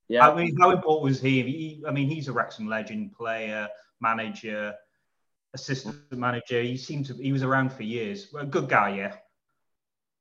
Yeah. 0.08 0.30
I 0.30 0.34
mean, 0.34 0.56
how 0.58 0.72
important 0.72 1.04
was 1.04 1.20
he? 1.20 1.42
he? 1.42 1.84
I 1.86 1.92
mean, 1.92 2.08
he's 2.08 2.30
a 2.30 2.32
Wrexham 2.32 2.70
legend, 2.70 3.12
player, 3.12 3.68
manager, 4.00 4.74
assistant 5.54 5.98
manager. 6.14 6.62
He 6.62 6.78
seemed 6.78 7.08
to. 7.08 7.14
He 7.16 7.34
was 7.34 7.44
around 7.44 7.74
for 7.74 7.84
years. 7.84 8.34
A 8.40 8.46
good 8.46 8.70
guy, 8.70 8.96
yeah. 8.96 9.16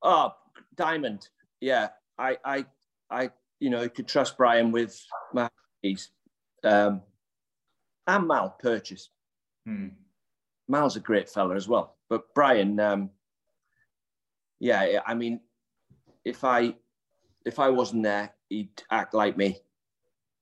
Oh, 0.03 0.33
Diamond. 0.75 1.29
Yeah, 1.61 1.91
I, 2.19 2.37
I, 2.45 2.67
I, 3.09 3.31
you 3.61 3.71
know, 3.71 3.83
you 3.83 3.91
could 3.91 4.09
trust 4.09 4.37
Brian 4.37 4.73
with 4.73 5.01
my 5.33 5.49
keys. 5.85 6.11
Um, 6.65 7.03
and 8.09 8.27
Mal 8.27 8.57
purchase. 8.59 9.11
Hmm. 9.69 9.89
Mal's 10.67 10.97
a 10.97 11.01
great 11.01 11.29
fella 11.29 11.55
as 11.55 11.69
well. 11.69 11.97
But 12.09 12.35
Brian, 12.35 12.81
um, 12.81 13.11
yeah, 14.61 15.01
I 15.07 15.13
mean, 15.13 15.41
if 16.25 16.43
I, 16.43 16.75
if 17.45 17.59
I 17.59 17.69
wasn't 17.69 18.05
there, 18.05 18.33
he'd 18.49 18.83
act 18.91 19.13
like 19.13 19.37
me. 19.37 19.59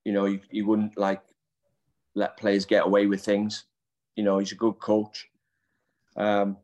You 0.04 0.12
know, 0.12 0.26
he, 0.26 0.40
he 0.48 0.62
wouldn't 0.62 0.96
like 0.96 1.22
let 2.14 2.36
players 2.36 2.64
get 2.64 2.86
away 2.86 3.06
with 3.06 3.24
things. 3.24 3.64
You 4.14 4.22
know, 4.22 4.38
he's 4.38 4.52
a 4.52 4.56
good 4.56 4.78
coach. 4.78 5.28
Um, 6.16 6.56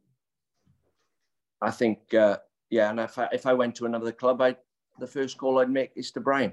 I 1.60 1.72
think, 1.72 2.14
uh, 2.14 2.38
yeah, 2.70 2.90
and 2.90 3.00
if 3.00 3.18
I, 3.18 3.28
if 3.32 3.44
I 3.44 3.54
went 3.54 3.74
to 3.76 3.86
another 3.86 4.12
club, 4.12 4.40
I 4.40 4.56
the 5.00 5.06
first 5.06 5.36
call 5.36 5.58
I'd 5.58 5.68
make 5.68 5.90
is 5.96 6.12
to 6.12 6.20
Brian. 6.20 6.52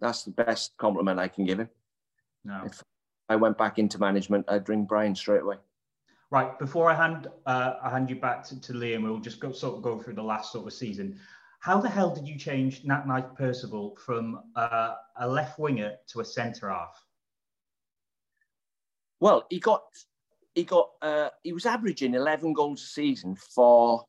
That's 0.00 0.24
the 0.24 0.32
best 0.32 0.76
compliment 0.76 1.18
I 1.18 1.28
can 1.28 1.46
give 1.46 1.60
him. 1.60 1.70
No. 2.44 2.62
If 2.66 2.82
I 3.28 3.36
went 3.36 3.56
back 3.56 3.78
into 3.78 3.98
management, 3.98 4.46
I'd 4.48 4.68
ring 4.68 4.84
Brian 4.84 5.14
straight 5.14 5.42
away. 5.42 5.56
Right. 6.30 6.58
Before 6.58 6.90
I 6.90 6.94
hand 6.94 7.28
uh, 7.46 7.74
I 7.82 7.90
hand 7.90 8.10
you 8.10 8.16
back 8.16 8.42
to, 8.48 8.60
to 8.60 8.72
Liam, 8.72 9.04
we'll 9.04 9.20
just 9.20 9.40
go 9.40 9.52
sort 9.52 9.76
of 9.76 9.82
go 9.82 9.98
through 9.98 10.14
the 10.14 10.22
last 10.22 10.52
sort 10.52 10.66
of 10.66 10.72
season. 10.72 11.18
How 11.60 11.80
the 11.80 11.88
hell 11.88 12.14
did 12.14 12.26
you 12.26 12.36
change 12.36 12.84
Nat 12.84 13.06
Knight 13.06 13.34
Percival 13.36 13.96
from 14.04 14.40
uh, 14.56 14.94
a 15.16 15.28
left 15.28 15.58
winger 15.58 15.94
to 16.08 16.20
a 16.20 16.24
centre 16.24 16.70
half? 16.70 17.02
Well, 19.20 19.46
he 19.48 19.60
got 19.60 19.84
he 20.54 20.64
got 20.64 20.90
uh, 21.00 21.28
he 21.42 21.52
was 21.52 21.66
averaging 21.66 22.14
eleven 22.14 22.52
goals 22.52 22.82
a 22.82 22.86
season 22.86 23.36
for 23.36 24.04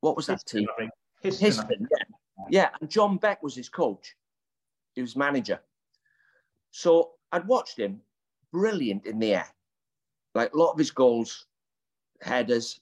what 0.00 0.16
was 0.16 0.26
that 0.26 0.44
team? 0.46 0.66
I. 0.78 0.88
Histon, 1.24 1.46
Histon, 1.48 1.86
yeah. 1.90 2.04
Yeah, 2.50 2.68
and 2.80 2.88
John 2.88 3.16
Beck 3.16 3.42
was 3.42 3.54
his 3.54 3.68
coach. 3.68 4.14
He 4.94 5.00
was 5.00 5.16
manager. 5.16 5.60
So 6.70 7.12
I'd 7.32 7.46
watched 7.46 7.78
him, 7.78 8.00
brilliant 8.52 9.06
in 9.06 9.18
the 9.18 9.34
air. 9.34 9.48
Like 10.34 10.52
a 10.52 10.56
lot 10.56 10.72
of 10.72 10.78
his 10.78 10.90
goals, 10.90 11.46
headers. 12.20 12.80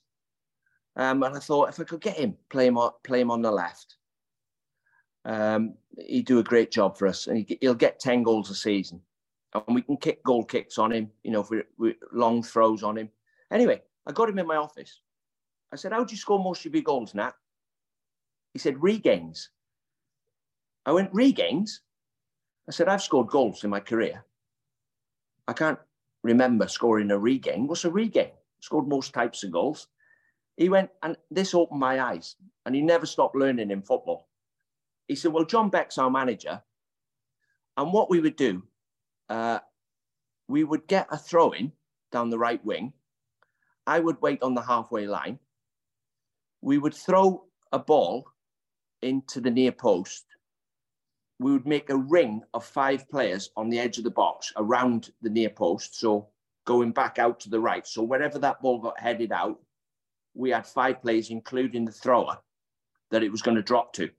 Um, 0.95 1.23
and 1.23 1.35
I 1.35 1.39
thought 1.39 1.69
if 1.69 1.79
I 1.79 1.83
could 1.83 2.01
get 2.01 2.17
him, 2.17 2.35
play 2.49 2.67
him 2.67 2.77
on, 2.77 2.91
play 3.03 3.21
him 3.21 3.31
on 3.31 3.41
the 3.41 3.51
left, 3.51 3.97
um, 5.25 5.75
he'd 5.99 6.25
do 6.25 6.39
a 6.39 6.43
great 6.43 6.71
job 6.71 6.97
for 6.97 7.07
us. 7.07 7.27
And 7.27 7.37
he, 7.37 7.57
he'll 7.61 7.75
get 7.75 7.99
10 7.99 8.23
goals 8.23 8.49
a 8.49 8.55
season. 8.55 9.01
And 9.53 9.75
we 9.75 9.81
can 9.81 9.97
kick 9.97 10.23
goal 10.23 10.43
kicks 10.43 10.77
on 10.77 10.91
him, 10.91 11.11
you 11.23 11.31
know, 11.31 11.41
if 11.41 11.49
we, 11.49 11.61
we 11.77 11.95
long 12.11 12.43
throws 12.43 12.83
on 12.83 12.97
him. 12.97 13.09
Anyway, 13.51 13.81
I 14.05 14.11
got 14.11 14.29
him 14.29 14.39
in 14.39 14.47
my 14.47 14.57
office. 14.57 15.01
I 15.71 15.75
said, 15.75 15.91
How 15.91 16.03
do 16.03 16.13
you 16.13 16.17
score 16.17 16.39
most 16.39 16.65
of 16.65 16.73
your 16.73 16.83
goals, 16.83 17.13
Nat? 17.13 17.33
He 18.57 18.59
said, 18.59 18.81
regains. 18.81 19.51
I 20.83 20.91
went, 20.91 21.13
regains? 21.13 21.81
I 22.67 22.71
said, 22.71 22.87
I've 22.87 23.03
scored 23.03 23.27
goals 23.27 23.63
in 23.63 23.69
my 23.69 23.79
career. 23.79 24.25
I 25.47 25.53
can't 25.53 25.79
remember 26.23 26.67
scoring 26.67 27.11
a 27.11 27.17
regain. 27.17 27.67
What's 27.67 27.85
a 27.85 27.91
regain? 27.91 28.31
Scored 28.59 28.87
most 28.87 29.13
types 29.13 29.43
of 29.43 29.51
goals. 29.51 29.87
He 30.57 30.69
went, 30.69 30.89
and 31.03 31.15
this 31.31 31.53
opened 31.53 31.79
my 31.79 32.01
eyes. 32.01 32.35
And 32.65 32.75
he 32.75 32.81
never 32.81 33.05
stopped 33.05 33.35
learning 33.35 33.71
in 33.71 33.81
football. 33.81 34.27
He 35.07 35.15
said, 35.15 35.31
Well, 35.31 35.45
John 35.45 35.69
Beck's 35.69 35.97
our 35.97 36.09
manager. 36.09 36.61
And 37.77 37.93
what 37.93 38.09
we 38.09 38.19
would 38.19 38.35
do, 38.35 38.63
uh, 39.29 39.59
we 40.47 40.63
would 40.63 40.87
get 40.87 41.07
a 41.11 41.17
throw 41.17 41.51
in 41.51 41.71
down 42.11 42.29
the 42.29 42.39
right 42.39 42.63
wing. 42.65 42.93
I 43.85 43.99
would 43.99 44.21
wait 44.21 44.41
on 44.41 44.53
the 44.53 44.61
halfway 44.61 45.07
line. 45.07 45.39
We 46.61 46.77
would 46.77 46.93
throw 46.93 47.45
a 47.71 47.79
ball 47.79 48.27
into 49.01 49.39
the 49.39 49.51
near 49.51 49.71
post. 49.71 50.25
We 51.39 51.51
would 51.51 51.67
make 51.67 51.89
a 51.89 51.97
ring 51.97 52.41
of 52.53 52.65
five 52.65 53.09
players 53.09 53.51
on 53.55 53.69
the 53.69 53.79
edge 53.79 53.97
of 53.97 54.03
the 54.03 54.09
box 54.09 54.51
around 54.57 55.11
the 55.21 55.29
near 55.29 55.49
post. 55.49 55.99
So 55.99 56.29
going 56.65 56.91
back 56.91 57.19
out 57.19 57.39
to 57.41 57.49
the 57.49 57.59
right. 57.59 57.85
So 57.85 58.03
wherever 58.03 58.39
that 58.39 58.61
ball 58.61 58.79
got 58.79 58.99
headed 58.99 59.31
out, 59.31 59.59
we 60.33 60.49
had 60.49 60.65
five 60.65 61.01
players, 61.01 61.29
including 61.29 61.85
the 61.85 61.91
thrower, 61.91 62.37
that 63.11 63.23
it 63.23 63.31
was 63.31 63.41
going 63.41 63.55
to 63.55 63.63
drop 63.63 63.93
to. 63.93 64.09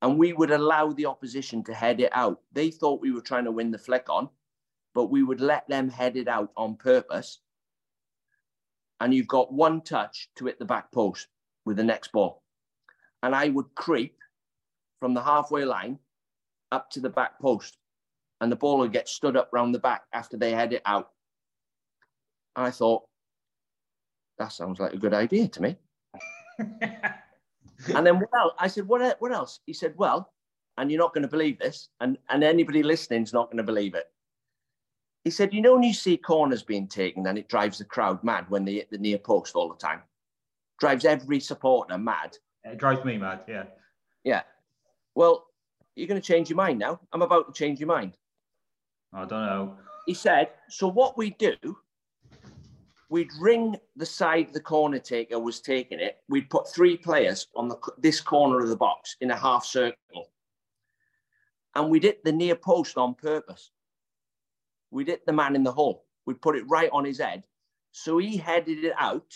And 0.00 0.18
we 0.18 0.32
would 0.32 0.50
allow 0.50 0.92
the 0.92 1.06
opposition 1.06 1.62
to 1.64 1.74
head 1.74 2.00
it 2.00 2.10
out. 2.12 2.40
They 2.52 2.70
thought 2.70 3.00
we 3.00 3.12
were 3.12 3.20
trying 3.20 3.44
to 3.44 3.52
win 3.52 3.70
the 3.70 3.78
flick 3.78 4.08
on, 4.08 4.28
but 4.94 5.10
we 5.10 5.22
would 5.22 5.40
let 5.40 5.68
them 5.68 5.88
head 5.88 6.16
it 6.16 6.26
out 6.26 6.50
on 6.56 6.76
purpose. 6.76 7.38
And 9.00 9.14
you've 9.14 9.28
got 9.28 9.52
one 9.52 9.80
touch 9.80 10.28
to 10.36 10.46
hit 10.46 10.58
the 10.58 10.64
back 10.64 10.90
post 10.90 11.28
with 11.64 11.76
the 11.76 11.84
next 11.84 12.12
ball. 12.12 12.42
And 13.22 13.34
I 13.34 13.48
would 13.48 13.74
creep 13.76 14.18
from 14.98 15.14
the 15.14 15.22
halfway 15.22 15.64
line 15.64 15.98
up 16.72 16.90
to 16.90 17.00
the 17.00 17.10
back 17.10 17.38
post. 17.40 17.76
And 18.40 18.50
the 18.50 18.56
ball 18.56 18.78
would 18.78 18.92
get 18.92 19.08
stood 19.08 19.36
up 19.36 19.50
round 19.52 19.72
the 19.72 19.78
back 19.78 20.02
after 20.12 20.36
they 20.36 20.50
head 20.50 20.72
it 20.72 20.82
out. 20.84 21.10
And 22.56 22.66
I 22.66 22.70
thought, 22.70 23.04
that 24.38 24.52
sounds 24.52 24.80
like 24.80 24.92
a 24.92 24.98
good 24.98 25.14
idea 25.14 25.46
to 25.46 25.62
me. 25.62 25.76
and 26.58 28.04
then 28.06 28.18
what 28.18 28.30
else? 28.36 28.54
I 28.58 28.66
said, 28.66 28.88
what, 28.88 29.16
what 29.20 29.32
else? 29.32 29.60
He 29.66 29.72
said, 29.72 29.94
well, 29.96 30.32
and 30.76 30.90
you're 30.90 30.98
not 30.98 31.14
going 31.14 31.22
to 31.22 31.28
believe 31.28 31.58
this, 31.58 31.88
and, 32.00 32.16
and 32.30 32.42
anybody 32.42 32.82
listening's 32.82 33.32
not 33.32 33.46
going 33.46 33.58
to 33.58 33.62
believe 33.62 33.94
it. 33.94 34.10
He 35.24 35.30
said, 35.30 35.54
you 35.54 35.60
know, 35.60 35.74
when 35.74 35.84
you 35.84 35.94
see 35.94 36.16
corners 36.16 36.62
being 36.64 36.88
taken 36.88 37.26
and 37.26 37.38
it 37.38 37.48
drives 37.48 37.78
the 37.78 37.84
crowd 37.84 38.24
mad 38.24 38.46
when 38.48 38.64
they 38.64 38.74
hit 38.74 38.90
the 38.90 38.98
near 38.98 39.18
post 39.18 39.54
all 39.54 39.68
the 39.68 39.76
time, 39.76 40.00
drives 40.80 41.04
every 41.04 41.38
supporter 41.38 41.96
mad. 41.96 42.36
it 42.64 42.78
drives 42.78 43.04
me 43.04 43.18
mad. 43.18 43.40
Yeah. 43.46 43.64
Yeah. 44.24 44.42
Well, 45.14 45.46
you're 45.96 46.08
going 46.08 46.20
to 46.20 46.26
change 46.26 46.48
your 46.48 46.56
mind 46.56 46.78
now. 46.78 47.00
I'm 47.12 47.22
about 47.22 47.46
to 47.46 47.58
change 47.58 47.80
your 47.80 47.88
mind. 47.88 48.16
I 49.12 49.20
don't 49.20 49.46
know. 49.46 49.76
He 50.06 50.14
said, 50.14 50.48
so 50.68 50.88
what 50.88 51.18
we 51.18 51.30
do, 51.30 51.56
we'd 53.08 53.30
ring 53.38 53.76
the 53.96 54.06
side 54.06 54.52
the 54.52 54.60
corner 54.60 54.98
taker 54.98 55.38
was 55.38 55.60
taking 55.60 56.00
it. 56.00 56.18
We'd 56.28 56.50
put 56.50 56.68
three 56.68 56.96
players 56.96 57.48
on 57.54 57.68
the 57.68 57.76
this 57.98 58.20
corner 58.20 58.60
of 58.60 58.68
the 58.68 58.76
box 58.76 59.16
in 59.20 59.30
a 59.30 59.36
half 59.36 59.64
circle. 59.64 60.30
And 61.74 61.90
we'd 61.90 62.04
hit 62.04 62.24
the 62.24 62.32
near 62.32 62.56
post 62.56 62.96
on 62.96 63.14
purpose. 63.14 63.70
We'd 64.90 65.08
hit 65.08 65.24
the 65.26 65.32
man 65.32 65.56
in 65.56 65.62
the 65.62 65.72
hole. 65.72 66.04
We'd 66.26 66.42
put 66.42 66.56
it 66.56 66.64
right 66.68 66.90
on 66.92 67.04
his 67.04 67.18
head. 67.18 67.44
So 67.92 68.18
he 68.18 68.36
headed 68.36 68.84
it 68.84 68.94
out 68.98 69.32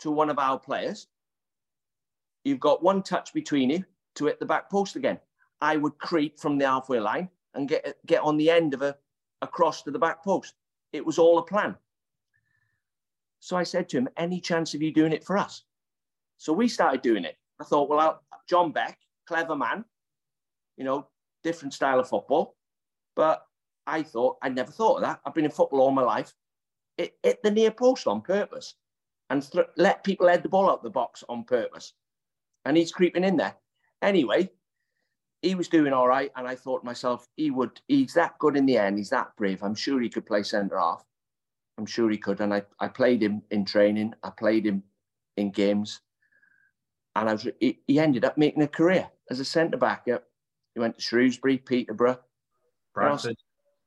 to 0.00 0.10
one 0.10 0.30
of 0.30 0.38
our 0.38 0.58
players. 0.58 1.06
You've 2.44 2.60
got 2.60 2.82
one 2.82 3.02
touch 3.02 3.34
between 3.34 3.70
you 3.70 3.84
to 4.20 4.26
hit 4.26 4.38
the 4.38 4.46
back 4.46 4.70
post 4.70 4.96
again. 4.96 5.18
I 5.60 5.76
would 5.76 5.98
creep 5.98 6.38
from 6.38 6.58
the 6.58 6.66
halfway 6.66 7.00
line 7.00 7.28
and 7.54 7.68
get 7.68 7.96
get 8.06 8.22
on 8.22 8.36
the 8.36 8.50
end 8.50 8.74
of 8.74 8.82
a 8.82 8.96
across 9.42 9.82
to 9.82 9.90
the 9.90 9.98
back 9.98 10.22
post. 10.22 10.54
It 10.92 11.04
was 11.04 11.18
all 11.18 11.38
a 11.38 11.42
plan. 11.42 11.74
So 13.40 13.56
I 13.56 13.62
said 13.64 13.88
to 13.88 13.98
him, 13.98 14.08
"Any 14.16 14.40
chance 14.40 14.74
of 14.74 14.82
you 14.82 14.92
doing 14.92 15.12
it 15.12 15.24
for 15.24 15.38
us?" 15.38 15.64
So 16.36 16.52
we 16.52 16.68
started 16.68 17.02
doing 17.02 17.24
it. 17.24 17.36
I 17.60 17.64
thought, 17.64 17.88
well, 17.88 18.00
I'll, 18.00 18.22
John 18.48 18.72
Beck, 18.72 18.98
clever 19.26 19.56
man, 19.56 19.84
you 20.76 20.84
know, 20.84 21.08
different 21.42 21.74
style 21.74 22.00
of 22.00 22.08
football, 22.08 22.56
but 23.14 23.46
I 23.86 24.02
thought 24.02 24.38
I'd 24.42 24.54
never 24.54 24.72
thought 24.72 24.96
of 24.96 25.02
that. 25.02 25.20
I've 25.24 25.34
been 25.34 25.44
in 25.44 25.50
football 25.50 25.80
all 25.80 25.90
my 25.90 26.02
life. 26.02 26.34
It 26.96 27.16
hit 27.22 27.42
the 27.42 27.50
near 27.50 27.70
post 27.70 28.06
on 28.06 28.22
purpose 28.22 28.74
and 29.30 29.42
th- 29.42 29.66
let 29.76 30.04
people 30.04 30.28
head 30.28 30.42
the 30.42 30.48
ball 30.48 30.70
out 30.70 30.82
the 30.82 30.90
box 30.90 31.24
on 31.28 31.44
purpose. 31.44 31.94
And 32.64 32.76
he's 32.76 32.92
creeping 32.92 33.24
in 33.24 33.36
there. 33.36 33.54
Anyway, 34.02 34.50
he 35.42 35.54
was 35.54 35.68
doing 35.68 35.92
all 35.92 36.08
right. 36.08 36.30
And 36.36 36.46
I 36.46 36.54
thought 36.54 36.80
to 36.80 36.86
myself, 36.86 37.26
he 37.36 37.50
would, 37.50 37.80
he's 37.88 38.14
that 38.14 38.38
good 38.38 38.56
in 38.56 38.66
the 38.66 38.76
end. 38.76 38.98
He's 38.98 39.10
that 39.10 39.34
brave. 39.36 39.62
I'm 39.62 39.74
sure 39.74 40.00
he 40.00 40.08
could 40.08 40.26
play 40.26 40.42
centre 40.42 40.78
half. 40.78 41.04
I'm 41.78 41.86
sure 41.86 42.10
he 42.10 42.18
could. 42.18 42.40
And 42.40 42.52
I, 42.52 42.62
I 42.78 42.88
played 42.88 43.22
him 43.22 43.42
in 43.50 43.64
training. 43.64 44.14
I 44.22 44.30
played 44.30 44.66
him 44.66 44.82
in 45.36 45.50
games. 45.50 46.00
And 47.16 47.28
I 47.28 47.32
was, 47.32 47.48
he, 47.58 47.80
he 47.86 47.98
ended 47.98 48.24
up 48.24 48.36
making 48.38 48.62
a 48.62 48.68
career 48.68 49.08
as 49.30 49.40
a 49.40 49.44
centre 49.44 49.78
back. 49.78 50.06
He 50.06 50.80
went 50.80 50.96
to 50.96 51.02
Shrewsbury, 51.02 51.58
Peterborough, 51.58 52.20
Bradford. 52.94 53.36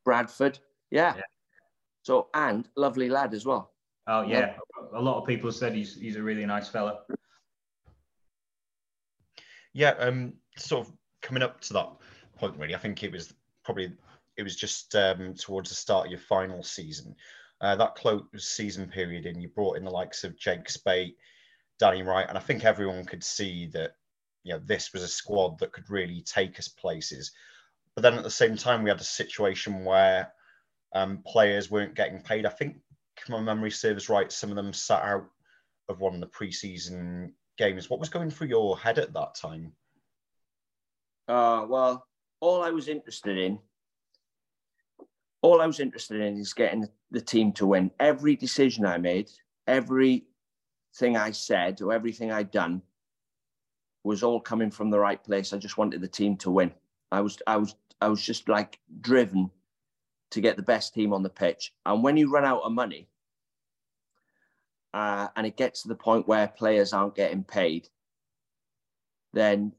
Bradford. 0.03 0.59
Yeah. 0.91 1.14
Yeah. 1.16 1.22
So, 2.01 2.28
and 2.34 2.68
lovely 2.76 3.09
lad 3.09 3.34
as 3.34 3.45
well. 3.45 3.72
Oh 4.07 4.24
yeah. 4.24 4.55
A 4.93 5.01
lot 5.01 5.22
of 5.22 5.26
people 5.26 5.49
said 5.51 5.74
he's 5.74 5.95
he's 5.95 6.18
a 6.18 6.22
really 6.22 6.45
nice 6.45 6.68
fella. 6.68 7.03
Yeah, 9.74 9.91
um, 9.99 10.34
sort 10.57 10.88
of 10.88 10.93
coming 11.21 11.43
up 11.43 11.59
to 11.61 11.74
that 11.74 11.89
point, 12.38 12.57
really. 12.57 12.76
I 12.76 12.80
think 12.80 13.03
it 13.03 13.11
was 13.11 13.34
probably 13.65 13.91
it 14.38 14.43
was 14.43 14.55
just 14.55 14.95
um, 14.95 15.34
towards 15.34 15.69
the 15.69 15.76
start 15.76 16.05
of 16.05 16.11
your 16.11 16.19
final 16.19 16.63
season, 16.63 17.15
uh, 17.61 17.76
that 17.76 17.95
close 17.95 18.24
season 18.38 18.88
period, 18.88 19.26
and 19.26 19.41
you 19.41 19.49
brought 19.49 19.78
in 19.78 19.84
the 19.84 19.91
likes 19.91 20.24
of 20.24 20.38
Jake 20.38 20.69
Speight, 20.69 21.15
Danny 21.80 22.03
Wright, 22.03 22.28
and 22.30 22.38
I 22.38 22.41
think 22.41 22.65
everyone 22.65 23.05
could 23.05 23.24
see 23.24 23.67
that 23.67 23.91
you 24.43 24.53
know 24.53 24.61
this 24.63 24.93
was 24.93 25.01
a 25.01 25.07
squad 25.07 25.59
that 25.59 25.71
could 25.71 25.89
really 25.89 26.21
take 26.21 26.59
us 26.59 26.67
places. 26.67 27.32
But 27.95 28.01
then 28.03 28.15
at 28.15 28.24
the 28.24 28.30
same 28.30 28.55
time, 28.55 28.84
we 28.84 28.89
had 28.89 29.01
a 29.01 29.03
situation 29.03 29.86
where 29.86 30.34
um, 30.93 31.24
players 31.26 31.69
weren't 31.71 31.95
getting 31.95 32.21
paid. 32.21 32.45
I 32.45 32.49
think, 32.49 32.78
if 33.17 33.30
my 33.30 33.39
memory 33.39 33.71
serves 33.71 34.09
right, 34.09 34.32
some 34.32 34.49
of 34.49 34.55
them 34.55 34.74
sat 34.74 35.03
out 35.03 35.26
of 35.89 35.99
one 35.99 36.15
of 36.15 36.21
the 36.21 36.28
preseason 36.28 37.32
games. 37.58 37.89
What 37.89 37.99
was 37.99 38.10
going 38.10 38.30
through 38.30 38.47
your 38.47 38.78
head 38.78 38.99
at 38.99 39.14
that 39.14 39.36
time? 39.36 39.72
Uh, 41.28 41.66
well, 41.68 42.08
all 42.39 42.62
I 42.62 42.72
was 42.72 42.88
interested 42.88 43.38
in, 43.38 43.60
all 45.41 45.62
I 45.62 45.68
was 45.68 45.80
interested 45.80 46.22
in 46.22 46.38
is 46.38 46.54
getting 46.54 46.88
the 47.12 47.22
team 47.22 47.51
to 47.54 47.66
win. 47.66 47.91
Every 47.99 48.36
decision 48.36 48.86
I 48.86 48.97
made, 48.97 49.30
everything 49.68 50.26
I 51.16 51.32
said, 51.32 51.82
or 51.82 51.93
everything 51.93 52.32
I'd 52.32 52.51
done, 52.51 52.82
was 54.04 54.24
all 54.24 54.39
coming 54.39 54.72
from 54.72 54.89
the 54.89 54.99
right 54.99 55.24
place. 55.24 55.54
I 55.54 55.58
just 55.58 55.78
wanted 55.78 56.01
the 56.01 56.08
team 56.08 56.36
to 56.38 56.51
win. 56.51 56.72
I 57.12 57.22
was, 57.22 57.38
I 57.47 57.58
was, 57.58 57.76
I 58.01 58.08
was 58.08 58.22
just 58.22 58.49
like 58.49 58.80
driven 59.01 59.49
to 60.32 60.41
get 60.41 60.58
the 60.58 60.64
best 60.64 60.93
team 60.93 61.14
on 61.14 61.24
the 61.24 61.30
pitch. 61.30 61.74
And 61.86 62.04
when 62.04 62.18
you 62.18 62.30
run 62.30 62.43
out 62.43 62.64
of 62.64 62.72
money, 62.72 63.08
uh, 64.93 65.27
and 65.35 65.47
it 65.47 65.57
gets 65.57 65.81
to 65.81 65.87
the 65.87 65.95
point 65.95 66.27
where 66.27 66.47
players 66.47 66.93
aren't 66.93 67.15
getting 67.15 67.43
paid, 67.43 67.89
then 69.33 69.73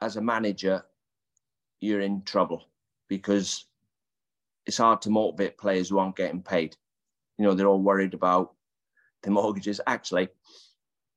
as 0.00 0.16
a 0.16 0.22
manager, 0.22 0.82
you're 1.80 2.00
in 2.00 2.22
trouble 2.22 2.64
because 3.08 3.66
it's 4.66 4.78
hard 4.78 5.02
to 5.02 5.10
motivate 5.10 5.58
players 5.58 5.88
who 5.88 5.98
aren't 5.98 6.16
getting 6.16 6.42
paid. 6.42 6.76
You 7.38 7.44
know, 7.44 7.54
they're 7.54 7.66
all 7.66 7.82
worried 7.82 8.14
about 8.14 8.54
the 9.22 9.30
mortgages. 9.30 9.80
Actually, 9.86 10.28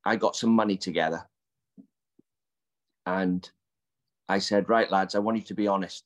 I 0.04 0.16
got 0.16 0.36
some 0.36 0.50
money 0.50 0.76
together 0.76 1.26
and 3.06 3.48
I 4.28 4.38
said, 4.38 4.68
right, 4.68 4.90
lads, 4.90 5.14
I 5.14 5.18
want 5.18 5.38
you 5.38 5.44
to 5.44 5.54
be 5.54 5.68
honest. 5.68 6.04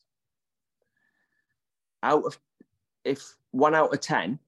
Out 2.03 2.25
of, 2.25 2.39
if 3.05 3.37
one 3.51 3.75
out 3.75 3.93
of 3.93 4.01
10, 4.01 4.39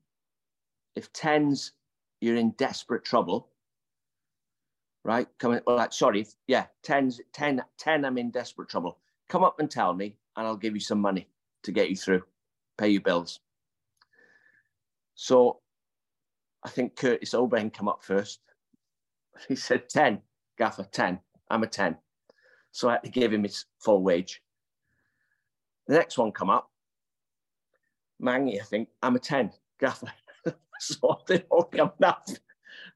if 0.94 1.12
10's 1.12 1.72
you're 2.20 2.36
in 2.36 2.50
desperate 2.52 3.04
trouble, 3.04 3.48
right? 5.04 5.26
Come 5.38 5.54
in, 5.54 5.62
well, 5.66 5.76
like, 5.76 5.92
sorry, 5.92 6.26
yeah, 6.46 6.66
10's, 6.84 7.20
10, 7.32 7.62
10, 7.78 8.04
I'm 8.04 8.18
in 8.18 8.30
desperate 8.30 8.68
trouble. 8.68 8.98
Come 9.28 9.44
up 9.44 9.60
and 9.60 9.70
tell 9.70 9.94
me, 9.94 10.16
and 10.36 10.46
I'll 10.46 10.56
give 10.56 10.74
you 10.74 10.80
some 10.80 11.00
money 11.00 11.28
to 11.62 11.72
get 11.72 11.90
you 11.90 11.96
through, 11.96 12.22
pay 12.78 12.88
your 12.88 13.00
bills. 13.02 13.40
So 15.14 15.60
I 16.64 16.68
think 16.70 16.96
Curtis 16.96 17.34
Obeng 17.34 17.72
come 17.72 17.88
up 17.88 18.02
first. 18.02 18.40
He 19.48 19.56
said 19.56 19.88
10, 19.88 20.20
Gaffer, 20.58 20.84
10. 20.84 21.18
I'm 21.48 21.62
a 21.62 21.66
10. 21.66 21.96
So 22.72 22.88
I 22.88 22.92
had 22.92 23.04
to 23.04 23.10
give 23.10 23.32
him 23.32 23.42
his 23.44 23.64
full 23.78 24.02
wage. 24.02 24.42
The 25.86 25.94
next 25.94 26.18
one 26.18 26.30
come 26.32 26.50
up, 26.50 26.70
Mangy, 28.18 28.60
I 28.60 28.64
think, 28.64 28.88
I'm 29.02 29.16
a 29.16 29.18
10, 29.18 29.52
Gaffer. 29.78 30.12
so 30.84 31.20
they're 31.26 31.44
all 31.50 31.64
coming 31.64 31.92
up. 32.02 32.26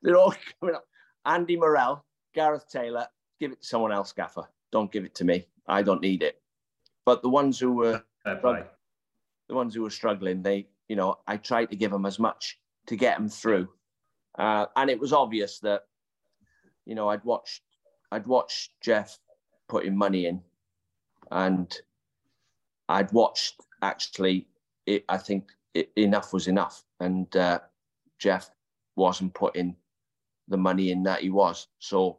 They're 0.03 0.17
all 0.17 0.35
coming 0.61 0.75
up. 0.75 0.87
Andy 1.27 1.57
Morrell, 1.57 2.05
Gareth 2.35 2.69
Taylor, 2.69 3.07
give 3.41 3.53
it 3.53 3.61
to 3.61 3.67
someone 3.67 3.93
else, 3.93 4.13
Gaffer. 4.13 4.49
Don't 4.73 4.91
give 4.91 5.05
it 5.05 5.15
to 5.17 5.25
me. 5.25 5.47
I 5.67 5.83
don't 5.83 6.01
need 6.01 6.23
it. 6.23 6.41
But 7.05 7.23
the 7.23 7.29
ones 7.29 7.59
who 7.59 7.73
were 7.73 8.03
Fair 8.25 8.41
the 9.49 9.55
ones 9.55 9.75
who 9.75 9.83
were 9.83 9.91
struggling, 9.91 10.43
they, 10.43 10.67
you 10.89 10.97
know, 10.97 11.19
I 11.27 11.37
tried 11.37 11.71
to 11.71 11.77
give 11.77 11.91
them 11.91 12.07
as 12.07 12.19
much 12.19 12.59
to 12.87 12.97
get 12.97 13.17
them 13.17 13.29
through. 13.29 13.69
Uh, 14.39 14.67
and 14.77 14.89
it 14.91 14.99
was 14.99 15.13
obvious 15.13 15.59
that, 15.61 15.83
you 16.87 16.95
know, 16.95 17.09
I'd 17.09 17.25
watched, 17.25 17.63
I'd 18.11 18.27
watched 18.27 18.73
Geoff 18.81 19.19
putting 19.69 19.97
money 19.97 20.27
in, 20.27 20.41
and 21.31 21.75
I'd 22.89 23.13
watched 23.13 23.61
actually. 23.83 24.47
It, 24.87 25.05
I 25.09 25.19
think 25.19 25.51
it, 25.75 25.91
enough 25.97 26.33
was 26.33 26.49
enough, 26.49 26.85
and 27.01 27.35
uh, 27.37 27.61
Geoff 28.19 28.51
wasn't 28.97 29.35
putting 29.35 29.77
the 30.49 30.57
money 30.57 30.91
in 30.91 31.03
that 31.05 31.21
he 31.23 31.31
was. 31.31 31.69
So 31.79 32.19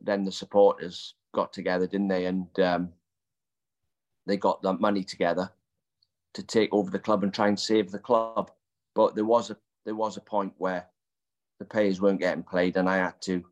then 0.00 0.24
the 0.24 0.32
supporters 0.32 1.14
got 1.32 1.52
together, 1.52 1.86
didn't 1.86 2.08
they? 2.08 2.26
And 2.26 2.46
um, 2.60 2.90
they 4.26 4.36
got 4.36 4.62
that 4.62 4.80
money 4.80 5.04
together 5.04 5.50
to 6.34 6.42
take 6.42 6.72
over 6.72 6.90
the 6.90 6.98
club 6.98 7.22
and 7.22 7.32
try 7.32 7.48
and 7.48 7.58
save 7.58 7.90
the 7.90 7.98
club. 7.98 8.50
But 8.94 9.14
there 9.14 9.24
was 9.24 9.50
a 9.50 9.56
there 9.84 9.94
was 9.94 10.16
a 10.16 10.20
point 10.20 10.52
where 10.58 10.86
the 11.58 11.64
players 11.64 12.00
weren't 12.00 12.20
getting 12.20 12.42
played, 12.42 12.76
and 12.76 12.88
I 12.88 12.98
had 12.98 13.20
to. 13.22 13.44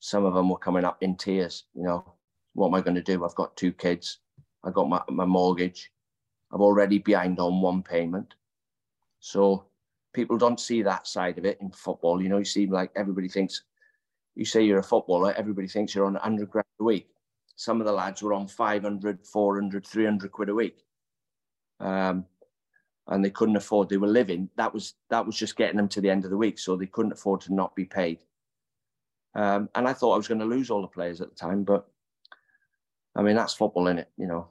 Some 0.00 0.24
of 0.24 0.34
them 0.34 0.48
were 0.48 0.58
coming 0.58 0.84
up 0.84 1.02
in 1.02 1.16
tears. 1.16 1.64
You 1.74 1.82
know, 1.82 2.12
what 2.54 2.68
am 2.68 2.74
I 2.74 2.80
going 2.80 2.94
to 2.94 3.02
do? 3.02 3.24
I've 3.24 3.34
got 3.34 3.56
two 3.56 3.72
kids. 3.72 4.18
I 4.64 4.70
got 4.70 4.88
my, 4.88 5.02
my 5.08 5.24
mortgage. 5.24 5.90
I'm 6.52 6.60
already 6.60 6.98
behind 6.98 7.38
on 7.40 7.60
one 7.60 7.82
payment. 7.82 8.34
So 9.20 9.66
people 10.12 10.38
don't 10.38 10.60
see 10.60 10.82
that 10.82 11.06
side 11.06 11.38
of 11.38 11.44
it 11.44 11.58
in 11.60 11.70
football. 11.70 12.22
You 12.22 12.28
know, 12.28 12.38
you 12.38 12.44
seem 12.44 12.70
like 12.70 12.90
everybody 12.96 13.28
thinks 13.28 13.62
you 14.34 14.44
say 14.44 14.62
you're 14.62 14.78
a 14.78 14.82
footballer, 14.82 15.34
everybody 15.34 15.68
thinks 15.68 15.94
you're 15.94 16.06
on 16.06 16.14
100 16.14 16.50
grand 16.50 16.66
a 16.80 16.84
week. 16.84 17.08
Some 17.56 17.80
of 17.80 17.86
the 17.86 17.92
lads 17.92 18.22
were 18.22 18.32
on 18.32 18.46
500, 18.46 19.26
400, 19.26 19.86
300 19.86 20.32
quid 20.32 20.48
a 20.48 20.54
week. 20.54 20.78
Um, 21.80 22.24
and 23.08 23.24
they 23.24 23.30
couldn't 23.30 23.56
afford, 23.56 23.88
they 23.88 23.96
were 23.96 24.06
living. 24.06 24.48
That 24.56 24.72
was, 24.72 24.94
that 25.10 25.26
was 25.26 25.36
just 25.36 25.56
getting 25.56 25.76
them 25.76 25.88
to 25.88 26.00
the 26.00 26.10
end 26.10 26.24
of 26.24 26.30
the 26.30 26.36
week. 26.36 26.58
So 26.58 26.76
they 26.76 26.86
couldn't 26.86 27.12
afford 27.12 27.40
to 27.42 27.54
not 27.54 27.74
be 27.74 27.84
paid. 27.84 28.18
Um, 29.34 29.68
and 29.74 29.86
I 29.86 29.92
thought 29.92 30.14
I 30.14 30.16
was 30.16 30.28
going 30.28 30.40
to 30.40 30.46
lose 30.46 30.70
all 30.70 30.82
the 30.82 30.88
players 30.88 31.20
at 31.20 31.28
the 31.28 31.34
time, 31.34 31.64
but 31.64 31.88
I 33.14 33.22
mean 33.22 33.36
that's 33.36 33.54
football 33.54 33.88
in 33.88 33.98
it, 33.98 34.10
you 34.16 34.26
know. 34.26 34.48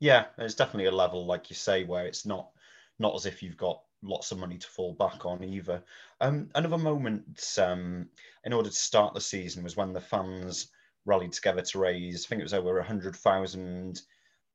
Yeah, 0.00 0.26
there's 0.36 0.54
definitely 0.54 0.86
a 0.86 0.92
level, 0.92 1.26
like 1.26 1.50
you 1.50 1.56
say, 1.56 1.84
where 1.84 2.06
it's 2.06 2.24
not 2.26 2.50
not 2.98 3.14
as 3.14 3.26
if 3.26 3.42
you've 3.42 3.56
got 3.56 3.82
lots 4.02 4.30
of 4.30 4.38
money 4.38 4.58
to 4.58 4.66
fall 4.66 4.94
back 4.94 5.26
on 5.26 5.42
either. 5.42 5.82
Um, 6.20 6.50
another 6.54 6.78
moment 6.78 7.54
um, 7.58 8.08
in 8.44 8.52
order 8.52 8.68
to 8.68 8.74
start 8.74 9.14
the 9.14 9.20
season 9.20 9.64
was 9.64 9.76
when 9.76 9.92
the 9.92 10.00
fans 10.00 10.68
rallied 11.04 11.32
together 11.32 11.62
to 11.62 11.78
raise, 11.78 12.24
I 12.24 12.28
think 12.28 12.40
it 12.40 12.44
was 12.44 12.54
over 12.54 12.78
a 12.78 12.84
hundred 12.84 13.16
thousand 13.16 14.02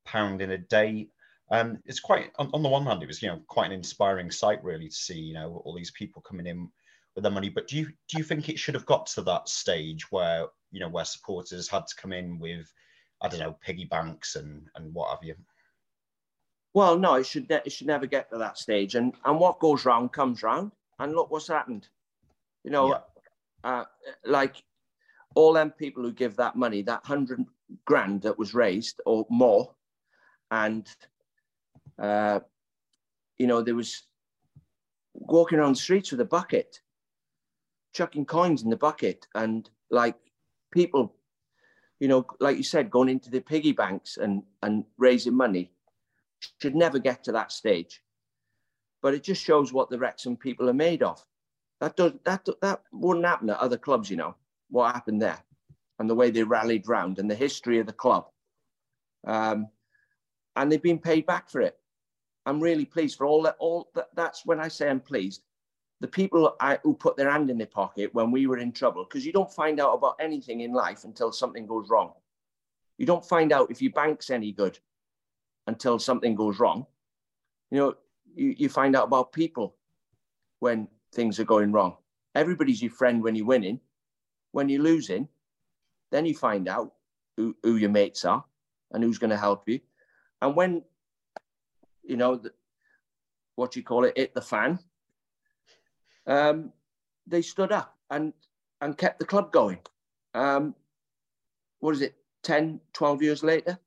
pound 0.04 0.40
in 0.40 0.52
a 0.52 0.58
day. 0.58 1.08
Um, 1.50 1.78
it's 1.84 2.00
quite 2.00 2.30
on, 2.38 2.50
on, 2.54 2.62
the 2.62 2.68
one 2.68 2.86
hand, 2.86 3.02
it 3.02 3.06
was 3.06 3.22
you 3.22 3.28
know 3.28 3.40
quite 3.48 3.66
an 3.66 3.72
inspiring 3.72 4.30
sight 4.30 4.62
really 4.64 4.88
to 4.88 4.94
see 4.94 5.18
you 5.18 5.34
know 5.34 5.62
all 5.64 5.74
these 5.74 5.90
people 5.90 6.22
coming 6.22 6.46
in 6.46 6.68
with 7.14 7.22
their 7.22 7.32
money. 7.32 7.50
But 7.50 7.68
do 7.68 7.76
you 7.76 7.86
do 7.86 8.18
you 8.18 8.24
think 8.24 8.48
it 8.48 8.58
should 8.58 8.74
have 8.74 8.86
got 8.86 9.06
to 9.08 9.22
that 9.22 9.48
stage 9.48 10.10
where 10.10 10.46
you 10.70 10.80
know 10.80 10.88
where 10.88 11.04
supporters 11.04 11.68
had 11.68 11.86
to 11.86 11.96
come 11.96 12.12
in 12.12 12.38
with 12.38 12.72
I 13.20 13.28
don't 13.28 13.40
know 13.40 13.58
piggy 13.60 13.84
banks 13.84 14.36
and 14.36 14.68
and 14.74 14.92
what 14.94 15.10
have 15.10 15.22
you? 15.22 15.34
Well, 16.74 16.98
no, 16.98 17.14
it 17.14 17.26
should 17.26 17.48
it 17.50 17.70
should 17.70 17.86
never 17.86 18.06
get 18.06 18.28
to 18.30 18.38
that 18.38 18.58
stage. 18.58 18.96
And 18.96 19.14
and 19.24 19.38
what 19.38 19.60
goes 19.60 19.84
round 19.84 20.12
comes 20.12 20.42
round. 20.42 20.72
And 20.98 21.14
look 21.14 21.30
what's 21.30 21.48
happened. 21.48 21.88
You 22.64 22.70
know, 22.70 22.88
yeah. 22.88 23.00
uh, 23.62 23.84
like 24.24 24.62
all 25.34 25.52
them 25.52 25.70
people 25.70 26.02
who 26.02 26.12
give 26.12 26.36
that 26.36 26.56
money, 26.56 26.82
that 26.82 27.04
hundred 27.04 27.44
grand 27.84 28.22
that 28.22 28.38
was 28.38 28.54
raised 28.54 29.00
or 29.06 29.26
more, 29.30 29.74
and 30.50 30.88
uh, 31.98 32.40
you 33.38 33.46
know 33.46 33.62
there 33.62 33.74
was 33.74 34.02
walking 35.14 35.58
around 35.58 35.76
the 35.76 35.80
streets 35.80 36.10
with 36.10 36.20
a 36.20 36.24
bucket, 36.24 36.80
chucking 37.92 38.24
coins 38.24 38.62
in 38.62 38.70
the 38.70 38.76
bucket, 38.76 39.26
and 39.34 39.68
like 39.90 40.16
people, 40.72 41.14
you 42.00 42.08
know, 42.08 42.26
like 42.40 42.56
you 42.56 42.64
said, 42.64 42.90
going 42.90 43.08
into 43.08 43.30
the 43.30 43.40
piggy 43.40 43.72
banks 43.72 44.16
and 44.16 44.42
and 44.62 44.84
raising 44.96 45.34
money 45.34 45.70
should 46.60 46.74
never 46.74 46.98
get 46.98 47.24
to 47.24 47.32
that 47.32 47.52
stage. 47.52 48.02
But 49.02 49.14
it 49.14 49.22
just 49.22 49.44
shows 49.44 49.72
what 49.72 49.90
the 49.90 49.98
Wrexham 49.98 50.36
people 50.36 50.68
are 50.68 50.74
made 50.74 51.02
of. 51.02 51.24
That 51.80 51.96
does 51.96 52.12
that 52.24 52.48
that 52.62 52.82
wouldn't 52.92 53.26
happen 53.26 53.50
at 53.50 53.58
other 53.58 53.76
clubs, 53.76 54.10
you 54.10 54.16
know. 54.16 54.34
What 54.70 54.94
happened 54.94 55.20
there, 55.20 55.38
and 55.98 56.08
the 56.08 56.14
way 56.14 56.30
they 56.30 56.42
rallied 56.42 56.88
round, 56.88 57.18
and 57.18 57.30
the 57.30 57.34
history 57.34 57.78
of 57.78 57.86
the 57.86 57.92
club. 57.92 58.26
Um, 59.26 59.68
and 60.56 60.70
they've 60.70 60.82
been 60.82 60.98
paid 60.98 61.26
back 61.26 61.50
for 61.50 61.60
it. 61.60 61.76
I'm 62.46 62.60
really 62.60 62.84
pleased 62.84 63.18
for 63.18 63.26
all 63.26 63.42
that. 63.42 63.56
All 63.58 63.90
that. 63.94 64.08
That's 64.14 64.46
when 64.46 64.60
I 64.60 64.68
say 64.68 64.88
I'm 64.88 65.00
pleased. 65.00 65.42
The 66.00 66.08
people 66.08 66.56
I, 66.60 66.78
who 66.82 66.94
put 66.94 67.16
their 67.16 67.30
hand 67.30 67.50
in 67.50 67.58
their 67.58 67.66
pocket 67.66 68.12
when 68.14 68.30
we 68.30 68.46
were 68.46 68.58
in 68.58 68.72
trouble, 68.72 69.04
because 69.04 69.24
you 69.24 69.32
don't 69.32 69.52
find 69.52 69.80
out 69.80 69.94
about 69.94 70.16
anything 70.20 70.60
in 70.60 70.72
life 70.72 71.04
until 71.04 71.32
something 71.32 71.66
goes 71.66 71.88
wrong. 71.88 72.12
You 72.98 73.06
don't 73.06 73.24
find 73.24 73.52
out 73.52 73.70
if 73.70 73.80
your 73.80 73.92
bank's 73.92 74.30
any 74.30 74.52
good 74.52 74.78
until 75.66 75.98
something 75.98 76.34
goes 76.34 76.58
wrong. 76.58 76.86
You 77.70 77.78
know, 77.78 77.94
you, 78.34 78.54
you 78.56 78.68
find 78.68 78.94
out 78.96 79.04
about 79.04 79.32
people 79.32 79.76
when 80.60 80.88
things 81.14 81.38
are 81.40 81.44
going 81.44 81.72
wrong. 81.72 81.96
Everybody's 82.34 82.82
your 82.82 82.90
friend 82.90 83.22
when 83.22 83.34
you're 83.34 83.46
winning. 83.46 83.80
When 84.52 84.68
you're 84.68 84.82
losing, 84.82 85.28
then 86.12 86.26
you 86.26 86.34
find 86.34 86.68
out 86.68 86.92
who, 87.36 87.56
who 87.62 87.76
your 87.76 87.90
mates 87.90 88.24
are 88.24 88.44
and 88.92 89.02
who's 89.02 89.18
going 89.18 89.30
to 89.30 89.36
help 89.36 89.68
you. 89.68 89.80
And 90.40 90.54
when, 90.54 90.82
you 92.04 92.16
know, 92.16 92.36
the, 92.36 92.52
what 93.56 93.74
you 93.74 93.82
call 93.82 94.04
it, 94.04 94.16
hit 94.16 94.34
the 94.34 94.40
fan, 94.40 94.78
um, 96.26 96.72
they 97.26 97.42
stood 97.42 97.72
up 97.72 97.96
and, 98.10 98.32
and 98.80 98.96
kept 98.96 99.18
the 99.18 99.24
club 99.24 99.50
going. 99.50 99.78
Um, 100.34 100.74
what 101.80 101.94
is 101.94 102.02
it, 102.02 102.14
10, 102.44 102.80
12 102.92 103.22
years 103.22 103.42
later? 103.42 103.78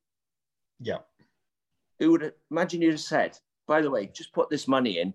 Yeah 0.81 0.97
who 1.99 2.11
would 2.11 2.33
imagine 2.51 2.81
you'd 2.81 2.91
have 2.91 2.99
said, 2.99 3.37
by 3.67 3.81
the 3.81 3.89
way, 3.89 4.07
just 4.07 4.33
put 4.33 4.49
this 4.49 4.67
money 4.67 4.99
in, 4.99 5.13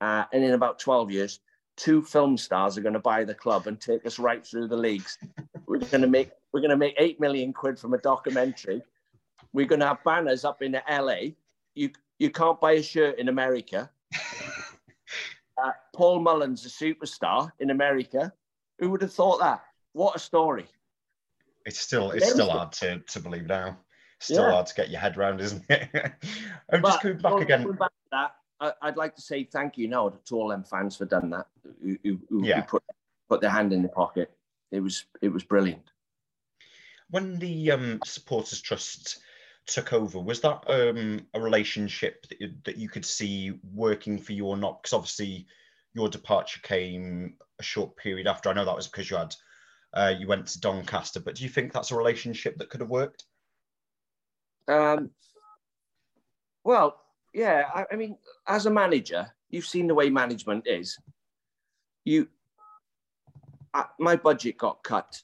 uh, 0.00 0.24
and 0.32 0.44
in 0.44 0.52
about 0.52 0.78
12 0.78 1.10
years, 1.10 1.40
two 1.76 2.02
film 2.02 2.36
stars 2.36 2.76
are 2.76 2.82
going 2.82 2.92
to 2.92 2.98
buy 3.00 3.24
the 3.24 3.34
club 3.34 3.66
and 3.66 3.80
take 3.80 4.04
us 4.06 4.18
right 4.18 4.44
through 4.46 4.68
the 4.68 4.76
leagues. 4.76 5.18
we're 5.66 5.78
going 5.78 6.02
to 6.02 6.08
make 6.08 6.30
we're 6.52 6.60
going 6.60 6.70
to 6.70 6.76
make 6.76 6.94
eight 6.98 7.18
million 7.20 7.52
quid 7.52 7.78
from 7.78 7.94
a 7.94 7.98
documentary. 7.98 8.82
We're 9.52 9.66
going 9.66 9.80
to 9.80 9.86
have 9.86 10.04
banners 10.04 10.44
up 10.44 10.62
in 10.62 10.76
LA. 10.90 11.32
You 11.74 11.90
you 12.18 12.30
can't 12.30 12.60
buy 12.60 12.72
a 12.72 12.82
shirt 12.82 13.18
in 13.18 13.28
America. 13.28 13.90
Uh, 15.62 15.70
Paul 15.94 16.18
Mullin's 16.18 16.64
a 16.64 16.68
superstar 16.68 17.52
in 17.60 17.70
America. 17.70 18.32
Who 18.78 18.88
would 18.90 19.02
have 19.02 19.12
thought 19.12 19.38
that? 19.40 19.62
What 19.92 20.16
a 20.16 20.18
story! 20.18 20.64
It's 21.66 21.78
still 21.78 22.10
it's 22.10 22.30
still 22.30 22.50
hard 22.50 22.72
to, 22.72 22.98
to 23.00 23.20
believe 23.20 23.46
now 23.46 23.76
still 24.22 24.44
yeah. 24.44 24.52
hard 24.52 24.66
to 24.66 24.74
get 24.74 24.90
your 24.90 25.00
head 25.00 25.16
around, 25.16 25.40
isn't 25.40 25.64
it? 25.68 25.88
I'm 26.72 26.82
but, 26.82 26.88
just 26.88 27.00
coming 27.02 27.18
back 27.18 27.32
well, 27.32 27.42
again. 27.42 27.70
Back 27.72 27.90
that, 28.10 28.34
I, 28.60 28.72
would 28.84 28.96
like 28.96 29.14
to 29.16 29.22
say 29.22 29.44
thank 29.44 29.76
you 29.76 29.88
now 29.88 30.10
to 30.24 30.36
all 30.36 30.48
them 30.48 30.64
fans 30.64 30.96
for 30.96 31.04
done 31.04 31.30
that. 31.30 31.46
Who, 31.82 31.98
who, 32.04 32.44
yeah. 32.44 32.60
who 32.60 32.62
put 32.62 32.82
put 33.28 33.40
their 33.40 33.50
hand 33.50 33.72
in 33.72 33.82
the 33.82 33.88
pocket. 33.88 34.30
It 34.70 34.80
was 34.80 35.04
it 35.20 35.28
was 35.28 35.44
brilliant. 35.44 35.90
When 37.10 37.38
the 37.38 37.72
um, 37.72 38.00
supporters 38.04 38.60
trust 38.60 39.20
took 39.66 39.92
over, 39.92 40.18
was 40.18 40.40
that 40.40 40.64
um, 40.68 41.26
a 41.34 41.40
relationship 41.40 42.26
that 42.28 42.40
you, 42.40 42.52
that 42.64 42.76
you 42.76 42.88
could 42.88 43.04
see 43.04 43.52
working 43.72 44.18
for 44.18 44.32
you 44.32 44.46
or 44.46 44.56
not? 44.56 44.82
Because 44.82 44.94
obviously 44.94 45.46
your 45.94 46.08
departure 46.08 46.60
came 46.62 47.34
a 47.58 47.62
short 47.62 47.96
period 47.96 48.26
after. 48.26 48.48
I 48.48 48.54
know 48.54 48.64
that 48.64 48.76
was 48.76 48.88
because 48.88 49.10
you 49.10 49.16
had 49.16 49.34
uh, 49.94 50.14
you 50.18 50.26
went 50.26 50.46
to 50.48 50.60
Doncaster, 50.60 51.20
but 51.20 51.34
do 51.34 51.42
you 51.44 51.50
think 51.50 51.72
that's 51.72 51.90
a 51.90 51.96
relationship 51.96 52.56
that 52.58 52.70
could 52.70 52.80
have 52.80 52.90
worked? 52.90 53.24
Um, 54.68 55.10
well, 56.64 57.00
yeah. 57.34 57.64
I, 57.74 57.86
I 57.92 57.96
mean, 57.96 58.16
as 58.46 58.66
a 58.66 58.70
manager, 58.70 59.26
you've 59.50 59.66
seen 59.66 59.86
the 59.86 59.94
way 59.94 60.10
management 60.10 60.66
is. 60.66 60.98
You, 62.04 62.28
my 63.98 64.16
budget 64.16 64.58
got 64.58 64.82
cut 64.82 65.22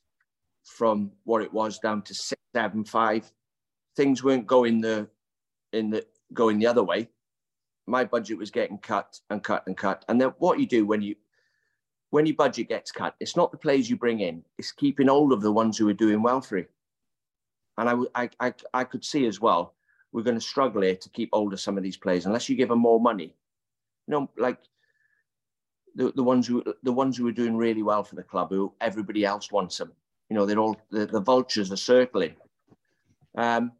from 0.64 1.10
what 1.24 1.42
it 1.42 1.52
was 1.52 1.78
down 1.78 2.02
to 2.02 2.14
six, 2.14 2.40
seven, 2.54 2.84
five. 2.84 3.30
Things 3.96 4.22
weren't 4.22 4.46
going 4.46 4.80
the 4.80 5.08
in 5.72 5.90
the 5.90 6.06
going 6.32 6.58
the 6.58 6.66
other 6.66 6.84
way. 6.84 7.08
My 7.86 8.04
budget 8.04 8.38
was 8.38 8.50
getting 8.50 8.78
cut 8.78 9.18
and 9.30 9.42
cut 9.42 9.64
and 9.66 9.76
cut. 9.76 10.04
And 10.08 10.20
then 10.20 10.32
what 10.38 10.60
you 10.60 10.66
do 10.66 10.86
when 10.86 11.02
you 11.02 11.16
when 12.10 12.26
your 12.26 12.36
budget 12.36 12.68
gets 12.68 12.90
cut, 12.90 13.14
it's 13.20 13.36
not 13.36 13.50
the 13.50 13.58
players 13.58 13.90
you 13.90 13.96
bring 13.96 14.20
in; 14.20 14.44
it's 14.56 14.72
keeping 14.72 15.08
hold 15.08 15.32
of 15.32 15.42
the 15.42 15.52
ones 15.52 15.76
who 15.76 15.88
are 15.88 15.94
doing 15.94 16.22
well 16.22 16.40
for 16.40 16.58
you. 16.58 16.66
And 17.78 17.88
I, 17.88 18.22
I, 18.24 18.30
I, 18.40 18.54
I 18.74 18.84
could 18.84 19.04
see 19.04 19.26
as 19.26 19.40
well, 19.40 19.74
we're 20.12 20.24
going 20.24 20.36
to 20.36 20.40
struggle 20.40 20.82
here 20.82 20.96
to 20.96 21.08
keep 21.10 21.30
hold 21.32 21.52
of 21.52 21.60
some 21.60 21.76
of 21.76 21.82
these 21.82 21.96
players 21.96 22.26
unless 22.26 22.48
you 22.48 22.56
give 22.56 22.68
them 22.68 22.80
more 22.80 23.00
money. 23.00 23.34
You 24.06 24.12
know, 24.12 24.30
like 24.36 24.58
the, 25.94 26.12
the 26.14 26.22
ones 26.22 26.46
who 26.46 26.64
the 26.82 26.92
ones 26.92 27.16
who 27.16 27.26
are 27.28 27.32
doing 27.32 27.56
really 27.56 27.82
well 27.82 28.02
for 28.02 28.16
the 28.16 28.22
club, 28.22 28.50
who 28.50 28.72
everybody 28.80 29.24
else 29.24 29.52
wants 29.52 29.78
them. 29.78 29.92
You 30.28 30.36
know, 30.36 30.44
they're 30.44 30.58
all 30.58 30.76
the, 30.90 31.06
the 31.06 31.20
vultures 31.20 31.70
are 31.72 31.76
circling. 31.76 32.34
Um, 33.36 33.72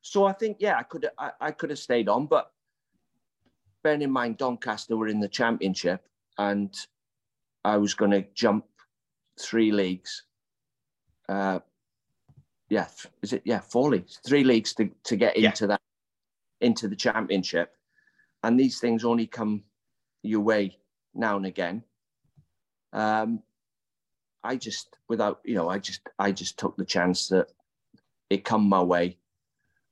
so 0.00 0.24
I 0.24 0.32
think, 0.32 0.58
yeah, 0.60 0.76
I 0.76 0.82
could 0.82 1.08
I, 1.18 1.30
I 1.40 1.50
could 1.50 1.70
have 1.70 1.78
stayed 1.78 2.08
on, 2.08 2.26
but 2.26 2.52
bearing 3.82 4.02
in 4.02 4.10
mind 4.10 4.36
Doncaster 4.36 4.96
were 4.96 5.08
in 5.08 5.20
the 5.20 5.28
championship 5.28 6.04
and 6.36 6.74
I 7.64 7.76
was 7.76 7.94
going 7.94 8.10
to 8.10 8.24
jump 8.34 8.66
three 9.40 9.72
leagues. 9.72 10.24
Uh, 11.28 11.60
yeah, 12.70 12.86
is 13.22 13.32
it 13.32 13.42
yeah 13.44 13.60
four 13.60 13.90
leagues, 13.90 14.20
three 14.26 14.44
leagues 14.44 14.74
to, 14.74 14.90
to 15.04 15.16
get 15.16 15.36
into 15.36 15.66
that 15.66 15.80
into 16.60 16.88
the 16.88 16.96
championship, 16.96 17.72
and 18.42 18.58
these 18.58 18.80
things 18.80 19.04
only 19.04 19.26
come 19.26 19.62
your 20.22 20.40
way 20.40 20.76
now 21.14 21.36
and 21.36 21.46
again. 21.46 21.82
Um, 22.92 23.42
I 24.44 24.56
just 24.56 24.96
without 25.08 25.40
you 25.44 25.54
know 25.54 25.68
I 25.68 25.78
just 25.78 26.00
I 26.18 26.32
just 26.32 26.58
took 26.58 26.76
the 26.76 26.84
chance 26.84 27.28
that 27.28 27.48
it 28.30 28.44
come 28.44 28.68
my 28.68 28.82
way. 28.82 29.18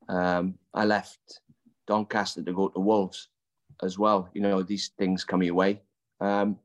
Um, 0.09 0.59
I 0.75 0.85
left 0.85 1.41
Doncaster 1.87 2.43
to 2.43 2.53
go 2.53 2.69
to 2.69 2.81
Wolves 2.81 3.29
as 3.83 3.99
well. 3.99 4.29
You 4.35 4.43
know 4.43 4.63
these 4.63 4.91
things 4.99 5.25
come 5.25 5.43
your 5.43 5.55
way, 5.55 5.81
um, 6.21 6.59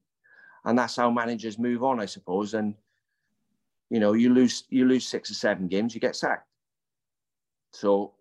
and 0.66 0.78
that's 0.78 0.98
how 0.98 1.10
managers 1.10 1.58
move 1.58 1.84
on, 1.84 2.00
I 2.00 2.06
suppose. 2.06 2.54
And 2.54 2.76
you 3.92 4.00
know, 4.00 4.14
you 4.14 4.34
lose 4.34 4.64
you 4.70 4.86
lose 4.86 5.06
six 5.06 5.30
or 5.30 5.34
seven 5.34 5.68
games, 5.68 5.94
you 5.94 6.00
get 6.00 6.16
sacked. 6.16 6.48
So 7.74 8.14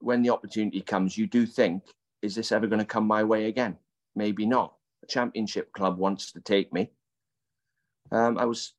when 0.00 0.22
the 0.22 0.28
opportunity 0.28 0.82
comes, 0.82 1.16
you 1.16 1.26
do 1.26 1.46
think, 1.46 1.82
is 2.20 2.34
this 2.34 2.52
ever 2.52 2.66
going 2.66 2.80
to 2.80 2.84
come 2.84 3.06
my 3.06 3.24
way 3.24 3.46
again? 3.46 3.78
Maybe 4.14 4.44
not. 4.44 4.74
A 5.02 5.06
championship 5.06 5.72
club 5.72 5.96
wants 5.96 6.32
to 6.32 6.40
take 6.40 6.70
me. 6.70 6.90
Um, 8.12 8.36
I 8.36 8.44
was 8.44 8.74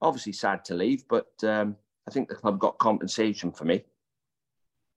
obviously 0.00 0.32
sad 0.32 0.64
to 0.64 0.74
leave, 0.74 1.04
but 1.08 1.30
um, 1.44 1.76
I 2.08 2.10
think 2.10 2.28
the 2.28 2.34
club 2.34 2.58
got 2.58 2.78
compensation 2.78 3.52
for 3.52 3.64
me, 3.64 3.84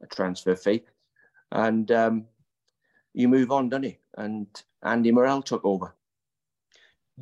a 0.01 0.07
transfer 0.07 0.55
fee, 0.55 0.83
and 1.51 1.91
um, 1.91 2.25
you 3.13 3.27
move 3.27 3.51
on, 3.51 3.69
don't 3.69 3.83
you? 3.83 3.95
And 4.17 4.47
Andy 4.81 5.11
Morrell 5.11 5.43
took 5.43 5.63
over. 5.63 5.93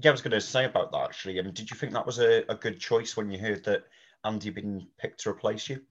Yeah, 0.01 0.09
I 0.09 0.11
was 0.11 0.21
going 0.21 0.31
to 0.31 0.41
say 0.41 0.65
about 0.65 0.91
that 0.91 1.01
actually. 1.01 1.39
Um, 1.39 1.51
did 1.51 1.69
you 1.69 1.77
think 1.77 1.93
that 1.93 2.05
was 2.05 2.19
a, 2.19 2.43
a 2.49 2.55
good 2.55 2.79
choice 2.79 3.15
when 3.15 3.29
you 3.29 3.37
heard 3.37 3.63
that 3.65 3.83
Andy 4.25 4.47
had 4.47 4.55
been 4.55 4.87
picked 4.97 5.21
to 5.21 5.29
replace 5.29 5.69
you? 5.69 5.81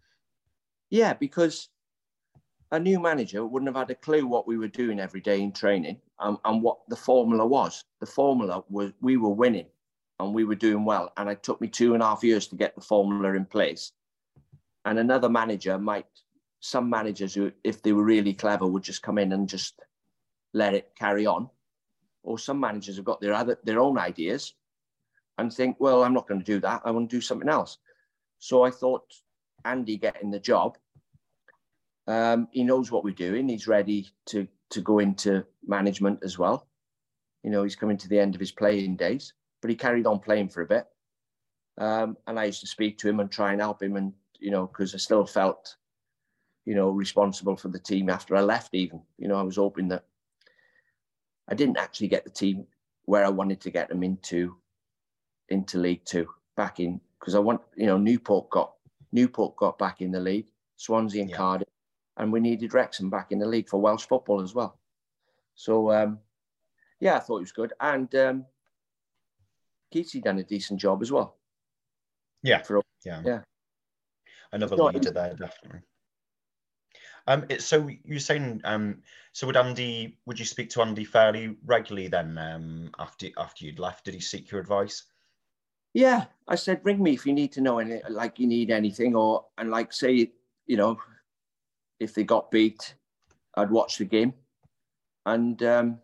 Yeah, 0.91 1.15
because 1.15 1.69
a 2.73 2.81
new 2.81 2.99
manager 2.99 3.47
wouldn't 3.47 3.69
have 3.69 3.77
had 3.77 3.91
a 3.91 3.95
clue 3.95 4.27
what 4.27 4.47
we 4.47 4.59
were 4.59 4.69
doing 4.69 4.99
every 4.99 5.21
day 5.21 5.41
in 5.41 5.53
training 5.53 6.01
and, 6.21 6.39
and 6.45 6.63
what 6.63 6.79
the 6.89 6.97
formula 6.97 7.47
was. 7.47 7.85
The 8.01 8.07
formula 8.07 8.65
was 8.69 8.93
we 9.01 9.19
were 9.19 9.31
winning 9.31 9.67
and 10.19 10.35
we 10.35 10.45
were 10.45 10.55
doing 10.55 10.85
well. 10.85 11.13
And 11.17 11.29
it 11.29 11.43
took 11.43 11.61
me 11.61 11.69
two 11.69 11.95
and 11.95 12.03
a 12.03 12.07
half 12.07 12.25
years 12.25 12.47
to 12.49 12.57
get 12.57 12.75
the 12.75 12.81
formula 12.81 13.35
in 13.35 13.45
place. 13.45 13.93
And 14.85 14.99
another 14.99 15.29
manager 15.29 15.79
might, 15.79 16.07
some 16.61 16.89
managers 16.91 17.35
who, 17.35 17.53
if 17.63 17.83
they 17.83 17.93
were 17.93 18.05
really 18.05 18.35
clever, 18.35 18.67
would 18.67 18.83
just 18.83 19.03
come 19.03 19.19
in 19.19 19.33
and 19.33 19.49
just 19.49 19.81
let 20.55 20.75
it 20.75 20.93
carry 20.99 21.27
on. 21.27 21.49
Or 22.23 22.39
some 22.39 22.61
managers 22.61 22.97
have 22.97 23.05
got 23.05 23.21
their 23.21 23.35
other 23.35 23.59
their 23.65 23.81
own 23.81 23.99
ideas 23.99 24.55
and 25.39 25.53
think, 25.53 25.77
well, 25.81 26.05
I'm 26.05 26.15
not 26.15 26.29
going 26.29 26.41
to 26.41 26.47
do 26.47 26.61
that. 26.61 26.83
I 26.85 26.91
want 26.91 27.11
to 27.11 27.17
do 27.17 27.21
something 27.21 27.49
else. 27.49 27.79
So 28.39 28.63
I 28.63 28.71
thought 28.71 29.05
Andy 29.65 29.97
getting 29.97 30.31
the 30.31 30.41
job 30.41 30.77
um, 32.07 32.49
he 32.51 32.65
knows 32.65 32.91
what 32.91 33.05
we're 33.05 33.15
doing. 33.15 33.49
He's 33.49 33.69
ready 33.69 34.09
to 34.27 34.47
to 34.71 34.81
go 34.81 34.99
into 34.99 35.45
management 35.67 36.21
as 36.23 36.39
well. 36.39 36.67
You 37.43 37.51
know, 37.51 37.63
he's 37.63 37.77
coming 37.77 37.99
to 37.99 38.09
the 38.09 38.19
end 38.19 38.35
of 38.35 38.41
his 38.41 38.53
playing 38.53 38.97
days, 38.97 39.35
but 39.61 39.71
he 39.71 39.77
carried 39.77 40.07
on 40.07 40.19
playing 40.19 40.49
for 40.49 40.63
a 40.63 40.67
bit. 40.67 40.87
Um, 41.79 42.17
and 42.27 42.39
I 42.39 42.45
used 42.45 42.61
to 42.61 42.67
speak 42.67 42.99
to 42.99 43.09
him 43.09 43.21
and 43.21 43.31
try 43.31 43.53
and 43.53 43.61
help 43.61 43.83
him, 43.83 43.97
and 43.97 44.13
you 44.39 44.51
know, 44.51 44.67
because 44.67 44.95
I 44.95 44.99
still 44.99 45.27
felt, 45.27 45.77
you 46.65 46.75
know, 46.75 46.91
responsible 46.91 47.57
for 47.57 47.69
the 47.69 47.79
team 47.79 48.11
after 48.11 48.35
I 48.35 48.41
left. 48.41 48.75
Even, 48.75 49.03
you 49.19 49.29
know, 49.29 49.37
I 49.37 49.43
was 49.43 49.57
hoping 49.57 49.89
that 49.89 50.05
I 51.53 51.55
didn't 51.55 51.77
actually 51.77 52.09
get 52.09 52.25
the 52.25 52.31
team 52.31 52.67
where 53.05 53.27
I 53.27 53.29
wanted 53.29 53.61
to 53.61 53.71
get 53.71 53.91
them 53.91 54.03
into, 54.03 54.57
into 55.51 55.79
League 55.79 56.03
Two 56.07 56.27
back 56.57 56.81
in 56.81 56.99
because 57.21 57.35
I 57.35 57.41
want, 57.41 57.61
you 57.77 57.85
know, 57.85 57.99
Newport 57.99 58.49
got 58.49 58.73
Newport 59.13 59.57
got 59.57 59.79
back 59.79 60.01
in 60.01 60.11
the 60.11 60.19
league, 60.19 60.47
Swansea 60.77 61.21
and 61.21 61.31
Yeah. 61.31 61.37
Cardiff 61.37 61.69
and 62.17 62.33
we 62.33 62.41
needed 62.41 62.73
Wrexham 62.73 63.11
back 63.11 63.33
in 63.33 63.39
the 63.39 63.47
league 63.47 63.69
for 63.69 63.79
Welsh 63.79 64.07
football 64.07 64.41
as 64.41 64.55
well. 64.55 64.79
So 65.55 65.93
um, 65.93 66.21
yeah, 67.01 67.17
I 67.17 67.19
thought 67.19 67.37
it 67.37 67.41
was 67.41 67.53
good, 67.53 67.75
and 67.79 68.15
um, 68.15 68.47
Keatsy 69.95 70.23
done 70.23 70.39
a 70.39 70.45
decent 70.45 70.81
job 70.81 71.03
as 71.03 71.13
well. 71.13 71.37
Yeah, 72.43 72.63
For 72.63 72.81
yeah, 73.05 73.21
yeah. 73.27 73.41
Another 74.53 74.77
No, 74.77 74.87
leader 74.87 75.11
there, 75.11 75.35
definitely. 75.35 75.81
Um, 77.27 77.47
it, 77.49 77.63
so 77.63 77.89
you're 78.05 78.19
saying, 78.19 78.63
um, 78.65 79.03
so 79.33 79.47
would 79.47 79.57
Andy, 79.57 80.19
would 80.27 80.39
you 80.39 80.45
speak 80.45 80.71
to 80.71 80.83
Andy 80.83 81.05
fairly 81.05 81.57
regularly 81.65 82.09
then? 82.09 82.37
Um, 82.39 82.91
after 82.99 83.29
after 83.37 83.65
you'd 83.65 83.79
left, 83.79 84.05
did 84.05 84.15
he 84.15 84.21
seek 84.21 84.51
your 84.51 84.61
advice? 84.61 85.05
yeah, 85.95 86.25
I 86.49 86.55
said 86.55 86.81
ring 86.85 87.03
me 87.03 87.13
if 87.13 87.27
you 87.27 87.33
need 87.33 87.53
to 87.53 87.61
know 87.61 87.79
any, 87.79 88.01
like 88.09 88.39
you 88.39 88.47
need 88.47 88.71
anything, 88.71 89.15
or 89.15 89.47
and 89.59 89.71
like 89.71 89.93
say 89.93 90.33
you 90.67 90.77
know 90.77 90.99
if 92.01 92.15
they 92.15 92.25
got 92.25 92.51
beat, 92.51 92.95
I'd 93.57 93.71
watch 93.71 93.99
the 93.99 94.05
game, 94.05 94.33
and 95.27 95.63
um, 95.63 95.99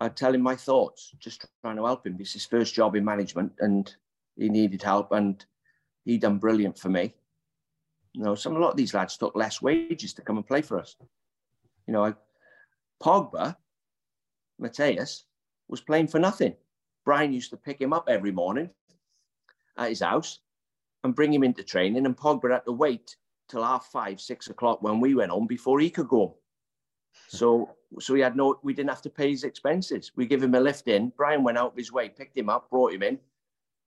I'd 0.00 0.16
tell 0.16 0.34
him 0.34 0.42
my 0.42 0.56
thoughts, 0.56 1.12
just 1.18 1.46
trying 1.62 1.76
to 1.76 1.84
help 1.84 2.06
him. 2.06 2.16
It's 2.18 2.32
his 2.32 2.46
first 2.46 2.74
job 2.74 2.96
in 2.96 3.04
management, 3.04 3.52
and 3.58 3.94
he 4.36 4.48
needed 4.48 4.82
help, 4.82 5.12
and 5.12 5.44
he 6.04 6.16
done 6.16 6.38
brilliant 6.38 6.78
for 6.78 6.88
me. 6.88 7.14
You 8.12 8.22
know, 8.22 8.34
some 8.34 8.56
a 8.56 8.58
lot 8.58 8.70
of 8.70 8.76
these 8.76 8.94
lads 8.94 9.16
took 9.16 9.36
less 9.36 9.62
wages 9.62 10.12
to 10.14 10.22
come 10.22 10.36
and 10.36 10.46
play 10.46 10.62
for 10.62 10.78
us. 10.78 10.96
You 11.86 11.92
know, 11.92 12.04
I, 12.04 12.14
Pogba, 13.02 13.56
Mathias 14.58 15.24
was 15.68 15.80
playing 15.80 16.08
for 16.08 16.18
nothing. 16.18 16.54
Brian 17.04 17.32
used 17.32 17.50
to 17.50 17.56
pick 17.56 17.80
him 17.80 17.92
up 17.92 18.08
every 18.08 18.32
morning 18.32 18.70
at 19.78 19.88
his 19.88 20.00
house 20.00 20.40
and 21.02 21.14
bring 21.14 21.32
him 21.32 21.44
into 21.44 21.62
training, 21.62 22.04
and 22.04 22.16
Pogba 22.16 22.52
had 22.52 22.64
to 22.66 22.72
wait 22.72 23.16
till 23.48 23.64
half 23.64 23.86
five, 23.86 24.20
six 24.20 24.48
o'clock 24.48 24.82
when 24.82 25.00
we 25.00 25.14
went 25.14 25.30
home 25.30 25.46
before 25.46 25.80
he 25.80 25.90
could 25.90 26.08
go. 26.08 26.36
So, 27.26 27.76
so 27.98 28.14
he 28.14 28.20
had 28.20 28.36
no. 28.36 28.58
We 28.62 28.72
didn't 28.72 28.90
have 28.90 29.02
to 29.02 29.10
pay 29.10 29.30
his 29.30 29.42
expenses. 29.42 30.12
We 30.14 30.26
give 30.26 30.42
him 30.42 30.54
a 30.54 30.60
lift 30.60 30.86
in. 30.86 31.12
Brian 31.16 31.42
went 31.42 31.58
out 31.58 31.72
of 31.72 31.76
his 31.76 31.90
way, 31.90 32.08
picked 32.08 32.36
him 32.36 32.48
up, 32.48 32.70
brought 32.70 32.92
him 32.92 33.02
in, 33.02 33.18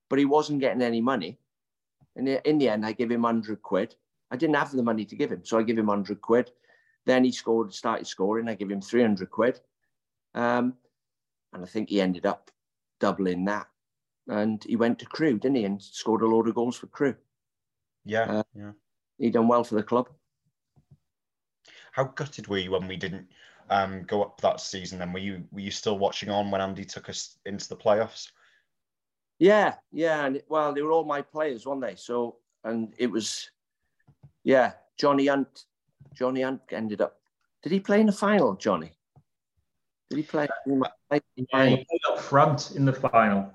but 0.10 0.20
he 0.20 0.26
wasn't 0.26 0.60
getting 0.60 0.82
any 0.82 1.00
money. 1.00 1.38
And 2.16 2.28
in 2.28 2.58
the 2.58 2.70
end, 2.70 2.86
I 2.86 2.92
gave 2.92 3.12
him 3.12 3.24
hundred 3.24 3.62
quid. 3.62 3.96
I 4.34 4.36
didn't 4.36 4.56
have 4.56 4.72
the 4.72 4.82
money 4.82 5.06
to 5.06 5.16
give 5.16 5.32
him, 5.32 5.46
so 5.46 5.60
I 5.60 5.64
give 5.64 5.78
him 5.78 5.88
hundred 5.88 6.20
quid. 6.20 6.52
Then 7.06 7.24
he 7.24 7.32
scored, 7.32 7.72
started 7.72 8.08
scoring. 8.08 8.50
I 8.50 8.56
give 8.56 8.72
him 8.72 8.82
three 8.82 9.04
hundred 9.04 9.30
quid, 9.30 9.60
um, 10.34 10.74
and 11.54 11.64
I 11.64 11.68
think 11.68 11.90
he 11.90 12.02
ended 12.02 12.26
up 12.26 12.50
doubling 13.00 13.46
that. 13.46 13.68
And 14.28 14.64
he 14.64 14.76
went 14.76 14.98
to 15.00 15.06
Crewe, 15.06 15.38
didn't 15.38 15.58
he, 15.58 15.66
and 15.66 15.80
scored 15.82 16.24
a 16.24 16.28
load 16.28 16.48
of 16.48 16.56
goals 16.56 16.78
for 16.78 16.88
Crewe. 16.88 17.16
Yeah, 18.06 18.24
Uh, 18.24 18.44
yeah. 18.56 18.72
He 19.20 19.30
done 19.30 19.48
well 19.48 19.64
for 19.64 19.76
the 19.76 19.84
club. 19.84 20.10
How 21.92 22.06
gutted 22.06 22.48
were 22.48 22.58
you 22.58 22.72
when 22.72 22.88
we 22.88 22.98
didn't 22.98 23.28
um, 23.70 24.02
go 24.04 24.24
up 24.24 24.42
that 24.42 24.60
season? 24.60 24.98
Then 24.98 25.14
were 25.14 25.20
you 25.20 25.44
were 25.52 25.60
you 25.60 25.70
still 25.70 26.00
watching 26.00 26.30
on 26.32 26.50
when 26.50 26.60
Andy 26.60 26.86
took 26.86 27.08
us 27.08 27.38
into 27.46 27.70
the 27.70 27.78
playoffs? 27.78 28.32
Yeah, 29.38 29.76
yeah, 29.92 30.26
and 30.26 30.42
well, 30.48 30.74
they 30.74 30.82
were 30.82 30.92
all 30.92 31.06
my 31.06 31.22
players, 31.22 31.68
weren't 31.68 31.82
they? 31.82 31.96
So, 31.96 32.38
and 32.64 32.94
it 32.98 33.08
was, 33.08 33.52
yeah, 34.44 34.74
Johnny 34.98 35.28
Hunt. 35.28 35.66
Johnny 36.14 36.42
Hunt 36.42 36.62
ended 36.72 37.02
up. 37.02 37.20
Did 37.62 37.72
he 37.72 37.80
play 37.80 38.00
in 38.02 38.08
the 38.08 38.12
final, 38.12 38.56
Johnny? 38.56 38.92
Did 40.10 40.18
he 40.18 40.24
play? 40.24 40.48
in 40.66 40.80
the 40.80 40.90
Yeah, 41.10 41.20
final? 41.52 41.78
he 41.78 41.86
played 41.86 42.02
up 42.12 42.20
front 42.20 42.72
in 42.76 42.86
the 42.86 42.94
final. 42.94 43.52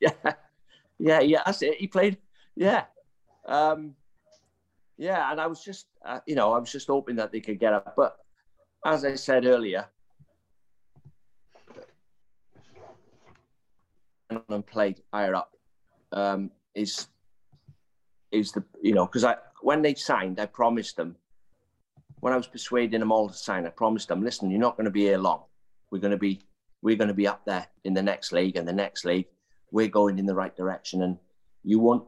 Yeah, 0.00 0.10
yeah, 0.98 1.20
yeah. 1.20 1.42
That's 1.46 1.62
it. 1.62 1.76
He 1.78 1.86
played. 1.86 2.18
Yeah, 2.54 2.84
um, 3.46 3.94
yeah. 4.98 5.30
And 5.30 5.40
I 5.40 5.46
was 5.46 5.64
just, 5.64 5.86
uh, 6.04 6.20
you 6.26 6.34
know, 6.34 6.52
I 6.52 6.58
was 6.58 6.70
just 6.70 6.86
hoping 6.86 7.16
that 7.16 7.32
they 7.32 7.40
could 7.40 7.58
get 7.58 7.72
up. 7.72 7.94
But 7.96 8.16
as 8.84 9.04
I 9.04 9.14
said 9.14 9.46
earlier, 9.46 9.86
and 14.48 14.66
played 14.66 15.02
higher 15.12 15.34
up 15.34 15.52
um, 16.12 16.50
is 16.74 17.08
is 18.32 18.52
the 18.52 18.64
you 18.82 18.92
know 18.92 19.06
because 19.06 19.24
I 19.24 19.36
when 19.66 19.82
they 19.82 19.94
signed, 19.94 20.38
I 20.38 20.46
promised 20.46 20.96
them 20.96 21.16
when 22.20 22.32
I 22.32 22.36
was 22.36 22.46
persuading 22.46 23.00
them 23.00 23.12
all 23.12 23.28
to 23.28 23.34
sign, 23.34 23.66
I 23.66 23.70
promised 23.70 24.08
them, 24.08 24.22
listen, 24.22 24.50
you're 24.50 24.60
not 24.60 24.76
going 24.76 24.86
to 24.86 24.90
be 24.90 25.02
here 25.02 25.18
long. 25.18 25.42
We're 25.90 26.00
going 26.00 26.12
to 26.12 26.16
be 26.16 26.42
we're 26.82 26.96
going 26.96 27.08
to 27.08 27.14
be 27.14 27.26
up 27.26 27.44
there 27.44 27.66
in 27.84 27.94
the 27.94 28.02
next 28.02 28.32
league 28.32 28.56
and 28.56 28.66
the 28.66 28.72
next 28.72 29.04
league. 29.04 29.26
We're 29.70 29.88
going 29.88 30.18
in 30.18 30.26
the 30.26 30.34
right 30.34 30.54
direction, 30.56 31.02
and 31.02 31.18
you 31.62 31.78
won't 31.78 32.06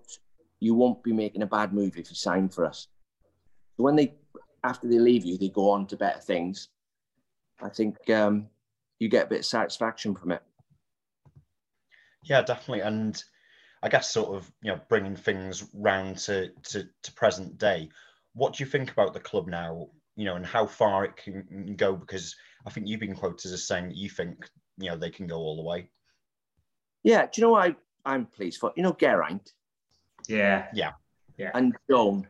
you 0.61 0.75
won't 0.75 1.03
be 1.03 1.13
making 1.13 1.43
a 1.43 1.47
bad 1.47 1.73
move 1.73 1.97
if 1.97 2.11
you 2.11 2.17
sign 2.17 2.49
for 2.49 2.67
us. 2.67 2.89
So 3.77 3.85
when 3.85 3.97
they 3.97 4.15
after 4.65 4.89
they 4.89 4.99
leave 4.99 5.25
you, 5.25 5.39
they 5.39 5.49
go 5.49 5.71
on 5.71 5.87
to 5.87 5.97
better 5.97 6.21
things. 6.21 6.69
I 7.63 7.69
think 7.69 7.97
um, 8.11 8.47
you 8.99 9.09
get 9.09 9.27
a 9.27 9.31
bit 9.31 9.41
of 9.41 9.47
satisfaction 9.47 10.15
from 10.15 10.33
it. 10.33 10.43
Yeah, 12.25 12.43
definitely. 12.43 12.81
And 12.81 13.23
I 13.83 13.89
guess 13.89 14.11
sort 14.11 14.37
of 14.37 14.51
you 14.63 14.73
know 14.73 14.81
bringing 14.89 15.17
things 15.17 15.69
round 15.75 16.19
to, 16.19 16.51
to 16.65 16.89
to 17.03 17.13
present 17.13 17.59
day. 17.59 17.89
What 18.35 18.55
do 18.55 18.65
you 18.65 18.71
think 18.71 18.91
about 18.91 19.15
the 19.15 19.21
club 19.21 19.49
now? 19.49 19.89
You 20.17 20.25
know, 20.25 20.37
and 20.37 20.47
how 20.47 20.67
far 20.67 21.05
it 21.05 21.17
can 21.17 21.75
go? 21.77 21.95
Because 21.95 22.35
I 22.67 22.71
think 22.71 22.89
you've 22.89 23.01
been 23.01 23.15
quoted 23.15 23.53
as 23.53 23.67
saying 23.67 23.89
that 23.89 23.97
you 23.97 24.09
think 24.09 24.49
you 24.79 24.91
know 24.91 24.97
they 24.97 25.11
can 25.11 25.27
go 25.27 25.37
all 25.37 25.57
the 25.57 25.63
way. 25.63 25.91
Yeah, 27.03 27.23
do 27.23 27.31
you 27.41 27.43
know 27.47 27.53
what 27.53 27.71
I, 27.71 27.77
I'm 28.05 28.27
pleased 28.27 28.61
for? 28.61 28.73
You 28.77 28.83
know, 28.83 28.97
Geraint 28.99 29.53
Yeah. 30.27 30.67
Yeah, 30.75 30.93
yeah. 31.37 31.51
And 31.55 31.75
Joan, 31.89 32.27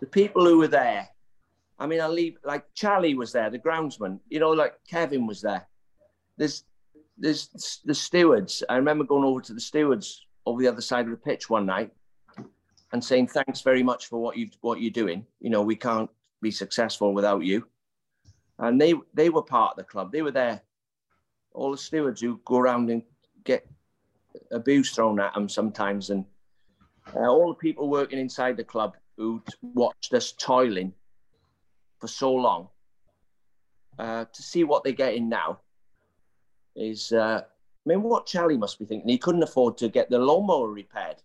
the 0.00 0.06
people 0.06 0.44
who 0.44 0.58
were 0.58 0.68
there. 0.68 1.08
I 1.78 1.86
mean, 1.86 2.00
I 2.00 2.06
leave 2.06 2.38
like 2.44 2.64
Charlie 2.74 3.14
was 3.14 3.32
there, 3.32 3.50
the 3.50 3.58
groundsman. 3.58 4.20
You 4.28 4.40
know, 4.40 4.50
like 4.50 4.74
Kevin 4.88 5.26
was 5.26 5.42
there. 5.42 5.66
There's, 6.38 6.64
there's 7.18 7.80
the 7.84 7.94
stewards. 7.94 8.62
I 8.68 8.76
remember 8.76 9.04
going 9.04 9.24
over 9.24 9.40
to 9.42 9.54
the 9.54 9.60
stewards 9.60 10.25
over 10.46 10.62
the 10.62 10.68
other 10.68 10.80
side 10.80 11.04
of 11.04 11.10
the 11.10 11.16
pitch 11.16 11.50
one 11.50 11.66
night 11.66 11.92
and 12.92 13.04
saying 13.04 13.26
thanks 13.26 13.60
very 13.60 13.82
much 13.82 14.06
for 14.06 14.20
what 14.20 14.36
you 14.36 14.48
what 14.60 14.80
you're 14.80 14.90
doing. 14.90 15.26
You 15.40 15.50
know, 15.50 15.62
we 15.62 15.76
can't 15.76 16.08
be 16.40 16.50
successful 16.50 17.12
without 17.12 17.44
you. 17.44 17.66
And 18.58 18.80
they 18.80 18.94
they 19.12 19.28
were 19.28 19.42
part 19.42 19.72
of 19.72 19.76
the 19.78 19.84
club. 19.84 20.12
They 20.12 20.22
were 20.22 20.30
there. 20.30 20.62
All 21.52 21.70
the 21.70 21.78
stewards 21.78 22.20
who 22.20 22.40
go 22.44 22.58
around 22.58 22.90
and 22.90 23.02
get 23.44 23.68
abuse 24.50 24.94
thrown 24.94 25.20
at 25.20 25.34
them 25.34 25.48
sometimes, 25.48 26.10
and 26.10 26.24
uh, 27.14 27.20
all 27.20 27.48
the 27.48 27.54
people 27.54 27.88
working 27.88 28.18
inside 28.18 28.56
the 28.56 28.64
club 28.64 28.96
who 29.16 29.42
watched 29.62 30.12
us 30.12 30.32
toiling 30.32 30.92
for 31.98 32.08
so 32.08 32.32
long 32.32 32.68
uh, 33.98 34.26
to 34.32 34.42
see 34.42 34.64
what 34.64 34.84
they're 34.84 34.92
getting 34.92 35.28
now 35.28 35.60
is, 36.74 37.12
uh, 37.12 37.42
I 37.86 37.90
mean, 37.90 38.02
what 38.02 38.26
Charlie 38.26 38.58
must 38.58 38.78
be 38.78 38.84
thinking. 38.84 39.08
He 39.08 39.18
couldn't 39.18 39.42
afford 39.42 39.78
to 39.78 39.88
get 39.88 40.10
the 40.10 40.18
lawnmower 40.18 40.68
repaired 40.68 41.16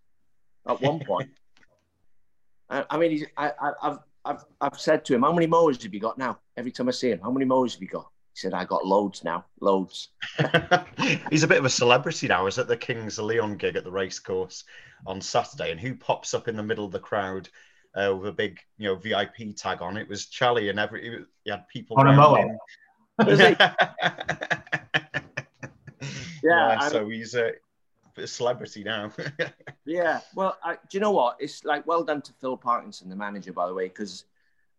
at 0.68 0.82
one 0.82 1.00
point. 1.06 1.32
I, 2.70 2.86
I 2.90 2.98
mean, 2.98 3.12
he's, 3.12 3.26
I, 3.36 3.52
I, 3.60 3.72
I've, 3.82 4.00
I've, 4.24 4.46
I've 4.62 4.80
said 4.80 5.04
to 5.06 5.16
him, 5.16 5.24
how 5.24 5.34
many 5.34 5.48
mowers 5.48 5.82
have 5.84 5.94
you 5.94 6.00
got 6.00 6.18
now? 6.18 6.40
Every 6.58 6.72
time 6.72 6.88
I 6.88 6.92
see 6.92 7.10
him, 7.10 7.20
how 7.20 7.32
many 7.32 7.46
mowers 7.46 7.74
have 7.74 7.82
you 7.82 7.88
got? 7.88 8.08
He 8.34 8.40
said, 8.40 8.54
I 8.54 8.66
got 8.66 8.86
loads 8.86 9.24
now, 9.24 9.46
loads. 9.60 10.10
He's 11.30 11.44
a 11.44 11.48
bit 11.48 11.58
of 11.58 11.66
a 11.66 11.70
celebrity 11.70 12.28
now. 12.28 12.42
I 12.42 12.44
was 12.44 12.60
at 12.60 12.68
the 12.68 12.78
Kings 12.78 13.18
of 13.18 13.26
Leon 13.26 13.58
gig 13.58 13.76
at 13.76 13.84
the 13.84 13.92
racecourse 13.92 14.64
on 15.06 15.20
Saturday, 15.20 15.72
and 15.72 15.80
who 15.80 15.96
pops 15.96 16.34
up 16.34 16.48
in 16.48 16.56
the 16.56 16.64
middle 16.64 16.86
of 16.86 16.92
the 16.92 17.00
crowd 17.00 17.50
uh, 17.96 18.16
with 18.16 18.30
a 18.30 18.34
big, 18.34 18.60
you 18.78 18.88
know, 18.88 18.96
VIP 18.96 19.56
tag 19.58 19.82
on? 19.82 19.98
It 19.98 20.08
was 20.08 20.28
Charlie, 20.28 20.70
and 20.70 20.80
every 20.80 21.26
he 21.44 21.52
had 21.52 21.68
people 21.68 22.00
On 22.00 22.08
a 22.08 22.14
mower. 22.14 22.58
he? 26.42 26.48
yeah, 26.48 26.80
so 26.90 27.08
he's 27.08 27.36
a, 27.36 27.52
a 28.18 28.28
celebrity 28.28 28.84
now. 28.84 29.12
Yeah, 29.84 30.22
well, 30.36 30.58
I, 30.64 30.74
do 30.74 30.80
you 30.92 31.00
know 31.00 31.12
what? 31.12 31.38
It's 31.40 31.66
like 31.66 31.86
well 31.88 32.04
done 32.04 32.22
to 32.22 32.34
Phil 32.40 32.56
Parkinson, 32.56 33.10
the 33.10 33.16
manager, 33.16 33.52
by 33.52 33.68
the 33.68 33.74
way, 33.74 33.88
because 33.88 34.26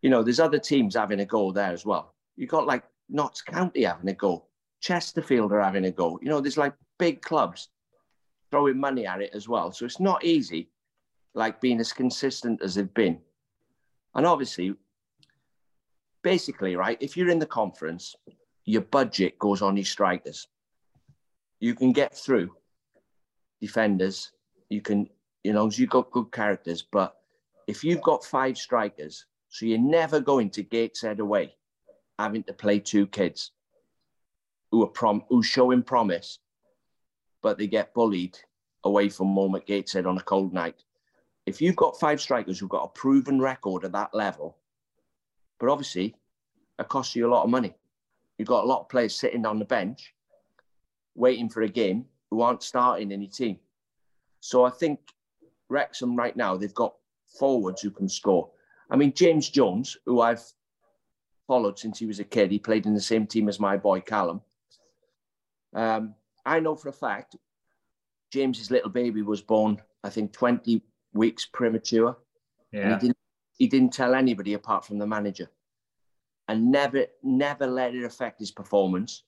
you 0.01 0.11
know 0.11 0.23
there's 0.23 0.41
other 0.41 0.59
teams 0.59 0.95
having 0.95 1.21
a 1.21 1.27
go 1.27 1.51
there 1.53 1.73
as 1.73 1.85
well. 1.85 2.15
You 2.37 2.47
got 2.47 2.67
like 2.67 2.85
Notts 3.11 3.43
County 3.43 3.83
having 3.83 4.09
a 4.09 4.15
go, 4.15 4.47
Chesterfield 4.81 5.53
are 5.53 5.61
having 5.61 5.85
a 5.85 5.91
go. 5.91 6.19
You 6.23 6.29
know, 6.29 6.41
there's 6.41 6.57
like 6.57 6.75
big 6.99 7.21
clubs 7.21 7.69
throwing 8.51 8.79
money 8.79 9.07
at 9.07 9.23
it 9.23 9.31
as 9.33 9.49
well. 9.49 9.73
So 9.73 9.85
it's 9.85 10.01
not 10.01 10.25
easy, 10.25 10.69
like 11.35 11.61
being 11.61 11.81
as 11.81 11.93
consistent 11.93 12.63
as 12.63 12.75
they've 12.75 12.95
been. 12.95 13.19
And 14.15 14.27
obviously, 14.27 14.75
basically, 16.23 16.77
right, 16.77 16.99
if 17.01 17.17
you're 17.17 17.31
in 17.31 17.39
the 17.39 17.47
conference, 17.47 18.15
your 18.65 18.83
budget 18.83 19.39
goes 19.39 19.63
on 19.63 19.77
your 19.77 19.85
strikers. 19.85 20.49
You 21.63 21.77
can 21.77 21.93
get 21.93 22.13
through 22.13 22.57
defenders. 23.61 24.33
You 24.69 24.81
can, 24.81 25.09
you 25.45 25.53
know, 25.53 25.71
you've 25.71 25.91
got 25.91 26.11
good 26.11 26.33
characters, 26.33 26.83
but 26.83 27.15
if 27.69 27.85
you've 27.85 28.03
got 28.03 28.25
five 28.25 28.59
strikers, 28.59 29.27
so 29.49 29.67
you're 29.67 29.79
never 29.79 30.19
going 30.19 30.51
to 30.51 30.65
Gateshead 30.65 31.21
away, 31.21 31.55
having 32.19 32.43
to 32.45 32.53
play 32.53 32.81
two 32.81 33.07
kids 33.07 33.53
who 34.73 34.83
are 34.83 34.89
prom 34.89 35.23
who 35.29 35.41
showing 35.41 35.85
promise, 35.85 36.41
but 37.43 37.59
they 37.59 37.69
get 37.69 37.95
bullied 37.95 38.37
away 38.83 39.09
from 39.09 39.33
home 39.33 39.55
at 39.55 39.65
Gateshead 39.65 40.05
on 40.05 40.19
a 40.19 40.23
cold 40.23 40.53
night. 40.53 40.83
If 41.47 41.63
you've 41.63 41.77
got 41.77 42.01
five 42.01 42.21
strikers 42.21 42.59
who've 42.59 42.69
got 42.69 42.87
a 42.87 42.89
proven 42.89 43.41
record 43.41 43.85
at 43.85 43.93
that 43.93 44.13
level, 44.13 44.57
but 45.61 45.69
obviously 45.69 46.17
it 46.81 46.89
costs 46.89 47.15
you 47.15 47.29
a 47.29 47.31
lot 47.33 47.45
of 47.45 47.51
money. 47.51 47.73
You've 48.37 48.49
got 48.49 48.65
a 48.65 48.67
lot 48.67 48.81
of 48.81 48.89
players 48.89 49.15
sitting 49.15 49.47
on 49.47 49.61
the 49.61 49.65
bench 49.65 50.13
waiting 51.15 51.49
for 51.49 51.63
a 51.63 51.69
game 51.69 52.07
who 52.31 52.41
aren't 52.41 52.63
starting 52.63 53.13
any 53.13 53.27
team. 53.27 53.59
So 54.41 54.65
I 54.65 54.71
think 54.71 55.01
Wrexham 55.69 56.17
right 56.17 56.37
now, 56.37 56.57
they've 56.57 56.75
got 56.75 56.95
forwards 57.39 57.83
who 57.83 57.91
can 57.91 58.09
score. 58.09 58.51
I 58.91 58.97
mean, 58.97 59.13
James 59.13 59.49
Jones, 59.49 59.97
who 60.07 60.21
I've 60.21 60.43
followed 61.47 61.79
since 61.79 61.99
he 61.99 62.07
was 62.07 62.21
a 62.21 62.25
kid, 62.25 62.51
he 62.51 62.59
played 62.59 62.87
in 62.87 62.95
the 62.95 63.01
same 63.01 63.27
team 63.27 63.49
as 63.49 63.61
my 63.61 63.77
boy 63.77 64.01
Callum. 64.01 64.41
Um, 65.75 66.15
I 66.45 66.61
know 66.61 66.77
for 66.77 66.89
a 66.89 66.93
fact 66.93 67.37
James's 68.33 68.71
little 68.71 68.91
baby 68.91 69.23
was 69.23 69.41
born, 69.43 69.81
I 70.05 70.11
think, 70.11 70.33
20 70.33 70.83
weeks 71.13 71.47
premature. 71.47 72.17
And 72.73 72.81
Yeah. 72.83 72.95
he 72.95 73.01
didn't 73.01 73.17
he 73.59 73.67
didn't 73.69 73.93
tell 73.93 74.15
anybody 74.15 74.55
apart 74.55 74.85
from 74.85 74.99
the 74.99 75.07
manager. 75.07 75.49
And 76.49 76.73
never, 76.73 77.07
never 77.23 77.67
let 77.67 77.95
it 77.95 78.03
affect 78.03 78.41
his 78.41 78.51
performance. 78.51 79.23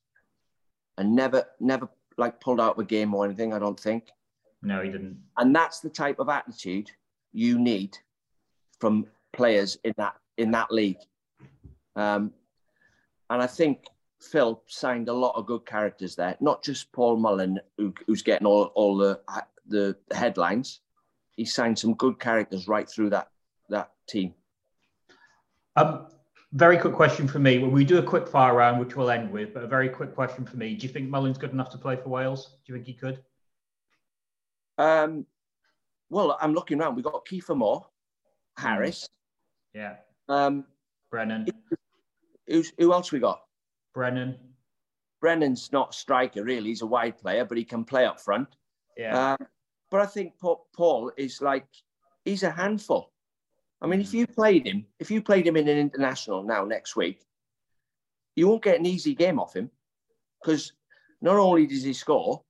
And 0.98 1.14
never, 1.14 1.44
never 1.60 1.88
like 2.16 2.40
pulled 2.40 2.60
out 2.60 2.74
of 2.74 2.78
a 2.78 2.84
game 2.84 3.14
or 3.14 3.24
anything, 3.24 3.52
I 3.52 3.58
don't 3.58 3.78
think. 3.78 4.08
No, 4.62 4.82
he 4.82 4.90
didn't. 4.90 5.18
And 5.36 5.54
that's 5.54 5.80
the 5.80 5.90
type 5.90 6.18
of 6.18 6.28
attitude 6.28 6.90
you 7.32 7.58
need 7.58 7.98
from 8.80 9.06
players 9.32 9.78
in 9.84 9.92
that 9.96 10.14
in 10.38 10.50
that 10.52 10.70
league. 10.70 10.98
Um, 11.96 12.32
and 13.30 13.42
I 13.42 13.46
think 13.46 13.84
Phil 14.20 14.62
signed 14.66 15.08
a 15.08 15.12
lot 15.12 15.36
of 15.36 15.46
good 15.46 15.66
characters 15.66 16.16
there, 16.16 16.36
not 16.40 16.62
just 16.62 16.90
Paul 16.92 17.16
Mullin, 17.16 17.60
who, 17.78 17.94
who's 18.06 18.22
getting 18.22 18.46
all, 18.46 18.64
all 18.74 18.96
the, 18.96 19.20
the 19.66 19.96
headlines. 20.12 20.80
He 21.36 21.44
signed 21.44 21.78
some 21.78 21.94
good 21.94 22.18
characters 22.18 22.68
right 22.68 22.88
through 22.88 23.10
that 23.10 23.28
that 23.70 23.90
team. 24.08 24.34
Um, 25.76 26.06
very 26.54 26.78
quick 26.78 26.94
question 26.94 27.26
for 27.26 27.40
me. 27.40 27.58
Well, 27.58 27.70
we 27.70 27.84
do 27.84 27.98
a 27.98 28.02
quick 28.02 28.28
fire 28.28 28.54
round, 28.54 28.78
which 28.78 28.94
we'll 28.94 29.10
end 29.10 29.30
with, 29.30 29.52
but 29.52 29.64
a 29.64 29.66
very 29.66 29.88
quick 29.88 30.14
question 30.14 30.44
for 30.46 30.56
me. 30.56 30.74
Do 30.74 30.86
you 30.86 30.92
think 30.92 31.08
Mullin's 31.08 31.36
good 31.36 31.50
enough 31.52 31.70
to 31.70 31.78
play 31.78 31.96
for 31.96 32.08
Wales? 32.08 32.56
Do 32.64 32.72
you 32.72 32.76
think 32.76 32.86
he 32.86 32.94
could? 32.94 33.20
Um, 34.78 35.26
well, 36.10 36.38
I'm 36.40 36.54
looking 36.54 36.80
around. 36.80 36.94
We've 36.94 37.04
got 37.04 37.26
Kiefer 37.26 37.56
Moore, 37.56 37.84
Harris. 38.56 39.08
Yeah. 39.74 39.96
Um, 40.28 40.64
Brennan. 41.10 41.48
who's, 42.46 42.72
who 42.78 42.92
else 42.92 43.10
we 43.10 43.18
got? 43.18 43.42
Brennan. 43.92 44.36
Brennan's 45.20 45.72
not 45.72 45.90
a 45.90 45.92
striker, 45.96 46.44
really. 46.44 46.68
He's 46.68 46.82
a 46.82 46.86
wide 46.86 47.18
player, 47.18 47.44
but 47.44 47.58
he 47.58 47.64
can 47.64 47.84
play 47.84 48.04
up 48.06 48.20
front. 48.20 48.48
Yeah. 48.96 49.32
Um, 49.32 49.46
but 49.90 50.00
I 50.00 50.06
think 50.06 50.34
Paul 50.38 51.10
is 51.16 51.40
like, 51.40 51.66
he's 52.24 52.42
a 52.44 52.50
handful. 52.50 53.13
I 53.84 53.86
mean, 53.86 54.00
if 54.00 54.14
you 54.14 54.26
played 54.26 54.66
him, 54.66 54.86
if 54.98 55.10
you 55.10 55.20
played 55.20 55.46
him 55.46 55.58
in 55.58 55.68
an 55.68 55.76
international 55.76 56.42
now 56.42 56.64
next 56.64 56.96
week, 56.96 57.20
you 58.34 58.48
won't 58.48 58.62
get 58.62 58.78
an 58.80 58.86
easy 58.86 59.14
game 59.14 59.38
off 59.38 59.54
him 59.54 59.70
because 60.40 60.72
not 61.20 61.36
only 61.36 61.66
does 61.66 61.82
he 61.82 61.92
score, 61.92 62.42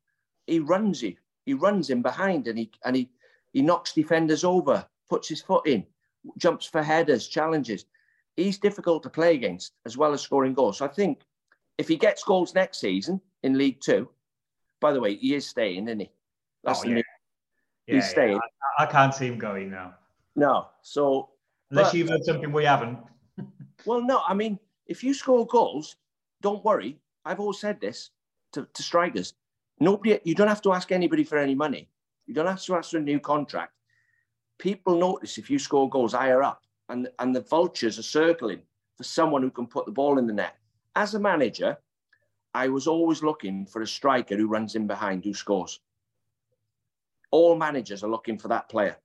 he 0.46 0.60
runs 0.60 1.02
you. 1.02 1.16
He 1.44 1.54
runs 1.54 1.90
him 1.90 2.02
behind 2.02 2.46
and 2.46 2.56
he 2.56 2.70
and 2.84 2.94
he 2.94 3.10
he 3.52 3.62
knocks 3.62 3.92
defenders 3.92 4.44
over, 4.44 4.86
puts 5.10 5.28
his 5.28 5.42
foot 5.42 5.66
in, 5.66 5.84
jumps 6.38 6.66
for 6.66 6.84
headers, 6.84 7.26
challenges. 7.26 7.84
He's 8.36 8.58
difficult 8.58 9.02
to 9.02 9.10
play 9.10 9.34
against 9.34 9.72
as 9.86 9.96
well 9.96 10.12
as 10.12 10.20
scoring 10.20 10.54
goals. 10.54 10.78
So 10.78 10.84
I 10.84 10.88
think 10.88 11.22
if 11.78 11.88
he 11.88 11.96
gets 11.96 12.22
goals 12.22 12.54
next 12.54 12.78
season 12.78 13.20
in 13.42 13.58
League 13.58 13.80
Two, 13.80 14.08
by 14.80 14.92
the 14.92 15.00
way, 15.00 15.16
he 15.16 15.34
is 15.34 15.48
staying, 15.48 15.88
isn't 15.88 15.98
he? 15.98 16.10
That's 16.62 16.78
Oh, 16.78 16.82
the 16.84 16.88
yeah. 16.90 16.94
new- 16.94 17.02
yeah, 17.88 17.94
he's 17.96 18.04
yeah. 18.04 18.10
staying. 18.10 18.40
I, 18.78 18.84
I 18.84 18.86
can't 18.86 19.12
see 19.12 19.26
him 19.26 19.38
going 19.38 19.70
now. 19.72 19.94
No. 20.36 20.68
So 20.82 21.30
Unless 21.70 21.88
But- 21.88 21.98
you've 21.98 22.08
heard 22.08 22.24
something 22.24 22.52
we 22.52 22.64
haven't. 22.64 22.98
Well, 23.86 24.00
no, 24.00 24.22
I 24.26 24.32
mean, 24.32 24.58
if 24.86 25.04
you 25.04 25.12
score 25.12 25.46
goals, 25.46 25.96
don't 26.40 26.64
worry. 26.64 26.98
I've 27.26 27.40
always 27.40 27.58
said 27.58 27.80
this 27.80 28.10
to, 28.52 28.66
to 28.72 28.82
strikers. 28.82 29.34
Nobody, 29.78 30.20
you 30.24 30.34
don't 30.34 30.48
have 30.48 30.62
to 30.62 30.72
ask 30.72 30.90
anybody 30.90 31.22
for 31.24 31.36
any 31.36 31.54
money. 31.54 31.90
You 32.26 32.32
don't 32.32 32.46
have 32.46 32.62
to 32.62 32.76
ask 32.76 32.92
for 32.92 32.98
a 32.98 33.00
new 33.02 33.20
contract. 33.20 33.72
People 34.58 34.96
notice 34.98 35.36
if 35.36 35.50
you 35.50 35.58
score 35.58 35.90
goals 35.90 36.14
higher 36.14 36.42
up, 36.42 36.62
and 36.88 37.08
and 37.18 37.34
the 37.36 37.42
vultures 37.42 37.98
are 37.98 38.02
circling 38.02 38.62
for 38.96 39.04
someone 39.04 39.42
who 39.42 39.50
can 39.50 39.66
put 39.66 39.84
the 39.84 39.92
ball 39.92 40.18
in 40.18 40.26
the 40.26 40.32
net. 40.32 40.56
As 40.94 41.14
a 41.14 41.20
manager, 41.20 41.76
I 42.54 42.68
was 42.68 42.86
always 42.86 43.22
looking 43.22 43.66
for 43.66 43.82
a 43.82 43.86
striker 43.86 44.36
who 44.36 44.46
runs 44.46 44.76
in 44.76 44.86
behind, 44.86 45.24
who 45.24 45.34
scores. 45.34 45.80
All 47.30 47.56
managers 47.56 48.04
are 48.04 48.10
looking 48.10 48.38
for 48.38 48.48
that 48.48 48.68
player. 48.68 48.96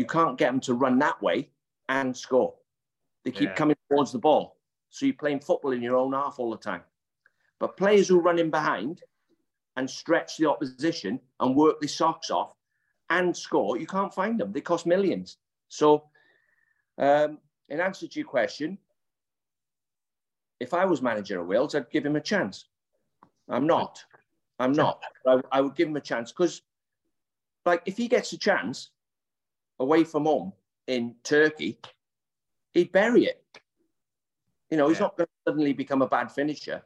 You 0.00 0.06
can't 0.06 0.38
get 0.38 0.50
them 0.50 0.60
to 0.60 0.72
run 0.72 0.98
that 1.00 1.20
way 1.20 1.50
and 1.90 2.16
score. 2.16 2.54
They 3.22 3.30
keep 3.30 3.50
Yeah. 3.50 3.54
coming 3.54 3.76
towards 3.90 4.12
the 4.12 4.18
ball. 4.18 4.56
So 4.88 5.04
you're 5.04 5.14
playing 5.14 5.40
football 5.40 5.72
in 5.72 5.82
your 5.82 5.96
own 5.96 6.14
half 6.14 6.38
all 6.38 6.50
the 6.50 6.56
time. 6.56 6.84
But 7.58 7.76
players 7.76 8.08
who 8.08 8.18
run 8.18 8.38
in 8.38 8.48
behind 8.50 9.02
and 9.76 9.90
stretch 9.90 10.38
the 10.38 10.46
opposition 10.46 11.20
and 11.38 11.54
work 11.54 11.80
their 11.80 11.88
socks 11.88 12.30
off 12.30 12.54
and 13.10 13.36
score, 13.36 13.76
you 13.76 13.86
can't 13.86 14.14
find 14.14 14.40
them. 14.40 14.52
They 14.52 14.62
cost 14.62 14.86
millions. 14.86 15.36
So, 15.68 16.08
um, 16.96 17.38
in 17.68 17.78
answer 17.78 18.08
to 18.08 18.18
your 18.18 18.26
question, 18.26 18.78
if 20.60 20.72
I 20.72 20.86
was 20.86 21.02
manager 21.02 21.42
of 21.42 21.46
Wales, 21.46 21.74
I'd 21.74 21.90
give 21.90 22.06
him 22.06 22.16
a 22.16 22.22
chance. 22.22 22.70
I'm 23.50 23.66
not. 23.66 24.02
I'm 24.58 24.72
not. 24.72 25.02
I, 25.26 25.42
I 25.52 25.60
would 25.60 25.76
give 25.76 25.88
him 25.88 25.96
a 25.96 26.00
chance 26.00 26.32
because, 26.32 26.62
like, 27.66 27.82
if 27.84 27.98
he 27.98 28.08
gets 28.08 28.32
a 28.32 28.38
chance 28.38 28.92
away 29.80 30.04
from 30.04 30.24
home 30.24 30.52
in 30.86 31.16
Turkey, 31.24 31.80
he'd 32.72 32.92
bury 32.92 33.24
it. 33.24 33.44
You 34.70 34.76
know, 34.76 34.88
he's 34.88 34.98
Yeah. 34.98 35.06
not 35.06 35.16
going 35.16 35.26
to 35.26 35.50
suddenly 35.50 35.72
become 35.72 36.02
a 36.02 36.06
bad 36.06 36.30
finisher. 36.30 36.82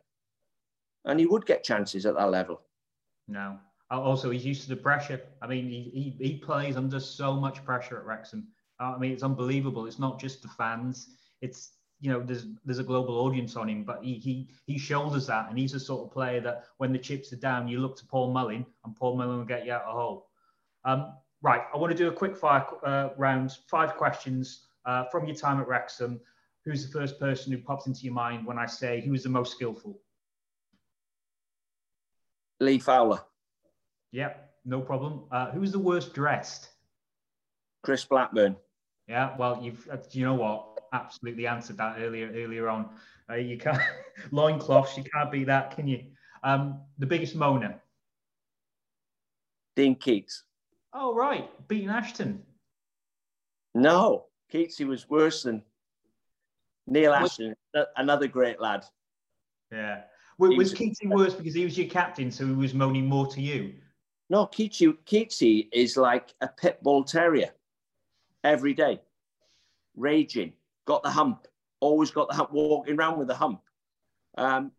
And 1.04 1.20
he 1.20 1.26
would 1.26 1.44
get 1.44 1.62
chances 1.62 2.06
at 2.06 2.14
that 2.14 2.30
level. 2.30 2.62
No. 3.28 3.58
Also, 3.90 4.30
he's 4.30 4.46
used 4.46 4.62
to 4.62 4.70
the 4.70 4.76
pressure. 4.76 5.20
I 5.42 5.46
mean, 5.46 5.68
he, 5.68 6.14
he, 6.18 6.26
he 6.26 6.38
plays 6.38 6.76
under 6.76 6.98
so 6.98 7.34
much 7.34 7.62
pressure 7.64 7.98
at 7.98 8.06
Wrexham. 8.06 8.48
Uh, 8.80 8.94
I 8.96 8.98
mean, 8.98 9.12
it's 9.12 9.22
unbelievable. 9.22 9.86
It's 9.86 9.98
not 9.98 10.18
just 10.18 10.42
the 10.42 10.48
fans. 10.48 11.10
It's 11.42 11.76
you 12.00 12.10
know, 12.10 12.20
there's 12.20 12.46
there's 12.64 12.80
a 12.80 12.84
global 12.84 13.18
audience 13.20 13.56
on 13.56 13.68
him, 13.68 13.84
but 13.84 14.02
he 14.02 14.14
he 14.14 14.48
he 14.66 14.78
shoulders 14.78 15.26
that, 15.28 15.48
and 15.48 15.58
he's 15.58 15.72
the 15.72 15.80
sort 15.80 16.04
of 16.06 16.12
player 16.12 16.40
that 16.40 16.64
when 16.78 16.92
the 16.92 16.98
chips 16.98 17.32
are 17.32 17.36
down, 17.36 17.68
you 17.68 17.78
look 17.78 17.96
to 17.96 18.04
Paul 18.06 18.32
Mullin, 18.32 18.66
and 18.84 18.96
Paul 18.96 19.16
Mullin 19.16 19.38
will 19.38 19.44
get 19.44 19.64
you 19.64 19.72
out 19.72 19.82
of 19.82 19.94
the 19.94 20.00
hole. 20.00 20.28
Um, 20.84 21.14
right, 21.44 21.62
I 21.72 21.76
want 21.76 21.92
to 21.92 21.96
do 21.96 22.08
a 22.08 22.12
quick 22.12 22.36
fire 22.36 22.64
uh, 22.84 23.10
round, 23.18 23.58
five 23.68 23.96
questions 23.96 24.62
uh, 24.86 25.04
from 25.12 25.26
your 25.26 25.36
time 25.36 25.60
at 25.60 25.68
Wrexham. 25.68 26.18
Who's 26.64 26.86
the 26.86 26.98
first 26.98 27.20
person 27.20 27.52
who 27.52 27.58
pops 27.58 27.86
into 27.86 28.00
your 28.00 28.14
mind 28.14 28.46
when 28.46 28.58
I 28.58 28.64
say 28.64 29.02
who 29.02 29.12
is 29.12 29.22
the 29.22 29.28
most 29.28 29.52
skillful? 29.52 30.00
Lee 32.60 32.78
Fowler, 32.78 33.20
Yep, 34.12 34.54
no 34.64 34.80
problem. 34.80 35.24
Uh, 35.30 35.50
who's 35.50 35.70
the 35.70 35.78
worst 35.78 36.14
dressed? 36.14 36.70
Chris 37.82 38.04
Blackburn, 38.04 38.56
Yeah, 39.06 39.36
well, 39.36 39.60
you've 39.62 39.86
uh, 39.92 39.98
you 40.12 40.24
know 40.24 40.34
what? 40.34 40.80
Absolutely 40.94 41.46
answered 41.46 41.76
that 41.76 41.96
earlier 41.98 42.30
earlier 42.34 42.70
on. 42.70 42.88
Uh, 43.28 43.34
you 43.34 43.58
can't 43.58 43.82
loincloths. 44.30 44.96
You 44.96 45.04
can't 45.04 45.30
beat 45.30 45.46
that, 45.48 45.76
can 45.76 45.86
you? 45.86 46.04
Um, 46.42 46.80
the 46.98 47.06
biggest 47.06 47.36
moaner. 47.36 47.74
Dean 49.76 49.96
Keats. 49.96 50.44
Oh 50.94 51.12
right, 51.14 51.50
beating 51.68 51.88
Ashton. 51.90 52.42
No, 53.74 54.26
Keatsy 54.52 54.86
was 54.86 55.10
worse 55.10 55.42
than 55.42 55.62
Neil 56.86 57.12
Ashton, 57.12 57.56
another 57.96 58.28
great 58.28 58.60
lad. 58.60 58.84
Yeah. 59.72 60.02
Was, 60.38 60.50
He 60.52 60.56
was 60.58 60.70
was- 60.70 60.80
Keatsy 60.80 61.08
worse 61.08 61.34
because 61.34 61.54
he 61.54 61.64
was 61.64 61.76
your 61.76 61.88
captain, 61.88 62.30
so 62.30 62.46
he 62.46 62.52
was 62.52 62.74
moaning 62.74 63.06
more 63.06 63.26
to 63.26 63.40
you? 63.40 63.74
No, 64.30 64.46
Keatsy, 64.46 64.96
Keatsy 65.04 65.68
is 65.72 65.96
like 65.96 66.32
a 66.40 66.48
pit 66.48 66.80
bull 66.82 67.02
terrier 67.02 67.50
every 68.44 68.74
day, 68.74 69.00
raging, 69.96 70.52
got 70.86 71.02
the 71.02 71.10
hump, 71.10 71.46
always 71.80 72.10
got 72.10 72.28
the 72.28 72.34
hump, 72.34 72.52
walking 72.52 72.96
around 72.96 73.18
with 73.18 73.28
the 73.28 73.34
hump. 73.34 73.60
Um, 74.36 74.72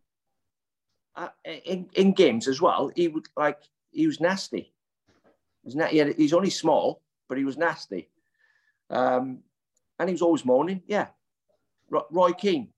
uh, 1.14 1.28
in, 1.44 1.88
in 1.94 2.12
games 2.12 2.48
as 2.48 2.60
well, 2.60 2.90
he 2.94 3.08
would 3.08 3.26
like, 3.36 3.58
he 3.90 4.06
was 4.06 4.20
nasty. 4.20 4.72
He's, 5.66 5.74
na- 5.74 5.86
he 5.88 5.98
had, 5.98 6.14
he's 6.16 6.32
only 6.32 6.48
small, 6.50 7.02
but 7.28 7.36
he 7.36 7.44
was 7.44 7.58
nasty. 7.58 8.08
Um, 8.88 9.40
and 9.98 10.08
he 10.08 10.12
was 10.14 10.22
always 10.22 10.44
moaning. 10.44 10.80
Yeah. 10.86 11.08
Roy 11.90 12.30
Keane 12.32 12.68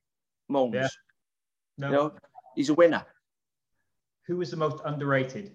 moans. 0.48 0.74
Yeah. 0.74 0.88
No. 1.76 1.86
You 1.88 1.92
know, 1.92 2.12
he's 2.56 2.70
a 2.70 2.74
winner. 2.74 3.04
Who 4.26 4.40
is 4.40 4.50
the 4.50 4.56
most 4.56 4.80
underrated? 4.86 5.54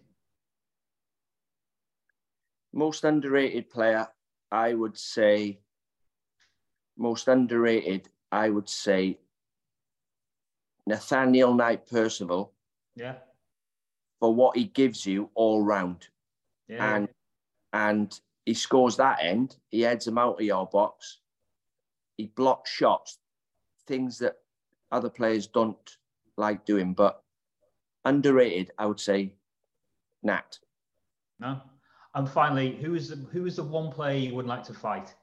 Most 2.71 3.03
underrated 3.03 3.69
player, 3.69 4.07
I 4.51 4.73
would 4.73 4.97
say. 4.97 5.59
Most 6.97 7.27
underrated, 7.27 8.09
I 8.31 8.49
would 8.49 8.69
say. 8.69 9.19
Nathaniel 10.85 11.53
Knight 11.53 11.87
Percival 11.87 12.53
Yeah. 12.95 13.15
for 14.19 14.33
what 14.33 14.57
he 14.57 14.65
gives 14.65 15.05
you 15.05 15.29
all 15.33 15.63
round, 15.63 16.07
Yeah. 16.67 16.95
and 16.95 17.09
and 17.73 18.17
he 18.45 18.53
scores 18.53 18.95
that 18.97 19.19
end. 19.21 19.57
He 19.69 19.81
heads 19.81 20.05
them 20.05 20.17
out 20.17 20.39
of 20.39 20.45
your 20.45 20.67
box. 20.67 21.19
He 22.17 22.27
blocks 22.27 22.69
shots, 22.69 23.17
things 23.87 24.19
that 24.19 24.35
other 24.91 25.09
players 25.09 25.47
don't 25.47 25.97
like 26.37 26.65
doing. 26.65 26.93
But 26.93 27.21
underrated, 28.05 28.71
I 28.77 28.85
would 28.85 28.99
say, 28.99 29.33
Nat. 30.21 30.57
no. 31.39 31.61
And 32.15 32.29
finally, 32.29 32.75
who 32.75 32.93
is 32.93 33.09
the 33.09 33.15
who 33.15 33.47
is 33.47 33.55
the 33.55 33.63
one 33.63 33.91
player 33.91 34.15
you 34.15 34.35
would 34.35 34.45
like 34.45 34.63
to 34.65 34.73
fight? 34.73 35.15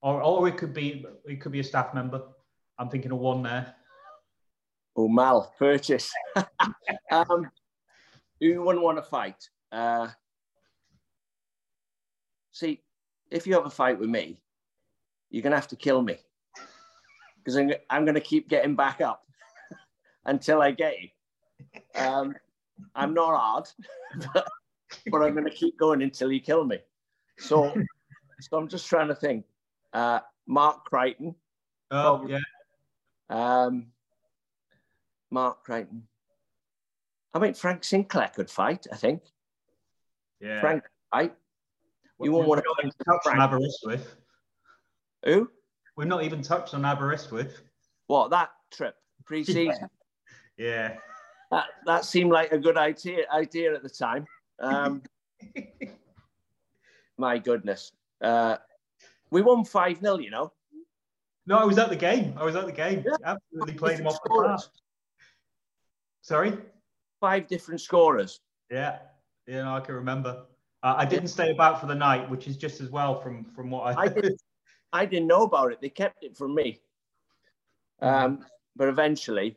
Or 0.00 0.20
or 0.20 0.48
it 0.48 0.56
could 0.56 0.74
be 0.74 1.06
it 1.24 1.40
could 1.40 1.52
be 1.52 1.60
a 1.60 1.64
staff 1.64 1.94
member. 1.94 2.20
I'm 2.78 2.88
thinking 2.88 3.12
of 3.12 3.18
one 3.18 3.44
there. 3.44 3.76
Oh, 4.96 5.06
Mel, 5.08 5.54
Pejic. 5.60 6.10
um, 7.12 7.48
who 8.40 8.60
wouldn't 8.60 8.84
want 8.84 8.98
to 8.98 9.02
fight? 9.02 9.48
Uh, 9.70 10.08
see, 12.52 12.80
if 13.30 13.46
you 13.46 13.54
have 13.54 13.66
a 13.66 13.70
fight 13.70 13.98
with 13.98 14.08
me, 14.08 14.38
you're 15.30 15.42
going 15.42 15.52
to 15.52 15.56
have 15.56 15.68
to 15.68 15.76
kill 15.76 16.02
me 16.02 16.18
because 17.38 17.56
I'm, 17.56 17.72
I'm 17.90 18.04
going 18.04 18.14
to 18.14 18.20
keep 18.20 18.48
getting 18.48 18.76
back 18.76 19.00
up 19.00 19.26
until 20.26 20.62
I 20.62 20.70
get 20.70 20.94
you. 21.00 21.08
Um, 21.94 22.34
I'm 22.94 23.14
not 23.14 23.36
hard, 23.36 23.68
but, 24.34 24.46
but 25.10 25.22
I'm 25.22 25.32
going 25.32 25.44
to 25.44 25.50
keep 25.50 25.78
going 25.78 26.02
until 26.02 26.30
you 26.30 26.40
kill 26.40 26.64
me. 26.64 26.78
So, 27.38 27.74
so 28.40 28.56
I'm 28.58 28.68
just 28.68 28.86
trying 28.86 29.08
to 29.08 29.14
think. 29.14 29.44
Uh, 29.92 30.20
Mark 30.46 30.84
Creighton. 30.84 31.34
Oh 31.90 32.18
Probably. 32.18 32.32
yeah. 32.32 33.64
Um, 33.64 33.86
Mark 35.30 35.64
Creighton. 35.64 36.06
I 37.34 37.38
mean, 37.38 37.54
Frank 37.54 37.84
Sinclair 37.84 38.30
could 38.34 38.50
fight, 38.50 38.86
I 38.92 38.96
think. 38.96 39.22
Yeah. 40.40 40.60
Frank, 40.60 40.84
I, 41.12 41.22
We- 41.24 41.30
you 42.24 42.32
won't 42.32 42.46
want 42.46 42.62
to 42.62 42.90
touched 43.04 43.26
on. 43.26 43.40
Aberystwyth. 43.40 44.16
Who? 45.24 45.50
We've 45.96 46.08
not 46.08 46.24
even 46.24 46.42
touched 46.42 46.74
on 46.74 46.84
Aberystwyth. 46.84 47.60
What, 48.06 48.30
that 48.30 48.50
trip, 48.72 48.94
pre 49.24 49.44
season? 49.44 49.88
Yeah. 50.56 50.96
that, 51.50 51.66
that 51.86 52.04
seemed 52.04 52.32
like 52.32 52.52
a 52.52 52.58
good 52.58 52.76
idea, 52.76 53.24
idea 53.32 53.74
at 53.74 53.82
the 53.82 53.88
time. 53.88 54.26
Um, 54.60 55.02
my 57.18 57.38
goodness. 57.38 57.92
Uh, 58.20 58.56
we 59.30 59.42
won 59.42 59.64
5 59.64 59.98
0, 60.00 60.18
you 60.18 60.30
know. 60.30 60.52
No, 61.46 61.58
I 61.58 61.64
was 61.64 61.78
at 61.78 61.88
the 61.88 61.96
game. 61.96 62.34
I 62.36 62.44
was 62.44 62.54
at 62.54 62.66
the 62.66 62.72
game. 62.72 63.04
Yeah. 63.04 63.16
Absolutely 63.24 63.74
playing 63.74 64.00
him 64.00 64.06
off 64.06 64.18
the. 64.24 64.62
Sorry. 66.20 66.56
Five 67.20 67.48
different 67.48 67.80
scorers. 67.80 68.40
Yeah. 68.70 68.98
Yeah, 69.46 69.64
no, 69.64 69.74
I 69.74 69.80
can 69.80 69.96
remember. 69.96 70.44
Uh, 70.82 70.94
I 70.96 71.04
didn't 71.04 71.28
stay 71.28 71.52
about 71.52 71.80
for 71.80 71.86
the 71.86 71.94
night, 71.94 72.28
which 72.28 72.48
is 72.48 72.56
just 72.56 72.80
as 72.80 72.90
well 72.90 73.20
from 73.20 73.44
from 73.44 73.70
what 73.70 73.96
I. 73.96 74.02
I 74.02 74.08
did. 74.08 74.34
I 74.92 75.06
didn't 75.06 75.28
know 75.28 75.42
about 75.44 75.72
it. 75.72 75.80
They 75.80 75.88
kept 75.88 76.24
it 76.24 76.36
from 76.36 76.54
me. 76.54 76.80
Um, 78.00 78.44
but 78.74 78.88
eventually, 78.88 79.56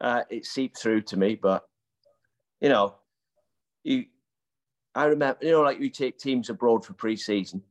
uh, 0.00 0.22
it 0.30 0.44
seeped 0.44 0.78
through 0.78 1.02
to 1.02 1.16
me. 1.16 1.36
But 1.36 1.64
you 2.60 2.68
know, 2.68 2.96
you, 3.84 4.06
I 4.94 5.04
remember, 5.04 5.38
you 5.42 5.52
know, 5.52 5.62
like 5.62 5.78
we 5.78 5.90
take 5.90 6.18
teams 6.18 6.50
abroad 6.50 6.84
for 6.84 6.92
pre-season. 6.92 7.62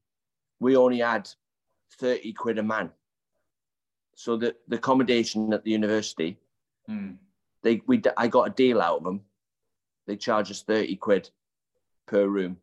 We 0.59 0.77
only 0.77 0.99
had 0.99 1.29
thirty 1.99 2.31
quid 2.31 2.57
a 2.57 2.63
man. 2.63 2.89
So 4.15 4.37
the, 4.37 4.55
the 4.67 4.77
accommodation 4.77 5.53
at 5.53 5.63
the 5.63 5.71
university, 5.71 6.37
Hmm. 6.87 7.11
they 7.63 7.81
we 7.85 8.01
I 8.15 8.27
got 8.27 8.47
a 8.47 8.51
deal 8.51 8.81
out 8.81 8.99
of 8.99 9.03
them. 9.03 9.21
They 10.07 10.15
charge 10.15 10.49
us 10.51 10.63
thirty 10.63 10.95
quid 10.95 11.29
per 12.05 12.25
room. 12.27 12.57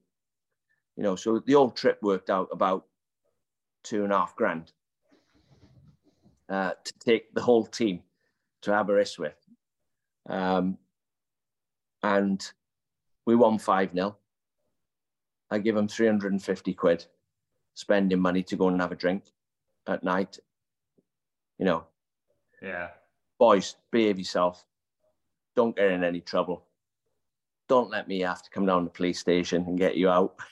You 0.96 1.02
know, 1.02 1.16
so 1.16 1.40
the 1.40 1.54
whole 1.54 1.70
trip 1.70 1.98
worked 2.02 2.30
out 2.30 2.48
about 2.52 2.86
two 3.82 4.04
and 4.04 4.12
a 4.12 4.18
half 4.18 4.36
grand 4.36 4.72
uh, 6.48 6.72
to 6.82 6.92
take 6.98 7.34
the 7.34 7.42
whole 7.42 7.66
team 7.66 8.02
to 8.62 8.72
Aberystwyth. 8.72 9.34
Um, 10.28 10.78
and 12.02 12.46
we 13.26 13.34
won 13.34 13.58
5 13.58 13.92
0. 13.92 14.16
I 15.50 15.58
give 15.58 15.74
them 15.74 15.88
350 15.88 16.74
quid, 16.74 17.06
spending 17.74 18.20
money 18.20 18.42
to 18.44 18.56
go 18.56 18.68
and 18.68 18.80
have 18.80 18.92
a 18.92 18.96
drink 18.96 19.24
at 19.86 20.02
night. 20.04 20.38
You 21.58 21.64
know, 21.66 21.86
Yeah. 22.62 22.90
boys, 23.38 23.76
behave 23.90 24.18
yourself. 24.18 24.64
Don't 25.56 25.76
get 25.76 25.90
in 25.92 26.04
any 26.04 26.20
trouble. 26.20 26.66
Don't 27.68 27.90
let 27.90 28.08
me 28.08 28.20
have 28.20 28.42
to 28.42 28.50
come 28.50 28.66
down 28.66 28.82
to 28.82 28.84
the 28.86 28.90
police 28.90 29.18
station 29.20 29.64
and 29.66 29.78
get 29.78 29.96
you 29.96 30.08
out. 30.08 30.36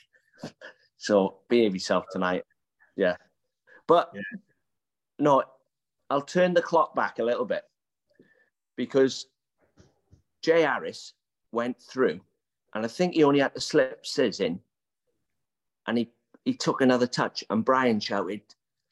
so 0.96 1.38
behave 1.48 1.74
yourself 1.74 2.04
tonight. 2.10 2.44
Yeah. 2.96 3.16
But 3.86 4.10
Yeah. 4.14 4.22
no, 5.18 5.42
I'll 6.10 6.22
turn 6.22 6.54
the 6.54 6.62
clock 6.62 6.94
back 6.94 7.18
a 7.18 7.24
little 7.24 7.44
bit 7.44 7.64
because 8.76 9.26
Jay 10.42 10.62
Harris 10.62 11.14
went 11.52 11.80
through 11.80 12.20
and 12.74 12.84
I 12.84 12.88
think 12.88 13.14
he 13.14 13.24
only 13.24 13.40
had 13.40 13.54
to 13.54 13.60
slip 13.60 14.04
Sis 14.06 14.40
in 14.40 14.60
and 15.86 15.98
he, 15.98 16.10
he 16.44 16.54
took 16.54 16.80
another 16.80 17.06
touch 17.06 17.44
and 17.50 17.64
Brian 17.64 18.00
shouted, 18.00 18.42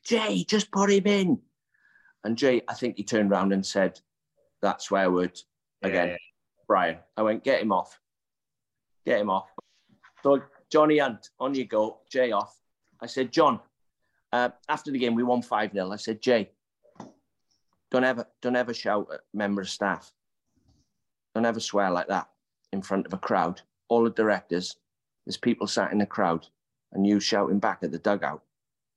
Jay, 0.05 0.45
just 0.45 0.71
put 0.71 0.91
him 0.91 1.07
in. 1.07 1.41
And 2.25 2.37
Jay, 2.37 2.63
I 2.69 2.75
think 2.75 2.97
he 2.97 3.05
turned 3.05 3.31
around 3.31 3.53
and 3.53 3.65
said 3.65 4.01
that 4.63 4.83
swear 4.83 5.11
word 5.11 5.39
again. 5.83 6.09
Yeah, 6.09 6.17
Brian. 6.69 6.99
I 7.17 7.23
went, 7.23 7.45
get 7.45 7.63
him 7.63 7.73
off. 7.73 7.99
Get 9.07 9.21
him 9.21 9.31
off. 9.31 9.49
So 10.23 10.43
Johnny 10.71 10.99
Hunt, 10.99 11.31
on 11.39 11.55
you 11.55 11.65
go. 11.65 11.99
Jay 12.11 12.33
off. 12.33 12.57
I 13.01 13.07
said, 13.07 13.33
John, 13.33 13.61
uh, 14.33 14.51
after 14.69 14.91
the 14.91 14.99
game, 14.99 15.15
we 15.15 15.23
won 15.23 15.43
5 15.43 15.73
0. 15.73 15.91
I 15.91 15.97
said, 15.97 16.23
Jay, 16.23 16.51
don't 17.91 18.05
ever, 18.05 18.27
don't 18.41 18.57
ever 18.57 18.73
shout 18.73 19.09
at 19.13 19.21
member 19.35 19.63
of 19.63 19.69
staff. 19.69 20.13
Don't 21.35 21.47
ever 21.47 21.61
swear 21.61 21.91
like 21.91 22.09
that 22.09 22.29
in 22.73 22.83
front 22.83 23.07
of 23.07 23.13
a 23.13 23.19
crowd. 23.19 23.61
All 23.89 24.05
the 24.05 24.11
directors, 24.11 24.77
there's 25.27 25.37
people 25.37 25.67
sat 25.67 25.93
in 25.93 25.99
the 25.99 26.07
crowd 26.07 26.47
and 26.93 27.07
you 27.07 27.21
shouting 27.21 27.59
back 27.59 27.81
at 27.83 27.91
the 27.91 27.99
dugout. 27.99 28.43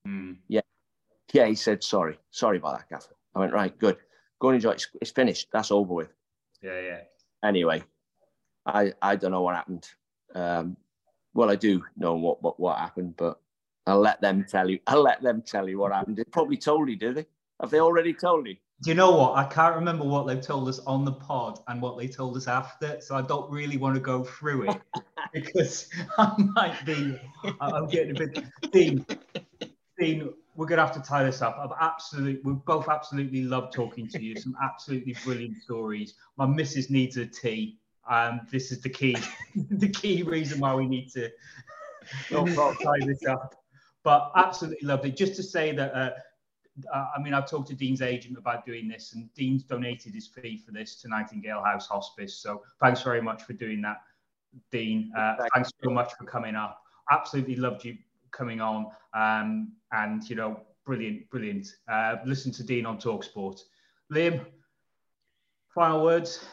Hmm. 0.05 0.33
Yeah, 0.47 1.47
he 1.47 1.55
said, 1.55 1.83
sorry. 1.83 2.19
Sorry 2.29 2.57
about 2.57 2.77
that, 2.77 2.89
Gaffer. 2.89 3.15
I 3.33 3.39
went, 3.39 3.53
right, 3.53 3.77
good. 3.79 3.97
Go 4.39 4.49
and 4.49 4.55
enjoy 4.55 4.71
it. 4.71 4.75
It's, 4.75 4.87
it's 5.01 5.11
finished. 5.11 5.47
That's 5.51 5.71
over 5.71 5.93
with. 5.93 6.13
Yeah, 6.61 6.79
yeah. 6.79 6.99
Anyway, 7.43 7.83
I 8.65 8.93
I 9.01 9.15
don't 9.15 9.31
know 9.31 9.41
what 9.41 9.55
happened. 9.55 9.89
Um, 10.35 10.77
well, 11.33 11.49
I 11.49 11.55
do 11.55 11.83
know 11.97 12.15
what, 12.15 12.41
what 12.41 12.59
what 12.59 12.77
happened, 12.77 13.15
but 13.17 13.39
I'll 13.85 13.99
let 13.99 14.21
them 14.21 14.45
tell 14.47 14.69
you. 14.69 14.79
I'll 14.87 15.01
let 15.01 15.21
them 15.21 15.41
tell 15.41 15.67
you 15.67 15.79
what 15.79 15.91
happened. 15.91 16.17
They 16.17 16.23
probably 16.23 16.57
told 16.57 16.89
you, 16.89 16.95
do 16.95 17.13
they? 17.13 17.25
Have 17.61 17.69
they 17.69 17.79
already 17.79 18.13
told 18.13 18.47
you? 18.47 18.55
Do 18.81 18.89
you 18.89 18.95
know 18.95 19.15
what? 19.15 19.37
I 19.37 19.45
can't 19.45 19.75
remember 19.75 20.03
what 20.03 20.27
they've 20.27 20.41
told 20.41 20.67
us 20.67 20.79
on 20.79 21.05
the 21.05 21.13
pod 21.13 21.59
and 21.67 21.81
what 21.81 21.97
they 21.97 22.07
told 22.07 22.35
us 22.35 22.47
after, 22.47 22.99
so 22.99 23.15
I 23.15 23.21
don't 23.21 23.49
really 23.49 23.77
want 23.77 23.95
to 23.95 24.01
go 24.01 24.23
through 24.23 24.71
it 24.71 24.81
because 25.33 25.89
I 26.17 26.33
might 26.37 26.85
be. 26.85 27.19
I'm 27.61 27.87
getting 27.87 28.15
a 28.15 28.19
bit. 28.19 28.43
Dean, 28.71 29.05
Dean, 29.97 30.33
we're 30.55 30.65
gonna 30.65 30.85
have 30.85 30.93
to 30.95 31.01
tie 31.01 31.23
this 31.23 31.41
up. 31.41 31.57
I've 31.59 31.77
absolutely, 31.79 32.41
we 32.43 32.53
both 32.65 32.89
absolutely 32.89 33.43
love 33.43 33.71
talking 33.71 34.07
to 34.09 34.21
you. 34.21 34.35
Some 34.35 34.55
absolutely 34.61 35.15
brilliant 35.23 35.61
stories. 35.63 36.15
My 36.37 36.45
missus 36.45 36.89
needs 36.89 37.17
a 37.17 37.25
tea. 37.25 37.79
Um, 38.09 38.41
this 38.51 38.71
is 38.71 38.81
the 38.81 38.89
key, 38.89 39.15
the 39.55 39.89
key 39.89 40.23
reason 40.23 40.59
why 40.59 40.75
we 40.75 40.87
need 40.87 41.11
to 41.13 41.29
tie 42.29 42.99
this 43.05 43.25
up. 43.25 43.55
But 44.03 44.31
absolutely 44.35 44.85
lovely. 44.85 45.11
Just 45.11 45.35
to 45.35 45.43
say 45.43 45.71
that, 45.71 45.95
uh, 45.95 46.11
uh, 46.91 47.05
I 47.15 47.21
mean, 47.21 47.33
I've 47.33 47.49
talked 47.49 47.69
to 47.69 47.75
Dean's 47.75 48.01
agent 48.01 48.37
about 48.37 48.65
doing 48.65 48.87
this, 48.87 49.13
and 49.13 49.33
Dean's 49.33 49.63
donated 49.63 50.13
his 50.13 50.27
fee 50.27 50.57
for 50.57 50.71
this 50.71 51.01
to 51.01 51.07
Nightingale 51.07 51.63
House 51.63 51.87
Hospice. 51.87 52.35
So 52.35 52.63
thanks 52.81 53.01
very 53.01 53.21
much 53.21 53.43
for 53.43 53.53
doing 53.53 53.81
that, 53.81 53.97
Dean. 54.71 55.11
Uh, 55.17 55.35
thanks 55.53 55.71
so 55.83 55.89
much 55.89 56.13
for 56.15 56.25
coming 56.25 56.55
up. 56.55 56.81
Absolutely 57.11 57.55
loved 57.55 57.85
you 57.85 57.97
coming 58.31 58.59
on, 58.59 58.87
um, 59.13 59.71
and 59.91 60.27
you 60.29 60.35
know, 60.35 60.59
brilliant, 60.85 61.29
brilliant. 61.29 61.67
Uh, 61.87 62.15
listen 62.25 62.51
to 62.53 62.63
Dean 62.63 62.85
on 62.85 62.97
Talksport. 62.97 63.61
Liam, 64.11 64.45
final 65.73 66.03
words. 66.03 66.43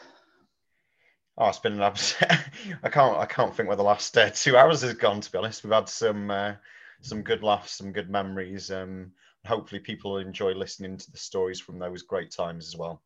Oh, 1.37 1.47
it's 1.47 1.59
been 1.59 1.73
an 1.73 1.81
upset. 1.81 2.49
I 2.83 2.89
can't. 2.89 3.17
I 3.17 3.25
can't 3.25 3.55
think 3.55 3.67
where 3.67 3.77
the 3.77 3.83
last 3.83 4.17
uh, 4.17 4.29
two 4.29 4.57
hours 4.57 4.81
has 4.81 4.93
gone. 4.93 5.21
To 5.21 5.31
be 5.31 5.37
honest, 5.37 5.63
we've 5.63 5.73
had 5.73 5.89
some 5.89 6.29
uh, 6.29 6.53
some 7.01 7.21
good 7.21 7.43
laughs, 7.43 7.73
some 7.73 7.91
good 7.91 8.09
memories. 8.09 8.71
Um, 8.71 9.11
hopefully, 9.45 9.79
people 9.79 10.17
enjoy 10.17 10.53
listening 10.53 10.97
to 10.97 11.11
the 11.11 11.17
stories 11.17 11.59
from 11.59 11.79
those 11.79 12.03
great 12.03 12.31
times 12.31 12.67
as 12.67 12.77
well. 12.77 13.01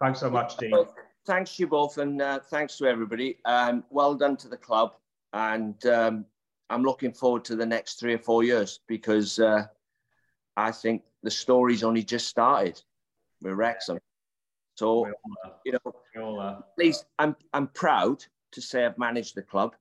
Thanks 0.00 0.20
so 0.20 0.30
much, 0.30 0.56
Dean. 0.56 0.72
Well, 0.72 0.94
thanks 1.26 1.56
to 1.56 1.62
you 1.62 1.66
both, 1.68 1.98
and 1.98 2.20
uh, 2.20 2.40
thanks 2.50 2.76
to 2.78 2.86
everybody. 2.86 3.38
Um, 3.44 3.84
well 3.90 4.14
done 4.14 4.36
to 4.38 4.48
the 4.48 4.56
club, 4.56 4.94
and 5.32 5.84
um, 5.86 6.26
I'm 6.68 6.82
looking 6.82 7.12
forward 7.12 7.44
to 7.46 7.56
the 7.56 7.66
next 7.66 8.00
three 8.00 8.14
or 8.14 8.18
four 8.18 8.42
years 8.42 8.80
because 8.86 9.38
uh, 9.38 9.66
I 10.56 10.72
think 10.72 11.02
the 11.22 11.30
story's 11.30 11.84
only 11.84 12.02
just 12.02 12.26
started 12.26 12.80
with 13.40 13.54
Wrexham. 13.54 13.98
So, 14.76 15.10
you 15.64 15.72
know, 15.72 16.40
at 16.40 16.78
least 16.78 17.06
I'm 17.18 17.34
I'm 17.54 17.68
proud 17.68 18.24
to 18.52 18.60
say 18.60 18.84
I've 18.84 18.98
managed 18.98 19.34
the 19.34 19.42
club, 19.42 19.74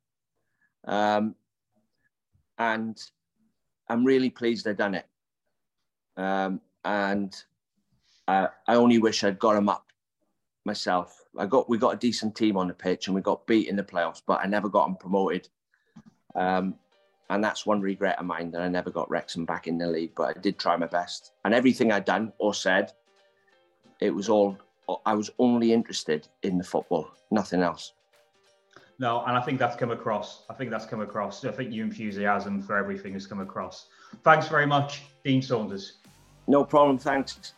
um, 0.86 1.36
and 2.58 2.98
I'm 3.90 4.06
really 4.06 4.30
pleased 4.30 4.68
I've 4.68 4.78
done 4.78 4.96
it. 4.96 5.06
Um, 6.16 6.62
and 6.86 7.36
I, 8.28 8.48
I 8.68 8.76
only 8.76 8.98
wish 8.98 9.24
I'd 9.24 9.38
got 9.38 9.56
them 9.56 9.68
up 9.68 9.92
myself. 10.64 11.22
I 11.38 11.46
got 11.46 11.70
we 11.70 11.78
got 11.78 11.96
a 11.96 11.98
decent 11.98 12.34
team 12.34 12.56
on 12.56 12.70
the 12.70 12.74
pitch 12.74 13.08
and 13.08 13.16
we 13.16 13.22
got 13.22 13.46
beat 13.46 13.68
in 13.68 13.76
the 13.76 13.84
playoffs, 13.84 14.22
but 14.26 14.40
I 14.42 14.48
never 14.48 14.70
got 14.70 14.86
them 14.86 14.96
promoted. 14.96 15.50
Um, 16.36 16.76
and 17.30 17.44
that's 17.44 17.66
one 17.66 17.82
regret 17.82 18.20
of 18.20 18.26
mine 18.26 18.52
that 18.52 18.62
I 18.62 18.70
never 18.70 18.92
got 18.92 19.10
Wrexham 19.10 19.46
back 19.46 19.68
in 19.68 19.78
the 19.78 19.88
league. 19.88 20.14
But 20.16 20.38
I 20.38 20.40
did 20.40 20.58
try 20.58 20.78
my 20.78 20.88
best, 20.88 21.34
and 21.44 21.54
everything 21.54 21.92
I'd 21.92 22.06
done 22.06 22.32
or 22.38 22.54
said, 22.54 22.94
it 24.00 24.12
was 24.12 24.30
all 24.30 24.58
I 25.06 25.14
was 25.14 25.30
only 25.40 25.74
interested 25.74 26.28
in 26.44 26.58
the 26.58 26.64
football, 26.64 27.10
nothing 27.32 27.62
else. 27.62 27.94
No, 28.98 29.24
and 29.26 29.36
I 29.36 29.42
think 29.42 29.60
that's 29.60 29.76
come 29.76 29.92
across. 29.92 30.44
I 30.50 30.54
think 30.54 30.72
that's 30.72 30.86
come 30.86 31.02
across. 31.02 31.44
I 31.44 31.52
think 31.52 31.74
your 31.74 31.86
enthusiasm 31.86 32.62
for 32.62 32.78
everything 32.78 33.14
has 33.14 33.28
come 33.28 33.42
across. 33.42 33.88
Thanks 34.24 34.48
very 34.48 34.66
much, 34.66 35.04
Dean 35.24 35.42
Saunders. 35.42 35.98
No 36.48 36.64
problem. 36.64 36.98
Thanks. 36.98 37.54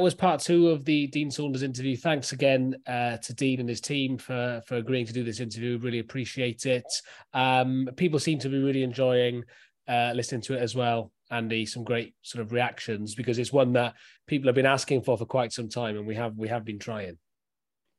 That 0.00 0.04
was 0.04 0.14
part 0.14 0.40
two 0.40 0.70
of 0.70 0.86
the 0.86 1.08
Dean 1.08 1.30
Saunders 1.30 1.62
interview. 1.62 1.94
Thanks 1.94 2.32
again 2.32 2.74
uh, 2.86 3.18
to 3.18 3.34
Dean 3.34 3.60
and 3.60 3.68
his 3.68 3.82
team 3.82 4.16
for 4.16 4.62
for 4.66 4.76
agreeing 4.76 5.04
to 5.04 5.12
do 5.12 5.22
this 5.22 5.40
interview. 5.40 5.76
Really 5.76 5.98
appreciate 5.98 6.64
it. 6.64 6.86
Um, 7.34 7.86
people 7.98 8.18
seem 8.18 8.38
to 8.38 8.48
be 8.48 8.62
really 8.62 8.82
enjoying 8.82 9.44
uh, 9.86 10.12
listening 10.14 10.40
to 10.42 10.54
it 10.54 10.62
as 10.62 10.74
well. 10.74 11.12
Andy, 11.30 11.66
some 11.66 11.84
great 11.84 12.14
sort 12.22 12.40
of 12.40 12.50
reactions 12.50 13.14
because 13.14 13.38
it's 13.38 13.52
one 13.52 13.74
that 13.74 13.92
people 14.26 14.48
have 14.48 14.54
been 14.54 14.64
asking 14.64 15.02
for 15.02 15.18
for 15.18 15.26
quite 15.26 15.52
some 15.52 15.68
time, 15.68 15.98
and 15.98 16.06
we 16.06 16.14
have 16.14 16.34
we 16.34 16.48
have 16.48 16.64
been 16.64 16.78
trying. 16.78 17.18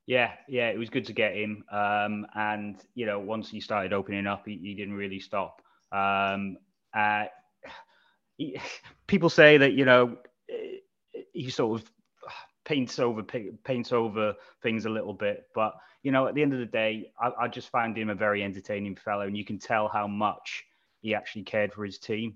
Yeah, 0.07 0.31
yeah, 0.49 0.69
it 0.69 0.79
was 0.79 0.89
good 0.89 1.05
to 1.05 1.13
get 1.13 1.35
him. 1.35 1.63
Um, 1.71 2.25
and 2.33 2.81
you 2.95 3.05
know, 3.05 3.19
once 3.19 3.47
he 3.47 3.61
started 3.61 3.93
opening 3.93 4.25
up, 4.25 4.47
he, 4.47 4.57
he 4.57 4.73
didn't 4.73 4.95
really 4.95 5.19
stop. 5.19 5.61
Um, 5.91 6.57
uh, 6.95 7.25
he, 8.37 8.59
people 9.05 9.29
say 9.29 9.59
that 9.59 9.73
you 9.73 9.85
know 9.85 10.17
he 11.33 11.49
sort 11.49 11.81
of 11.81 11.91
paints 12.65 12.99
over 12.99 13.23
paints 13.23 13.91
over 13.91 14.33
things 14.61 14.85
a 14.85 14.89
little 14.89 15.13
bit. 15.13 15.45
But 15.53 15.73
you 16.03 16.11
know, 16.11 16.27
at 16.27 16.35
the 16.35 16.41
end 16.41 16.53
of 16.53 16.59
the 16.59 16.65
day, 16.65 17.11
I, 17.19 17.31
I 17.41 17.47
just 17.47 17.69
found 17.69 17.97
him 17.97 18.09
a 18.09 18.15
very 18.15 18.43
entertaining 18.43 18.95
fellow, 18.95 19.25
and 19.25 19.37
you 19.37 19.45
can 19.45 19.59
tell 19.59 19.87
how 19.87 20.07
much 20.07 20.63
he 21.01 21.15
actually 21.15 21.43
cared 21.43 21.73
for 21.73 21.83
his 21.83 21.97
team 21.97 22.35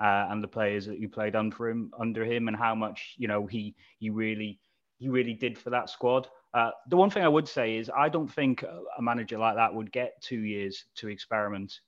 uh, 0.00 0.26
and 0.30 0.42
the 0.42 0.48
players 0.48 0.86
that 0.86 0.98
he 0.98 1.06
played 1.06 1.36
under 1.36 1.68
him, 1.68 1.92
under 1.98 2.24
him, 2.24 2.48
and 2.48 2.56
how 2.56 2.74
much 2.74 3.14
you 3.18 3.28
know 3.28 3.46
he 3.46 3.74
he 3.98 4.10
really 4.10 4.58
he 4.98 5.08
really 5.08 5.34
did 5.34 5.58
for 5.58 5.70
that 5.70 5.90
squad. 5.90 6.28
Uh, 6.52 6.70
the 6.88 6.96
one 6.96 7.10
thing 7.10 7.22
I 7.22 7.28
would 7.28 7.48
say 7.48 7.76
is 7.76 7.90
I 7.96 8.08
don't 8.08 8.30
think 8.30 8.62
a 8.62 9.02
manager 9.02 9.38
like 9.38 9.54
that 9.56 9.72
would 9.72 9.92
get 9.92 10.20
two 10.20 10.40
years 10.40 10.84
to 10.96 11.08
experiment. 11.08 11.80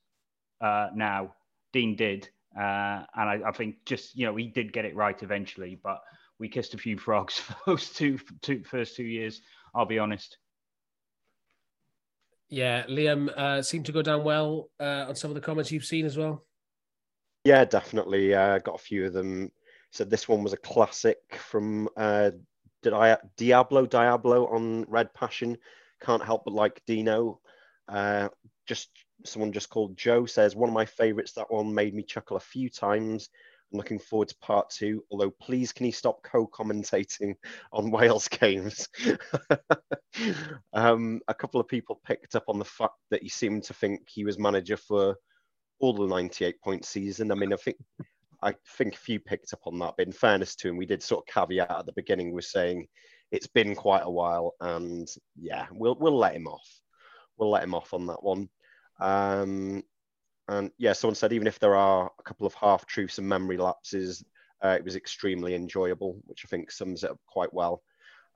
Uh, 0.61 0.87
now 0.95 1.33
Dean 1.73 1.95
did, 1.95 2.29
uh, 2.57 3.03
and 3.15 3.29
I, 3.29 3.41
I, 3.47 3.51
think 3.51 3.83
just 3.85 4.15
you 4.15 4.25
know 4.25 4.35
he 4.35 4.47
did 4.47 4.71
get 4.71 4.85
it 4.85 4.95
right 4.95 5.21
eventually, 5.21 5.77
but 5.83 6.01
we 6.39 6.49
kissed 6.49 6.73
a 6.73 6.77
few 6.77 6.97
frogs 6.97 7.33
for 7.39 7.55
those 7.65 7.89
two, 7.89 8.19
two 8.41 8.63
first 8.63 8.95
two 8.95 9.03
years. 9.03 9.41
I'll 9.75 9.85
be 9.85 9.99
honest. 9.99 10.37
Yeah, 12.49 12.83
Liam 12.83 13.29
uh, 13.35 13.61
seemed 13.63 13.87
to 13.87 13.91
go 13.91 14.03
down 14.03 14.23
well 14.23 14.69
uh, 14.79 15.05
on 15.07 15.15
some 15.15 15.31
of 15.31 15.35
the 15.35 15.41
comments 15.41 15.71
you've 15.71 15.85
seen 15.85 16.05
as 16.05 16.17
well. 16.17 16.45
Yeah, 17.43 17.65
definitely. 17.65 18.33
Uh, 18.33 18.59
got 18.59 18.75
a 18.75 18.83
few 18.83 19.05
of 19.05 19.13
them. 19.13 19.51
Said 19.91 20.09
this 20.09 20.27
one 20.27 20.43
was 20.43 20.53
a 20.53 20.57
classic 20.57 21.17
from 21.35 21.89
uh, 21.97 22.31
did 22.83 22.93
I 22.93 23.17
Diablo 23.37 23.85
Diablo 23.85 24.47
on 24.47 24.85
Red 24.87 25.13
Passion. 25.13 25.57
Can't 26.01 26.23
help 26.23 26.45
but 26.45 26.53
like 26.53 26.81
Dino. 26.85 27.39
Uh, 27.87 28.29
just 28.67 28.89
someone 29.25 29.51
just 29.51 29.69
called 29.69 29.97
Joe 29.97 30.25
says 30.25 30.55
one 30.55 30.69
of 30.69 30.73
my 30.73 30.85
favourites. 30.85 31.33
That 31.33 31.51
one 31.51 31.73
made 31.73 31.93
me 31.93 32.03
chuckle 32.03 32.37
a 32.37 32.41
few 32.41 32.69
times. 32.69 33.29
I'm 33.73 33.77
looking 33.77 33.99
forward 33.99 34.29
to 34.29 34.35
part 34.37 34.69
two. 34.69 35.03
Although, 35.09 35.31
please, 35.31 35.73
can 35.73 35.87
you 35.87 35.91
stop 35.91 36.21
co-commentating 36.23 37.33
on 37.71 37.89
Wales 37.91 38.27
games? 38.27 38.87
um, 40.73 41.21
a 41.27 41.33
couple 41.33 41.59
of 41.59 41.67
people 41.67 41.99
picked 42.05 42.35
up 42.35 42.43
on 42.47 42.59
the 42.59 42.65
fact 42.65 42.93
that 43.09 43.23
he 43.23 43.29
seemed 43.29 43.63
to 43.63 43.73
think 43.73 44.01
he 44.07 44.23
was 44.23 44.37
manager 44.37 44.77
for 44.77 45.15
all 45.79 45.93
the 45.93 46.05
98 46.05 46.61
point 46.61 46.85
season. 46.85 47.31
I 47.31 47.35
mean, 47.35 47.51
I 47.51 47.57
think 47.57 47.77
I 48.43 48.53
think 48.77 48.93
a 48.93 48.99
few 48.99 49.19
picked 49.19 49.53
up 49.53 49.61
on 49.65 49.79
that. 49.79 49.95
But 49.97 50.05
in 50.05 50.13
fairness 50.13 50.55
to 50.57 50.69
him, 50.69 50.77
we 50.77 50.85
did 50.85 51.01
sort 51.01 51.23
of 51.27 51.33
caveat 51.33 51.71
at 51.71 51.85
the 51.85 51.93
beginning 51.93 52.31
with 52.31 52.45
saying 52.45 52.87
it's 53.31 53.47
been 53.47 53.73
quite 53.73 54.03
a 54.03 54.11
while, 54.11 54.53
and 54.61 55.07
yeah, 55.35 55.65
we'll 55.71 55.97
we'll 55.99 56.17
let 56.17 56.35
him 56.35 56.47
off. 56.47 56.81
We'll 57.37 57.49
let 57.49 57.63
him 57.63 57.73
off 57.73 57.93
on 57.93 58.05
that 58.07 58.21
one. 58.21 58.49
Um, 58.99 59.83
and 60.47 60.71
yeah, 60.77 60.93
someone 60.93 61.15
said 61.15 61.33
even 61.33 61.47
if 61.47 61.59
there 61.59 61.75
are 61.75 62.11
a 62.19 62.23
couple 62.23 62.45
of 62.45 62.53
half 62.53 62.85
truths 62.85 63.17
and 63.17 63.27
memory 63.27 63.57
lapses, 63.57 64.23
uh, 64.63 64.75
it 64.77 64.83
was 64.83 64.95
extremely 64.95 65.55
enjoyable, 65.55 66.19
which 66.25 66.43
I 66.45 66.47
think 66.47 66.71
sums 66.71 67.03
it 67.03 67.11
up 67.11 67.19
quite 67.27 67.53
well. 67.53 67.81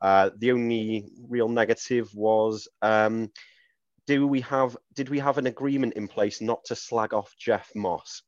Uh, 0.02 0.30
the 0.38 0.52
only 0.52 1.10
real 1.28 1.50
negative 1.50 2.14
was 2.14 2.68
um, 2.82 3.32
do 4.06 4.28
we 4.28 4.42
have 4.42 4.78
did 4.94 5.10
we 5.10 5.20
have 5.20 5.38
an 5.38 5.48
agreement 5.48 5.94
in 5.94 6.08
place 6.08 6.42
not 6.42 6.64
to 6.66 6.76
slag 6.76 7.14
off 7.14 7.34
Geoff 7.38 7.72
Moss? 7.76 8.24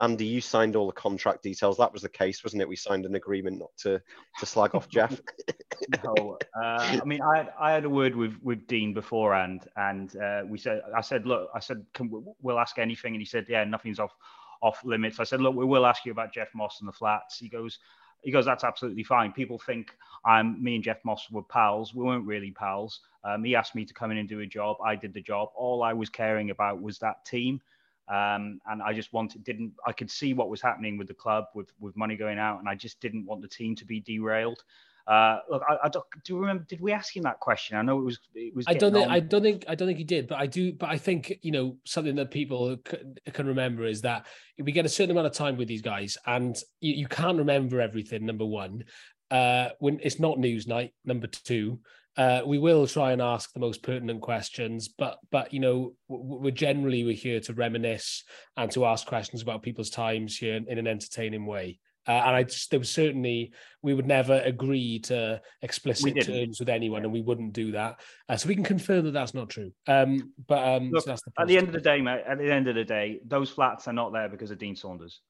Andy, 0.00 0.26
you 0.26 0.40
signed 0.40 0.76
all 0.76 0.86
the 0.86 0.92
contract 0.92 1.42
details. 1.42 1.76
That 1.76 1.92
was 1.92 2.02
the 2.02 2.08
case, 2.08 2.44
wasn't 2.44 2.62
it? 2.62 2.68
We 2.68 2.76
signed 2.76 3.04
an 3.04 3.16
agreement 3.16 3.58
not 3.58 3.70
to 3.78 4.00
to 4.38 4.46
slag 4.46 4.74
off 4.74 4.88
Geoff. 4.88 5.20
no, 6.04 6.38
uh, 6.54 6.98
I 7.00 7.04
mean, 7.04 7.20
I 7.20 7.38
had, 7.38 7.52
I 7.58 7.72
had 7.72 7.84
a 7.84 7.90
word 7.90 8.14
with 8.14 8.36
with 8.42 8.66
Dean 8.66 8.94
beforehand, 8.94 9.68
and 9.76 10.14
uh, 10.16 10.42
we 10.46 10.58
said, 10.58 10.82
I 10.96 11.00
said, 11.00 11.26
look, 11.26 11.50
I 11.54 11.58
said, 11.60 11.84
can, 11.94 12.10
we'll 12.42 12.58
ask 12.58 12.78
anything, 12.78 13.14
and 13.14 13.20
he 13.20 13.26
said, 13.26 13.46
yeah, 13.48 13.64
nothing's 13.64 13.98
off 13.98 14.14
off 14.62 14.84
limits. 14.84 15.20
I 15.20 15.24
said, 15.24 15.40
look, 15.40 15.54
we 15.54 15.64
will 15.64 15.86
ask 15.86 16.04
you 16.04 16.12
about 16.12 16.32
Geoff 16.32 16.48
Moss 16.54 16.80
and 16.80 16.88
the 16.88 16.92
flats. 16.92 17.38
He 17.38 17.48
goes, 17.48 17.78
he 18.22 18.30
goes, 18.30 18.44
that's 18.44 18.64
absolutely 18.64 19.04
fine. 19.04 19.32
People 19.32 19.58
think 19.58 19.94
I'm 20.24 20.62
me 20.62 20.74
and 20.74 20.84
Geoff 20.84 20.98
Moss 21.04 21.30
were 21.30 21.42
pals. 21.42 21.94
We 21.94 22.04
weren't 22.04 22.26
really 22.26 22.50
pals. 22.50 23.00
Um, 23.24 23.44
he 23.44 23.54
asked 23.54 23.74
me 23.74 23.84
to 23.84 23.94
come 23.94 24.10
in 24.10 24.18
and 24.18 24.28
do 24.28 24.40
a 24.40 24.46
job. 24.46 24.76
I 24.84 24.96
did 24.96 25.14
the 25.14 25.22
job. 25.22 25.50
All 25.54 25.82
I 25.82 25.92
was 25.92 26.08
caring 26.08 26.50
about 26.50 26.82
was 26.82 26.98
that 26.98 27.24
team. 27.24 27.60
Um, 28.08 28.60
and 28.66 28.82
I 28.82 28.94
just 28.94 29.12
wanted 29.12 29.44
didn't 29.44 29.72
I 29.86 29.92
could 29.92 30.10
see 30.10 30.32
what 30.32 30.48
was 30.48 30.62
happening 30.62 30.96
with 30.96 31.08
the 31.08 31.14
club 31.14 31.44
with 31.54 31.70
with 31.78 31.96
money 31.96 32.16
going 32.16 32.38
out, 32.38 32.58
and 32.58 32.68
I 32.68 32.74
just 32.74 33.00
didn't 33.00 33.26
want 33.26 33.42
the 33.42 33.48
team 33.48 33.74
to 33.76 33.84
be 33.84 34.00
derailed. 34.00 34.62
Uh, 35.08 35.40
look, 35.48 35.62
I, 35.66 35.76
I 35.84 35.88
do 35.88 36.02
you 36.26 36.38
remember? 36.38 36.64
Did 36.68 36.82
we 36.82 36.92
ask 36.92 37.16
him 37.16 37.22
that 37.22 37.40
question? 37.40 37.78
I 37.78 37.82
know 37.82 37.98
it 37.98 38.04
was. 38.04 38.18
It 38.34 38.54
was. 38.54 38.66
I 38.68 38.74
don't 38.74 38.92
think 38.92 39.06
on. 39.06 39.12
I 39.12 39.20
don't 39.20 39.42
think 39.42 39.64
I 39.66 39.74
don't 39.74 39.88
think 39.88 39.98
he 39.98 40.04
did, 40.04 40.28
but 40.28 40.38
I 40.38 40.46
do. 40.46 40.74
But 40.74 40.90
I 40.90 40.98
think 40.98 41.38
you 41.40 41.50
know 41.50 41.76
something 41.84 42.14
that 42.16 42.30
people 42.30 42.76
c- 42.90 42.98
can 43.32 43.46
remember 43.46 43.86
is 43.86 44.02
that 44.02 44.26
we 44.58 44.70
get 44.70 44.84
a 44.84 44.88
certain 44.88 45.12
amount 45.12 45.26
of 45.26 45.32
time 45.32 45.56
with 45.56 45.66
these 45.66 45.80
guys, 45.80 46.18
and 46.26 46.56
you, 46.80 46.92
you 46.92 47.08
can't 47.08 47.38
remember 47.38 47.80
everything. 47.80 48.26
Number 48.26 48.44
one, 48.44 48.84
uh, 49.30 49.70
when 49.78 49.98
it's 50.02 50.20
not 50.20 50.38
news 50.38 50.66
night. 50.66 50.92
Number 51.06 51.26
two, 51.26 51.80
uh, 52.18 52.42
we 52.44 52.58
will 52.58 52.86
try 52.86 53.12
and 53.12 53.22
ask 53.22 53.52
the 53.52 53.60
most 53.60 53.82
pertinent 53.82 54.20
questions, 54.20 54.88
but 54.88 55.18
but 55.30 55.54
you 55.54 55.60
know 55.60 55.94
we're 56.08 56.50
generally 56.50 57.04
we're 57.04 57.14
here 57.14 57.38
to 57.38 57.54
reminisce 57.54 58.24
and 58.56 58.70
to 58.72 58.84
ask 58.84 59.06
questions 59.06 59.40
about 59.40 59.62
people's 59.62 59.88
times 59.88 60.36
here 60.36 60.56
in, 60.56 60.68
in 60.68 60.78
an 60.78 60.88
entertaining 60.88 61.46
way. 61.46 61.78
Uh, 62.08 62.22
and 62.26 62.36
I 62.36 62.42
just, 62.42 62.70
there 62.70 62.80
was 62.80 62.90
certainly 62.90 63.52
we 63.82 63.94
would 63.94 64.06
never 64.06 64.40
agree 64.40 64.98
to 65.00 65.40
explicit 65.62 66.20
terms 66.22 66.58
with 66.58 66.68
anyone, 66.68 67.04
and 67.04 67.12
we 67.12 67.20
wouldn't 67.20 67.52
do 67.52 67.72
that. 67.72 68.00
Uh, 68.28 68.36
so 68.36 68.48
we 68.48 68.54
can 68.56 68.64
confirm 68.64 69.04
that 69.04 69.12
that's 69.12 69.34
not 69.34 69.48
true. 69.48 69.70
Um, 69.86 70.32
but 70.48 70.66
um, 70.66 70.90
Look, 70.90 71.04
so 71.04 71.10
that's 71.10 71.22
the 71.22 71.30
At 71.38 71.46
the 71.46 71.56
end 71.56 71.68
of 71.68 71.74
the 71.74 71.80
day, 71.80 72.00
mate. 72.00 72.24
At 72.26 72.38
the 72.38 72.52
end 72.52 72.66
of 72.66 72.74
the 72.74 72.84
day, 72.84 73.20
those 73.24 73.50
flats 73.50 73.86
are 73.86 73.92
not 73.92 74.12
there 74.12 74.28
because 74.28 74.50
of 74.50 74.58
Dean 74.58 74.74
Saunders. 74.74 75.20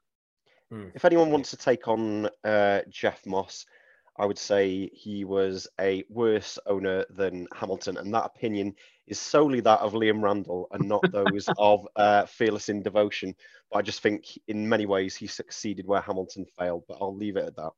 If 0.94 1.04
anyone 1.04 1.30
wants 1.30 1.50
to 1.50 1.56
take 1.56 1.88
on 1.88 2.28
uh, 2.44 2.80
Geoff 2.88 3.26
Moss, 3.26 3.64
I 4.18 4.26
would 4.26 4.38
say 4.38 4.90
he 4.92 5.24
was 5.24 5.68
a 5.80 6.04
worse 6.08 6.58
owner 6.66 7.04
than 7.10 7.46
Hamilton, 7.54 7.96
and 7.98 8.12
that 8.14 8.24
opinion 8.24 8.74
is 9.06 9.20
solely 9.20 9.60
that 9.60 9.80
of 9.80 9.92
Liam 9.92 10.22
Randall 10.22 10.68
and 10.72 10.88
not 10.88 11.02
those 11.12 11.48
of 11.56 11.86
uh, 11.96 12.26
Fearless 12.26 12.68
in 12.68 12.82
Devotion. 12.82 13.34
But 13.70 13.78
I 13.78 13.82
just 13.82 14.00
think 14.00 14.24
in 14.48 14.68
many 14.68 14.86
ways 14.86 15.14
he 15.14 15.26
succeeded 15.26 15.86
where 15.86 16.00
Hamilton 16.00 16.46
failed. 16.58 16.84
But 16.88 16.98
I'll 17.00 17.14
leave 17.14 17.36
it 17.36 17.46
at 17.46 17.56
that. 17.56 17.70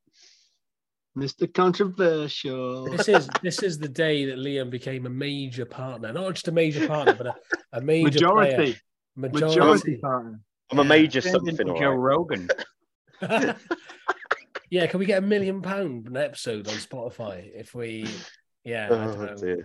Mr. 1.19 1.53
Controversial. 1.53 2.85
this 2.85 3.09
is 3.09 3.29
this 3.43 3.62
is 3.62 3.79
the 3.79 3.89
day 3.89 4.25
that 4.27 4.39
Liam 4.39 4.71
became 4.71 5.07
a 5.07 5.11
major 5.11 5.67
partner, 5.67 6.12
not 6.12 6.33
just 6.35 6.49
a 6.49 6.53
major 6.53 6.87
partner, 6.87 7.15
but 7.15 7.27
a, 7.27 7.35
a 7.75 7.81
major 7.81 8.05
Majority. 8.05 8.55
player. 8.55 8.75
Majority. 9.17 9.59
Majority 9.59 9.97
partner. 9.97 10.41
I'm 10.71 10.79
a 10.79 10.85
major 10.85 11.21
Turned 11.21 11.33
something. 11.33 11.59
into 11.59 11.73
all 11.73 11.81
Joe 11.81 11.91
right. 11.91 12.17
Rogan. 12.17 12.49
yeah, 14.71 14.87
can 14.87 15.01
we 15.01 15.07
get 15.07 15.23
a 15.23 15.27
million 15.27 15.61
pound 15.63 16.07
an 16.07 16.17
episode 16.17 16.69
on 16.69 16.75
Spotify 16.75 17.51
if 17.55 17.75
we? 17.75 18.09
Yeah, 18.65 18.87
I 18.87 18.89
don't 18.89 19.19
Oh, 19.21 19.35
know. 19.35 19.57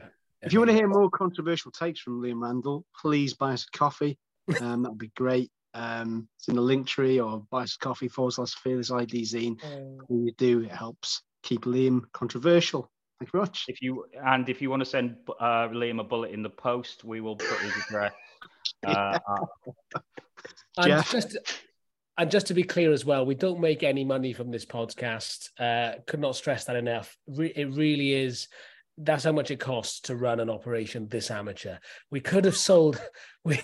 If 0.41 0.53
you 0.53 0.60
want 0.60 0.69
to 0.69 0.76
hear 0.76 0.88
more 0.88 1.10
controversial 1.10 1.72
takes 1.72 1.99
from 1.99 2.22
Liam 2.22 2.41
Randall, 2.41 2.86
please 2.99 3.34
buy 3.34 3.53
us 3.53 3.65
a 3.73 3.77
coffee. 3.77 4.18
Um, 4.61 4.84
that 4.84 4.90
would 4.91 4.99
be 4.99 5.11
great. 5.15 5.49
Um, 5.73 6.27
it's 6.38 6.48
in 6.48 6.56
the 6.56 6.61
Linktree 6.61 7.18
or 7.26 7.40
buy 7.49 7.64
us 7.64 7.76
a 7.76 7.80
coffee 7.80 8.07
forward 8.07 8.32
slash 8.32 8.53
fearless 8.53 8.91
ID 8.91 9.23
zine. 9.23 9.60
When 10.07 10.23
you 10.27 10.32
do, 10.38 10.61
it 10.61 10.72
helps 10.72 11.23
keep 11.41 11.61
Liam 11.65 12.03
controversial. 12.14 12.91
Thank 13.19 13.30
you 13.30 13.40
very 13.40 13.41
much. 13.41 13.65
If 13.68 13.82
you 13.82 14.06
and 14.23 14.48
if 14.48 14.61
you 14.61 14.69
want 14.69 14.82
to 14.82 14.86
send 14.86 15.15
uh, 15.40 15.68
Liam 15.69 15.99
a 15.99 16.03
bullet 16.03 16.30
in 16.30 16.44
the 16.44 16.49
post, 16.52 17.03
we 17.03 17.22
will 17.22 17.38
put 17.38 17.60
his 17.60 17.73
address. 17.88 18.14
Uh, 18.86 19.18
uh, 19.27 19.99
And 20.77 20.88
Geoff? 20.88 21.11
just 21.11 21.38
and 22.17 22.31
just 22.31 22.47
to 22.47 22.53
be 22.53 22.63
clear 22.63 22.93
as 22.93 23.05
well, 23.05 23.25
we 23.25 23.35
don't 23.35 23.59
make 23.59 23.83
any 23.83 24.05
money 24.05 24.33
from 24.33 24.51
this 24.51 24.65
podcast. 24.65 25.49
Uh, 25.59 25.99
could 26.07 26.19
not 26.19 26.35
stress 26.35 26.65
that 26.65 26.75
enough. 26.75 27.15
Re- 27.27 27.53
it 27.55 27.73
really 27.73 28.13
is. 28.13 28.47
That's 28.97 29.25
how 29.25 29.33
much 29.33 29.51
it 29.51 29.59
costs 29.59 29.99
to 30.01 30.15
run 30.15 30.39
an 30.39 30.49
operation 30.49 31.09
this 31.09 31.29
amateur. 31.29 31.75
We 32.11 32.21
could 32.21 32.45
have 32.45 32.55
sold, 32.55 33.01
we 33.43 33.59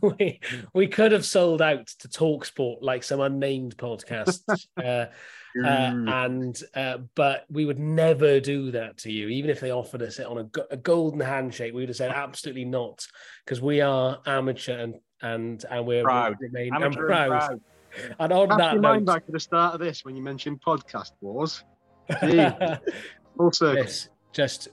we, 0.00 0.40
we 0.72 0.86
could 0.86 1.12
have 1.12 1.26
sold 1.26 1.60
out 1.60 1.86
to 1.98 2.08
Talksport 2.08 2.78
like 2.80 3.02
some 3.02 3.20
unnamed 3.20 3.76
podcast. 3.76 4.40
uh, 4.82 5.12
uh, 5.64 5.68
and 5.68 6.62
uh, 6.74 6.98
but 7.14 7.44
we 7.50 7.64
would 7.64 7.78
never 7.78 8.40
do 8.40 8.70
that 8.72 8.96
to 8.98 9.12
you, 9.12 9.28
even 9.28 9.50
if 9.50 9.60
they 9.60 9.70
offered 9.70 10.02
us 10.02 10.18
it 10.18 10.26
on 10.26 10.38
a, 10.38 10.60
a 10.70 10.76
golden 10.76 11.20
handshake. 11.20 11.72
We 11.72 11.82
would 11.82 11.88
have 11.88 11.96
said 11.96 12.10
absolutely 12.10 12.64
not, 12.64 13.06
because 13.44 13.60
we 13.60 13.80
are 13.80 14.20
amateur 14.26 14.78
and 14.78 14.94
and 15.22 15.64
and 15.70 15.86
we're 15.86 16.02
Proud. 16.02 16.36
we 16.40 16.46
remain 16.48 16.74
amateur 16.74 16.86
and 16.86 16.96
and 16.96 17.06
proud. 17.06 17.28
proud. 17.28 17.60
And 18.18 18.32
on 18.32 18.48
Cast 18.48 18.58
that 18.58 18.72
your 18.74 18.82
mind 18.82 19.06
note, 19.06 19.14
back 19.14 19.26
to 19.26 19.32
the 19.32 19.40
start 19.40 19.74
of 19.74 19.80
this 19.80 20.04
when 20.04 20.16
you 20.16 20.22
mentioned 20.22 20.60
podcast 20.60 21.12
wars. 21.20 21.64
also. 23.38 23.72
Yes, 23.72 24.08
just 24.32 24.68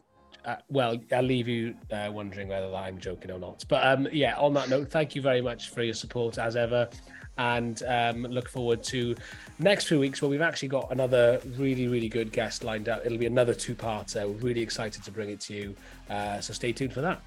uh, 0.45 0.57
well, 0.69 0.97
I'll 1.11 1.23
leave 1.23 1.47
you 1.47 1.75
uh, 1.91 2.09
wondering 2.11 2.49
whether 2.49 2.73
I'm 2.75 2.97
joking 2.97 3.31
or 3.31 3.39
not. 3.39 3.63
But 3.67 3.85
um, 3.85 4.07
yeah, 4.11 4.37
on 4.37 4.53
that 4.55 4.69
note, 4.69 4.89
thank 4.89 5.15
you 5.15 5.21
very 5.21 5.41
much 5.41 5.69
for 5.69 5.83
your 5.83 5.93
support 5.93 6.37
as 6.37 6.55
ever, 6.55 6.89
and 7.37 7.81
um, 7.83 8.23
look 8.23 8.47
forward 8.47 8.83
to 8.83 9.15
next 9.59 9.87
few 9.87 9.99
weeks 9.99 10.21
where 10.21 10.29
we've 10.29 10.41
actually 10.41 10.67
got 10.67 10.91
another 10.91 11.41
really, 11.57 11.87
really 11.87 12.09
good 12.09 12.31
guest 12.31 12.63
lined 12.63 12.89
up. 12.89 13.05
It'll 13.05 13.17
be 13.17 13.25
another 13.25 13.53
two-parter. 13.53 14.27
We're 14.27 14.47
really 14.47 14.61
excited 14.61 15.03
to 15.03 15.11
bring 15.11 15.29
it 15.29 15.39
to 15.41 15.53
you. 15.53 15.75
Uh, 16.09 16.41
so 16.41 16.53
stay 16.53 16.71
tuned 16.71 16.93
for 16.93 17.01
that. 17.01 17.21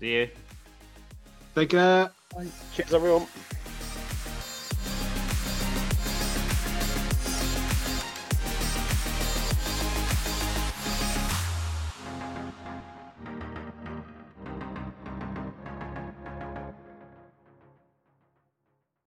See 0.00 0.12
you. 0.12 0.28
Take 1.54 1.70
care. 1.70 2.10
Cheers, 2.74 2.94
everyone. 2.94 3.26